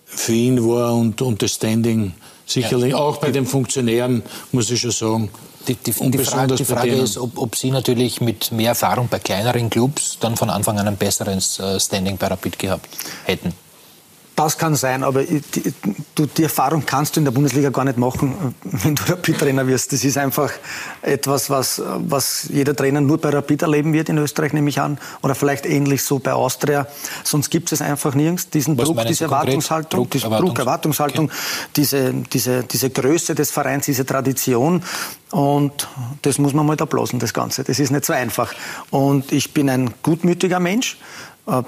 für 0.04 0.32
ihn 0.32 0.62
war 0.62 0.94
und, 0.94 1.20
und 1.22 1.42
das 1.42 1.54
Standing 1.54 2.12
sicherlich 2.46 2.92
ja. 2.92 2.96
auch 2.98 3.18
bei 3.18 3.30
den 3.30 3.46
Funktionären, 3.46 4.22
muss 4.52 4.70
ich 4.70 4.80
schon 4.80 4.90
sagen. 4.90 5.30
Die, 5.66 5.76
die, 5.76 5.92
die 5.92 6.18
Frage, 6.18 6.56
die 6.56 6.64
Frage 6.64 6.94
ist, 6.94 7.16
ob, 7.16 7.38
ob, 7.38 7.56
Sie 7.56 7.70
natürlich 7.70 8.20
mit 8.20 8.52
mehr 8.52 8.68
Erfahrung 8.70 9.08
bei 9.08 9.18
kleineren 9.18 9.70
Clubs 9.70 10.18
dann 10.20 10.36
von 10.36 10.50
Anfang 10.50 10.78
an 10.78 10.88
ein 10.88 10.98
besseres 10.98 11.58
äh, 11.58 11.80
Standing 11.80 12.18
bei 12.18 12.26
Rapid 12.26 12.58
gehabt 12.58 12.86
hätten. 13.24 13.54
Das 14.36 14.58
kann 14.58 14.74
sein, 14.74 15.04
aber 15.04 15.22
die, 15.22 15.72
du, 16.16 16.26
die 16.26 16.42
Erfahrung 16.42 16.84
kannst 16.84 17.14
du 17.14 17.20
in 17.20 17.24
der 17.24 17.30
Bundesliga 17.30 17.70
gar 17.70 17.84
nicht 17.84 17.98
machen, 17.98 18.54
wenn 18.64 18.96
du 18.96 19.02
Rapid-Trainer 19.04 19.66
wirst. 19.68 19.92
Das 19.92 20.02
ist 20.02 20.18
einfach 20.18 20.50
etwas, 21.02 21.50
was, 21.50 21.80
was 21.98 22.48
jeder 22.50 22.74
Trainer 22.74 23.00
nur 23.00 23.18
bei 23.18 23.28
Rapid 23.28 23.62
erleben 23.62 23.92
wird 23.92 24.08
in 24.08 24.18
Österreich, 24.18 24.52
nehme 24.52 24.68
ich 24.70 24.80
an. 24.80 24.98
Oder 25.22 25.36
vielleicht 25.36 25.66
ähnlich 25.66 26.02
so 26.02 26.18
bei 26.18 26.32
Austria. 26.32 26.88
Sonst 27.22 27.50
gibt 27.50 27.70
es 27.70 27.80
einfach 27.80 28.16
nirgends. 28.16 28.50
Diesen 28.50 28.76
was 28.76 28.88
Druck, 28.88 29.06
diese 29.06 29.24
Erwartungshaltung, 29.24 30.00
Druck, 30.00 30.10
diese 30.10 30.24
Erwartungs 30.24 30.48
Druck, 30.50 30.58
Erwartungshaltung, 30.58 31.24
okay. 31.26 31.34
diese, 31.76 32.12
diese, 32.12 32.64
diese 32.64 32.90
Größe 32.90 33.36
des 33.36 33.52
Vereins, 33.52 33.86
diese 33.86 34.04
Tradition. 34.04 34.82
Und 35.30 35.86
das 36.22 36.38
muss 36.38 36.54
man 36.54 36.66
mal 36.66 36.76
da 36.76 36.86
blasen, 36.86 37.20
das 37.20 37.32
Ganze. 37.32 37.62
Das 37.62 37.78
ist 37.78 37.92
nicht 37.92 38.04
so 38.04 38.12
einfach. 38.12 38.52
Und 38.90 39.30
ich 39.30 39.54
bin 39.54 39.70
ein 39.70 39.94
gutmütiger 40.02 40.58
Mensch 40.58 40.98
äh, 41.46 41.62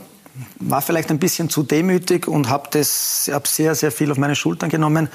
war 0.58 0.82
vielleicht 0.82 1.10
ein 1.10 1.18
bisschen 1.18 1.48
zu 1.48 1.62
demütig 1.62 2.28
und 2.28 2.48
habe 2.48 2.68
das 2.70 3.30
hab 3.32 3.46
sehr, 3.46 3.74
sehr 3.74 3.90
viel 3.90 4.10
auf 4.10 4.18
meine 4.18 4.34
Schultern 4.34 4.68
genommen. 4.68 5.08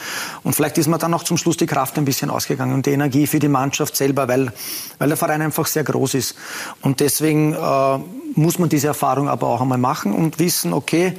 Und 0.44 0.54
vielleicht 0.54 0.78
ist 0.78 0.88
mir 0.88 0.98
dann 0.98 1.14
auch 1.14 1.24
zum 1.24 1.38
Schluss 1.38 1.58
die 1.58 1.66
Kraft 1.66 1.98
ein 1.98 2.06
bisschen 2.06 2.30
ausgegangen 2.30 2.74
und 2.74 2.86
die 2.86 2.92
Energie 2.92 3.28
für 3.28 3.40
die 3.40 3.48
Mannschaft 3.48 3.96
selber, 3.96 4.28
weil, 4.28 4.52
weil 4.98 5.08
der 5.08 5.18
Verein 5.18 5.42
einfach 5.42 5.68
sehr 5.68 5.84
groß 5.84 6.16
ist. 6.16 6.36
Und 6.82 7.00
deswegen 7.00 7.54
äh, 7.54 8.00
muss 8.36 8.60
man 8.60 8.70
diese 8.70 8.88
Erfahrung 8.88 9.30
aber 9.30 9.48
auch 9.48 9.62
einmal 9.62 9.78
machen 9.78 10.14
und 10.14 10.40
wissen, 10.40 10.74
okay, 10.74 11.14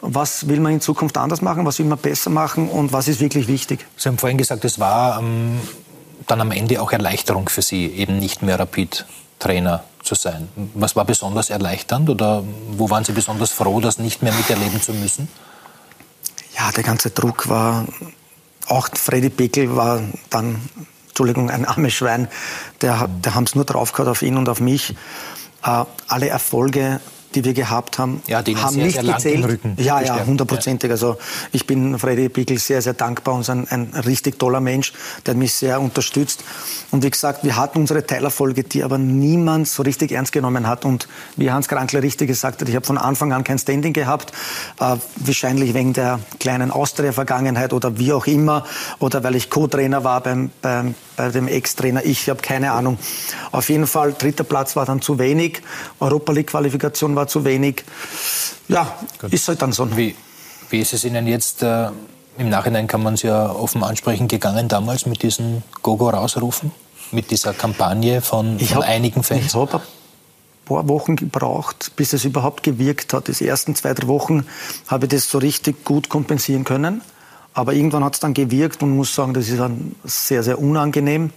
was 0.00 0.48
will 0.48 0.60
man 0.60 0.72
in 0.72 0.80
Zukunft 0.80 1.16
anders 1.16 1.42
machen, 1.42 1.64
was 1.64 1.78
will 1.78 1.86
man 1.86 1.98
besser 1.98 2.30
machen 2.30 2.68
und 2.68 2.92
was 2.92 3.08
ist 3.08 3.20
wirklich 3.20 3.48
wichtig. 3.48 3.86
Sie 3.96 4.08
haben 4.08 4.18
vorhin 4.18 4.38
gesagt, 4.38 4.64
es 4.64 4.78
war 4.78 5.20
ähm, 5.20 5.60
dann 6.26 6.40
am 6.40 6.50
Ende 6.50 6.82
auch 6.82 6.92
Erleichterung 6.92 7.48
für 7.48 7.62
Sie, 7.62 7.86
eben 7.86 8.18
nicht 8.18 8.42
mehr 8.42 8.58
Rapid 8.58 9.06
Trainer 9.42 9.82
zu 10.04 10.14
sein. 10.14 10.48
Was 10.74 10.94
war 10.94 11.04
besonders 11.04 11.50
erleichternd 11.50 12.08
oder 12.08 12.44
wo 12.70 12.88
waren 12.90 13.04
Sie 13.04 13.12
besonders 13.12 13.50
froh, 13.50 13.80
das 13.80 13.98
nicht 13.98 14.22
mehr 14.22 14.32
miterleben 14.32 14.80
zu 14.80 14.92
müssen? 14.92 15.28
Ja, 16.56 16.70
der 16.70 16.84
ganze 16.84 17.10
Druck 17.10 17.48
war, 17.48 17.86
auch 18.68 18.88
Freddy 18.94 19.30
Pickel 19.30 19.74
war 19.74 20.00
dann, 20.30 20.60
Entschuldigung, 21.08 21.50
ein 21.50 21.64
armes 21.64 21.92
Schwein, 21.92 22.28
der, 22.82 23.08
der 23.08 23.34
haben 23.34 23.44
es 23.44 23.56
nur 23.56 23.64
drauf 23.64 23.92
gehabt 23.92 24.08
auf 24.08 24.22
ihn 24.22 24.36
und 24.36 24.48
auf 24.48 24.60
mich. 24.60 24.94
Äh, 25.64 25.84
alle 26.06 26.28
Erfolge 26.28 27.00
die 27.34 27.44
wir 27.44 27.54
gehabt 27.54 27.98
haben, 27.98 28.22
ja, 28.26 28.38
haben 28.38 28.74
sehr, 28.74 28.84
nicht 28.84 29.00
sehr 29.00 29.12
gezählt. 29.14 29.60
Ja, 29.76 30.00
ja, 30.00 30.24
hundertprozentig. 30.24 30.90
Also 30.90 31.16
ich 31.52 31.66
bin 31.66 31.98
Freddy 31.98 32.28
Pickel 32.28 32.58
sehr, 32.58 32.82
sehr 32.82 32.94
dankbar 32.94 33.34
und 33.34 33.48
ein, 33.48 33.66
ein 33.68 33.92
richtig 34.06 34.38
toller 34.38 34.60
Mensch, 34.60 34.92
der 35.26 35.34
mich 35.34 35.54
sehr 35.54 35.80
unterstützt. 35.80 36.44
Und 36.90 37.02
wie 37.02 37.10
gesagt, 37.10 37.44
wir 37.44 37.56
hatten 37.56 37.80
unsere 37.80 38.06
Teilerfolge, 38.06 38.64
die 38.64 38.82
aber 38.84 38.98
niemand 38.98 39.68
so 39.68 39.82
richtig 39.82 40.12
ernst 40.12 40.32
genommen 40.32 40.66
hat. 40.66 40.84
Und 40.84 41.08
wie 41.36 41.50
Hans 41.50 41.68
Krankler 41.68 42.02
richtig 42.02 42.28
gesagt 42.28 42.60
hat, 42.60 42.68
ich 42.68 42.74
habe 42.74 42.86
von 42.86 42.98
Anfang 42.98 43.32
an 43.32 43.44
kein 43.44 43.58
Standing 43.58 43.92
gehabt, 43.92 44.32
äh, 44.80 44.96
wahrscheinlich 45.16 45.74
wegen 45.74 45.92
der 45.92 46.20
kleinen 46.38 46.70
Austria-Vergangenheit 46.70 47.72
oder 47.72 47.98
wie 47.98 48.12
auch 48.12 48.26
immer, 48.26 48.64
oder 48.98 49.22
weil 49.24 49.36
ich 49.36 49.50
Co-Trainer 49.50 50.04
war 50.04 50.22
beim, 50.22 50.50
beim, 50.60 50.94
bei 51.16 51.30
dem 51.30 51.48
Ex-Trainer. 51.48 52.04
Ich 52.04 52.28
habe 52.28 52.40
keine 52.40 52.72
Ahnung. 52.72 52.98
Auf 53.50 53.68
jeden 53.68 53.86
Fall, 53.86 54.12
dritter 54.12 54.44
Platz 54.44 54.76
war 54.76 54.86
dann 54.86 55.02
zu 55.02 55.18
wenig. 55.18 55.62
Europa 56.00 56.32
League-Qualifikation 56.32 57.14
war 57.16 57.28
zu 57.28 57.44
wenig. 57.44 57.84
Ja, 58.68 58.96
Gut. 59.20 59.32
ist 59.32 59.48
halt 59.48 59.62
dann 59.62 59.72
so. 59.72 59.96
Wie, 59.96 60.14
wie 60.70 60.80
ist 60.80 60.92
es 60.92 61.04
Ihnen 61.04 61.26
jetzt, 61.26 61.62
äh, 61.62 61.88
im 62.38 62.48
Nachhinein 62.48 62.86
kann 62.86 63.02
man 63.02 63.14
es 63.14 63.22
ja 63.22 63.50
offen 63.50 63.84
ansprechen, 63.84 64.28
gegangen 64.28 64.68
damals 64.68 65.06
mit 65.06 65.22
diesen 65.22 65.62
Gogo 65.82 66.08
rausrufen? 66.08 66.72
Mit 67.10 67.30
dieser 67.30 67.52
Kampagne 67.52 68.22
von, 68.22 68.58
von 68.58 68.76
hab, 68.76 68.84
einigen 68.84 69.22
Fans? 69.22 69.46
Ich 69.46 69.54
habe 69.54 69.76
ein 69.76 69.80
paar 70.64 70.88
Wochen 70.88 71.16
gebraucht, 71.16 71.92
bis 71.96 72.14
es 72.14 72.24
überhaupt 72.24 72.62
gewirkt 72.62 73.12
hat. 73.12 73.28
Die 73.28 73.46
ersten 73.46 73.74
zwei, 73.74 73.92
drei 73.92 74.06
Wochen 74.06 74.46
habe 74.88 75.06
ich 75.06 75.10
das 75.10 75.28
so 75.28 75.38
richtig 75.38 75.84
gut 75.84 76.08
kompensieren 76.08 76.64
können. 76.64 77.02
Aber 77.54 77.74
irgendwann 77.74 78.02
hat 78.04 78.14
es 78.14 78.20
dann 78.20 78.32
gewirkt 78.32 78.82
und 78.82 78.96
muss 78.96 79.14
sagen, 79.14 79.34
das 79.34 79.48
ist 79.48 79.58
dann 79.58 79.94
sehr, 80.04 80.42
sehr 80.42 80.58
unangenehm, 80.58 81.30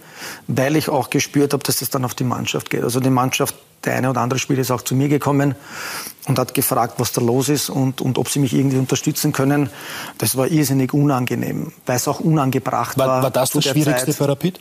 weil 0.46 0.76
ich 0.76 0.88
auch 0.88 1.10
gespürt 1.10 1.52
habe, 1.52 1.62
dass 1.62 1.76
das 1.76 1.90
dann 1.90 2.04
auf 2.04 2.14
die 2.14 2.24
Mannschaft 2.24 2.70
geht. 2.70 2.82
Also 2.82 3.00
die 3.00 3.10
Mannschaft, 3.10 3.54
der 3.84 3.96
eine 3.96 4.10
oder 4.10 4.22
andere 4.22 4.38
Spieler 4.38 4.60
ist 4.60 4.70
auch 4.70 4.80
zu 4.80 4.94
mir 4.94 5.08
gekommen 5.08 5.54
und 6.26 6.38
hat 6.38 6.54
gefragt, 6.54 6.94
was 6.98 7.12
da 7.12 7.20
los 7.20 7.50
ist 7.50 7.68
und, 7.68 8.00
und 8.00 8.16
ob 8.16 8.30
sie 8.30 8.38
mich 8.38 8.54
irgendwie 8.54 8.78
unterstützen 8.78 9.32
können. 9.32 9.68
Das 10.16 10.36
war 10.36 10.48
irrsinnig 10.48 10.94
unangenehm, 10.94 11.72
weil 11.84 11.96
es 11.96 12.08
auch 12.08 12.20
unangebracht 12.20 12.96
war. 12.96 13.08
War, 13.08 13.22
war 13.24 13.30
das 13.30 13.50
das 13.50 13.64
Schwierigste 13.64 14.06
Zeit. 14.06 14.14
für 14.14 14.28
Rapid? 14.28 14.60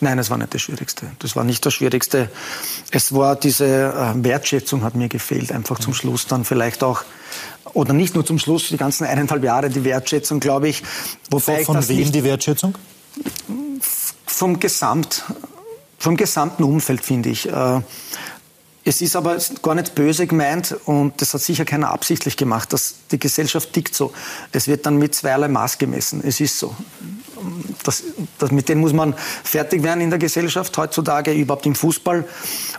Nein, 0.00 0.18
es 0.18 0.30
war 0.30 0.38
nicht 0.38 0.54
das 0.54 0.62
Schwierigste. 0.62 1.06
Das 1.18 1.36
war 1.36 1.44
nicht 1.44 1.64
das 1.66 1.74
Schwierigste. 1.74 2.30
Es 2.90 3.14
war 3.14 3.36
diese 3.36 3.66
äh, 3.66 4.24
Wertschätzung 4.24 4.82
hat 4.82 4.94
mir 4.94 5.08
gefehlt, 5.08 5.52
einfach 5.52 5.78
zum 5.78 5.92
Schluss 5.92 6.26
dann 6.26 6.46
vielleicht 6.46 6.82
auch 6.82 7.04
oder 7.72 7.92
nicht 7.92 8.14
nur 8.14 8.24
zum 8.24 8.38
Schluss, 8.38 8.68
die 8.68 8.76
ganzen 8.76 9.04
eineinhalb 9.04 9.44
Jahre 9.44 9.70
die 9.70 9.84
Wertschätzung, 9.84 10.40
glaube 10.40 10.68
ich. 10.68 10.82
Wobei 11.30 11.64
von, 11.64 11.76
von 11.76 11.88
wem 11.88 12.10
die 12.12 12.24
Wertschätzung? 12.24 12.74
Vom 14.26 14.58
Gesamt, 14.58 15.24
vom 15.98 16.16
gesamten 16.16 16.64
Umfeld, 16.64 17.04
finde 17.04 17.28
ich. 17.28 17.48
Äh, 17.48 17.80
es 18.82 19.02
ist 19.02 19.14
aber 19.14 19.36
gar 19.62 19.74
nicht 19.74 19.94
böse 19.94 20.26
gemeint 20.26 20.74
und 20.86 21.20
das 21.20 21.34
hat 21.34 21.42
sicher 21.42 21.66
keiner 21.66 21.90
absichtlich 21.90 22.36
gemacht. 22.36 22.72
Dass 22.72 22.94
die 23.10 23.18
Gesellschaft 23.18 23.72
tickt 23.72 23.94
so. 23.94 24.12
Es 24.52 24.68
wird 24.68 24.86
dann 24.86 24.96
mit 24.96 25.14
zweierlei 25.14 25.48
Maß 25.48 25.76
gemessen. 25.76 26.22
Es 26.24 26.40
ist 26.40 26.58
so. 26.58 26.74
Das, 27.84 28.02
das, 28.38 28.50
mit 28.50 28.68
denen 28.68 28.80
muss 28.80 28.92
man 28.92 29.14
fertig 29.44 29.82
werden 29.82 30.00
in 30.00 30.10
der 30.10 30.18
Gesellschaft 30.18 30.76
heutzutage, 30.76 31.32
überhaupt 31.32 31.66
im 31.66 31.74
Fußball. 31.74 32.24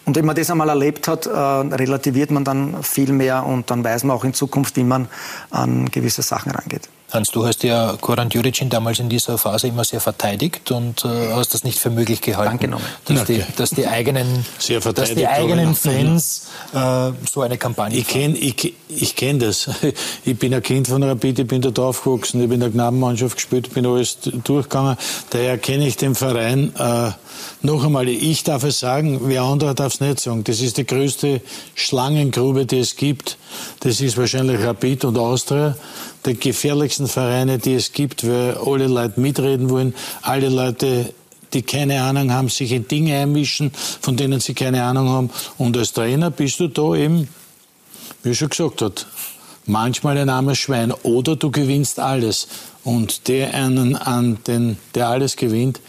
Und 0.05 0.15
wenn 0.15 0.25
man 0.25 0.35
das 0.35 0.49
einmal 0.49 0.69
erlebt 0.69 1.07
hat, 1.07 1.25
äh, 1.25 1.29
relativiert 1.29 2.31
man 2.31 2.43
dann 2.43 2.83
viel 2.83 3.11
mehr 3.11 3.45
und 3.45 3.71
dann 3.71 3.83
weiß 3.83 4.03
man 4.03 4.15
auch 4.15 4.23
in 4.23 4.33
Zukunft, 4.33 4.75
wie 4.77 4.83
man 4.83 5.07
an 5.49 5.89
gewisse 5.89 6.21
Sachen 6.21 6.51
rangeht. 6.51 6.89
Hans, 7.11 7.29
du 7.31 7.45
hast 7.45 7.63
ja 7.63 7.97
Koran 7.99 8.29
Juricin 8.29 8.69
damals 8.69 8.99
in 8.99 9.09
dieser 9.09 9.37
Phase 9.37 9.67
immer 9.67 9.83
sehr 9.83 9.99
verteidigt 9.99 10.71
und 10.71 11.03
äh, 11.03 11.33
hast 11.33 11.53
das 11.53 11.63
nicht 11.65 11.77
für 11.77 11.89
möglich 11.89 12.21
gehalten, 12.21 12.53
Angenommen. 12.53 12.85
Dass, 13.05 13.25
die, 13.25 13.43
dass 13.57 13.71
die 13.71 13.85
eigenen, 13.85 14.45
dass 14.95 15.13
die 15.13 15.27
eigenen 15.27 15.75
Fans 15.75 16.47
äh, 16.73 17.11
so 17.29 17.41
eine 17.41 17.57
Kampagne 17.57 17.97
Ich 17.97 18.07
kenne 18.07 18.37
ich, 18.37 18.73
ich 18.87 19.15
kenn 19.15 19.39
das. 19.39 19.69
Ich 20.23 20.37
bin 20.37 20.53
ein 20.53 20.61
Kind 20.61 20.87
von 20.87 21.03
Rapid, 21.03 21.39
ich 21.39 21.47
bin 21.47 21.61
dort 21.61 21.79
aufgewachsen, 21.79 22.41
ich 22.41 22.47
bin 22.47 22.55
in 22.55 22.59
der 22.61 22.69
Knabenmannschaft 22.69 23.35
gespielt, 23.35 23.73
bin 23.73 23.85
alles 23.85 24.17
durchgegangen. 24.21 24.97
Daher 25.31 25.57
kenne 25.57 25.87
ich 25.87 25.97
den 25.97 26.15
Verein. 26.15 26.73
Äh, 26.77 27.11
noch 27.61 27.83
einmal, 27.83 28.07
ich 28.07 28.43
darf 28.43 28.63
es 28.63 28.79
sagen, 28.79 29.21
wer 29.23 29.43
andere 29.43 29.75
darf 29.75 29.93
es 29.93 29.99
nicht 29.99 30.19
sagen. 30.19 30.43
Das 30.43 30.61
ist 30.61 30.77
die 30.77 30.85
größte 30.85 31.41
Schlangengrube, 31.75 32.65
die 32.65 32.79
es 32.79 32.95
gibt. 32.95 33.37
Das 33.81 33.99
ist 34.01 34.17
wahrscheinlich 34.17 34.61
Rapid 34.61 35.05
und 35.05 35.17
Austria 35.17 35.75
der 36.25 36.35
gefährlichsten 36.35 37.07
Vereine, 37.07 37.57
die 37.57 37.73
es 37.73 37.93
gibt, 37.93 38.27
weil 38.27 38.57
alle 38.57 38.87
Leute 38.87 39.19
mitreden 39.19 39.69
wollen, 39.69 39.95
alle 40.21 40.49
Leute 40.49 41.13
die 41.53 41.61
keine 41.61 42.01
Ahnung 42.01 42.31
haben, 42.31 42.49
sich 42.49 42.71
in 42.71 42.87
Dinge 42.87 43.17
einmischen, 43.17 43.71
von 43.73 44.15
denen 44.15 44.39
sie 44.39 44.53
keine 44.53 44.83
Ahnung 44.83 45.09
haben. 45.09 45.29
Und 45.57 45.77
als 45.77 45.93
Trainer 45.93 46.31
bist 46.31 46.59
du 46.59 46.67
da 46.67 46.95
eben, 46.95 47.27
wie 48.23 48.35
schon 48.35 48.49
gesagt 48.49 48.81
hat, 48.81 49.05
manchmal 49.65 50.17
ein 50.17 50.29
armes 50.29 50.59
Schwein 50.59 50.91
oder 51.03 51.35
du 51.35 51.51
gewinnst 51.51 51.99
alles. 51.99 52.47
Und 52.83 53.27
der 53.27 53.53
einen 53.53 53.95
an 53.95 54.39
den, 54.47 54.77
der 54.95 55.09
alles 55.09 55.35
gewinnt, 55.35 55.79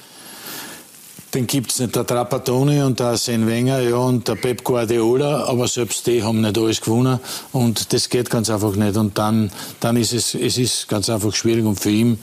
den 1.35 1.47
gibt 1.47 1.73
es 1.73 1.81
nicht. 1.81 1.95
Der 1.95 2.07
Trapattoni 2.07 2.83
und 2.83 3.01
der 3.01 3.07
Arsene 3.07 3.47
Wenger 3.47 3.81
ja, 3.81 3.97
und 3.97 4.29
der 4.29 4.35
Pep 4.35 4.63
Guardiola, 4.65 5.45
aber 5.45 5.67
selbst 5.67 6.07
die 6.07 6.23
haben 6.23 6.41
nicht 6.41 6.59
alles 6.59 6.81
gewonnen 6.81 7.19
und 7.53 7.93
das 7.93 8.09
geht 8.09 8.31
ganz 8.31 8.51
einfach 8.51 8.75
nicht. 8.77 8.97
Und 8.97 9.17
dann, 9.17 9.51
dann 9.81 9.97
ist 9.97 10.13
es, 10.13 10.35
es 10.35 10.59
ist 10.59 10.89
ganz 10.89 11.09
einfach 11.09 11.35
schwierig 11.35 11.65
und 11.65 11.81
für 11.81 11.91
ihn 11.91 12.19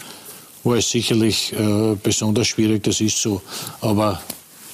war 0.64 0.78
es 0.78 0.90
sicherlich 0.90 1.54
äh, 1.54 1.96
besonders 2.02 2.48
schwierig, 2.48 2.84
das 2.84 3.02
ist 3.02 3.18
so. 3.18 3.42
Aber 3.82 4.22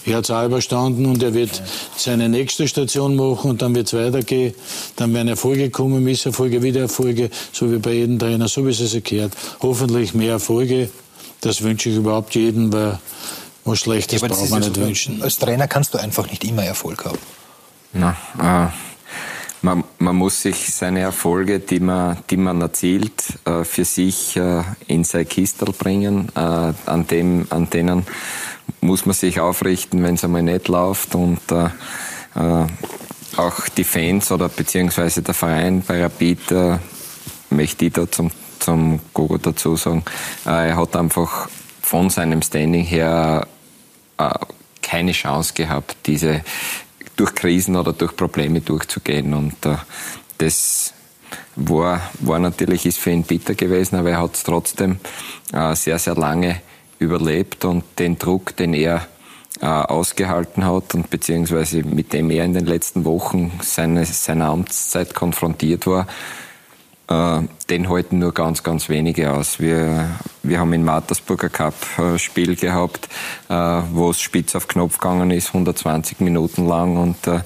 er 0.05 0.17
hat 0.17 0.25
es 0.25 0.31
auch 0.31 0.45
überstanden 0.45 1.05
und 1.07 1.23
er 1.23 1.33
wird 1.33 1.61
seine 1.97 2.29
nächste 2.29 2.67
Station 2.67 3.15
machen 3.15 3.51
und 3.51 3.61
dann 3.61 3.73
wird 3.73 3.88
es 3.88 3.93
weitergehen. 3.93 4.53
Dann 4.97 5.13
werden 5.13 5.29
Erfolge 5.29 5.69
kommen, 5.69 6.03
Misserfolge, 6.03 6.61
wieder 6.61 6.81
Erfolge, 6.81 7.29
so 7.51 7.71
wie 7.71 7.77
bei 7.77 7.93
jedem 7.93 8.19
Trainer, 8.19 8.47
so 8.47 8.65
wie 8.65 8.71
es 8.71 8.77
sich 8.77 9.03
gehört. 9.03 9.33
Hoffentlich 9.61 10.13
mehr 10.13 10.33
Erfolge. 10.33 10.89
Das 11.41 11.63
wünsche 11.63 11.89
ich 11.89 11.95
überhaupt 11.95 12.36
jedem, 12.36 12.71
weil 12.71 12.99
was 13.66 13.80
Schlechtes 13.80 14.22
ja, 14.22 14.28
braucht 14.28 14.49
man 14.49 14.61
nicht 14.61 14.78
wünschen. 14.78 15.22
Als 15.22 15.38
Trainer 15.38 15.68
kannst 15.68 15.93
du 15.93 15.97
einfach 15.97 16.30
nicht 16.30 16.43
immer 16.43 16.63
Erfolg 16.63 17.05
haben. 17.05 17.18
Na, 17.93 18.16
äh, 18.39 18.72
man, 19.61 19.84
man, 19.97 20.16
muss 20.16 20.41
sich 20.41 20.74
seine 20.74 21.01
Erfolge, 21.01 21.59
die 21.59 21.80
man, 21.80 22.18
die 22.30 22.38
man 22.38 22.61
erzielt, 22.61 23.24
äh, 23.45 23.63
für 23.63 23.86
sich 23.86 24.38
äh, 24.38 24.63
in 24.88 25.03
sein 25.03 25.28
Kistel 25.28 25.74
bringen. 25.74 26.30
Äh, 26.36 26.39
an, 26.39 27.07
dem, 27.09 27.47
an 27.49 27.70
denen 27.70 28.05
muss 28.82 29.05
man 29.05 29.16
sich 29.16 29.39
aufrichten, 29.39 30.03
wenn 30.03 30.16
es 30.16 30.24
einmal 30.24 30.43
nicht 30.43 30.68
läuft. 30.68 31.16
Und 31.16 31.39
äh, 31.51 31.66
äh, 32.36 32.68
auch 33.38 33.70
die 33.76 33.84
Fans 33.84 34.32
oder 34.32 34.47
beziehungsweise 34.47 35.22
der 35.22 35.34
Verein 35.34 35.82
bei 35.82 36.03
Rapid, 36.03 36.80
möchte 37.49 37.86
ich 37.86 37.93
da 37.93 38.09
zum, 38.09 38.32
zum 38.59 38.99
Gogo 39.13 39.38
dazu 39.38 39.76
sagen, 39.76 40.03
er 40.45 40.78
hat 40.78 40.95
einfach 40.95 41.49
von 41.86 42.09
seinem 42.09 42.41
Standing 42.41 42.84
her 42.84 43.45
äh, 43.45 43.55
keine 44.82 45.11
Chance 45.11 45.53
gehabt, 45.53 45.97
diese 46.05 46.41
durch 47.16 47.34
Krisen 47.34 47.76
oder 47.76 47.93
durch 47.93 48.16
Probleme 48.16 48.61
durchzugehen. 48.61 49.34
Und 49.34 49.66
äh, 49.66 49.78
das 50.38 50.93
war, 51.55 52.01
war 52.20 52.39
natürlich 52.39 52.86
ist 52.86 52.99
für 52.99 53.11
ihn 53.11 53.24
bitter 53.24 53.55
gewesen, 53.55 53.95
aber 53.95 54.11
er 54.11 54.22
hat 54.22 54.36
es 54.36 54.43
trotzdem 54.43 54.99
äh, 55.53 55.76
sehr, 55.76 55.99
sehr 55.99 56.16
lange 56.16 56.61
überlebt 56.99 57.66
und 57.66 57.84
den 57.99 58.18
Druck, 58.18 58.55
den 58.55 58.74
er 58.74 59.07
äh, 59.61 59.66
ausgehalten 59.66 60.66
hat 60.66 60.93
und 60.95 61.09
beziehungsweise 61.09 61.84
mit 61.84 62.13
dem 62.13 62.30
er 62.30 62.45
in 62.45 62.53
den 62.53 62.66
letzten 62.66 63.05
Wochen 63.05 63.51
seine, 63.61 64.05
seiner 64.05 64.47
Amtszeit 64.47 65.13
konfrontiert 65.13 65.88
war, 65.88 66.03
äh, 66.03 66.45
den 67.08 67.89
halten 67.89 68.20
nur 68.20 68.34
ganz, 68.34 68.64
ganz 68.64 68.89
wenige 68.89 69.32
aus. 69.32 69.60
Wir, 69.60 70.10
wir 70.41 70.60
haben 70.60 70.74
in 70.74 70.84
Mattersburger 70.84 71.49
Cup 71.49 71.76
ein 71.97 72.18
Spiel 72.18 72.56
gehabt, 72.56 73.08
äh, 73.47 73.53
wo 73.91 74.10
es 74.10 74.22
spitz 74.22 74.56
auf 74.56 74.68
Knopf 74.68 74.97
gegangen 74.97 75.30
ist, 75.30 75.49
120 75.49 76.20
Minuten 76.22 76.68
lang 76.68 76.97
und 76.97 77.28
äh, 77.28 77.41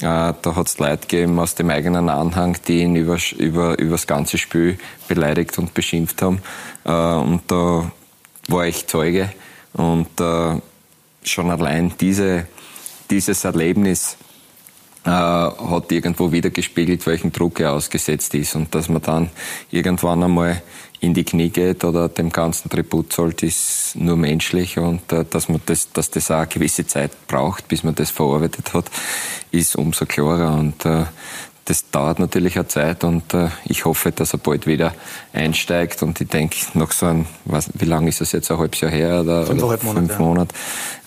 da 0.00 0.56
hat 0.56 0.66
es 0.66 0.78
Leute 0.78 1.06
gegeben 1.06 1.38
aus 1.38 1.54
dem 1.54 1.70
eigenen 1.70 2.08
Anhang, 2.08 2.56
die 2.66 2.80
ihn 2.80 2.96
über, 2.96 3.18
über, 3.38 3.78
über 3.78 3.92
das 3.92 4.06
ganze 4.06 4.36
Spiel 4.36 4.78
beleidigt 5.06 5.56
und 5.58 5.74
beschimpft 5.74 6.22
haben. 6.22 6.42
Und 6.82 7.42
da 7.46 7.92
war 8.48 8.66
ich 8.66 8.88
Zeuge 8.88 9.32
und 9.74 10.08
schon 11.22 11.50
allein 11.52 11.92
diese, 12.00 12.48
dieses 13.10 13.44
Erlebnis 13.44 14.16
äh, 15.04 15.10
hat 15.10 15.90
irgendwo 15.90 16.32
wieder 16.32 16.50
gespiegelt, 16.50 17.06
welchen 17.06 17.32
Druck 17.32 17.60
er 17.60 17.72
ausgesetzt 17.72 18.34
ist. 18.34 18.54
Und 18.54 18.74
dass 18.74 18.88
man 18.88 19.02
dann 19.02 19.30
irgendwann 19.70 20.22
einmal 20.22 20.62
in 21.00 21.14
die 21.14 21.24
Knie 21.24 21.50
geht 21.50 21.84
oder 21.84 22.08
dem 22.08 22.30
ganzen 22.30 22.70
Tribut 22.70 23.12
zollt, 23.12 23.42
ist 23.42 23.96
nur 23.96 24.16
menschlich. 24.16 24.78
Und 24.78 25.12
äh, 25.12 25.24
dass, 25.28 25.48
man 25.48 25.60
das, 25.66 25.92
dass 25.92 26.10
das 26.10 26.30
auch 26.30 26.36
eine 26.36 26.46
gewisse 26.46 26.86
Zeit 26.86 27.10
braucht, 27.26 27.68
bis 27.68 27.82
man 27.82 27.94
das 27.94 28.10
verarbeitet 28.10 28.72
hat, 28.74 28.84
ist 29.50 29.74
umso 29.74 30.06
klarer. 30.06 30.54
Und 30.56 30.86
äh, 30.86 31.06
das 31.64 31.90
dauert 31.90 32.18
natürlich 32.18 32.56
eine 32.56 32.66
Zeit 32.68 33.04
und 33.04 33.34
äh, 33.34 33.48
ich 33.64 33.84
hoffe, 33.84 34.10
dass 34.10 34.32
er 34.32 34.38
bald 34.38 34.66
wieder 34.66 34.94
einsteigt. 35.32 36.02
Und 36.02 36.20
ich 36.20 36.28
denke, 36.28 36.56
noch 36.74 36.92
so 36.92 37.06
ein, 37.06 37.26
was, 37.44 37.70
wie 37.74 37.84
lange 37.84 38.08
ist 38.08 38.20
das 38.20 38.32
jetzt, 38.32 38.50
ein 38.50 38.58
halbes 38.58 38.80
Jahr 38.80 38.90
her 38.90 39.20
oder, 39.20 39.46
fünf, 39.46 39.62
oder 39.62 39.78
Monate, 39.82 40.06
fünf 40.06 40.18
Monate, 40.18 40.54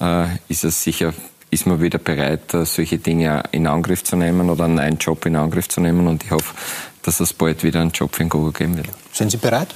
äh, 0.01 0.27
ist 0.47 0.63
es 0.63 0.83
sicher 0.83 1.13
ist 1.55 1.65
man 1.65 1.81
wieder 1.81 1.97
bereit, 1.97 2.53
äh, 2.53 2.65
solche 2.65 2.99
Dinge 2.99 3.43
in 3.51 3.65
Angriff 3.65 4.03
zu 4.03 4.15
nehmen 4.15 4.49
oder 4.49 4.65
einen 4.65 4.75
neuen 4.75 4.97
Job 4.97 5.25
in 5.25 5.35
Angriff 5.35 5.67
zu 5.67 5.81
nehmen. 5.81 6.05
Und 6.07 6.23
ich 6.23 6.31
hoffe, 6.31 6.53
dass 7.01 7.19
es 7.19 7.33
bald 7.33 7.63
wieder 7.63 7.81
einen 7.81 7.91
Job 7.91 8.13
für 8.13 8.23
den 8.23 8.29
Gogo 8.29 8.51
geben 8.51 8.77
wird. 8.77 8.89
Sind 9.11 9.31
Sie 9.31 9.37
bereit, 9.37 9.73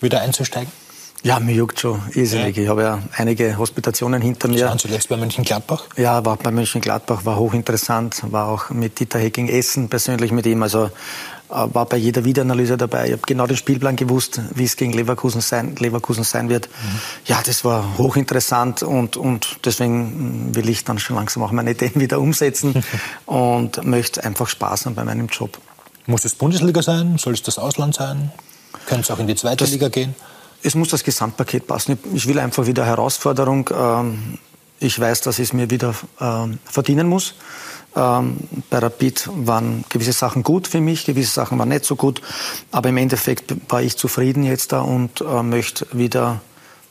wieder 0.00 0.20
einzusteigen? 0.20 0.72
Ja, 1.24 1.40
mir 1.40 1.54
juckt 1.54 1.80
schon 1.80 2.00
irrsinnig. 2.14 2.56
Ja. 2.56 2.62
Ich 2.62 2.68
habe 2.68 2.82
ja 2.82 3.02
einige 3.16 3.58
Hospitationen 3.58 4.22
hinter 4.22 4.48
mir. 4.48 4.66
Waren 4.66 4.78
zuletzt 4.78 5.08
bei 5.08 5.16
Mönchengladbach? 5.16 5.84
Ja, 5.96 6.24
war 6.24 6.36
bei 6.36 6.50
Mönchengladbach, 6.50 7.24
war 7.24 7.36
hochinteressant. 7.38 8.22
War 8.30 8.48
auch 8.48 8.70
mit 8.70 9.00
Dieter 9.00 9.18
Hecking 9.18 9.48
Essen 9.48 9.88
persönlich 9.88 10.30
mit 10.30 10.46
ihm. 10.46 10.62
Also 10.62 10.90
war 11.48 11.86
bei 11.86 11.96
jeder 11.96 12.24
Videoanalyse 12.24 12.76
dabei. 12.76 13.06
Ich 13.06 13.12
habe 13.12 13.22
genau 13.26 13.46
den 13.46 13.56
Spielplan 13.56 13.96
gewusst, 13.96 14.40
wie 14.54 14.64
es 14.64 14.76
gegen 14.76 14.92
Leverkusen 14.92 15.40
sein, 15.40 15.76
Leverkusen 15.76 16.24
sein 16.24 16.48
wird. 16.48 16.68
Mhm. 16.68 16.98
Ja, 17.26 17.40
das 17.44 17.64
war 17.64 17.96
hochinteressant 17.98 18.82
und, 18.82 19.16
und 19.16 19.58
deswegen 19.64 20.54
will 20.54 20.68
ich 20.68 20.84
dann 20.84 20.98
schon 20.98 21.16
langsam 21.16 21.42
auch 21.42 21.52
meine 21.52 21.70
Ideen 21.70 21.94
wieder 21.96 22.20
umsetzen 22.20 22.84
und 23.26 23.84
möchte 23.84 24.24
einfach 24.24 24.48
Spaß 24.48 24.86
haben 24.86 24.94
bei 24.94 25.04
meinem 25.04 25.28
Job. 25.28 25.58
Muss 26.06 26.24
es 26.24 26.34
Bundesliga 26.34 26.82
sein? 26.82 27.18
Soll 27.18 27.34
es 27.34 27.42
das 27.42 27.58
Ausland 27.58 27.94
sein? 27.94 28.32
Könnte 28.86 29.02
es 29.02 29.10
auch 29.10 29.18
in 29.18 29.26
die 29.26 29.34
zweite 29.34 29.64
das, 29.64 29.70
Liga 29.70 29.88
gehen? 29.88 30.14
Es 30.62 30.74
muss 30.74 30.88
das 30.88 31.04
Gesamtpaket 31.04 31.66
passen. 31.66 31.98
Ich 32.14 32.26
will 32.26 32.38
einfach 32.38 32.66
wieder 32.66 32.84
Herausforderung. 32.84 33.68
Ähm, 33.72 34.38
ich 34.80 34.98
weiß, 34.98 35.22
dass 35.22 35.38
ich 35.38 35.48
es 35.48 35.52
mir 35.52 35.70
wieder 35.70 35.94
ähm, 36.20 36.58
verdienen 36.64 37.08
muss. 37.08 37.34
Ähm, 37.98 38.36
bei 38.70 38.78
Rapid 38.78 39.28
waren 39.34 39.84
gewisse 39.88 40.12
Sachen 40.12 40.42
gut 40.42 40.68
für 40.68 40.80
mich, 40.80 41.04
gewisse 41.04 41.32
Sachen 41.32 41.58
waren 41.58 41.68
nicht 41.68 41.84
so 41.84 41.96
gut. 41.96 42.22
Aber 42.70 42.88
im 42.88 42.96
Endeffekt 42.96 43.54
war 43.68 43.82
ich 43.82 43.96
zufrieden 43.96 44.44
jetzt 44.44 44.72
da 44.72 44.80
und 44.80 45.20
äh, 45.20 45.42
möchte 45.42 45.86
wieder 45.92 46.40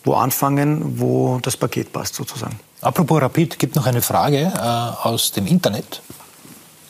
wo 0.03 0.13
anfangen, 0.13 0.99
wo 0.99 1.39
das 1.41 1.57
Paket 1.57 1.91
passt 1.91 2.15
sozusagen. 2.15 2.59
Apropos 2.81 3.21
Rapid, 3.21 3.59
gibt 3.59 3.75
noch 3.75 3.87
eine 3.87 4.01
Frage 4.01 4.51
äh, 4.55 5.07
aus 5.07 5.31
dem 5.31 5.47
Internet 5.47 6.01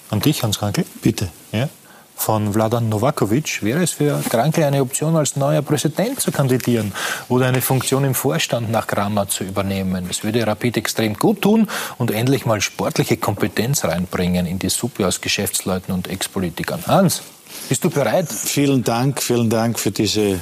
an 0.10 0.19
dich, 0.19 0.44
Hans 0.44 0.60
Krankel. 0.60 0.85
Bitte. 1.02 1.30
Ja 1.52 1.69
von 2.18 2.53
Vladan 2.53 2.89
Novakovic. 2.89 3.64
Wäre 3.64 3.84
es 3.84 3.91
für 3.91 4.22
Kranke 4.30 4.65
eine 4.65 4.81
Option, 4.81 5.15
als 5.15 5.35
neuer 5.35 5.61
Präsident 5.61 6.19
zu 6.19 6.31
kandidieren 6.31 6.91
oder 7.30 7.45
eine 7.45 7.61
Funktion 7.61 8.03
im 8.03 8.14
Vorstand 8.14 8.69
nach 8.69 8.88
Kramer 8.88 9.30
zu 9.30 9.44
übernehmen? 9.44 10.07
Es 10.10 10.23
würde 10.23 10.45
Rapid 10.45 10.77
extrem 10.77 11.14
gut 11.14 11.41
tun 11.41 11.69
und 11.98 12.11
endlich 12.11 12.45
mal 12.45 12.60
sportliche 12.60 13.18
Kompetenz 13.18 13.85
reinbringen 13.85 14.45
in 14.45 14.60
die 14.60 14.69
Suppe 14.69 15.07
aus 15.07 15.22
Geschäftsleuten 15.22 15.94
und 15.94 16.10
Ex-Politikern. 16.10 16.84
Hans? 16.88 17.22
Bist 17.69 17.84
du 17.84 17.89
bereit? 17.89 18.30
Vielen 18.30 18.84
Dank, 18.84 19.22
vielen 19.22 19.49
Dank 19.49 19.80
für 19.80 19.91
diese 19.91 20.39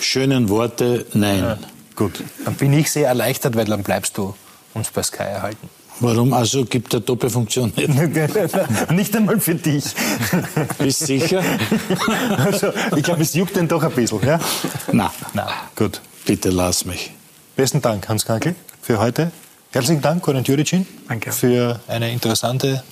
schönen 0.00 0.48
Worte. 0.48 1.06
Nein. 1.12 1.38
Ja, 1.40 1.58
gut. 1.94 2.22
Dann 2.44 2.54
bin 2.54 2.72
ich 2.72 2.90
sehr 2.90 3.08
erleichtert, 3.08 3.54
weil 3.54 3.66
dann 3.66 3.82
bleibst 3.82 4.18
du 4.18 4.34
uns 4.74 4.90
bei 4.90 5.02
Sky 5.02 5.24
erhalten. 5.24 5.68
Warum? 6.02 6.32
Also 6.32 6.64
gibt 6.64 6.92
der 6.92 7.00
Doppelfunktion 7.00 7.72
nicht? 7.76 7.88
nicht 8.90 9.16
einmal 9.16 9.38
für 9.38 9.54
dich. 9.54 9.84
Bist 10.78 11.06
sicher? 11.06 11.42
also, 12.36 12.72
ich 12.96 13.02
glaube, 13.02 13.22
es 13.22 13.34
juckt 13.34 13.56
den 13.56 13.68
doch 13.68 13.82
ein 13.82 13.92
bisschen. 13.92 14.20
Ja? 14.26 14.40
Na, 14.90 15.12
Na, 15.32 15.48
gut. 15.76 16.00
Bitte 16.26 16.50
lass 16.50 16.84
mich. 16.84 17.12
Besten 17.56 17.80
Dank, 17.80 18.08
Hans 18.08 18.24
Kankel, 18.24 18.54
für 18.80 18.98
heute. 18.98 19.30
Herzlichen 19.70 20.02
Dank, 20.02 20.22
Corinne 20.22 20.44
Juricin. 20.44 20.86
Danke. 21.08 21.32
Für 21.32 21.80
eine 21.88 22.10
interessante 22.10 22.82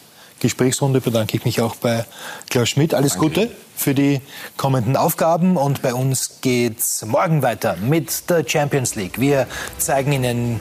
Gesprächsrunde 0.40 1.00
bedanke 1.00 1.36
ich 1.36 1.44
mich 1.44 1.60
auch 1.60 1.76
bei 1.76 2.04
Klaus 2.48 2.70
Schmidt. 2.70 2.94
Alles 2.94 3.12
Danke. 3.12 3.28
Gute 3.28 3.50
für 3.80 3.94
die 3.94 4.20
kommenden 4.58 4.94
Aufgaben 4.94 5.56
und 5.56 5.80
bei 5.80 5.94
uns 5.94 6.40
geht's 6.42 7.04
morgen 7.06 7.42
weiter 7.42 7.76
mit 7.80 8.28
der 8.28 8.44
Champions 8.46 8.94
League. 8.94 9.18
Wir 9.18 9.46
zeigen 9.78 10.12
Ihnen 10.12 10.60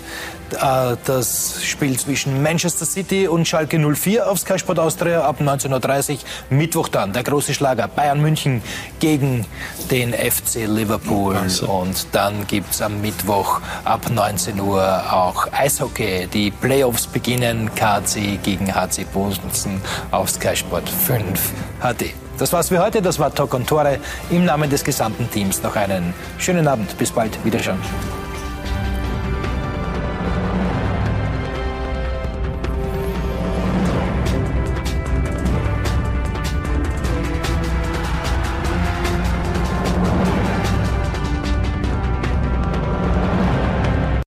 äh, 0.53 0.95
das 1.05 1.61
Spiel 1.65 1.99
zwischen 1.99 2.41
Manchester 2.41 2.85
City 2.85 3.27
und 3.27 3.45
Schalke 3.45 3.77
04 3.77 4.29
auf 4.29 4.39
Sky 4.39 4.57
Sport 4.57 4.79
Austria 4.79 5.23
ab 5.23 5.41
19.30 5.41 6.11
Uhr. 6.11 6.17
Mittwoch 6.49 6.87
dann 6.87 7.11
der 7.11 7.23
große 7.23 7.53
Schlager 7.53 7.89
Bayern 7.89 8.21
München 8.21 8.61
gegen 8.99 9.45
den 9.91 10.13
FC 10.13 10.65
Liverpool. 10.65 11.35
Und 11.67 12.07
dann 12.13 12.47
gibt 12.47 12.71
es 12.71 12.81
am 12.81 13.01
Mittwoch 13.01 13.59
ab 13.83 14.09
19 14.09 14.59
Uhr 14.61 15.03
auch 15.11 15.51
Eishockey. 15.51 16.27
Die 16.27 16.51
Playoffs 16.51 17.05
beginnen 17.05 17.69
KC 17.75 18.39
gegen 18.41 18.73
HC 18.73 19.03
Bosen 19.13 19.81
auf 20.11 20.29
Sky 20.29 20.55
Sport 20.55 20.87
5 20.87 21.51
HD. 21.81 22.28
Das 22.39 22.53
war's 22.53 22.69
für 22.69 22.79
heute. 22.79 23.01
Das 23.01 23.19
war 23.19 23.33
Talk 23.33 23.53
und 23.53 23.67
Tore. 23.67 23.99
Im 24.29 24.45
Namen 24.45 24.69
des 24.69 24.83
gesamten 24.83 25.29
Teams 25.29 25.61
noch 25.61 25.75
einen 25.75 26.13
schönen 26.37 26.67
Abend. 26.67 26.97
Bis 26.97 27.11
bald. 27.11 27.37
Wiederschauen. 27.43 27.79